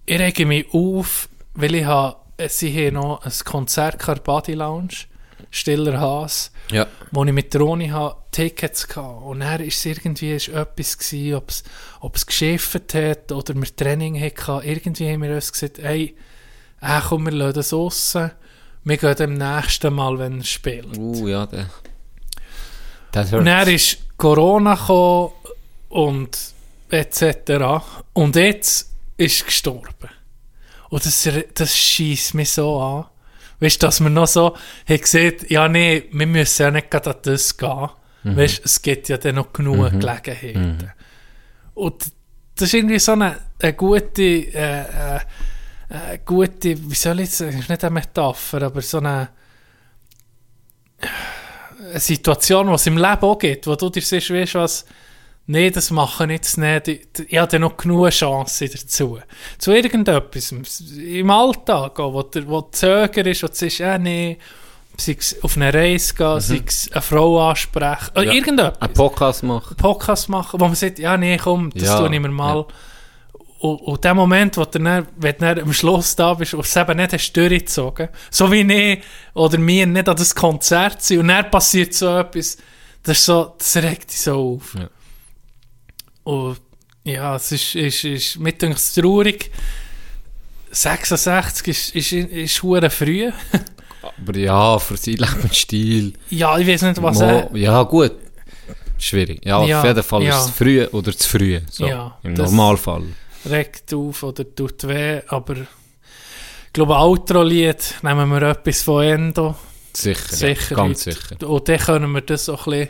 ich 0.05 0.19
rege 0.19 0.45
mich 0.45 0.73
auf, 0.73 1.29
weil 1.53 1.75
ich 1.75 1.85
habe, 1.85 2.17
sie 2.47 2.73
haben 2.73 2.95
noch 2.95 3.23
ein 3.23 3.31
Konzert 3.43 4.23
Body 4.23 4.53
Lounge, 4.53 5.05
Stiller 5.51 5.99
Haas 5.99 6.51
Ja. 6.71 6.87
wo 7.11 7.23
ich 7.23 7.31
mit 7.31 7.53
der 7.53 7.61
Roni 7.61 7.89
ha 7.89 8.17
Tickets 8.31 8.87
hatte. 8.89 9.01
Und 9.01 9.41
dann 9.41 9.59
war 9.59 9.65
es 9.65 9.85
irgendwie 9.85 10.35
ist 10.35 10.47
etwas, 10.47 10.97
gewesen, 10.97 11.35
ob's, 11.35 11.63
ob's 11.99 12.25
geschifft 12.25 12.93
hat 12.93 13.31
oder 13.31 13.53
wir 13.53 13.75
Training 13.75 14.19
hatten. 14.19 14.67
Irgendwie 14.67 15.11
haben 15.11 15.21
wir 15.21 15.35
uns 15.35 15.51
gesagt, 15.51 15.77
hey, 15.79 16.15
äh, 16.81 17.01
komm, 17.07 17.25
wir 17.25 17.33
lassen 17.33 17.55
das 17.55 17.73
raus. 17.73 18.17
Wir 18.83 18.97
gehen 18.97 19.15
dem 19.15 19.33
nächsten 19.33 19.93
Mal, 19.93 20.19
wenn 20.19 20.39
er 20.39 20.43
spielt. 20.43 20.97
Uh, 20.97 21.27
ja, 21.27 21.45
der. 21.45 21.69
Das 23.11 23.31
Und 23.31 23.45
dann 23.45 23.67
ist 23.67 23.97
Corona 24.17 24.75
gekommen 24.75 25.31
und 25.89 26.37
etc. 26.89 27.83
Und 28.13 28.35
jetzt 28.35 28.91
ist 29.17 29.41
er 29.41 29.45
gestorben. 29.45 30.09
Und 30.89 31.05
das, 31.05 31.29
das 31.53 31.75
schießt 31.75 32.33
mich 32.33 32.51
so 32.51 32.79
an. 32.79 33.05
Weißt 33.59 33.81
du, 33.81 33.87
dass 33.87 33.99
man 33.99 34.13
noch 34.13 34.27
so 34.27 34.55
hat 34.87 35.01
gesagt, 35.01 35.49
ja, 35.49 35.67
nee, 35.67 36.03
wir 36.11 36.27
müssen 36.27 36.61
ja 36.61 36.71
nicht 36.71 36.91
gerade 36.91 37.11
an 37.11 37.17
das 37.23 37.57
gehen. 37.57 37.89
Weißt 38.23 38.59
du, 38.59 38.61
es 38.65 38.81
gibt 38.81 39.07
ja 39.09 39.17
dann 39.17 39.35
noch 39.35 39.53
genug 39.53 39.91
Gelegenheiten. 39.91 40.91
Und 41.75 42.05
das 42.55 42.69
ist 42.69 42.73
irgendwie 42.73 42.99
so 42.99 43.11
eine, 43.11 43.37
eine 43.61 43.73
gute, 43.73 44.21
äh, 44.21 44.81
äh, 44.81 45.19
eine 45.89 46.19
gute, 46.25 46.89
wie 46.89 46.95
soll 46.95 47.19
ich 47.19 47.31
sagen, 47.31 47.59
ist 47.59 47.69
nicht 47.69 47.83
eine 47.83 47.93
Metapher, 47.93 48.63
aber 48.63 48.81
so 48.81 48.97
eine, 48.97 49.29
eine 51.89 51.99
Situation, 51.99 52.67
die 52.67 52.73
es 52.73 52.87
im 52.87 52.97
Leben 52.97 53.21
auch 53.21 53.37
gibt, 53.37 53.67
wo 53.67 53.75
du 53.75 53.89
dir 53.89 54.01
siehst, 54.01 54.31
weißt 54.31 54.55
was, 54.55 54.85
nee, 55.47 55.69
das 55.69 55.91
mache 55.91 56.25
ich 56.25 56.31
jetzt 56.31 56.57
nicht, 56.57 56.87
ich, 56.87 57.07
ich 57.27 57.37
habe 57.37 57.59
noch 57.59 57.77
genug 57.77 58.09
Chancen 58.09 58.69
dazu. 58.71 59.19
Zu 59.57 59.71
irgendetwas, 59.71 60.51
im 60.51 61.29
Alltag 61.29 61.97
wo, 61.99 62.23
der, 62.23 62.47
wo 62.47 62.61
du 62.61 62.69
zöger 62.71 63.25
ist, 63.25 63.43
wo 63.43 63.47
du 63.47 63.53
sagst, 63.53 63.79
ja, 63.79 63.97
nee, 63.97 64.37
sei 64.97 65.15
es 65.19 65.41
auf 65.43 65.55
eine 65.57 65.73
Reise 65.73 66.13
gehen, 66.13 66.39
sei 66.39 66.61
es 66.65 66.89
eine 66.91 67.01
Frau 67.01 67.49
ansprechen, 67.49 68.11
oder 68.11 68.23
Ja. 68.23 68.31
irgendetwas. 68.33 68.81
Ein 68.81 68.93
Podcast 68.93 69.43
machen. 69.43 69.75
Podcast 69.77 70.29
machen, 70.29 70.59
wo 70.59 70.65
man 70.65 70.75
sagt, 70.75 70.99
ja, 70.99 71.17
nee, 71.17 71.37
komm, 71.37 71.69
das 71.71 71.83
Ja, 71.83 71.97
tue 71.99 72.13
ich 72.13 72.19
mir 72.21 72.29
mal. 72.29 72.65
Und, 73.59 73.75
und 73.77 74.03
der 74.03 74.13
Moment, 74.13 74.57
wo 74.57 74.65
du 74.65 74.79
dann, 74.79 75.07
wenn 75.17 75.33
du 75.33 75.39
dann 75.39 75.59
am 75.59 75.73
Schluss 75.73 76.15
da 76.15 76.33
bist 76.33 76.53
und 76.53 76.65
es 76.65 76.75
eben 76.75 76.97
nicht 76.97 77.13
hast 77.13 77.33
durchgezogen, 77.33 78.09
so 78.29 78.51
wie 78.51 78.61
ich 78.61 79.01
oder 79.33 79.57
mir 79.57 79.87
nicht 79.87 80.07
an 80.07 80.15
das 80.15 80.35
Konzert 80.35 81.01
sind 81.01 81.19
und 81.19 81.29
dann 81.29 81.49
passiert 81.49 81.93
so 81.93 82.17
etwas, 82.19 82.57
das, 83.03 83.17
ist 83.17 83.25
so, 83.25 83.53
das 83.57 83.75
regt 83.77 84.11
dich 84.11 84.21
so 84.21 84.59
auf. 84.61 84.75
Ja. 84.77 84.89
Und 86.25 86.57
ja, 87.05 87.35
es 87.37 87.51
ist, 87.53 87.75
ist, 87.75 88.03
ist 88.03 88.37
mit 88.39 88.61
uns 88.63 88.93
traurig. 88.93 89.49
66 90.71 91.67
ist, 91.67 91.95
ist, 91.95 92.11
ist, 92.11 92.63
hure 92.63 92.89
früh. 92.89 93.31
Aber 94.01 94.37
ja, 94.37 94.77
für 94.77 94.97
seinen 94.97 95.17
Lebensstil. 95.17 96.13
ja, 96.29 96.57
ich 96.57 96.67
weiß 96.67 96.81
nicht, 96.83 97.01
was 97.01 97.21
er... 97.21 97.49
ja, 97.55 97.81
gut. 97.83 98.11
Schwierig. 98.97 99.43
Ja, 99.45 99.63
Ja, 99.65 99.79
auf 99.79 99.85
jeden 99.85 100.03
Fall 100.03 100.23
ja. 100.23 100.37
ist 100.37 100.45
es 100.45 100.51
früh 100.51 100.85
oder 100.85 101.15
zu 101.17 101.27
früh. 101.29 101.59
So, 101.69 101.87
Ja, 101.87 102.17
Im 102.23 102.33
Normalfall. 102.33 103.03
regt 103.49 103.93
auf 103.93 104.23
oder 104.23 104.43
tut 104.55 104.87
weh, 104.87 105.21
aber 105.27 105.55
ich 105.57 106.73
glaube, 106.73 106.97
Outro-Lied 106.97 107.95
nehmen 108.03 108.29
wir 108.29 108.41
etwas 108.43 108.81
von 108.83 109.03
Endo. 109.03 109.55
Sicher. 109.93 110.35
Sicher. 110.35 110.75
Ganz 110.75 111.03
sicher. 111.03 111.47
Und 111.47 111.67
dann 111.69 111.79
können 111.79 112.11
wir 112.11 112.21
das 112.21 112.49
auch 112.49 112.67
ein 112.67 112.71
bisschen, 112.71 112.89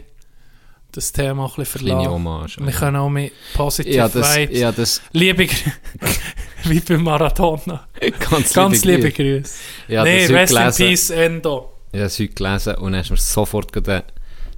das 0.95 1.11
Thema 1.11 1.45
ein 1.45 1.51
bisschen 1.55 1.87
verlassen. 1.87 2.09
Hommage. 2.09 2.57
Wir 2.59 2.71
können 2.71 2.95
auch 2.97 3.09
mit 3.09 3.33
Positive 3.53 3.95
ja, 3.95 4.07
das, 4.07 4.35
Vibes, 4.35 4.59
ja, 4.59 4.71
das 4.71 5.01
liebe 5.11 5.43
Grü- 5.43 5.71
wie 6.65 6.79
bei 6.79 6.97
Maradona, 6.97 7.87
ganz, 8.29 8.53
ganz 8.53 8.85
liebe 8.85 9.11
Grüße. 9.11 9.41
Grüße. 9.41 9.53
Ja, 9.87 10.03
nee, 10.03 10.25
rest 10.25 10.53
in 10.53 10.57
gelesen. 10.57 10.87
peace, 10.87 11.09
Endo. 11.09 11.73
Ich 11.91 11.99
habe 11.99 12.07
es 12.07 12.19
heute 12.19 12.33
gelesen 12.33 12.75
und 12.75 12.91
dann 12.93 13.01
ist 13.01 13.11
mir 13.11 13.17
sofort 13.17 13.87
eine 13.87 14.03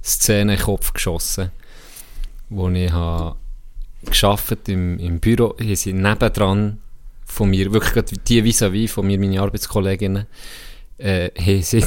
Szene 0.02 0.40
in 0.42 0.48
den 0.48 0.58
Kopf 0.58 0.92
geschossen, 0.92 1.50
wo 2.48 2.68
ich 2.68 2.90
habe 2.92 3.36
gearbeitet 4.04 4.68
im, 4.68 4.98
im 4.98 5.20
Büro, 5.20 5.54
hier 5.58 5.76
sind 5.76 6.00
nebendran 6.02 6.78
von 7.26 7.50
mir, 7.50 7.72
wirklich 7.72 8.04
die 8.26 8.42
vis-à-vis 8.42 8.92
von 8.92 9.06
mir, 9.06 9.18
meine 9.18 9.40
Arbeitskolleginnen, 9.40 10.26
äh, 10.98 11.30
haben 11.38 11.62
sie 11.62 11.82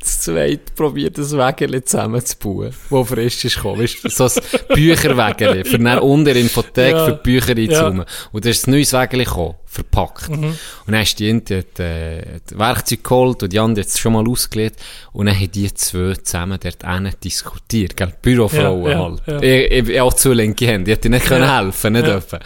das 0.00 0.20
zweit 0.20 0.74
probiert, 0.74 1.16
das 1.18 1.32
Wägeli 1.36 1.84
zusammenzubauen, 1.84 2.72
wo 2.88 3.04
frisch 3.04 3.44
ist 3.44 3.56
gekommen. 3.56 3.82
Weißt, 3.82 4.02
du, 4.04 4.08
so 4.08 4.24
ein 4.24 4.74
Bücherwägeli, 4.74 5.64
für 5.64 5.78
dann 5.78 5.98
unter 6.00 6.34
Ja. 6.36 7.04
für 7.06 7.12
die 7.12 7.22
Bücher 7.22 7.56
Ja. 7.56 7.62
einzuzoomen. 7.64 8.04
Und 8.32 8.44
da 8.44 8.48
ist 8.50 8.66
ein 8.66 8.70
neues 8.72 8.92
Wägeli 8.92 9.24
gekommen, 9.24 9.54
verpackt. 9.66 10.28
Und 10.30 10.54
dann 10.86 10.96
hast 10.96 11.16
die 11.16 11.28
eine, 11.30 11.40
die 11.42 11.56
hat, 11.58 11.78
äh, 11.80 12.40
das 12.46 12.58
Werkzeug 12.58 13.04
geholt 13.04 13.42
und 13.42 13.52
die 13.52 13.58
andere 13.58 13.82
hat 13.84 13.90
es 13.90 13.98
schon 13.98 14.12
mal 14.14 14.26
ausgelegt. 14.28 14.80
Und 15.12 15.26
dann 15.26 15.34
haben 15.38 15.50
die 15.52 15.72
zwei 15.74 16.14
zusammen 16.14 16.58
dort 16.62 16.82
hinten 16.84 17.14
diskutiert, 17.22 17.96
gell? 17.96 18.12
Bürofrauen 18.22 18.84
Ja, 18.84 18.90
ja, 18.90 18.98
halt. 18.98 19.22
ja. 19.26 19.42
Ich, 19.42 19.88
ich, 19.90 20.00
auch 20.00 20.14
zu 20.14 20.32
linke 20.32 20.66
Hände, 20.66 20.84
die 20.86 20.92
hätte 20.92 21.08
nicht 21.10 21.26
können 21.26 21.44
Ja. 21.44 21.58
helfen, 21.60 21.92
nicht 21.92 22.06
Ja. 22.06 22.12
dürfen. 22.12 22.38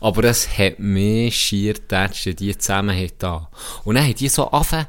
Aber 0.00 0.24
es 0.24 0.46
hat 0.58 0.78
mich 0.78 1.34
schier 1.36 1.74
getatscht, 1.74 2.38
die 2.38 2.56
zusammen 2.56 2.94
haben 2.94 3.10
da. 3.18 3.48
Und 3.84 3.94
dann 3.94 4.04
haben 4.04 4.14
die 4.14 4.28
so 4.28 4.50
angefangen 4.50 4.86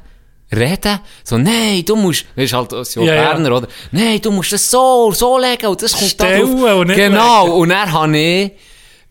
reden, 0.52 0.98
so, 1.24 1.38
nein, 1.38 1.84
du 1.84 1.96
musst, 1.96 2.24
weißt 2.36 2.52
halt, 2.52 2.70
so 2.86 3.02
Ja, 3.02 3.14
ja. 3.14 3.22
Berner, 3.32 3.56
oder? 3.56 3.68
Nein, 3.92 4.20
du 4.20 4.30
musst 4.30 4.52
das 4.52 4.70
so, 4.70 5.12
so 5.12 5.38
legen 5.38 5.66
und 5.66 5.80
das 5.82 5.92
kommt 5.92 6.20
da 6.20 6.26
Stellen 6.26 6.60
drauf. 6.60 6.80
und 6.80 6.86
nicht 6.88 6.96
Genau, 6.96 7.46
und 7.56 7.68
dann 7.68 7.92
habe 7.92 8.16
ich, 8.18 8.50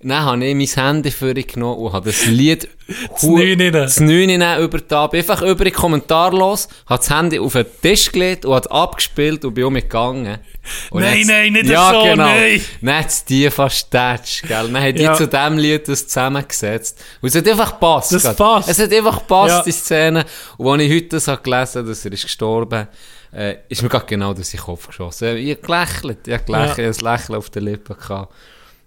dann 0.02 0.24
habe 0.24 0.46
ich 0.46 0.56
mein 0.56 0.86
Handy 0.86 1.12
für 1.12 1.36
ihn 1.38 1.46
genommen 1.46 1.78
und 1.80 1.92
habe 1.94 2.10
das 2.10 2.26
Lied 2.26 2.70
Das 3.12 3.24
Neune. 3.24 3.72
das 3.72 4.00
Neune 4.00 4.60
über 4.62 4.80
die 4.80 4.96
Ab, 4.96 5.14
einfach 5.14 5.42
über 5.42 5.66
die 5.66 5.72
kommentarlos, 5.72 6.70
habe 6.86 7.00
das 7.00 7.10
Handy 7.10 7.38
auf 7.38 7.54
den 7.54 7.66
Tisch 7.82 8.12
gelegt 8.12 8.46
und 8.46 8.54
hat 8.56 8.72
abgespielt 8.72 9.44
und 9.44 9.54
bin 9.54 9.66
umgegangen. 9.66 10.40
Und 10.92 11.02
Nein, 11.02 11.24
nein, 11.28 11.54
nicht 11.54 11.66
ja, 11.68 11.92
so, 11.92 12.04
genau. 12.04 12.26
nein. 12.26 12.62
Dann 12.82 12.96
hat 12.98 13.08
es 13.08 13.26
die 13.26 13.50
fast 13.50 13.92
tätscht, 13.92 14.44
gell. 14.48 14.70
Dann 14.72 14.82
haben 14.82 14.96
die 14.96 15.02
Ja. 15.04 15.14
zu 15.16 15.28
dem 15.28 15.58
Lied 15.58 15.88
das 15.88 16.08
zusammengesetzt. 16.08 17.04
Und 17.22 17.28
es 17.30 17.36
hat 17.36 17.48
einfach 17.48 17.74
gepasst. 17.74 18.14
Das 18.14 18.24
gell. 18.24 18.34
passt. 18.36 18.70
Es 18.70 18.80
hat 18.80 18.94
einfach 18.94 19.20
gepasst, 19.20 19.50
Ja. 19.58 19.64
die 19.64 19.72
Szene. 19.72 20.26
Und 20.58 20.68
als 20.68 20.82
ich 20.82 20.92
heute 20.96 21.08
das 21.10 21.28
habe 21.28 21.42
gelesen 21.42 21.86
dass 21.86 22.06
er 22.06 22.12
ist 22.14 22.24
gestorben 22.24 22.88
äh, 23.34 23.58
ist 23.68 23.84
mir 23.84 23.90
gerade 23.90 24.06
genau 24.06 24.34
durch 24.34 24.50
den 24.50 24.60
Kopf 24.60 24.88
geschossen. 24.88 25.38
Ich 25.38 25.52
habe 25.58 25.62
gelächelt, 25.62 26.28
ich 26.28 26.34
habe 26.34 26.44
gelächelt, 26.46 26.78
ich 26.80 26.98
habe 27.00 27.10
ein 27.10 27.14
Lächeln 27.18 27.36
auf 27.38 27.50
den 27.50 27.64
Lippen 27.64 27.96
gehabt. 27.98 28.34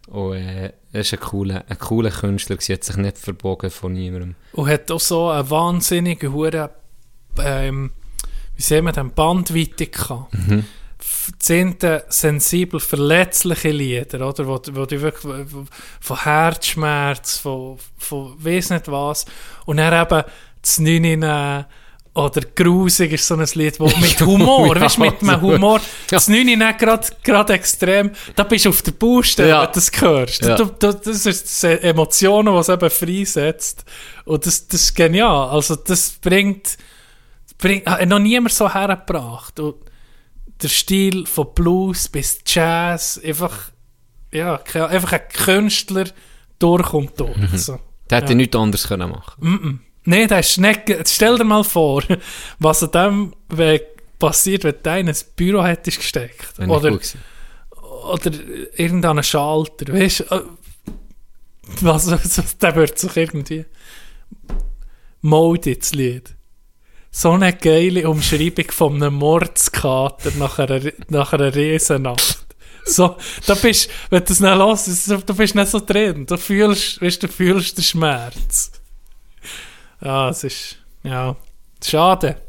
Und 0.08 0.36
äh, 0.36 0.72
er 0.92 1.00
ist 1.00 1.12
ein 1.12 1.20
cooler, 1.20 1.64
ein 1.68 1.78
cooler 1.78 2.10
Künstler, 2.10 2.56
gewesen, 2.56 2.74
hat 2.74 2.84
sich 2.84 2.96
nicht 2.96 3.18
verbogen 3.18 3.70
von 3.70 3.94
niemandem. 3.94 4.34
Und 4.52 4.68
hat 4.68 4.90
auch 4.90 5.00
so 5.00 5.30
eine 5.30 5.48
wahnsinnige 5.48 6.32
Hure, 6.32 6.70
ähm, 7.38 7.92
wie 8.56 8.62
sehen 8.62 8.84
wir 8.84 8.92
denn, 8.92 9.12
Bandweite 9.12 9.86
gehabt. 9.86 10.34
Mhm. 10.34 10.64
Zehnte 11.38 12.04
sensibel 12.08 12.78
verletzliche 12.78 13.70
Lieder, 13.70 14.28
oder? 14.28 14.46
Wo, 14.46 14.60
wo 14.72 14.86
die 14.86 15.00
wirklich 15.00 15.46
von 16.00 16.22
Herzschmerz, 16.22 17.38
von, 17.38 17.78
von 17.96 18.34
weiss 18.44 18.70
nicht 18.70 18.90
was. 18.90 19.24
Und 19.64 19.78
dann 19.78 20.06
eben 20.06 20.24
das 20.60 20.78
Neunine 20.78 21.66
oder 22.14 22.42
Grusig 22.54 23.12
ist 23.12 23.26
so 23.26 23.34
ein 23.36 23.46
Lied, 23.54 23.80
wo 23.80 23.86
mit 24.00 24.20
Humor, 24.20 24.76
Ja, 24.76 24.82
weißt 24.82 24.98
du, 24.98 25.00
mit 25.00 25.22
einem. 25.22 25.40
Humor, 25.40 25.78
Ja. 25.78 25.84
das 26.10 26.28
Neunine 26.28 26.74
gerade 26.78 27.06
gerade 27.22 27.52
extrem, 27.54 28.10
da 28.36 28.44
bist 28.44 28.64
du 28.66 28.68
auf 28.68 28.82
der 28.82 28.92
Baustelle, 28.92 29.48
Ja. 29.48 29.60
wenn 29.62 29.68
du 29.68 29.72
das 29.74 29.90
hörst. 30.00 30.42
Ja. 30.44 30.56
Du, 30.56 30.66
du, 30.66 30.92
das 30.92 31.24
ist 31.26 31.62
die 31.62 31.66
Emotionen, 31.68 32.52
die 32.52 32.60
es 32.60 32.68
eben 32.68 32.90
freisetzt. 32.90 33.84
Und 34.26 34.44
das, 34.46 34.68
das 34.68 34.82
ist 34.82 34.94
genial. 34.94 35.48
Also 35.50 35.74
das 35.74 36.10
bringt, 36.20 36.76
bringt 37.58 37.86
hat 37.86 38.06
noch 38.08 38.18
niemand 38.18 38.52
so 38.52 38.72
hergebracht. 38.72 39.58
Und 39.58 39.76
der 40.62 40.68
Stil 40.68 41.26
von 41.26 41.48
Blues 41.54 42.08
bis 42.08 42.40
Jazz, 42.46 43.18
einfach, 43.24 43.70
ja, 44.32 44.60
einfach 44.74 45.12
ein 45.12 45.28
Künstler 45.32 46.04
durch 46.58 46.92
und 46.92 47.18
durch. 47.18 47.36
Mhm. 47.36 47.56
So. 47.56 47.78
Der 48.10 48.18
hätte 48.18 48.32
Ja. 48.32 48.36
nichts 48.36 48.54
anderes 48.56 48.86
können 48.86 49.10
machen 49.10 49.32
Nein, 49.40 49.80
das 49.80 49.91
ist 50.04 50.58
nicht, 50.58 50.80
stell 51.08 51.38
dir 51.38 51.44
mal 51.44 51.64
vor, 51.64 52.02
was 52.58 52.82
an 52.82 52.90
dem 52.90 53.34
we- 53.48 53.80
passiert, 54.18 54.64
wenn 54.64 54.74
du 54.82 54.98
in 54.98 55.08
ein 55.08 55.16
Büro 55.36 55.64
hättest 55.64 55.98
gesteckt. 55.98 56.46
Wenn 56.56 56.70
Oder, 56.70 56.98
oder 58.12 58.30
irgendeinen 58.76 59.22
Schalter, 59.22 59.92
weißt 59.92 60.20
du? 60.20 60.34
äh, 60.34 60.42
Was, 61.80 62.10
was, 62.10 62.56
der 62.58 62.74
wird 62.76 62.98
sich 62.98 63.16
irgendwie. 63.16 63.64
Mode 65.20 65.76
das 65.76 65.92
Lied. 65.94 66.34
So 67.10 67.32
eine 67.32 67.52
geile 67.52 68.08
Umschreibung 68.08 68.70
von 68.70 68.94
einem 68.96 69.14
Mordskater 69.14 70.30
nach 70.38 70.58
einer, 70.58 70.80
nach 71.08 71.32
einer 71.32 71.54
Riesennacht. 71.54 72.46
So, 72.84 73.16
da 73.46 73.54
bist, 73.54 73.88
wenn 74.10 74.24
du 74.24 74.32
es 74.32 74.40
nicht 74.40 74.50
hörst, 74.56 75.28
du 75.28 75.34
bist 75.34 75.54
nicht 75.54 75.68
so 75.70 75.78
drin. 75.78 76.26
Du 76.26 76.36
fühlst, 76.36 77.00
weißt, 77.00 77.22
du 77.22 77.28
fühlst 77.28 77.76
den 77.76 77.84
Schmerz. 77.84 78.72
Ja, 80.02 80.30
es 80.30 80.42
ist, 80.42 80.78
ja, 81.04 81.36
schade. 81.82 82.42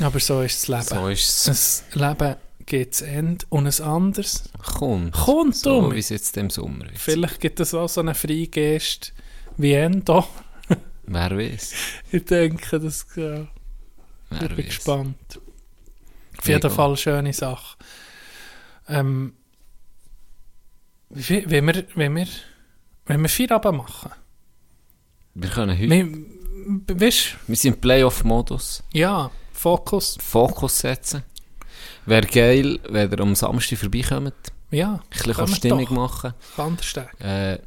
Aber 0.00 0.20
so 0.20 0.40
ist 0.42 0.68
das 0.68 0.68
Leben. 0.68 1.00
So 1.00 1.08
ist 1.08 1.48
es. 1.48 1.84
Das 1.90 1.94
Leben 1.94 2.36
geht 2.66 2.94
zu 2.94 3.06
Ende 3.06 3.44
und 3.48 3.66
ein 3.66 3.84
anderes. 3.84 4.44
Kommt. 4.78 5.12
Kommt 5.12 5.56
so, 5.56 5.78
um. 5.78 5.94
wie 5.94 5.98
es 5.98 6.08
jetzt 6.10 6.36
im 6.36 6.48
Sommer 6.48 6.90
ist. 6.92 7.02
Vielleicht 7.02 7.40
gibt 7.40 7.60
es 7.60 7.74
auch 7.74 7.88
so 7.88 8.00
einen 8.00 8.14
Freigest 8.14 9.12
wie 9.56 9.72
Endo. 9.72 10.26
Wer 11.06 11.36
weiß. 11.36 11.74
Ich 12.12 12.24
denke, 12.24 12.78
das 12.80 13.06
ja, 13.16 13.46
Wer 14.30 14.42
ich 14.42 14.48
bin 14.48 14.58
weiß. 14.58 14.66
gespannt. 14.66 15.40
Auf 16.38 16.48
jeden 16.48 16.70
Fall 16.70 16.88
eine 16.88 16.96
schöne 16.96 17.32
Sache. 17.32 17.76
Ähm, 18.88 19.34
wie 21.14 21.44
wenn 21.50 21.66
wir, 21.66 21.84
wenn 21.94 22.14
wir, 22.16 22.26
wenn 23.06 23.22
wir 23.22 23.28
vier 23.28 23.50
Abend 23.52 23.78
machen, 23.78 24.10
Wir 25.34 25.50
können 25.50 25.76
heute. 25.78 25.88
wir, 25.90 27.00
weißt, 27.00 27.36
Wir 27.46 27.56
sind 27.56 27.74
im 27.74 27.80
Playoff-Modus. 27.80 28.82
ja, 28.92 29.30
Fokus, 29.52 30.18
Fokus 30.20 30.78
setzen. 30.80 31.22
Wäre 32.06 32.26
geil, 32.26 32.78
wenn 32.88 33.10
ihr 33.10 33.20
am 33.20 33.34
Samstag 33.34 33.78
vorbeikommt. 33.78 34.34
ja, 34.70 34.94
Ein 34.94 35.00
bisschen 35.10 35.46
Stimmung 35.48 35.84
doch. 35.86 35.90
machen. 35.92 36.34
Kandersteg. 36.56 37.08
Äh, 37.20 37.58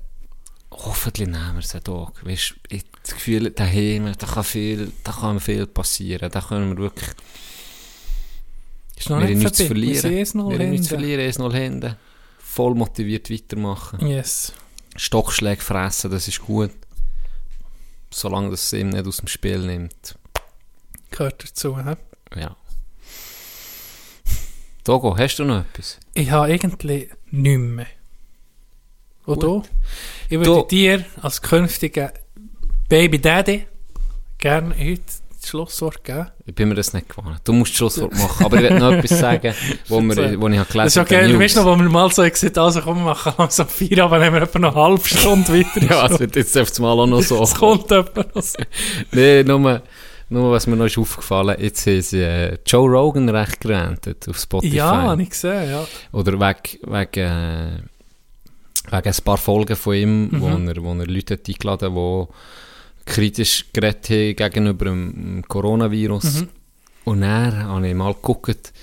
hoffentlich 0.69 1.27
nehmen 1.27 1.53
wir 1.55 1.59
es 1.59 1.75
auch. 1.89 2.11
Weißt, 2.23 2.53
ich 2.69 2.79
habe 2.81 2.89
das 3.01 3.13
Gefühl, 3.15 3.49
daheim, 3.51 4.13
da 4.17 4.27
kann 4.27 4.43
viel, 4.43 4.91
da 5.03 5.11
kann 5.11 5.39
viel 5.39 5.65
passieren. 5.65 6.29
Da 6.29 6.41
können 6.41 6.69
wir 6.71 6.77
wirklich 6.77 7.09
Ist 8.95 9.09
noch 9.09 9.19
wir 9.19 9.25
nicht 9.27 9.37
nichts 9.39 9.57
zu 9.57 9.65
verlieren. 9.65 10.01
sind 10.25 10.41
1-0 10.41 10.49
Wir 10.51 10.59
haben 10.59 10.69
nichts 10.69 10.87
zu 10.87 10.93
verlieren, 10.95 11.31
1-0 11.31 11.53
hinten. 11.53 11.95
Voll 12.57 12.73
motiviert 12.73 13.29
weitermachen. 13.29 14.07
Yes. 14.07 14.51
Stockschläge 14.95 15.61
fressen, 15.61 16.09
das 16.09 16.27
ist 16.27 16.41
gut. 16.41 16.71
Solange 18.09 18.49
das 18.49 18.73
ihm 18.73 18.89
nicht 18.89 19.05
aus 19.05 19.17
dem 19.17 19.27
Spiel 19.27 19.59
nimmt. 19.59 20.17
Gehört 21.11 21.43
dazu. 21.43 21.77
He? 21.77 21.93
Ja. 22.35 22.55
Togo, 24.83 25.15
hast 25.15 25.37
du 25.37 25.43
noch 25.43 25.65
etwas? 25.65 25.99
Ich 26.15 26.31
habe 26.31 26.51
irgendwie 26.51 27.07
nichts 27.29 27.61
mehr. 27.61 27.85
Und 29.25 29.43
du? 29.43 29.61
Ich 30.27 30.39
würde 30.39 30.67
dir 30.67 31.05
als 31.21 31.39
künftiger 31.39 32.11
Baby 32.89 33.21
Daddy 33.21 33.67
gerne 34.39 34.75
heute 34.75 35.03
das 35.41 35.49
Schlusswort 35.49 36.03
geben. 36.03 36.27
Ich 36.45 36.55
bin 36.55 36.69
mir 36.69 36.75
das 36.75 36.93
nicht 36.93 37.09
gewohnt. 37.09 37.39
Du 37.43 37.53
musst 37.53 37.71
das 37.71 37.77
Schlusswort 37.77 38.13
machen. 38.13 38.45
Aber 38.45 38.57
ich 38.57 38.63
will 38.69 38.79
noch 38.79 38.91
etwas 38.91 39.19
sagen, 39.19 39.53
wo, 39.87 40.01
wir, 40.01 40.39
wo 40.41 40.47
ich 40.47 40.57
habe 40.59 40.67
Das 40.73 40.87
ist 40.87 40.93
gelesen 40.95 40.99
okay, 41.01 41.23
habe. 41.23 41.33
du 41.33 41.39
weißt 41.39 41.55
noch, 41.57 41.65
wo 41.65 41.75
wir 41.75 41.89
mal 41.89 42.11
so 42.11 42.21
gesagt 42.23 42.57
also 42.57 42.81
komm, 42.81 42.97
wir 42.99 43.03
machen 43.05 43.33
langsam 43.37 43.67
vier, 43.67 44.03
aber 44.03 44.17
dann 44.17 44.27
haben 44.27 44.33
wir 44.35 44.41
etwa 44.43 44.59
noch 44.59 44.75
eine 44.75 44.83
halbe 44.83 45.03
Stunde 45.07 45.47
weiter. 45.53 45.85
Ja, 45.89 46.05
es 46.07 46.19
wird 46.19 46.35
jetzt 46.35 46.57
auf 46.57 46.79
Mal 46.79 46.99
auch 46.99 47.07
noch 47.07 47.21
so. 47.21 47.41
Es 47.43 47.55
kommt 47.55 47.91
etwa 47.91 48.25
noch 48.33 48.41
so. 48.41 48.57
Nee, 49.11 49.43
nur, 49.43 49.81
nur 50.29 50.51
was 50.51 50.67
mir 50.67 50.75
noch 50.75 50.85
ist 50.85 50.97
aufgefallen, 50.97 51.55
jetzt 51.59 51.83
sie 51.83 52.21
äh, 52.21 52.57
Joe 52.65 52.89
Rogan 52.89 53.29
recht 53.29 53.59
gerantet 53.61 54.27
auf 54.29 54.37
Spotify. 54.37 54.75
Ja, 54.75 55.03
habe 55.03 55.21
ich 55.23 55.29
gesehen, 55.29 55.69
ja. 55.69 55.85
Oder 56.11 56.33
wegen, 56.33 56.93
wegen, 56.93 57.19
äh, 57.19 57.77
wegen 58.91 59.07
ein 59.07 59.23
paar 59.23 59.37
Folgen 59.37 59.75
von 59.75 59.93
ihm, 59.95 60.23
Mhm. 60.29 60.41
wo, 60.41 60.47
er, 60.47 60.83
wo 60.83 60.93
er 60.99 61.07
Leute 61.07 61.35
hat 61.35 61.47
eingeladen 61.47 61.93
hat, 61.93 61.95
die 61.95 62.33
kritisch 63.07 63.65
geredet 63.73 64.09
haben 64.09 64.35
gegenüber 64.35 64.85
dem, 64.85 65.43
Coronavirus. 65.47 66.41
Mhm. 66.41 66.49
Und 67.05 67.21
dann 67.21 67.63
habe 67.63 67.87
ich 67.87 67.95
mal 67.95 68.13
geguckt, 68.13 68.73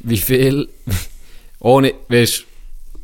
wie 0.00 0.16
viel, 0.16 0.68
ohne, 1.60 1.94
weißt 2.08 2.46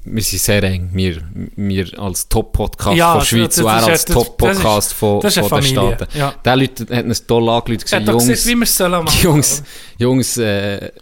wir 0.09 0.22
sind 0.22 0.40
sehr 0.40 0.62
eng, 0.62 0.90
wir, 0.93 1.20
wir 1.56 1.98
als 1.98 2.28
Top-Podcast 2.28 2.97
Ja, 2.97 3.10
von 3.10 3.18
das- 3.18 3.28
Schweiz 3.28 3.59
und 3.59 3.64
er 3.66 3.86
als 3.86 4.05
Top-Podcast 4.05 4.93
von, 4.94 5.20
von 5.20 5.60
den 5.60 5.62
Staaten. 5.64 6.06
ja. 6.16 6.32
Der 6.44 6.56
Leute 6.56 6.97
hat 6.97 7.05
uns 7.06 7.26
toll 7.26 7.48
Er 7.48 7.60
gesagt, 7.62 7.93
hat 7.93 8.06
Jungs, 8.06 8.26
gesagt, 8.28 8.47
wie 8.47 8.55
wir 8.55 8.62
es 8.62 8.76
sollen 8.76 9.05
machen. 9.05 9.20
Jungs, 9.20 9.62
Jungs, 9.98 10.36
äh, 10.39 10.93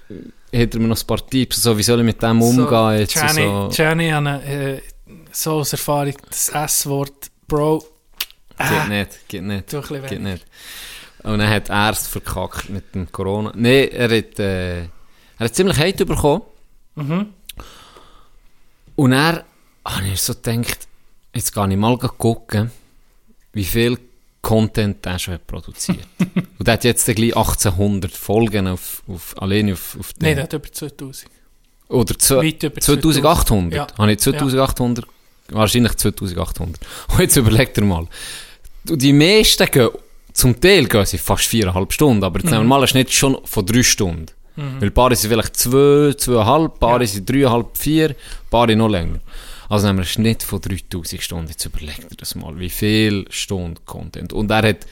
hat 0.54 0.74
er 0.74 0.80
mir 0.80 0.88
noch 0.88 0.98
ein 1.00 1.06
paar 1.06 1.26
Tipps, 1.26 1.62
so, 1.62 1.76
wie 1.76 1.82
soll 1.82 1.98
ich 2.00 2.06
mit 2.06 2.22
dem 2.22 2.40
umgehen? 2.40 2.98
Jetzt 3.00 3.14
Jenny, 3.14 3.42
so. 3.46 3.68
Jenny 3.72 4.08
habe 4.08 4.42
äh, 4.42 4.80
so 5.32 5.52
aus 5.52 5.72
Erfahrung 5.72 6.14
das 6.30 6.48
S-Wort, 6.48 7.30
Bro, 7.46 7.84
Geht 8.58 8.88
nicht, 8.88 9.28
geht 9.28 9.42
nicht, 9.42 9.68
tu 9.68 9.78
ein 9.78 10.06
geht 10.06 10.20
nicht. 10.20 10.46
Und 11.24 11.38
dann 11.38 11.48
hat 11.48 11.70
er 11.70 11.90
es 11.90 12.06
verkackt 12.06 12.68
mit 12.68 12.94
dem 12.94 13.10
Corona. 13.10 13.52
Nein, 13.54 13.88
er 13.90 14.16
hat, 14.16 14.38
äh, 14.38 14.82
er 14.82 14.88
hat 15.38 15.54
ziemlich 15.54 15.78
Hate 15.78 16.04
bekommen. 16.04 16.42
Mhm. 16.96 17.28
Und 18.96 19.12
er 19.12 19.44
habe 19.84 20.06
ich 20.12 20.20
so 20.20 20.34
gedacht, 20.34 20.86
jetzt 21.34 21.54
gehe 21.54 21.68
ich 21.68 21.76
mal 21.76 21.96
gucken, 21.98 22.70
wie 23.52 23.64
viel 23.64 23.98
Content 24.42 25.04
der 25.04 25.18
schon 25.18 25.34
hat 25.34 25.46
produziert. 25.46 26.06
und 26.58 26.68
der 26.68 26.74
hat 26.74 26.84
jetzt 26.84 27.06
gleich 27.06 27.36
1800 27.36 28.12
Folgen 28.12 28.68
auf, 28.68 29.02
auf, 29.08 29.34
alleine 29.40 29.72
auf, 29.72 29.96
auf 29.98 30.12
Nein, 30.18 30.36
der 30.36 30.44
hat 30.44 30.52
über 30.52 30.70
2000. 30.70 31.30
Oder 31.88 32.18
zu, 32.18 32.36
Weit 32.36 32.62
über 32.62 32.80
2800? 32.80 33.90
Ja. 33.90 33.98
Habe 33.98 34.12
ich 34.12 34.18
2800? 34.18 35.06
Wahrscheinlich 35.48 35.96
2800. 35.96 36.80
Und 37.08 37.18
jetzt 37.18 37.36
überlegt 37.36 37.76
ihr 37.78 37.84
mal. 37.84 38.06
Die 38.84 39.12
meisten 39.12 39.66
gehen, 39.70 39.88
zum 40.32 40.60
Teil 40.60 40.86
gehen 40.86 41.06
sie 41.06 41.18
fast 41.18 41.44
viereinhalb 41.46 41.92
Stunden, 41.92 42.22
aber 42.24 42.38
jetzt 42.38 42.46
Mhm. 42.46 42.50
nehmen 42.52 42.64
wir 42.64 42.68
mal 42.68 42.78
einen 42.78 42.88
Schnitt 42.88 43.12
schon 43.12 43.38
von 43.44 43.64
drei 43.66 43.82
Stunden. 43.82 44.26
Weil 44.56 44.92
Paare 44.92 45.16
sind 45.16 45.30
vielleicht 45.30 45.56
zwei, 45.56 46.12
zweieinhalb, 46.16 46.78
Paare 46.78 47.06
sind 47.08 47.28
dreieinhalb, 47.28 47.76
vier, 47.76 48.14
Paare 48.50 48.76
noch 48.76 48.88
länger. 48.88 49.18
Also 49.68 49.86
nehmen 49.86 49.98
wir 49.98 50.02
einen 50.02 50.08
Schnitt 50.08 50.42
von 50.44 50.60
3000 50.60 51.20
Stunden. 51.22 51.48
Jetzt 51.48 51.64
überlegt 51.64 52.04
ihr 52.10 52.16
das 52.16 52.34
mal, 52.36 52.56
wie 52.58 52.70
viel 52.70 53.24
Stunden 53.30 53.78
Content. 53.84 54.32
Und 54.32 54.50
er 54.52 54.62
hat 54.68 54.86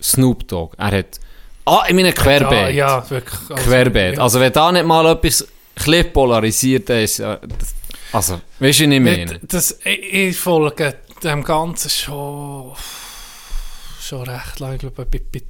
Snoop 0.00 0.46
Dogg, 0.46 0.74
er 0.78 0.92
hat, 0.98 1.18
ah, 1.64 1.82
ich 1.88 1.94
meine 1.94 2.08
Ja, 2.08 2.14
Querbeet. 2.14 2.74
ja, 2.76 3.10
wirklich. 3.10 3.40
Also, 3.50 3.54
Querbeet. 3.64 4.16
ja. 4.16 4.22
Also 4.22 4.38
wenn 4.38 4.52
da 4.52 4.70
nicht 4.70 4.86
mal 4.86 5.06
etwas 5.10 5.44
ein 5.84 6.12
polarisiert 6.12 6.88
ist, 6.90 7.18
ja, 7.18 7.36
das, 7.36 7.74
also, 8.12 8.40
weißt 8.60 8.80
du, 8.80 8.84
was 8.86 8.92
ich 8.92 9.00
meine? 9.00 9.40
Das, 9.42 9.78
ich, 9.84 10.12
ich 10.12 10.36
folge 10.36 10.94
dem 11.24 11.42
Ganzen 11.42 11.90
schon, 11.90 12.72
schon 14.08 14.22
recht 14.28 14.58
lange. 14.60 14.74
Ich 14.74 14.80
glaube, 14.80 15.04
bei, 15.06 15.20
bei 15.32 15.42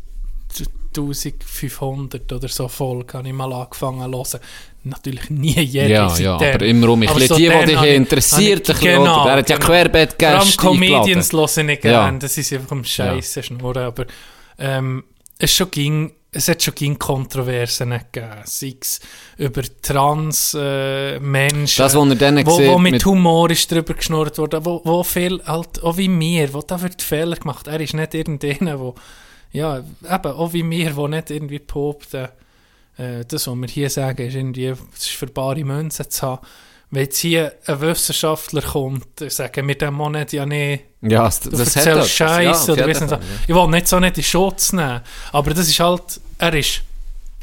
1500 0.96 2.32
oder 2.32 2.48
so 2.48 2.68
Folgen 2.68 3.12
habe 3.12 3.28
ich 3.28 3.34
mal 3.34 3.52
angefangen 3.52 4.10
zu 4.12 4.38
hören. 4.38 4.40
Natürlich 4.84 5.28
nie 5.30 5.60
jede 5.60 5.90
Ja, 5.90 6.08
seitdem. 6.08 6.24
ja, 6.24 6.54
aber 6.54 6.64
immer 6.66 6.88
um 6.90 7.02
bisschen 7.18 7.28
so 7.28 7.36
die, 7.36 7.48
die 7.48 7.66
dich 7.66 7.82
interessiert, 7.94 8.68
ich- 8.68 8.80
genau, 8.80 9.22
oder? 9.22 9.32
Er 9.32 9.36
hat 9.38 9.50
ja 9.50 9.56
genau. 9.56 9.66
Querbeet 9.68 10.14
Vor 10.18 10.28
allem 10.28 10.56
Comedians 10.56 11.26
eingeladen. 11.34 11.56
höre 11.56 11.58
ich 11.58 11.66
nicht 11.66 11.84
Ja. 11.84 11.90
gerne, 12.04 12.18
das 12.18 12.38
ist 12.38 12.52
einfach 12.52 12.70
um 12.72 12.84
Scheiße 12.84 13.42
schnurren, 13.42 13.82
aber 13.84 14.06
ähm, 14.58 15.04
es, 15.38 15.52
schon 15.52 15.70
ging, 15.70 16.12
es 16.30 16.48
hat 16.48 16.62
schon 16.62 16.74
ging 16.74 16.98
Kontroversen 16.98 17.90
gegeben, 17.90 18.42
sei 18.44 18.76
es 18.80 19.00
über 19.38 19.62
Trans-Menschen, 19.82 21.82
Das, 21.82 21.94
dann 22.18 22.46
wo, 22.46 22.56
wo 22.74 22.78
mit, 22.78 22.92
mit- 22.92 23.04
Humor 23.04 23.50
ist 23.50 23.70
drüber 23.70 23.94
geschnurrt 23.94 24.38
worden, 24.38 24.64
wo, 24.64 24.80
wo 24.84 25.02
viel, 25.02 25.42
halt, 25.44 25.82
auch 25.82 25.96
wie 25.96 26.08
mir, 26.08 26.52
wo 26.52 26.60
da 26.60 26.80
wird 26.82 27.00
Fehler 27.02 27.36
gemacht, 27.36 27.66
er 27.66 27.80
ist 27.80 27.94
nicht 27.94 28.14
irgendeiner, 28.14 28.78
wo, 28.78 28.94
ja, 29.52 29.78
eben, 29.78 30.32
auch 30.32 30.52
wie 30.52 30.62
mir, 30.62 30.94
wo 30.96 31.08
nicht 31.08 31.30
irgendwie 31.30 31.60
behaupten, 31.60 32.28
äh, 32.98 33.24
das, 33.26 33.46
was 33.46 33.56
wir 33.56 33.68
hier 33.68 33.90
sagen, 33.90 34.26
ist 34.26 34.34
irgendwie, 34.34 34.66
es 34.66 34.78
ist 34.98 35.08
für 35.10 35.26
bare 35.28 35.64
Münzen 35.64 36.10
zu 36.10 36.26
haben. 36.26 36.46
Wenn 36.90 37.02
jetzt 37.02 37.18
hier 37.18 37.54
ein 37.66 37.80
Wissenschaftler 37.82 38.62
kommt, 38.62 39.06
sagen 39.30 39.68
wir 39.68 39.76
dem 39.76 39.98
nicht, 40.12 40.32
ja, 40.32 40.46
nee, 40.46 40.80
Ja, 41.02 41.24
das, 41.24 41.40
du 41.40 41.50
das 41.50 41.76
erzählst. 41.76 42.10
Scheiße 42.10 42.66
Ja, 42.68 42.72
oder 42.72 42.86
nicht, 42.86 43.08
so. 43.08 43.18
Ich 43.46 43.54
will 43.54 43.66
nicht 43.68 43.88
so 43.88 44.00
nicht 44.00 44.16
in 44.16 44.24
Schutz 44.24 44.72
nehmen, 44.72 45.02
aber 45.32 45.52
das 45.52 45.68
ist 45.68 45.80
halt, 45.80 46.20
er 46.38 46.54
ist 46.54 46.80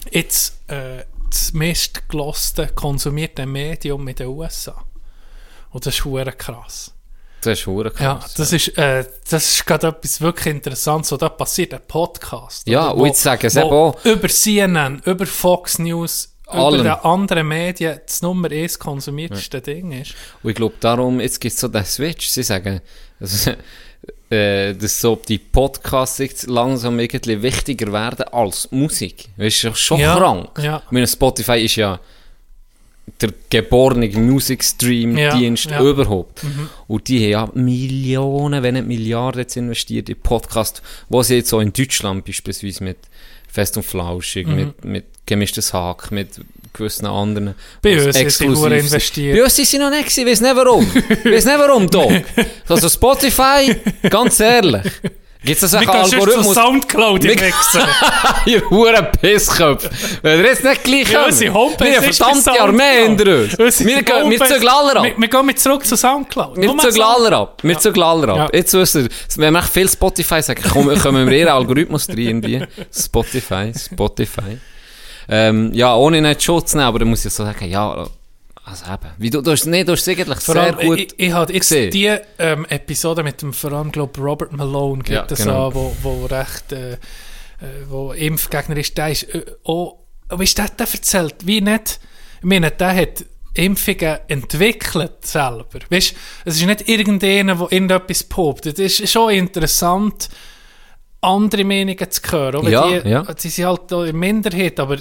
jetzt 0.10 0.56
äh, 0.70 1.04
das 1.30 1.54
meistgeloste, 1.54 2.68
konsumierte 2.70 3.46
Medium 3.46 4.08
in 4.08 4.16
den 4.16 4.28
USA. 4.28 4.84
Und 5.70 5.86
das 5.86 5.96
ist 5.96 6.06
hure 6.06 6.32
krass. 6.32 6.92
Das 7.42 7.60
ist 7.60 7.68
Ja, 7.68 8.16
krass. 8.16 8.34
das 8.34 8.52
ist, 8.54 8.76
äh, 8.78 9.06
das 9.30 9.52
ist 9.52 9.66
gerade 9.68 9.88
etwas 9.90 10.22
wirklich 10.22 10.48
Interessantes, 10.56 11.12
was 11.12 11.20
da 11.20 11.30
passiert, 11.30 11.74
ein 11.76 11.82
Podcast. 11.88 12.68
Ja, 12.68 12.88
oder, 12.92 13.02
und 13.02 13.08
jetzt 13.08 13.22
sagen 13.22 13.48
sie 13.48 13.60
eben 13.60 13.70
wo 13.70 13.74
auch- 13.90 14.06
Über 14.06 14.28
CNN, 14.28 15.02
über 15.06 15.26
Fox 15.28 15.78
News, 15.78 16.32
Allem. 16.48 16.82
über 16.82 16.84
die 16.96 17.06
anderen 17.06 17.48
Medien 17.48 18.00
das 18.06 18.22
Nummer 18.22 18.52
1 18.52 18.78
konsumierteste 18.80 19.62
Ding 19.62 19.92
ist. 19.92 20.14
Und 20.44 20.50
ich 20.52 20.56
glaube, 20.56 20.76
darum, 20.80 21.20
jetzt 21.20 21.40
gibt 21.42 21.54
es 21.54 21.60
so 21.60 21.68
den 21.68 21.84
Switch. 21.86 22.28
Sie 22.28 22.44
sagen, 22.44 22.82
also, 23.20 23.52
äh, 24.30 24.74
dass 24.76 25.02
so 25.02 25.16
die 25.28 25.38
Podcasts 25.40 26.20
jetzt 26.20 26.48
langsam 26.48 27.00
irgendwie 27.00 27.42
wichtiger 27.42 27.92
werden 27.92 28.28
als 28.32 28.70
Musik. 28.72 29.26
Weißt 29.38 29.64
du, 29.66 29.74
schon 29.76 30.00
Ja, 30.00 30.16
krank. 30.18 30.50
ja. 30.62 30.82
Ich 30.86 30.92
meine, 30.92 31.08
Spotify 31.08 31.64
ist 31.64 31.76
ja 31.78 32.00
der 33.22 33.32
geborene 33.50 34.08
Musikstream-Dienst 34.10 35.66
Ja, 35.66 35.82
ja. 35.84 35.90
überhaupt. 35.90 36.42
Und 36.88 37.08
die 37.08 37.36
haben 37.36 37.52
ja 37.56 37.62
Millionen, 37.64 38.64
wenn 38.64 38.74
nicht 38.74 38.88
Milliarden 38.88 39.42
jetzt 39.42 39.56
investiert 39.58 40.10
in 40.10 40.20
Podcasts, 40.20 40.82
sie 41.24 41.36
jetzt 41.36 41.50
so 41.50 41.60
in 41.60 41.72
Deutschland 41.72 42.26
beispielsweise 42.26 42.84
mit 42.84 42.98
Fest 43.48 43.78
und 43.78 43.84
Flauschig, 43.84 44.48
Mhm. 44.48 44.56
mit, 44.56 44.86
mit 44.86 45.06
Gemischtes 45.26 45.74
Hack, 45.74 46.12
mit 46.12 46.30
gewissen 46.74 47.06
anderen. 47.06 47.56
Bei 47.82 47.96
uns 48.06 48.16
exklusiv 48.16 48.64
sind. 48.64 48.74
investiert. 48.74 49.38
Bei 49.38 49.44
uns 49.44 49.56
sind 49.56 49.68
sie 49.68 49.78
noch 49.78 49.90
nicht 49.90 50.10
gewesen, 50.10 50.28
weiss 50.28 50.42
nicht 50.42 50.56
warum. 50.56 50.86
weiss 51.24 51.46
nicht 51.46 51.58
warum, 51.60 51.90
Dog. 51.90 52.12
Also 52.68 52.90
Spotify, 52.90 53.76
ganz 54.10 54.40
ehrlich. 54.40 54.84
Gibt 55.44 55.62
es 55.62 55.74
einen 55.76 55.86
sonst 55.86 56.10
zu 56.10 56.16
Algorithmus? 56.18 56.56
Soundcloud 56.56 57.24
im 57.24 57.40
Wechsel. 57.40 57.84
Ihr 58.48 58.68
huren 58.68 59.08
Pissköpfe. 59.22 59.92
Wenn 60.24 60.40
ihr 60.40 60.46
jetzt 60.46 60.64
nicht 60.64 60.84
gleich 60.84 61.12
Ja, 61.12 61.26
unsere 61.26 61.54
Homepage 61.54 61.86
Wir 61.92 61.98
haben 62.02 62.14
verdammte 62.14 62.60
Armee 62.62 63.06
Soundcloud. 63.06 63.38
hinter 63.52 63.64
uns. 63.64 63.86
Wir, 63.86 64.02
gehen- 64.02 64.30
wir 64.32 64.40
zügeln 64.40 64.68
alle 64.68 64.96
ab. 64.96 65.06
Wir, 65.16 65.28
gehen 65.28 65.58
zurück 65.58 65.86
zu 65.86 65.96
Soundcloud. 65.96 66.58
Wir 66.58 66.68
Sound- 66.70 67.00
alle 67.00 67.36
ab. 67.38 67.60
Wir 67.62 67.78
zügeln 67.78 68.04
alle 68.04 68.28
ab. 68.28 68.50
Jetzt 68.56 68.74
wisst 68.74 68.96
ihr, 68.96 69.08
wenn 69.36 69.54
wir 69.54 69.62
viel 69.62 69.88
Spotify 69.88 70.42
sagen, 70.42 70.64
kommen, 70.64 70.90
wir 71.04 71.22
in 71.22 71.32
ihren 71.32 71.50
Algorithmus 71.50 72.10
rein. 72.10 72.68
Spotify, 72.92 73.72
Spotify. 73.78 74.58
Ähm, 75.28 75.72
ja, 75.74 75.96
ohne 75.96 76.22
nicht 76.22 76.44
Schutz 76.44 76.74
nehmen, 76.74 76.86
aber 76.88 77.00
dann 77.00 77.08
muss 77.10 77.26
ich 77.26 77.34
so 77.34 77.44
sagen, 77.44 77.70
ja, 77.70 78.08
also 78.64 78.86
eben. 78.86 79.12
Wie 79.18 79.30
du, 79.30 79.42
du 79.42 79.52
hast, 79.52 79.66
nee, 79.66 79.84
du 79.84 79.92
hast 79.94 80.02
es 80.02 80.08
eigentlich 80.08 80.40
Vor 80.40 80.56
sehr 80.56 80.64
allem, 80.78 80.88
gut 80.88 81.00
ich, 81.00 81.14
ich 81.18 81.32
habe 81.32 81.54
jetzt 81.54 81.70
gesehen. 81.70 81.92
die 81.92 82.16
ähm, 82.40 82.66
Episode 82.70 83.24
mit 83.24 83.42
dem, 83.42 83.54
vor 83.54 83.72
allem, 83.74 83.92
glaube 83.92 84.20
Robert 84.20 84.52
Malone, 84.54 85.04
gibt 85.04 85.10
Ja, 85.10 85.26
es 85.30 85.40
genau. 85.44 85.68
an, 85.68 85.76
wo, 85.76 85.96
wo 86.02 86.26
recht, 86.26 86.72
äh, 86.72 86.94
äh, 86.94 86.98
wo 87.90 88.12
Impfgegner 88.12 88.78
ist, 88.78 88.98
der 88.98 89.12
ist, 89.12 89.24
äh, 89.34 89.46
auch, 89.66 90.00
wie 90.36 90.44
ist 90.44 90.58
der, 90.58 90.70
der 90.70 90.88
erzählt, 90.92 91.36
wie 91.46 91.62
nicht, 91.62 92.00
ich 92.40 92.44
meine, 92.44 92.72
der 92.72 92.96
hat 92.96 93.26
Impfungen 93.54 94.18
entwickelt 94.28 95.26
selber, 95.26 95.80
weißt, 95.90 96.16
es 96.46 96.56
ist 96.58 96.66
nicht 96.66 96.90
irgendeiner, 96.90 97.56
der 97.56 97.72
irgendetwas 97.72 98.24
poppt, 98.24 98.66
es 98.66 99.00
ist 99.00 99.10
schon 99.12 99.32
interessant, 99.32 100.30
andere 101.22 101.64
Meinungen 101.64 102.12
zu 102.12 102.22
hören, 102.32 102.68
Ja, 102.70 102.88
die, 103.00 103.10
ja. 103.10 103.22
die 103.24 103.50
sind 103.50 103.66
halt 103.66 103.92
in 103.92 104.18
Minderheit, 104.18 104.80
aber 104.80 104.98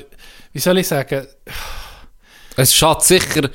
wie 0.55 0.61
soll 0.61 0.79
ich 0.79 0.89
sagen, 0.89 1.27
Es 2.57 2.73
schadet 2.73 3.03
sicher, 3.03 3.51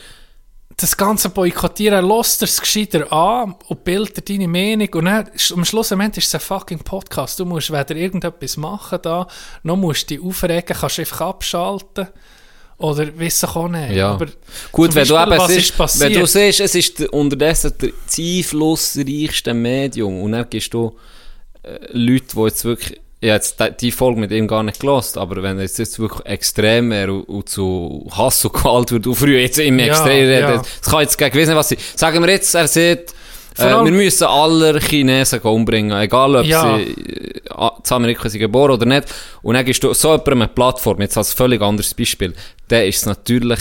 das 0.76 0.96
ganze 0.96 1.30
Boykottieren, 1.30 2.06
lässt 2.06 2.44
es 2.44 2.60
gescheiter 2.60 3.12
an 3.12 3.56
und 3.68 3.84
bildet 3.86 4.30
deine 4.30 4.48
Meinung 4.48 4.90
und 4.94 5.06
dann, 5.06 5.30
am 5.56 5.66
Schluss 5.66 5.92
am 5.92 6.02
Ende 6.02 6.18
ist 6.20 6.28
es 6.28 6.36
ein 6.36 6.42
fucking 6.42 6.80
Podcast. 6.80 7.40
Du 7.40 7.46
musst 7.46 7.72
weder 7.72 7.96
irgendetwas 7.96 8.58
machen 8.58 9.00
da, 9.02 9.28
noch 9.64 9.78
musst 9.78 10.10
du 10.10 10.16
dich 10.16 10.24
aufregen, 10.24 10.76
kannst 10.78 11.00
einfach 11.00 11.22
abschalten 11.22 12.08
oder 12.78 13.18
weiss 13.18 13.44
ich 13.44 13.56
auch 13.56 13.68
nicht. 13.70 13.92
Ja. 13.92 14.12
Aber 14.12 14.28
Gut, 14.72 14.94
wenn 14.96 15.08
du 15.08 15.14
Beispiel, 15.14 15.34
eben 15.34 15.42
was 15.42 15.52
siehst, 15.52 15.80
ist 15.80 16.00
wenn 16.00 16.14
du 16.14 16.26
siehst, 16.26 16.60
es 16.60 16.76
ist 16.76 17.00
der, 17.00 17.14
unterdessen 17.14 17.74
der 17.82 17.92
einflussreichste 18.18 19.54
Medium 19.54 20.22
und 20.22 20.34
dann 20.34 20.50
gibst 20.50 20.74
du 20.74 20.98
äh, 21.64 21.78
Leute, 21.92 22.36
die 22.36 22.42
jetzt 22.42 22.66
wirklich, 22.66 23.00
ich 23.22 23.30
habe 23.30 23.36
jetzt 23.36 23.82
die, 23.82 23.92
Folge 23.92 24.20
mit 24.20 24.32
ihm 24.32 24.48
gar 24.48 24.64
nicht 24.64 24.80
gelost, 24.80 25.18
aber 25.18 25.44
wenn 25.44 25.60
es 25.60 25.78
jetzt 25.78 26.00
wirklich 26.00 26.26
extrem 26.26 26.90
wäre 26.92 27.14
und, 27.14 27.24
und 27.24 27.50
zu 27.50 28.08
Hass 28.12 28.46
und 28.46 28.54
Gewalt 28.54 28.92
würde 28.92 29.10
aufrühren, 29.10 29.42
jetzt 29.42 29.60
im 29.60 29.78
Ja, 29.78 29.88
Extrem, 29.88 30.30
ja. 30.30 30.58
das 30.58 30.82
kann 30.90 31.02
jetzt 31.02 31.18
gegen 31.18 31.36
wissen, 31.38 31.56
was 31.56 31.70
sie, 31.70 31.78
sagen 31.96 32.22
wir 32.24 32.30
jetzt, 32.32 32.56
er 32.56 32.68
sieht, 32.68 33.14
äh, 33.58 33.84
wir 33.84 33.92
müssen 33.92 34.24
alle 34.26 34.80
Chinesen 34.80 35.40
umbringen, 35.42 36.00
egal 36.00 36.38
ob 36.38 36.46
Ja. 36.46 36.78
sie 36.78 36.84
äh, 36.84 37.42
in 37.50 37.92
Amerika 37.92 38.30
sind 38.30 38.40
geboren 38.40 38.72
oder 38.72 38.86
nicht. 38.86 39.08
Und 39.42 39.56
dann 39.56 39.66
gibst 39.66 39.84
du 39.84 39.94
so 39.94 40.12
jemandem 40.12 40.44
eine 40.44 40.48
Plattform, 40.50 41.02
jetzt 41.02 41.18
als 41.18 41.34
völlig 41.34 41.62
anderes 41.62 41.94
Beispiel, 41.94 42.34
dann 42.70 42.84
ist 42.84 42.98
es 42.98 43.06
natürlich 43.06 43.60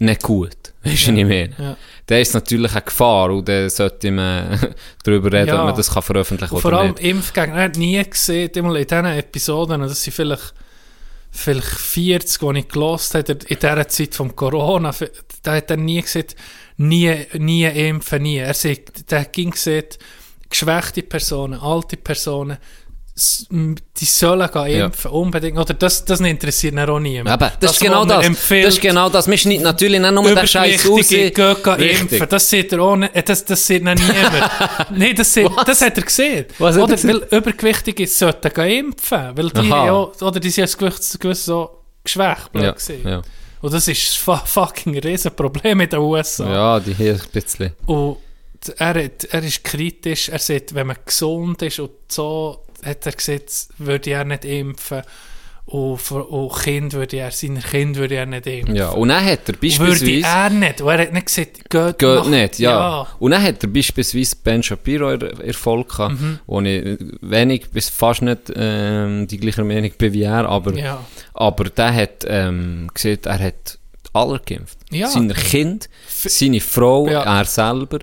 nicht 0.00 0.22
gut. 0.22 0.50
Weißt 0.82 1.06
du, 1.06 1.12
was 1.12 1.18
ich 1.18 1.24
meine? 1.24 1.76
Dann 2.12 2.20
ist 2.20 2.28
es 2.28 2.34
natürlich 2.34 2.72
eine 2.72 2.82
Gefahr 2.82 3.30
und 3.30 3.48
dann 3.48 3.70
sollte 3.70 4.10
man 4.10 4.60
darüber 5.02 5.32
reden, 5.32 5.48
Ja. 5.48 5.60
ob 5.60 5.66
man 5.68 5.76
das 5.76 5.90
kann 5.90 6.02
veröffentlichen 6.02 6.52
oder 6.52 6.60
vor 6.60 6.72
allem 6.74 6.90
nicht. 6.90 7.00
Impfgegner, 7.04 7.56
er 7.56 7.64
hat 7.64 7.76
nie 7.78 8.04
gesehen, 8.04 8.50
immer 8.54 8.74
in 8.76 8.86
diesen 8.86 9.06
Episoden, 9.06 9.80
das 9.80 10.04
sind 10.04 10.12
vielleicht, 10.12 10.52
vielleicht 11.30 11.66
40, 11.66 12.38
die 12.38 12.58
ich 12.58 12.68
gelost 12.68 13.14
habe, 13.14 13.32
in 13.32 13.38
dieser 13.58 13.88
Zeit 13.88 14.14
vom 14.14 14.36
Corona, 14.36 14.94
da 15.42 15.54
hat 15.54 15.70
er 15.70 15.78
nie 15.78 16.02
gesagt, 16.02 16.36
nie, 16.76 17.16
nie 17.38 17.64
impfen, 17.64 18.22
nie. 18.22 18.36
Er 18.36 18.52
sagt, 18.52 19.10
der 19.10 19.24
ging 19.24 19.50
gesagt, 19.52 19.98
geschwächte 20.50 21.02
Personen, 21.02 21.58
alte 21.58 21.96
Personen, 21.96 22.58
die 23.14 24.04
sollen 24.06 24.50
gehen 24.50 24.78
Ja. 24.78 24.84
impfen, 24.86 25.10
unbedingt. 25.10 25.58
Oder 25.58 25.74
das, 25.74 26.04
das 26.04 26.20
interessiert 26.20 26.78
auch 26.78 26.98
niemand. 26.98 27.42
Eben, 27.42 27.52
das, 27.60 27.72
ist 27.72 27.80
genau 27.80 28.00
man 28.00 28.08
das. 28.08 28.26
empfiehlt, 28.26 28.66
Das 28.66 28.74
ist 28.74 28.80
genau 28.80 29.08
das. 29.10 29.28
Wir 29.28 29.36
schneiden 29.36 29.62
natürlich 29.64 30.00
nicht 30.00 30.12
nur 30.12 30.34
den 30.34 30.46
Scheiß. 30.46 30.84
Übergewichtige 30.86 31.56
gehen 31.62 32.00
impfen. 32.00 32.26
Das 32.28 32.48
sieht 32.48 32.72
er 32.72 32.80
auch 32.80 32.96
nicht. 32.96 33.14
äh, 33.14 33.22
Das, 33.22 33.44
das 33.44 33.66
sieht 33.66 33.84
noch 33.84 33.94
niemand. 33.94 34.50
Nein, 34.96 35.14
das, 35.14 35.34
sieht, 35.34 35.50
das 35.66 35.82
hat 35.82 35.96
er 35.98 36.02
gesehen. 36.04 36.46
Was 36.58 36.76
er 36.76 36.84
oder? 36.84 37.02
Weil 37.02 37.16
Übergewichtige 37.38 38.06
sollten 38.06 38.52
gehen 38.52 38.86
impfen. 38.86 39.36
Weil 39.36 39.50
die, 39.50 39.68
ja, 39.68 39.92
oder 39.92 40.40
die 40.40 40.50
sind 40.50 40.78
gewiss, 40.78 41.18
gewiss 41.20 41.44
so 41.44 41.82
geschwächt. 42.02 42.50
Ja, 42.54 42.74
ja. 43.04 43.22
Und 43.60 43.72
das 43.74 43.86
ist 43.88 44.26
ein 44.26 44.40
fucking 44.44 44.98
Riesenproblem 44.98 45.80
in 45.82 45.88
den 45.90 45.98
USA. 46.00 46.50
ja, 46.50 46.80
die 46.80 46.94
hier 46.94 47.12
ein 47.14 47.20
bisschen. 47.30 47.72
Und 47.86 48.16
er, 48.78 48.96
er 48.96 49.42
ist 49.42 49.62
kritisch. 49.62 50.30
Er 50.30 50.38
sagt, 50.38 50.74
wenn 50.74 50.86
man 50.86 50.96
gesund 51.04 51.60
ist 51.62 51.78
und 51.78 51.90
so, 52.08 52.64
hat 52.84 53.06
er 53.06 53.12
gesagt, 53.12 53.68
würde 53.78 54.10
er 54.10 54.24
nicht 54.24 54.44
impfen. 54.44 55.02
Und, 55.64 55.98
für, 56.00 56.24
und 56.24 56.52
Kind 56.60 56.92
würde 56.92 57.18
er, 57.18 57.30
seine 57.30 57.60
Kind 57.60 57.96
würde 57.96 58.16
er 58.16 58.26
nicht 58.26 58.46
impfen. 58.48 58.74
Ja, 58.74 58.88
und 58.90 59.08
dann 59.08 59.24
hat 59.24 59.48
er 59.48 59.54
Würde 59.54 59.58
beispielsweise... 59.60 60.26
er 60.26 60.50
nicht. 60.50 60.80
Und 60.80 60.88
er 60.90 60.98
hat 61.02 61.12
nicht 61.12 61.26
gesagt, 61.26 61.70
geht, 61.70 61.98
Geht 62.00 62.18
mach- 62.18 62.26
nicht, 62.26 62.58
ja. 62.58 63.06
Und 63.20 63.30
dann 63.30 63.42
hat 63.42 63.62
er 63.62 63.68
beispielsweise 63.68 64.36
Ben 64.42 64.60
Shapiro 64.62 65.10
er 65.12 65.40
Erfolg 65.40 65.88
gehabt, 65.90 66.20
Mhm. 66.20 66.40
wo 66.46 66.60
ich 66.62 66.98
wenig 67.20 67.70
bis 67.70 67.88
fast 67.90 68.22
nicht 68.22 68.52
ähm, 68.56 69.28
die 69.28 69.38
gleiche 69.38 69.62
Meinung 69.62 69.92
bin 69.96 70.12
wie 70.12 70.24
er, 70.24 70.48
aber, 70.48 70.74
Ja. 70.76 70.98
aber 71.32 71.64
der 71.70 71.94
hat 71.94 72.24
ähm, 72.26 72.90
gesagt, 72.92 73.26
er 73.26 73.38
hat 73.38 73.78
alle 74.12 74.40
geimpft. 74.44 74.78
Ja. 74.90 75.06
Seine 75.08 75.32
Kind, 75.32 75.88
seine 76.08 76.60
Frau, 76.60 77.06
Ja. 77.08 77.22
er 77.38 77.44
selber 77.44 78.00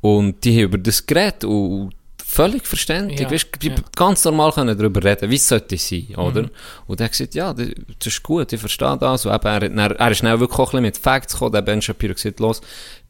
und 0.00 0.42
die 0.44 0.56
haben 0.56 0.62
über 0.64 0.78
das 0.78 1.06
geredet 1.06 1.44
und 1.44 1.92
völlig 2.34 2.66
verständlich. 2.66 3.20
Ja, 3.20 3.30
Weißt, 3.30 3.46
ja. 3.62 3.72
Mhm. 3.72 3.76
ganz 3.94 4.24
normal 4.24 4.52
können 4.52 4.76
darüber 4.78 5.04
reden, 5.04 5.28
wie 5.30 5.34
es 5.36 5.46
sollte 5.46 5.76
sein, 5.76 6.14
oder? 6.16 6.48
Und 6.86 7.00
er 7.00 7.04
hat 7.04 7.12
gesagt, 7.12 7.34
ja, 7.34 7.52
das, 7.52 7.68
ist 8.06 8.22
gut, 8.22 8.52
ich 8.52 8.60
verstehe 8.60 8.96
das. 8.98 9.26
Und 9.26 9.34
eben, 9.34 9.46
er, 9.46 9.60
dann- 9.60 9.78
er 9.78 10.10
ist 10.10 10.18
schnell 10.18 10.40
wirklich 10.40 10.58
auch 10.58 10.68
ein 10.72 10.82
bisschen 10.82 10.82
mit 10.82 10.98
Facts 10.98 11.34
gekommen, 11.34 11.52
der 11.52 11.62
Ben 11.62 11.82
Shapiro 11.82 12.10
hat 12.10 12.16
gesagt, 12.16 12.40
los, 12.40 12.60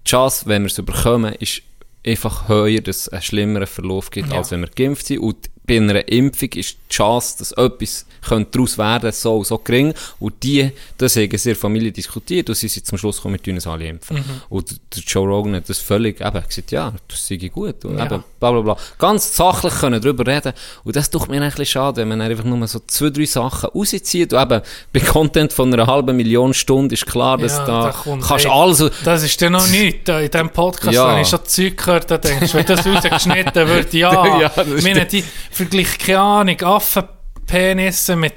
die 0.05 0.11
Chance, 0.11 0.47
wenn 0.47 0.63
wir 0.63 0.67
es 0.67 0.79
überkommen, 0.79 1.35
ist 1.35 1.63
einfach 2.05 2.49
höher, 2.49 2.81
dass 2.81 2.97
es 3.03 3.09
einen 3.11 3.23
schlimmeren 3.23 3.67
Verlauf 3.69 4.11
gibt, 4.11 4.31
Ja. 4.31 4.39
als 4.39 4.51
wenn 4.51 4.61
wir 4.63 4.69
geimpft 4.69 5.07
sind. 5.07 5.21
Und 5.21 5.37
bei 5.67 5.77
einer 5.77 6.07
Impfung 6.09 6.49
ist 6.55 6.77
die 6.91 6.95
Chance, 6.95 7.37
dass 7.39 7.53
etwas 7.53 8.05
könnte 8.27 8.51
daraus 8.53 8.79
werden 8.79 9.11
so, 9.11 9.43
so 9.43 9.59
gering. 9.59 9.95
Und 10.21 10.41
die, 10.45 10.71
das 10.97 11.17
haben 11.17 11.29
sie 11.37 11.51
in 11.51 11.55
der 11.55 11.57
Familie 11.57 11.91
diskutiert 11.91 12.49
und 12.49 12.55
sie 12.55 12.69
sind 12.69 12.87
zum 12.87 12.97
Schluss 12.99 13.17
gekommen, 13.17 13.35
wir 13.35 13.43
tun 13.43 13.57
es 13.57 13.67
alle 13.67 13.87
impfen. 13.89 14.19
Mhm. 14.19 14.25
Und 14.49 14.71
der 14.95 15.03
Joe 15.05 15.27
Rogan 15.27 15.57
hat 15.57 15.69
das 15.69 15.79
völlig 15.79 16.21
eben 16.21 16.43
gesagt, 16.47 16.71
ja, 16.71 16.93
das 17.09 17.27
sei 17.27 17.37
gut. 17.37 17.85
Und 17.85 17.99
Ja. 17.99 18.05
eben, 18.07 18.23
bla 18.39 18.51
bla 18.53 18.61
bla. 18.61 18.77
Ganz 18.99 19.35
sachlich 19.37 19.75
können 19.75 20.01
darüber 20.01 20.25
reden. 20.27 20.53
Und 20.85 20.95
das 20.95 21.11
tut 21.11 21.29
mir 21.29 21.43
ein 21.43 21.49
bisschen 21.51 21.67
schade, 21.67 22.01
wenn 22.03 22.09
man 22.09 22.21
einfach 22.21 22.45
nur 22.45 22.65
so 22.69 22.81
zwei, 22.87 23.11
drei 23.11 23.25
Sachen 23.25 23.71
rauszieht. 23.71 24.33
Und 24.33 24.41
eben, 24.43 24.63
bei 24.93 25.01
Content 25.01 25.53
von 25.53 25.73
einer 25.73 25.87
halben 25.89 26.17
Million 26.17 26.55
Stunden 26.55 26.95
ist 26.95 27.07
klar, 27.07 27.39
dass 27.39 27.57
Ja, 27.57 27.67
da, 27.67 27.83
da 27.87 27.91
kommt- 27.93 28.23
kannst 28.25 28.45
ey, 28.45 28.51
alles... 28.53 28.85
Das 29.05 29.23
ist 29.25 29.43
dann 29.43 29.53
noch 29.53 29.67
nichts. 29.69 30.01
Da 30.05 30.21
In 30.21 30.31
diesem 30.31 30.51
Podcast, 30.51 30.93
Ja. 30.95 31.13
wenn 31.15 31.23
ich 31.23 31.29
schon 31.29 31.45
Zeug 31.45 31.77
gehört 31.77 32.09
habe, 32.11 32.29
denkst 32.29 32.53
du, 32.53 32.59
wenn 32.59 32.67
das 32.67 32.87
rausgeschnitten 32.87 33.69
wird, 33.69 33.93
ja. 33.95 34.41
Ja, 34.41 34.53
meine, 34.81 35.07
die 35.07 35.25
vergleicht 35.53 36.01
keine 36.01 36.21
Ahnung, 36.21 36.61
Affenpenisse 36.63 38.17
mit, 38.17 38.35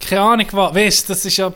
keine 0.00 0.20
Ahnung 0.20 0.46
was. 0.52 0.74
Weißt 0.74 1.08
du, 1.08 1.12
das 1.12 1.24
ist 1.24 1.36
ja 1.36 1.52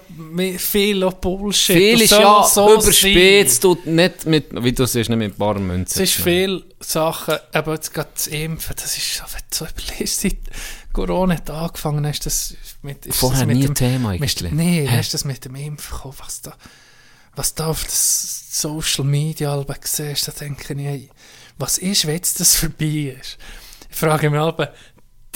viel 0.57 1.03
auch 1.05 1.15
Bullshit. 1.15 1.77
Viel 1.77 2.01
ist 2.03 2.13
ja 2.13 2.45
so 2.45 2.75
überspitzt 2.75 3.63
sein. 3.63 3.71
und 3.71 3.87
nicht 3.87 4.27
mit, 4.27 4.65
wie 4.65 4.73
du 4.73 4.87
siehst, 4.87 5.11
nicht 5.11 5.19
mit 5.19 5.37
baren 5.37 5.67
Münzen. 5.67 6.03
Es 6.03 6.11
ist 6.11 6.23
viel 6.23 6.65
Sachen, 6.81 7.37
aber 7.53 7.75
jetzt 7.75 7.93
gerade 7.93 8.11
das 8.15 8.27
Impfen, 8.29 8.75
das 8.77 8.97
ist 8.97 9.17
so, 9.17 9.25
wenn 9.25 9.43
du 9.51 9.57
so 9.57 9.67
überlegst, 9.67 10.21
seit 10.21 10.39
Corona 10.93 11.37
hat 11.37 11.51
angefangen, 11.51 12.07
hast 12.07 12.27
das 12.27 12.55
mit, 12.83 13.07
ist 13.07 13.19
Vorher 13.19 13.41
das 13.41 13.47
mit 13.47 13.57
nie 13.59 13.67
dem, 13.67 13.75
Thema 13.75 14.11
eigentlich. 14.11 14.53
Nee, 14.53 14.87
Hä? 14.89 14.99
hast 14.99 15.13
du 15.13 15.15
das 15.15 15.25
mit 15.25 15.45
dem 15.45 15.55
Impfen 15.55 15.97
gekommen, 15.97 16.15
was 16.19 16.41
da, 16.43 16.53
was 17.37 17.55
da 17.55 17.67
auf 17.69 17.85
das 17.85 18.61
Social 18.61 19.05
Media 19.05 19.53
Alben 19.53 19.77
siehst, 19.83 20.27
da 20.27 20.33
denke 20.33 20.75
ich, 20.75 21.09
was 21.59 21.79
ist, 21.79 22.07
wenn 22.07 22.15
jetzt 22.15 22.41
das 22.41 22.57
vorbei 22.57 23.17
ist? 23.21 23.39
Ich 23.91 23.97
frage 23.97 24.31
mich 24.31 24.41
aber, 24.41 24.73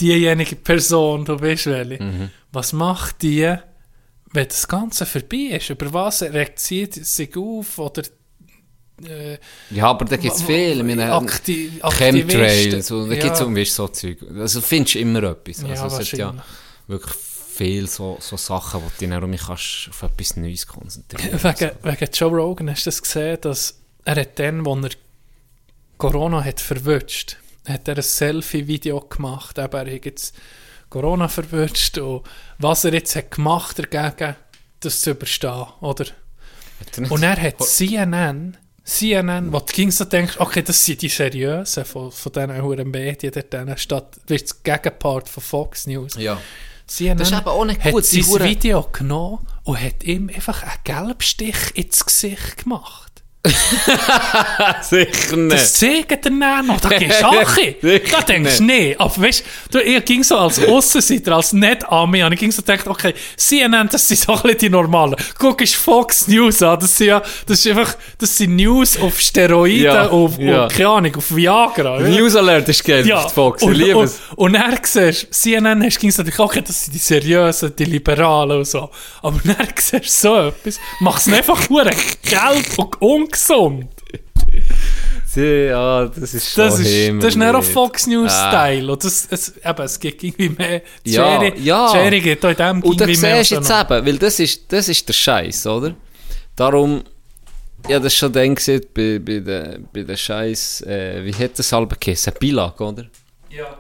diejenige 0.01 0.57
Person, 0.57 1.25
du 1.25 1.37
bist 1.37 1.67
welche, 1.67 2.03
Mhm. 2.03 2.31
was 2.53 2.73
macht 2.73 3.23
die, 3.23 3.55
wenn 4.33 4.49
das 4.49 4.67
Ganze 4.69 5.07
vorbei 5.07 5.57
ist? 5.57 5.71
Über 5.71 5.93
was 5.93 6.23
regt 6.23 6.59
sie 6.59 6.89
sich 6.91 7.37
auf 7.37 7.79
oder 7.79 8.03
äh, 9.07 9.39
Ja, 9.71 9.87
aber 9.89 10.05
da 10.05 10.17
gibt 10.17 10.35
es 10.35 10.43
viel. 10.43 11.01
Akti 11.01 11.81
Chemtrails, 11.83 12.91
und 12.91 13.09
da 13.11 13.15
Ja. 13.15 13.23
gibt 13.23 13.35
es 13.35 13.41
um, 13.41 13.65
so 13.65 13.89
Zeug. 13.89 14.19
Also 14.39 14.61
findest 14.61 14.95
du 14.95 14.99
immer 15.01 15.23
etwas. 15.25 15.63
Ja, 15.63 15.69
Also 15.83 15.87
es 15.99 16.13
hat 16.13 16.19
ja 16.19 16.35
wirklich 16.87 17.15
viel 17.15 17.87
so, 17.89 18.19
so 18.21 18.37
Sachen, 18.37 18.83
wo 18.83 18.87
du 18.89 18.93
dich 18.99 19.09
dann 19.09 19.31
mich 19.31 19.43
kannst 19.47 19.89
auf 19.91 20.03
etwas 20.03 20.37
Neues 20.37 20.67
konzentrieren 20.67 21.41
Wegen, 21.43 21.71
wegen 21.83 22.09
Joe 22.13 22.31
Rogan 22.31 22.71
hast 22.71 22.87
du 22.87 22.91
das 22.91 23.03
gesehen, 23.03 23.39
dass 23.43 23.79
er 24.05 24.17
hat 24.17 24.39
dann, 24.39 24.67
als 24.67 24.85
er 24.85 24.91
Corona 25.99 26.43
hat 26.43 26.61
verwünscht, 26.61 27.37
hat 27.67 27.89
er 27.89 27.97
ein 27.97 28.03
Selfie-Video 28.03 29.01
gemacht. 29.01 29.59
Eben, 29.59 29.87
er 29.87 29.95
hat 29.95 30.05
jetzt 30.05 30.35
Corona 30.91 31.29
verwünscht 31.29 31.99
und 31.99 32.23
was 32.59 32.85
er 32.85 32.95
jetzt 32.95 33.17
hat 33.17 33.31
gemacht 33.31 33.79
dagegen, 33.79 34.37
das 34.81 35.01
zu 35.01 35.11
überstehen, 35.11 35.67
oder? 35.81 36.05
Hat 36.05 36.99
er 36.99 37.11
Und 37.11 37.23
er 37.23 37.41
hat 37.41 37.63
CNN, 37.63 38.57
CNN, 38.85 39.53
wo 39.53 39.59
du 39.59 39.73
ging 39.73 39.91
so 39.91 40.05
denkst, 40.05 40.37
okay, 40.39 40.63
das 40.63 40.85
sind 40.85 41.03
die 41.03 41.09
seriösen 41.09 41.85
von, 41.85 42.13
von 42.13 42.33
diesen 42.33 42.63
hohen 42.63 42.91
Medien 42.91 43.33
dort, 43.33 43.53
denen, 43.53 43.77
statt, 43.79 44.19
du, 44.27 44.37
das 44.37 44.63
Gegenpart 44.63 45.29
von 45.29 45.43
Fox 45.43 45.87
News. 45.87 46.15
Ja. 46.17 46.39
CNN 46.87 47.17
Das 47.17 47.31
ist 47.31 47.39
eben 47.39 47.49
auch 47.49 47.65
nicht 47.65 47.83
hat 47.83 47.93
gut, 47.93 48.13
die 48.13 48.23
sein 48.23 48.45
Video 48.45 48.87
genommen 48.93 49.47
und 49.65 49.81
hat 49.81 50.05
ihm 50.05 50.29
einfach 50.29 50.63
einen 50.63 50.73
Gelbstich 50.85 51.57
ins 51.75 52.05
Gesicht 52.05 52.59
gemacht. 52.59 53.04
Sicher 54.83 55.37
nicht. 55.37 55.53
Das 55.53 55.75
zeigt 55.75 56.11
er 56.13 56.17
dann 56.31 56.67
noch. 56.67 56.81
Da 56.81 56.89
gehst 56.99 57.21
du 57.21 57.27
auch 57.27 57.33
Da 58.11 58.21
denkst 58.23 58.59
du, 58.59 58.65
nee. 58.65 58.95
Aber 58.99 59.17
weißt 59.23 59.45
du, 59.71 59.81
ich 59.81 60.05
ging 60.05 60.25
so 60.25 60.39
als 60.39 60.65
Aussenseiter, 60.67 61.37
als 61.37 61.53
nicht 61.53 61.85
Ami, 61.91 62.23
und 62.25 62.33
ich 62.33 62.41
ging 62.41 62.51
so 62.51 62.63
gedacht, 62.63 62.87
okay, 62.87 63.15
CNN, 63.37 63.89
das 63.91 64.09
sind 64.09 64.21
so 64.21 64.33
ein 64.33 64.43
bisschen 64.43 64.59
die 64.59 64.71
normalen. 64.71 65.17
Guck, 65.39 65.61
ist 65.61 65.77
Fox 65.77 66.27
News 66.29 66.63
an. 66.63 66.79
Das 66.81 66.97
sind 66.97 67.09
ja, 67.09 67.23
das 67.47 67.59
ist 67.65 67.67
einfach, 67.67 67.97
das 68.19 68.37
sind 68.37 68.57
News 68.57 68.99
auf 68.99 69.21
Steroiden, 69.21 69.83
Ja, 69.85 70.09
auf, 70.09 70.39
ja. 70.39 70.67
auf, 70.67 70.73
keine 70.73 70.89
Ahnung, 70.89 71.17
auf 71.17 71.35
Viagra. 71.35 72.01
ja. 72.01 72.09
News 72.09 72.37
Alert 72.37 72.69
ist 72.69 72.83
geil, 72.85 73.07
Ja, 73.07 73.29
Fox. 73.29 73.63
Ich 73.63 73.69
und, 73.69 73.75
liebe 73.75 73.97
und, 73.99 74.05
es. 74.07 74.21
und 74.37 74.53
dann 74.55 74.79
siehst 74.83 75.29
CNN 75.35 75.83
hast 75.85 76.03
du 76.03 76.07
gesagt, 76.07 76.39
okay, 76.41 76.63
das 76.67 76.85
sind 76.85 76.95
die 76.95 76.99
Seriösen, 76.99 77.75
die 77.77 77.85
Liberalen 77.85 78.59
und 78.59 78.67
so. 78.67 78.91
Aber 79.23 79.39
dann 79.45 79.57
siehst 79.77 79.93
du 80.25 80.29
so 80.29 80.37
etwas, 80.49 80.79
machst 81.01 81.27
es 81.29 81.33
einfach 81.35 81.69
nur 81.69 81.85
gelb 81.85 82.79
und 83.01 83.34
ungesund. 83.35 83.89
Sie, 85.27 85.67
ja, 85.67 86.07
das 86.07 86.33
ist 86.35 86.53
schon 86.53 86.65
Das 86.69 86.79
ist, 86.79 87.09
das 87.19 87.25
ist 87.31 87.37
nicht 87.37 87.55
auf. 87.55 87.69
Fox 87.73 88.07
News 88.07 88.31
Ah. 88.33 88.71
Das, 88.97 89.27
es, 89.31 89.55
eben, 89.57 89.83
es 89.83 89.99
gibt 89.99 90.23
irgendwie 90.23 90.49
mehr. 90.51 90.83
Ja, 91.05 91.43
ja. 91.43 91.87
auch 91.89 91.95
in 92.51 92.57
dem 92.57 92.83
Und 92.83 93.01
da 93.01 93.05
irgendwie 93.05 93.21
mehr. 93.21 93.39
siehst 93.39 93.51
du 93.51 93.55
jetzt 93.57 93.71
eben, 93.71 94.07
weil 94.07 94.19
das 94.19 94.39
ist, 94.39 94.73
das 94.73 94.89
ist 94.89 95.09
der 95.09 95.13
Scheiß, 95.13 95.67
oder? 95.67 95.95
Darum, 96.55 97.03
ja, 97.89 97.99
das 97.99 98.15
schon 98.15 98.33
dann 98.33 98.55
gesehen 98.55 98.83
bei, 98.95 99.19
bei 99.19 99.41
der, 99.41 99.81
bei 99.93 100.17
Scheiß, 100.17 100.83
äh, 100.83 101.25
wie 101.25 101.35
hat 101.35 101.59
das 101.59 101.73
halb 101.73 102.01
geheißen? 102.01 102.33
Bilag, 102.39 102.81
oder? 102.81 103.07
Ja. 103.51 103.77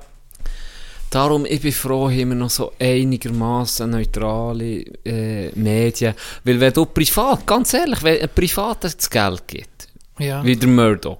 Darum, 1.14 1.46
ich 1.46 1.60
bin 1.60 1.70
froh, 1.72 2.10
haben 2.10 2.30
wir 2.30 2.34
noch 2.34 2.50
so 2.50 2.72
einigermaßen 2.80 3.88
neutrale 3.88 4.80
äh, 5.04 5.50
Medien. 5.54 6.14
Weil 6.42 6.58
wenn 6.58 6.72
du 6.72 6.86
privat, 6.86 7.46
ganz 7.46 7.72
ehrlich, 7.72 8.02
wenn 8.02 8.20
ein 8.20 8.28
Privater 8.34 8.90
das 8.90 9.08
Geld 9.08 9.46
gibt, 9.46 9.88
Ja. 10.18 10.44
wie 10.44 10.56
der 10.56 10.68
Murdoch, 10.68 11.18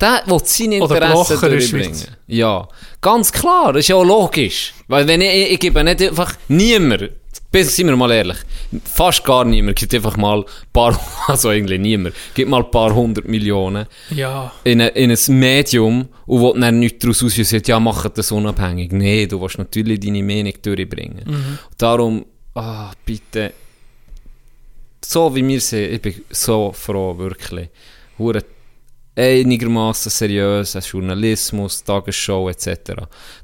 der 0.00 0.22
will 0.26 0.40
seine 0.44 0.76
Interessen 0.76 1.40
durchbringen. 1.40 2.04
Ja, 2.26 2.66
ganz 3.00 3.30
klar, 3.30 3.72
das 3.72 3.80
ist 3.80 3.88
ja 3.88 3.96
auch 3.96 4.04
logisch. 4.04 4.74
Weil 4.88 5.06
wenn 5.06 5.20
ich, 5.20 5.32
ich, 5.32 5.52
ich 5.52 5.60
gebe 5.60 5.84
nicht 5.84 6.02
einfach 6.02 6.34
niemand, 6.48 7.10
sind 7.52 7.86
wir 7.86 7.96
mal 7.96 8.10
ehrlich, 8.10 8.38
fast 8.84 9.24
gar 9.24 9.44
niemand, 9.44 9.78
gibt 9.78 9.94
einfach 9.94 10.16
mal 10.16 10.40
ein 10.40 10.44
paar, 10.72 10.98
also 11.26 11.48
eigentlich 11.48 11.80
niemand, 11.80 12.14
gibt 12.34 12.50
mal 12.50 12.62
ein 12.64 12.70
paar 12.70 12.94
hundert 12.94 13.26
Millionen 13.26 13.86
ja. 14.10 14.52
in, 14.64 14.80
ein- 14.80 14.90
in 14.94 15.10
ein 15.10 15.38
Medium 15.38 16.08
und 16.26 16.40
will 16.42 16.60
dann 16.60 16.78
nichts 16.78 16.98
daraus 17.00 17.22
aus 17.24 17.38
und 17.38 17.44
sagt, 17.46 17.68
ja, 17.68 17.80
mach 17.80 18.08
das 18.10 18.30
unabhängig. 18.32 18.92
Nee, 18.92 19.26
du 19.26 19.40
willst 19.40 19.58
natürlich 19.58 20.00
deine 20.00 20.22
Meinung 20.22 20.52
durchbringen. 20.60 21.22
Mhm. 21.26 21.58
Darum, 21.78 22.26
ah, 22.54 22.90
bitte, 23.04 23.52
so 25.04 25.34
wie 25.34 25.46
wir 25.46 25.60
sind, 25.60 25.92
ich 25.94 26.02
bin 26.02 26.14
so 26.30 26.72
froh, 26.72 27.16
wirklich. 27.16 27.68
Hure 28.18 28.42
einigermaßen 29.18 30.10
seriöser 30.10 30.80
Journalismus, 30.80 31.82
Tagesschau 31.82 32.48
etc. 32.48 32.92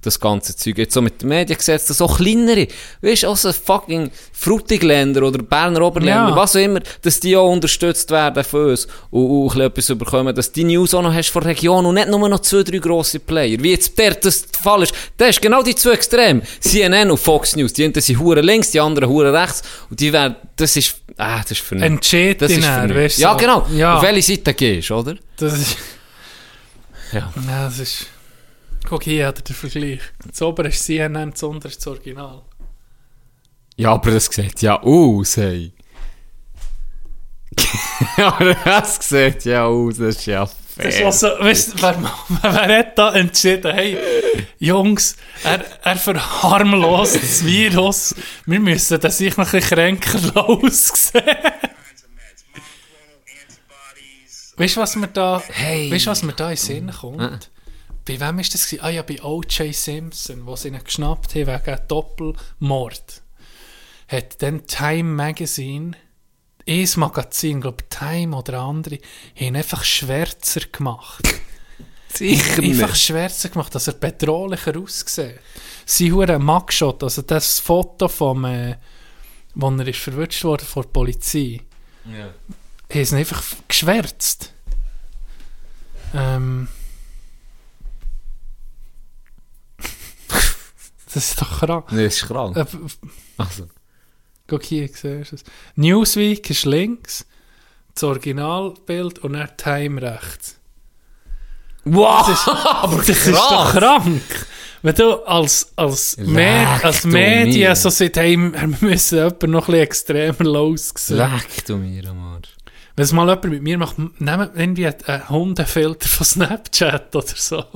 Das 0.02 0.18
ganze 0.20 0.55
Zeug. 0.56 0.78
Jetzt 0.78 0.94
so 0.94 1.02
mit 1.02 1.20
den 1.20 1.28
Mediengesetzen, 1.28 1.94
so 1.94 2.06
kleinere, 2.06 2.68
weißt 3.02 3.24
du, 3.24 3.28
auch 3.28 3.36
so 3.36 3.52
fucking 3.52 4.10
Frutigländer 4.32 5.22
oder 5.24 5.42
Berner 5.42 5.82
Oberländer, 5.82 6.28
Ja. 6.30 6.36
was 6.36 6.55
auch 6.55 6.60
immer, 6.60 6.80
dass 7.02 7.18
die 7.18 7.36
auch 7.36 7.51
unterstützt 7.51 8.10
werden 8.10 8.44
von 8.44 8.70
uns 8.70 8.86
und, 9.10 9.26
und 9.26 9.60
ein 9.60 9.70
bisschen 9.72 9.96
etwas 9.96 9.98
bekommen, 9.98 10.34
dass 10.34 10.52
die 10.52 10.64
News 10.64 10.94
auch 10.94 11.02
noch 11.02 11.12
hast 11.12 11.30
von 11.30 11.42
der 11.42 11.51
Region 11.52 11.84
und 11.86 11.94
nicht 11.96 12.09
nur 12.09 12.28
noch 12.28 12.40
zwei, 12.40 12.62
drei 12.62 12.78
grosse 12.78 13.18
Player. 13.18 13.59
Wie 13.60 13.70
jetzt 13.72 13.98
der 13.98 14.14
das 14.14 14.46
der 14.46 14.60
Fall 14.62 14.82
ist. 14.84 14.94
Das 15.16 15.30
ist 15.30 15.42
genau 15.42 15.62
die 15.62 15.74
zwei 15.74 15.92
Extreme. 15.92 16.42
CNN 16.60 17.10
und 17.10 17.18
Fox 17.18 17.56
News. 17.56 17.72
Die 17.72 17.84
einen 17.84 17.94
sind 17.94 18.18
hure 18.20 18.40
links, 18.42 18.70
die 18.70 18.80
anderen 18.80 19.09
hure 19.09 19.32
rechts 19.32 19.62
und 19.90 19.98
die 19.98 20.12
werden, 20.12 20.36
das 20.56 20.76
ist, 20.76 20.96
ah, 21.16 21.40
das 21.42 21.52
ist 21.52 21.60
für 21.60 21.74
nichts. 21.74 21.88
Entschied 21.88 22.40
Das 22.42 22.51
ist 22.52 22.64
für 22.64 22.82
nichts. 22.86 22.94
weißt 22.96 23.18
du, 23.18 23.22
Ja, 23.22 23.34
genau. 23.34 23.66
Ja. 23.74 23.96
Auf 23.96 24.02
welche 24.02 24.22
Seite 24.34 24.55
gehst 24.55 24.90
oder? 24.90 25.16
Das 25.36 25.59
ist. 25.59 25.77
Ja. 27.12 27.32
Ja, 27.47 27.65
das 27.65 27.78
ist. 27.78 28.06
Guck, 28.86 29.05
hier 29.05 29.27
hat 29.27 29.39
er 29.39 29.43
den 29.43 29.56
Vergleich. 29.56 30.01
Das 30.27 30.43
obere 30.43 30.69
ist 30.69 30.85
CNN, 30.85 31.31
das 31.31 31.43
untere 31.43 31.70
ist 31.70 31.78
das 31.78 31.86
Original. 31.86 32.43
Ja, 33.77 33.93
aber 33.93 34.11
das 34.12 34.27
sieht 34.27 34.62
ja 34.62 34.81
aus, 34.81 35.36
hey. 35.36 35.73
aber 38.16 38.55
das 38.65 38.98
sieht 39.09 39.44
ja 39.47 39.65
aus, 39.65 39.97
das 39.97 40.16
ist 40.16 40.27
ja 40.27 40.48
Das 40.77 41.02
war 41.02 41.12
so, 41.12 41.27
weißt, 41.27 41.82
wer, 41.82 42.12
wer 42.43 42.78
hat 42.78 42.98
da 42.98 43.15
entschieden, 43.15 43.73
hey, 43.73 43.98
Jungs, 44.59 45.16
er, 45.43 45.65
er 45.82 45.97
verharmlost 45.97 47.16
das 47.16 47.44
Virus, 47.44 48.15
wir 48.47 48.61
müssen 48.61 49.01
das 49.01 49.19
sich 49.19 49.36
noch 49.36 49.47
ein 49.47 49.61
bisschen 49.61 49.77
kränker 49.77 50.48
aussehen. 50.48 51.24
Weißt 54.56 54.76
du, 54.76 54.81
was 54.81 54.97
mir 54.97 55.09
da, 55.09 55.43
Hey. 55.48 55.90
weißt, 55.90 56.06
was 56.06 56.22
mir 56.22 56.32
da 56.32 56.51
in 56.51 56.56
den 56.56 56.64
Sinn 56.64 56.90
kommt? 56.93 57.20
Ah. 57.20 57.39
Bei 58.06 58.20
wem 58.20 58.39
ist 58.39 58.52
das? 58.55 58.66
gewesen? 58.66 58.85
Ah 58.85 58.90
ja, 58.90 59.02
bei 59.02 59.22
O.J. 59.22 59.74
Simpson, 59.74 60.47
wo 60.47 60.56
sie 60.56 60.68
ihn 60.68 60.78
geschnappt 60.82 61.35
haben 61.35 61.47
wegen 61.47 61.78
Doppelmord. 61.89 63.22
Hat 64.09 64.43
dann 64.43 64.66
Time 64.66 65.05
Magazine, 65.14 65.93
ein 66.68 66.89
Magazin, 66.97 67.60
glaube 67.62 67.89
Time 67.89 68.36
oder 68.36 68.60
andere, 68.60 68.98
haben 69.39 69.56
einfach 69.56 69.82
schwärzer 69.85 70.60
gemacht. 70.70 71.22
Sicher 72.12 72.62
Einfach 72.62 72.94
schwärzer 72.94 73.48
gemacht, 73.48 73.74
dass 73.74 73.89
er 73.89 73.94
bedrohlicher 73.94 74.78
aussieht. 74.78 75.40
Sie 75.85 76.12
hure 76.12 76.39
Mugshot, 76.39 77.02
also 77.02 77.22
das 77.22 77.59
Foto 77.59 78.06
vom, 78.09 78.44
äh, 78.44 78.76
wo 79.55 79.68
er 79.70 79.89
ist 79.89 79.98
verwünscht 79.98 80.44
worden 80.44 80.64
von 80.66 80.82
der 80.85 80.90
Polizei, 80.90 81.60
Ja. 82.05 82.32
Haben 82.95 83.05
sie 83.05 83.16
einfach 83.16 83.43
geschwärzt. 83.69 84.53
Ähm. 86.15 86.69
das 90.29 91.16
ist 91.16 91.41
doch 91.41 91.61
krank. 91.61 91.93
Nee, 91.93 92.05
das 92.05 92.15
ist 92.16 92.27
krank. 92.27 92.57
Äh, 92.57 92.66
Also. 93.37 93.69
Guck 94.47 94.62
hier, 94.62 94.89
siehst 94.89 95.05
du 95.05 95.37
es. 95.37 95.45
Newsweek 95.77 96.51
ist 96.51 96.66
links, 96.66 97.27
das 97.95 98.05
Originalbild 98.05 99.19
und 99.21 99.33
dann 99.35 99.57
Time 99.57 100.03
rechts. 100.03 100.59
Wow! 101.87 102.27
Das 102.27 102.39
ist, 102.39 102.49
aber 102.49 102.97
das 102.97 103.09
ist 103.11 103.35
doch 103.35 103.73
krank. 103.73 104.47
Wenn 104.81 104.95
du 104.95 105.16
als, 105.27 105.71
als, 105.77 106.16
Med, 106.16 106.83
als 106.83 107.05
Medien 107.05 107.75
so 107.77 107.91
hey, 107.91 108.37
wir 108.39 108.69
müssen 108.81 109.19
jemanden 109.19 109.51
noch 109.51 109.69
ein 109.69 109.73
bisschen 109.73 109.83
extremer 109.83 110.45
lossehen. 110.45 111.19
Leck 111.19 111.65
du 111.66 111.77
mir 111.77 112.09
am 112.09 112.21
Arsch. 112.21 112.53
Wenn 112.97 113.05
es 113.05 113.12
mal 113.12 113.29
jemand 113.29 113.45
mit 113.45 113.62
mir 113.62 113.79
macht, 113.79 113.99
nehmen 113.99 114.51
irgendwie 114.55 114.87
einen, 114.87 115.29
Hundefilter 115.29 116.09
von 116.09 116.27
Snapchat 116.27 117.15
oder 117.15 117.27
so. 117.37 117.65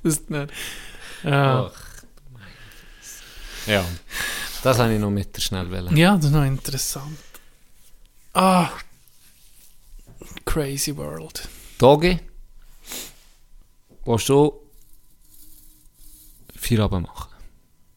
Das 0.00 0.14
ist 0.14 0.30
nicht. 0.30 0.52
Ja. 1.24 1.72
Ja. 3.66 3.84
Das 4.62 4.78
habe 4.78 4.94
ich 4.94 5.00
noch 5.00 5.10
mit 5.10 5.36
der 5.36 5.40
schnell 5.40 5.68
wollen. 5.70 5.96
ja, 5.96 6.14
das 6.16 6.26
ist 6.26 6.30
noch 6.30 6.44
interessant. 6.44 7.18
Ah. 8.32 8.70
Crazy 10.44 10.96
World. 10.96 11.48
Dogi, 11.78 12.18
willst 14.04 14.28
du 14.28 14.52
Feierabend 16.56 17.06
machen? 17.08 17.30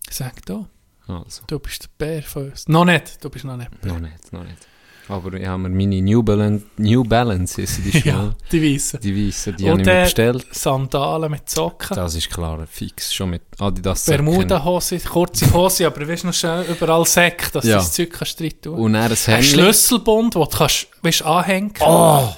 Sag 0.10 0.44
da, 0.46 0.68
Also, 1.08 1.44
du 1.48 1.60
bist 1.60 1.84
der 1.84 1.90
Bär 1.98 2.24
von 2.24 2.50
uns. 2.50 2.68
Noch 2.68 2.86
nicht, 2.86 3.24
du 3.24 3.30
bist 3.30 3.46
noch 3.46 3.58
nicht. 3.58 3.86
noch 3.86 4.00
nicht, 4.00 4.34
noch 4.34 4.44
nicht. 4.44 4.68
Aber 5.12 5.34
ich 5.34 5.46
habe 5.46 5.64
mir 5.64 5.70
meine 5.70 6.02
New 6.02 6.24
Balance, 6.24 6.66
New 6.78 7.04
Balance 7.04 7.62
ist 7.62 7.80
die 7.84 7.92
schon, 8.02 8.02
Ja, 8.04 8.32
die 8.52 8.76
weißen. 8.76 9.00
die 9.02 9.28
weißen, 9.28 9.56
die 9.58 9.70
habe 9.70 9.82
ich 9.82 9.86
mir 9.86 10.02
bestellt. 10.04 10.46
Sandalen 10.52 11.30
mit 11.32 11.50
Socken. 11.50 11.96
Das 11.96 12.16
ist 12.16 12.30
klar, 12.30 12.66
fix, 12.72 13.14
schon 13.14 13.32
mit 13.32 13.42
Adidas 13.60 14.06
Säcken. 14.06 14.26
Bermuda-Hose, 14.26 15.00
kurze 15.00 15.52
Hose, 15.54 15.86
aber 15.86 16.08
weißt 16.08 16.24
du 16.24 16.28
noch 16.28 16.34
schnell 16.34 16.66
überall 16.70 17.06
Säck, 17.06 17.52
dass 17.52 17.66
Ja. 17.66 17.72
du 17.78 17.84
das 17.84 17.92
Zeug 17.92 18.12
kannst 18.12 18.40
drin 18.40 18.54
tun. 18.62 18.76
Und 18.76 18.94
dann 18.94 19.04
ein 19.04 19.12
Ein 19.12 19.18
Hemd. 19.18 19.46
Schlüsselbund, 19.46 20.36
den 20.36 20.42
du 20.44 20.48
kannst, 20.48 20.88
weißt, 21.02 21.24
anhängen 21.24 21.74
Oh, 21.82 22.30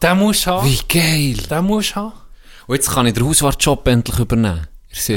Den 0.00 0.18
musst 0.18 0.46
du 0.46 0.50
haben. 0.52 0.68
wie 0.68 0.78
geil. 0.88 1.36
Den 1.50 1.64
musst 1.64 1.90
du 1.92 1.96
haben. 1.96 2.12
Und 2.66 2.76
jetzt 2.76 2.90
kann 2.90 3.06
ich 3.06 3.14
den 3.14 3.26
Hauswartjob 3.26 3.86
endlich 3.88 4.18
übernehmen. 4.20 4.66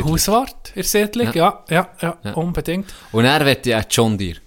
Hauswart, 0.03 0.71
ihr 0.75 0.83
Siedlung, 0.83 1.31
ja, 1.33 1.63
ja, 1.69 1.87
ja, 2.01 2.17
Ja. 2.23 2.33
unbedingt. 2.33 2.87
Und 3.11 3.25
er 3.25 3.45
wird 3.45 3.65
ja 3.67 3.83
John 3.89 4.17
Deere. 4.17 4.39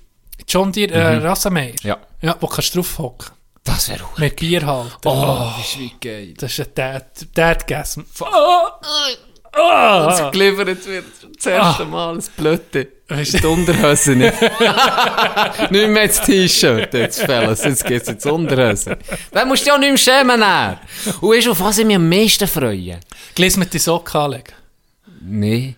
John 0.49 0.73
Deere, 0.73 0.95
äh, 0.95 1.17
Rassenmeier. 1.17 1.75
Ja. 1.83 1.99
Ja, 2.21 2.37
wo 2.41 2.47
kannst 2.47 2.75
du 2.75 2.79
drauf 2.79 2.99
hocken. 2.99 3.31
Das 3.65 3.89
wäre 3.89 4.05
auch. 4.05 4.19
Mit 4.19 4.37
Bier 4.37 4.67
halten. 4.67 4.93
Oh, 5.05 5.53
das 5.57 5.67
ist 5.67 5.79
wie 5.79 5.93
geil. 6.01 6.35
Das 6.37 6.53
ist 6.53 6.61
ein 6.61 6.75
Dad, 6.75 7.27
Dadgasm. 7.35 8.03
Ah. 9.53 10.07
Das 10.07 10.31
geliefert 10.33 10.87
wird 10.87 11.05
das 11.37 11.47
erste 11.47 11.85
Mal 11.85 12.19
ein. 12.19 12.87
Weißt 13.09 13.43
Die 13.43 13.47
Unterhose 13.47 14.15
nicht. 14.15 14.41
nicht 15.71 15.89
mehr 15.89 16.07
das 16.07 16.23
T-Shirt, 16.23 16.95
jetzt, 16.95 17.23
Fellas. 17.23 17.65
Jetzt 17.65 17.85
geht's 17.85 18.07
jetzt 18.07 18.27
Unterhose. 18.27 18.97
Dann 19.33 19.49
musst 19.49 19.67
du 19.67 19.73
auch 19.73 19.79
nicht 19.79 19.89
mehr 19.89 19.99
schämen. 19.99 20.41
dann. 20.41 20.79
Und 21.21 21.31
weißt 21.31 21.47
du, 21.49 21.51
auf 21.51 21.61
was 21.61 21.79
ich 21.79 21.85
mich 21.85 21.97
am 21.97 22.09
meisten 22.09 22.47
freue? 22.47 23.01
Gleich 23.35 23.57
mit 23.57 23.75
die 23.75 23.79
Socken 23.81 24.21
anlegen. 24.21 24.55
Nee. 25.21 25.75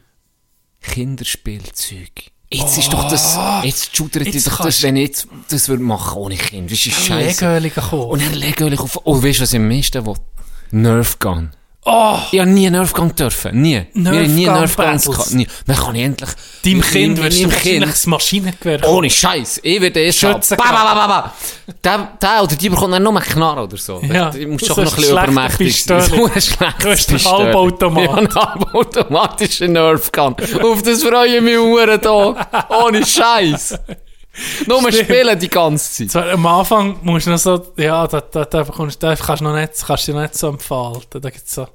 Kinderspielzeug. 0.82 2.31
Jetzt 2.54 2.78
ist 2.78 2.92
doch 2.92 3.08
das, 3.08 3.38
jetzt 3.64 3.96
schudert 3.96 4.26
Jetzt 4.26 4.34
ich 4.34 4.44
doch 4.44 4.60
das, 4.60 4.82
wenn 4.82 4.96
ich 4.96 5.08
jetzt 5.08 5.28
das 5.48 5.68
würde 5.68 5.82
machen 5.82 6.18
ohne 6.18 6.36
Kind. 6.36 6.70
Das 6.70 6.78
ist 6.78 6.92
scheiße. 6.92 7.44
Legöli 7.44 7.70
gekommen. 7.70 8.02
Und 8.02 8.20
er 8.20 8.30
legt 8.30 8.60
euch 8.60 8.78
auf, 8.78 9.00
oh, 9.04 9.22
weißt 9.22 9.38
du, 9.38 9.42
was 9.42 9.52
ich 9.52 9.58
am 9.58 9.68
meisten 9.68 10.04
will? 10.04 10.14
Nerf 10.70 11.18
Gun. 11.18 11.50
Oh, 11.84 12.16
Ich 12.30 12.38
habe 12.38 12.48
nie 12.50 12.70
Nerf 12.70 12.92
Gun 12.92 13.12
dürfen. 13.12 13.60
Nie. 13.60 13.86
Wir 13.92 14.10
haben 14.12 14.34
nie 14.36 14.46
Nerf 14.46 14.76
Gun 14.76 14.84
Nerf 14.86 14.92
Guns 14.92 15.04
Battles. 15.04 15.16
gehabt. 15.16 15.34
Nie. 15.34 15.48
Dann 15.66 15.76
kann 15.76 15.94
ich 15.96 16.02
endlich... 16.04 16.30
deinem 16.64 16.80
Kind 16.80 17.22
wirst 17.22 17.42
du 17.42 17.50
wahrscheinlich 17.50 17.90
das 17.90 18.06
Maschinengewehr 18.06 18.88
Ohne 18.88 19.10
Scheiß. 19.10 19.60
Ich 19.64 19.80
werde 19.80 19.98
erst. 20.00 20.20
Schützen 20.20 20.56
Ba, 20.59 20.64
ba, 20.70 20.94
ba, 20.94 21.06
ba. 21.09 21.34
Der, 21.82 22.09
der 22.22 22.42
oder 22.44 22.54
die 22.54 22.68
bekommt 22.68 22.94
dann 22.94 23.02
nur 23.02 23.12
einen 23.16 23.24
Knarre 23.24 23.62
oder 23.64 23.76
so. 23.76 24.00
Ja, 24.02 24.30
Du 24.30 24.46
musst 24.46 24.64
so 24.66 24.74
doch 24.74 24.84
noch 24.84 24.92
ein 24.92 24.96
bisschen 24.96 25.18
eine 25.18 25.26
schlechte 25.26 25.32
übermächtig 25.32 25.84
sein. 25.84 26.00
So 26.02 26.24
ein 26.26 26.40
schlechtes 26.40 27.06
Du 27.06 27.14
hast 27.14 27.26
einen. 27.26 27.26
Halbautomat. 27.46 28.04
Ja, 28.04 28.14
einen 28.14 28.34
halbautomatischen 28.34 29.72
Nerf 29.72 30.12
Gun. 30.12 30.36
Auf 30.62 30.82
das 30.82 31.02
freue 31.02 31.34
ich 31.36 31.42
mich 31.42 31.59
Uhren 31.59 32.00
da. 32.00 32.66
Ohne 32.84 33.04
Scheiß. 33.04 33.74
Nur 34.66 34.78
Stimmt. 34.90 34.94
spielen 34.96 35.38
die 35.38 35.48
ganze 35.48 35.90
Zeit. 35.92 36.10
Zwar, 36.10 36.30
am 36.32 36.46
Anfang 36.46 36.96
musst 37.02 37.26
du 37.26 37.30
noch 37.30 37.38
so, 37.38 37.66
ja, 37.76 38.06
da, 38.06 38.20
da, 38.20 38.44
da, 38.46 38.62
bekommst, 38.62 39.02
da 39.02 39.14
kannst 39.14 39.40
du 39.40 39.44
noch 39.44 39.54
nicht, 39.54 39.72
kannst 39.86 40.09
du 40.09 40.12
dich 40.12 40.20
nicht 40.22 40.34
so 40.34 40.48
entfalten. 40.48 41.20
Da 41.20 41.30
gibt's 41.30 41.54
so, 41.54 41.66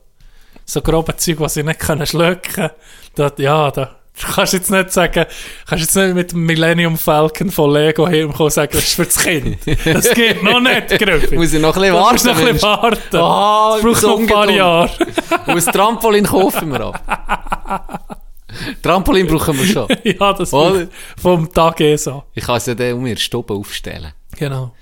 so 0.65 0.81
grobe 0.81 1.15
Zeug, 1.17 1.38
die 1.38 1.49
sie 1.49 1.63
nicht 1.63 1.79
können 1.79 2.05
schlucken. 2.07 2.69
Da, 3.15 3.31
ja, 3.38 3.69
da, 3.71 3.95
du 4.19 4.27
kannst 4.34 4.53
jetzt 4.53 4.71
nicht 4.71 4.91
sagen, 4.91 5.25
kannst 5.67 5.84
jetzt 5.85 5.95
nicht 5.95 6.15
mit 6.15 6.31
dem 6.31 6.45
Millennium 6.45 6.97
Falcon 6.97 7.51
von 7.51 7.71
Lego 7.73 8.07
herkommen 8.07 8.41
und 8.41 8.51
sagen, 8.51 8.71
das 8.73 8.84
ist 8.85 8.95
für 8.95 9.05
das 9.05 9.19
Kind. 9.19 9.59
Das 9.85 10.09
geht 10.11 10.41
noch 10.41 10.59
nicht, 10.59 10.89
Grüffi. 10.99 11.35
Muss 11.35 11.53
ich 11.53 11.61
noch 11.61 11.75
ein 11.77 11.81
bisschen 11.81 11.93
Du 11.95 11.99
warten? 11.99 12.13
musst 12.13 12.25
noch 12.25 12.38
ein 12.39 12.45
bisschen 12.53 12.61
warten. 12.63 13.17
Ah, 13.17 13.75
Es 13.77 13.84
braucht 13.84 14.01
noch 14.03 14.19
ein 14.19 14.27
paar 14.27 14.49
Jahre. 14.49 14.89
Und 15.45 15.67
ein 15.67 15.73
Trampolin 15.73 16.25
kaufen 16.25 16.71
wir 16.71 16.81
ab. 16.81 17.99
Trampolin 18.81 19.27
brauchen 19.27 19.57
wir 19.57 19.65
schon. 19.65 19.88
ja, 20.03 20.34
das 20.34 20.53
Oder? 20.53 20.88
vom 21.21 21.51
Tag 21.53 21.79
eh 21.81 21.95
so. 21.95 22.23
Ich 22.34 22.43
kann 22.45 22.57
es 22.57 22.65
ja 22.65 22.75
dann 22.75 22.93
um 22.93 23.05
ihre 23.07 23.19
Stube 23.19 23.53
aufstellen. 23.53 24.13
Genau. 24.38 24.73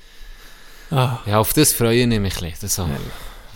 Ah. 0.91 1.19
Ja, 1.26 1.39
auf 1.39 1.53
das 1.53 1.73
freue 1.73 1.95
ich 2.02 2.07
mich 2.07 2.18
ein 2.18 2.23
bisschen. 2.23 2.53
Das 2.61 2.76
so, 2.76 2.88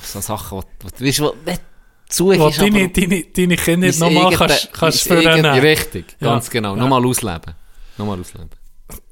so 0.01 0.21
Sachen, 0.21 0.61
die, 0.81 0.85
weißt, 0.85 0.99
die 0.99 1.03
nicht 1.03 1.61
zu 2.09 2.25
Wo 2.25 2.31
ist, 2.31 2.59
deine, 2.59 2.85
aber 2.85 2.87
deine, 2.89 3.23
deine 3.23 3.55
Kinder 3.55 3.91
nochmal 3.99 4.33
kannst, 4.35 4.73
kannst 4.73 5.03
verrennen. 5.03 5.59
Richtig, 5.59 6.15
Ja. 6.19 6.31
ganz 6.31 6.49
genau. 6.49 6.75
Ja. 6.75 6.81
Nochmal 6.81 7.05
ausleben. 7.05 7.53
Nochmal 7.97 8.19
ausleben. 8.19 8.49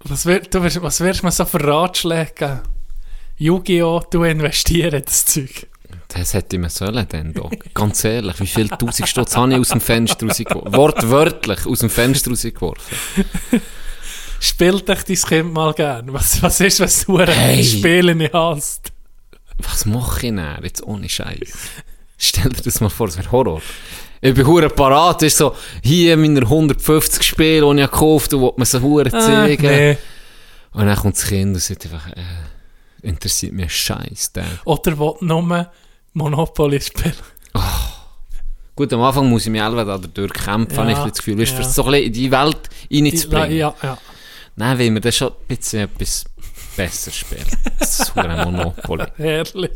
Was, 0.05 0.25
wär, 0.25 0.39
du, 0.39 0.63
wirst- 0.63 0.81
was 0.81 0.99
wirst 1.01 1.21
du 1.21 1.25
mir 1.27 1.31
so 1.31 1.45
für 1.45 1.63
Ratschläge 1.63 2.31
geben? 2.35 2.59
Yu-Gi-Oh! 3.37 4.01
Du 4.09 4.23
investieren 4.23 4.95
in 4.95 5.05
das 5.05 5.25
Zeug. 5.25 5.67
Das 6.17 6.33
hätte 6.33 6.55
ich 6.55 6.61
mir 6.61 6.69
sollen, 6.69 7.05
dann, 7.09 7.33
Doc. 7.33 7.73
Ganz 7.73 8.03
ehrlich, 8.03 8.39
wie 8.39 8.47
viel 8.47 8.69
tausend 8.69 9.07
Stutz 9.07 9.35
habe 9.35 9.53
ich 9.53 9.59
aus 9.59 9.69
dem 9.69 9.81
Fenster 9.81 10.25
rausgeworfen? 10.25 10.73
Wortwörtlich 10.73 11.65
aus 11.65 11.79
dem 11.79 11.89
Fenster 11.89 12.31
rausgeworfen. 12.31 12.97
Spielt 14.39 14.87
dich 14.87 15.03
dein 15.03 15.15
Kind 15.17 15.53
mal 15.53 15.73
gern? 15.73 16.13
Was, 16.13 16.41
was 16.41 16.59
ist, 16.59 16.79
wenn 16.79 17.15
du 17.15 17.31
Hey. 17.31 17.55
hey. 17.55 17.63
Spiele 17.63 18.15
nicht 18.15 18.33
hast? 18.33 18.91
Was 19.59 19.85
mache 19.85 20.27
ich 20.27 20.33
denn 20.33 20.41
jetzt 20.63 20.83
ohne 20.83 21.09
Scheiß? 21.09 21.53
Stell 22.17 22.49
dir 22.51 22.61
das 22.61 22.81
mal 22.81 22.89
vor, 22.89 23.07
das 23.07 23.17
wäre 23.17 23.31
Horror. 23.31 23.61
Ich 24.19 24.33
bin 24.33 24.47
hure 24.47 24.69
parat, 24.69 25.21
ist 25.21 25.37
so, 25.37 25.55
hier 25.83 26.17
meine 26.17 26.41
150 26.41 27.21
Spiele, 27.21 27.73
die 27.73 27.81
ich 27.81 27.91
gekauft 27.91 28.33
habe, 28.33 28.49
und 28.49 28.57
mir 28.57 28.65
so 28.65 28.81
hure 28.81 29.11
zeigen. 29.11 29.65
Äh, 29.65 29.91
nee. 29.93 29.97
Und 30.71 30.87
dann 30.87 30.95
kommt 30.95 31.15
das 31.15 31.27
Kind 31.27 31.53
und 31.53 31.61
sagt 31.61 31.85
einfach, 31.85 32.07
äh, 32.09 32.23
interessiert 33.07 33.53
mich 33.53 33.75
Scheiß. 33.75 34.33
Der. 34.33 34.45
Oder 34.65 34.97
will 34.97 35.13
nur 35.21 35.67
Monopoly 36.17 36.81
spielen? 36.81 37.13
Gut, 38.75 38.93
am 38.93 39.01
Anfang 39.01 39.29
muss 39.29 39.45
ich 39.45 39.51
mich 39.51 39.61
selber 39.61 39.85
da 39.85 39.97
dadurch 39.97 40.33
kämpfen, 40.33 40.77
habe 40.77 40.91
ich 40.91 40.97
Ja, 40.97 41.07
das 41.07 41.17
Gefühl. 41.17 41.39
Weißt, 41.39 41.57
ja. 41.57 41.63
so 41.63 41.83
ein 41.85 41.91
bisschen 41.91 42.05
in 42.07 42.13
die 42.13 42.31
Welt 42.31 42.69
reinzubringen. 42.91 43.57
ja, 43.57 43.73
ja. 43.81 43.97
Nein, 44.55 44.77
will 44.79 44.93
wir 44.93 45.01
dann 45.01 45.11
schon 45.11 45.29
ein 45.29 45.35
bisschen 45.47 45.81
etwas 45.83 46.25
besser 46.75 47.11
spielen. 47.11 47.45
Das 47.79 47.99
ist 47.99 48.15
hure 48.15 48.45
Monopoly. 48.45 49.05
Herrlich. 49.17 49.71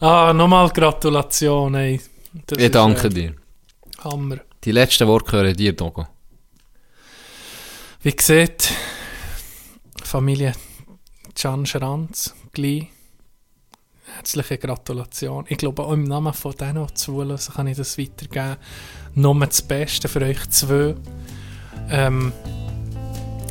Ah, 0.00 0.32
nochmal 0.32 0.68
Gratulation, 0.70 1.74
ey. 1.74 2.00
Das 2.46 2.58
Ich 2.58 2.64
ist, 2.66 2.74
danke 2.74 3.06
äh, 3.06 3.10
dir. 3.10 3.34
Hammer. 4.04 4.38
Die 4.64 4.72
letzten 4.72 5.06
Worte 5.08 5.30
gehören 5.30 5.54
dir, 5.56 5.72
Dogo. 5.74 6.06
Wie 8.02 8.12
gesagt, 8.12 8.72
Familie 10.02 10.54
Can 11.34 11.64
Schranz, 11.66 12.34
gleich. 12.52 12.88
Herzliche 14.22 14.56
Gratulation. 14.56 15.44
Ich 15.48 15.58
glaube, 15.58 15.82
auch 15.82 15.92
im 15.92 16.04
Namen 16.04 16.32
von 16.32 16.52
denen, 16.52 16.86
die 16.86 16.94
zulassen, 16.94 17.54
kann 17.54 17.66
ich 17.66 17.76
das 17.76 17.98
weitergeben. 17.98 18.56
Nur 19.16 19.34
das 19.44 19.60
Beste 19.62 20.06
für 20.08 20.22
euch 20.22 20.48
zwei. 20.50 20.94
Ähm, 21.90 22.32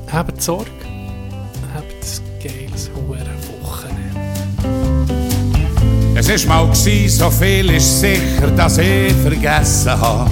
habt 0.10 0.42
Sorge. 0.42 0.72
Habt 1.76 1.92
ein 1.92 2.42
geiles, 2.42 2.90
hohe 2.96 3.20
Wochenende. 3.62 4.22
Es 6.16 6.30
ist 6.30 6.48
mal 6.48 6.66
gsi, 6.72 7.10
so 7.10 7.30
viel 7.30 7.70
ist 7.72 8.00
sicher, 8.00 8.48
dass 8.56 8.78
ich 8.78 9.12
vergessen 9.12 9.92
habe. 9.92 10.32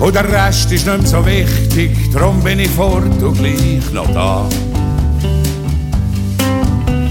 Und 0.00 0.14
der 0.14 0.32
Rest 0.32 0.72
ist 0.72 0.86
nicht 0.86 0.98
mehr 0.98 1.06
so 1.06 1.26
wichtig, 1.26 1.90
darum 2.14 2.42
bin 2.42 2.60
ich 2.60 2.70
fort 2.70 3.22
und 3.22 3.36
gleich 3.36 3.92
noch 3.92 4.10
da. 4.14 4.48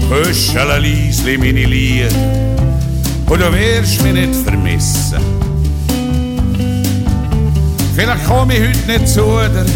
Küschele 0.08 0.78
leisli 0.78 1.36
meine 1.36 1.66
Lieder 1.66 2.08
und 3.26 3.40
du 3.40 3.52
wirst 3.52 4.02
mich 4.02 4.14
nicht 4.14 4.34
vermissen. 4.36 5.18
Vielleicht 7.94 8.24
komme 8.26 8.54
ich 8.56 8.68
heute 8.68 9.00
nicht 9.00 9.08
zu 9.08 9.20
dir 9.20 9.66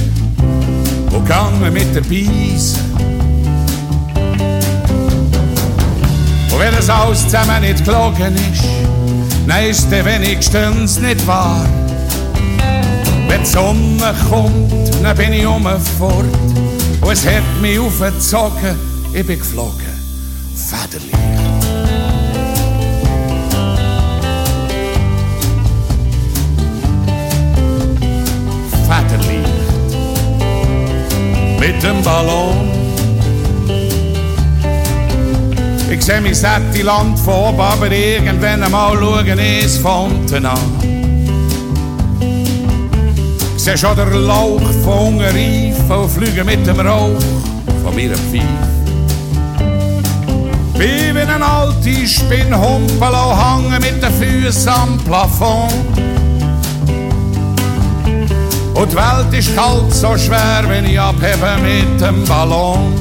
und 1.15 1.29
gange 1.29 1.71
mit 1.71 1.95
der 1.95 2.01
Beise. 2.01 2.79
Und 6.51 6.59
wenn 6.59 6.75
es 6.79 6.89
alles 6.89 7.25
zusammen 7.25 7.61
nicht 7.61 7.85
gelogen 7.85 8.35
ist, 8.53 8.65
dann 9.47 9.65
ist 9.65 9.91
der 9.91 10.03
wenigstens 10.05 10.99
nicht 10.99 11.27
wahr. 11.27 11.67
Wenn 13.29 13.41
die 13.41 13.47
Sonne 13.47 14.15
kommt, 14.31 14.73
dann 15.03 15.17
bin 15.17 15.35
ich 15.35 15.47
um 15.47 15.65
fort. 15.99 16.25
Und 17.03 17.13
es 17.13 17.27
hat 17.27 17.43
mich 17.61 17.79
aufgezogen, 17.79 18.77
ich 19.13 19.27
bin 19.27 19.39
geflogen. 19.39 19.92
Federlich. 20.55 21.13
Federlicht. 28.87 29.49
Mit 31.59 31.83
dem 31.83 32.03
Ballon. 32.03 32.71
Ich 35.91 36.05
seh 36.05 36.21
mein 36.21 36.35
sätte 36.35 36.83
Land 36.83 37.19
von 37.19 37.35
oben, 37.35 37.61
aber 37.61 37.91
irgendwann 37.91 38.63
einmal 38.63 38.97
schauen 38.99 39.39
ins 39.39 39.79
Fonten 39.79 40.47
an. 40.47 40.59
Ich 43.57 43.63
seh 43.63 43.77
schon 43.77 43.97
den 43.97 44.13
Lauch 44.27 44.61
von 44.83 45.15
unten 45.15 45.21
reifen 45.21 45.91
und 45.91 46.11
fliegen 46.11 46.47
mit 46.47 46.67
dem 46.67 46.81
Rauch 46.81 47.23
von 47.85 47.95
mir 47.95 48.17
Pfeif. 48.17 48.82
Wie 50.83 51.15
wenn 51.15 51.31
ein 51.31 51.45
alte 51.45 52.09
Spinnhumpel 52.09 53.15
auch 53.15 53.39
hängen 53.39 53.81
mit 53.81 54.03
den 54.03 54.13
Füßen 54.13 54.69
am 54.69 54.99
Plafond. 54.99 55.73
Und 58.75 58.91
die 58.91 58.97
Welt 58.97 59.33
ist 59.33 59.55
kalt 59.55 59.95
so 59.95 60.19
schwer, 60.19 60.65
wenn 60.67 60.85
ich 60.85 60.99
abhebe 60.99 61.57
mit 61.63 62.01
dem 62.01 62.25
Ballon. 62.25 62.93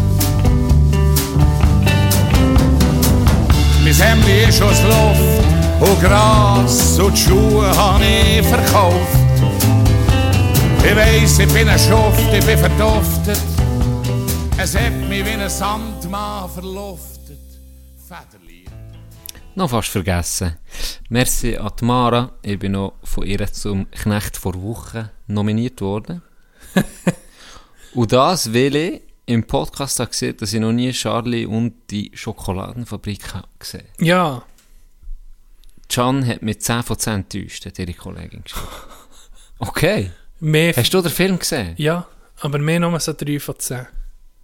Mein 3.83 3.93
Hemd 3.95 4.27
ist 4.47 4.61
aus 4.61 4.83
Luft 4.83 5.79
und 5.79 6.01
Gras 6.03 6.99
und 6.99 7.17
die 7.17 7.19
Schuhe 7.19 7.75
habe 7.75 8.03
ich 8.05 8.45
verkauft. 8.45 9.17
Ich 10.83 10.95
weiss, 10.95 11.39
ich 11.39 11.51
bin 11.51 11.67
ein 11.67 11.79
Schuft, 11.79 12.31
ich 12.31 12.45
bin 12.45 12.59
verduftet. 12.59 13.41
Es 14.55 14.75
hat 14.75 14.93
mich 15.09 15.25
wie 15.25 15.31
ein 15.31 15.49
Sandmann 15.49 16.47
verluftet. 16.47 17.10
Noch 19.55 19.69
fast 19.69 19.89
vergessen. 19.89 20.57
Merci 21.09 21.57
an 21.57 21.71
die 21.79 21.85
Mara. 21.85 22.31
Ich 22.41 22.57
bin 22.57 22.73
noch 22.73 22.93
von 23.03 23.25
ihr 23.25 23.45
zum 23.51 23.89
Knecht 23.91 24.37
vor 24.37 24.61
Wochen 24.61 25.09
nominiert 25.27 25.81
worden. 25.81 26.21
und 27.93 28.11
das, 28.11 28.53
weil 28.53 28.75
ich 28.75 29.01
im 29.25 29.45
Podcast 29.45 29.99
habe 29.99 30.09
gesehen, 30.09 30.37
dass 30.37 30.53
ich 30.53 30.59
noch 30.59 30.71
nie 30.71 30.91
Charlie 30.91 31.45
und 31.45 31.73
die 31.89 32.11
Schokoladenfabrik 32.13 33.33
habe 33.33 33.47
gesehen 33.59 33.87
Ja, 33.99 34.43
Can 35.89 36.25
hat 36.25 36.41
mit 36.41 36.63
10 36.63 36.83
von 36.83 36.97
10 36.97 37.13
enttäuscht, 37.13 37.65
hat 37.65 37.77
ihre 37.77 37.93
Kollegin 37.93 38.43
geschrieben. 38.43 38.67
Okay. 39.59 40.09
mehr. 40.39 40.73
Hast 40.75 40.91
du 40.91 41.01
den 41.01 41.11
Film 41.11 41.37
gesehen? 41.37 41.75
ja, 41.77 42.07
aber 42.39 42.57
mehr 42.57 42.79
nur 42.79 42.99
so 42.99 43.13
3 43.13 43.39
von 43.39 43.59
10. 43.59 43.85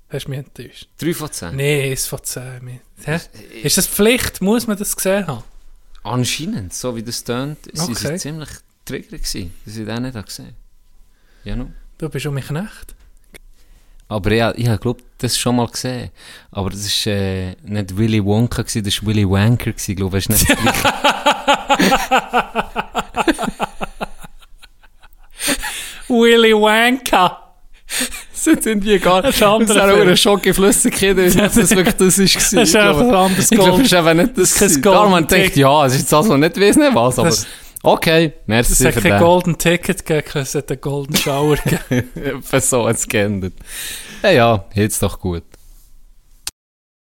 Hast 0.09 0.25
du 0.25 0.29
mich 0.29 0.39
enttäuscht? 0.39 0.87
3 0.99 1.13
von 1.13 1.31
10? 1.31 1.55
Nein, 1.55 1.81
1 1.91 2.07
von 2.07 2.23
10. 2.23 2.63
mehr. 2.63 2.79
Hä? 3.03 3.19
Ist 3.63 3.77
das 3.77 3.87
Pflicht? 3.87 4.41
Muss 4.41 4.65
man 4.67 4.77
das 4.77 4.95
gesehen 4.95 5.27
haben? 5.27 5.43
Anscheinend, 6.03 6.73
so 6.73 6.95
wie 6.95 7.03
das 7.03 7.23
tönt, 7.23 7.57
sie 7.73 7.81
Okay. 7.81 7.93
sind 7.93 8.19
ziemlich 8.19 8.49
triggert 8.85 9.23
gewesen, 9.23 9.53
dass 9.65 9.75
ich 9.75 9.85
den 9.85 10.03
nicht 10.03 10.15
habe 10.15 10.25
gesehen 10.25 10.55
Ja, 11.43 11.55
no. 11.57 11.71
Du 11.97 12.07
bist 12.09 12.25
um 12.25 12.33
mich 12.35 12.47
Knecht. 12.47 12.95
Aber 14.07 14.31
ja, 14.31 14.53
ich 14.55 14.67
habe 14.69 14.77
glaube 14.77 15.03
das 15.17 15.37
schon 15.37 15.57
mal 15.57 15.67
gesehen. 15.67 16.09
Aber 16.51 16.69
das 16.69 17.05
war 17.05 17.13
äh, 17.13 17.55
nicht 17.63 17.97
Willy 17.97 18.23
Wonka, 18.23 18.61
gewesen, 18.61 18.83
das 18.85 19.01
war 19.01 19.07
Willy 19.09 19.29
Wanker, 19.29 19.73
gewesen, 19.73 19.95
glaube 19.97 20.17
ich. 20.19 20.29
Ist 20.29 20.29
nicht 20.29 20.49
das. 20.49 20.57
Willy 26.07 26.53
Wanka. 26.53 27.43
Das 28.55 28.63
sind 28.63 28.83
irgendwie 28.85 28.99
gar 28.99 29.21
Das 29.21 29.35
ist 29.35 29.43
ein 29.43 29.49
anderer 29.49 29.75
Das 29.79 29.87
war 29.89 29.93
auch 29.95 30.01
eine 30.01 30.17
Schocke-Flüssigkeit, 30.17 31.17
dass 31.17 31.35
das 31.55 31.69
wirklich 31.75 31.95
das 31.95 32.17
ist. 32.17 32.35
Das 32.35 32.53
ist 32.53 32.75
einfach 32.75 33.01
ein 33.01 33.13
anderes 33.15 33.51
Ich 33.51 33.57
glaube, 33.57 33.71
Gold. 33.71 33.85
es 33.85 33.91
ist 33.91 33.97
eben 33.99 34.17
nicht 34.17 34.37
das. 34.37 34.53
Das 34.53 34.61
ist 34.71 34.81
kein. 34.83 34.93
Darum 34.93 35.11
man 35.11 35.27
denkt, 35.27 35.55
ja, 35.55 35.85
es 35.85 35.93
ist 35.93 35.99
jetzt 36.01 36.13
also 36.13 36.37
nicht 36.37 36.59
weiss 36.59 36.75
nicht 36.77 36.95
was, 36.95 37.19
aber 37.19 37.29
Das- 37.29 37.45
okay, 37.83 38.33
merci 38.45 38.73
Es 38.73 38.85
hat 38.85 39.03
kein 39.03 39.11
den. 39.13 39.19
Golden 39.19 39.57
Ticket 39.57 40.05
gegeben, 40.05 40.27
es 40.41 40.55
hat 40.55 40.69
einen 40.71 40.81
Golden 40.81 41.15
Shower 41.15 41.55
gegeben. 41.89 42.41
So 42.59 42.87
hat 42.87 42.95
es 42.95 43.07
geändert. 43.07 43.53
Ja, 44.23 44.29
ja, 44.31 44.65
jetzt 44.73 45.01
doch 45.03 45.19
gut. 45.19 45.43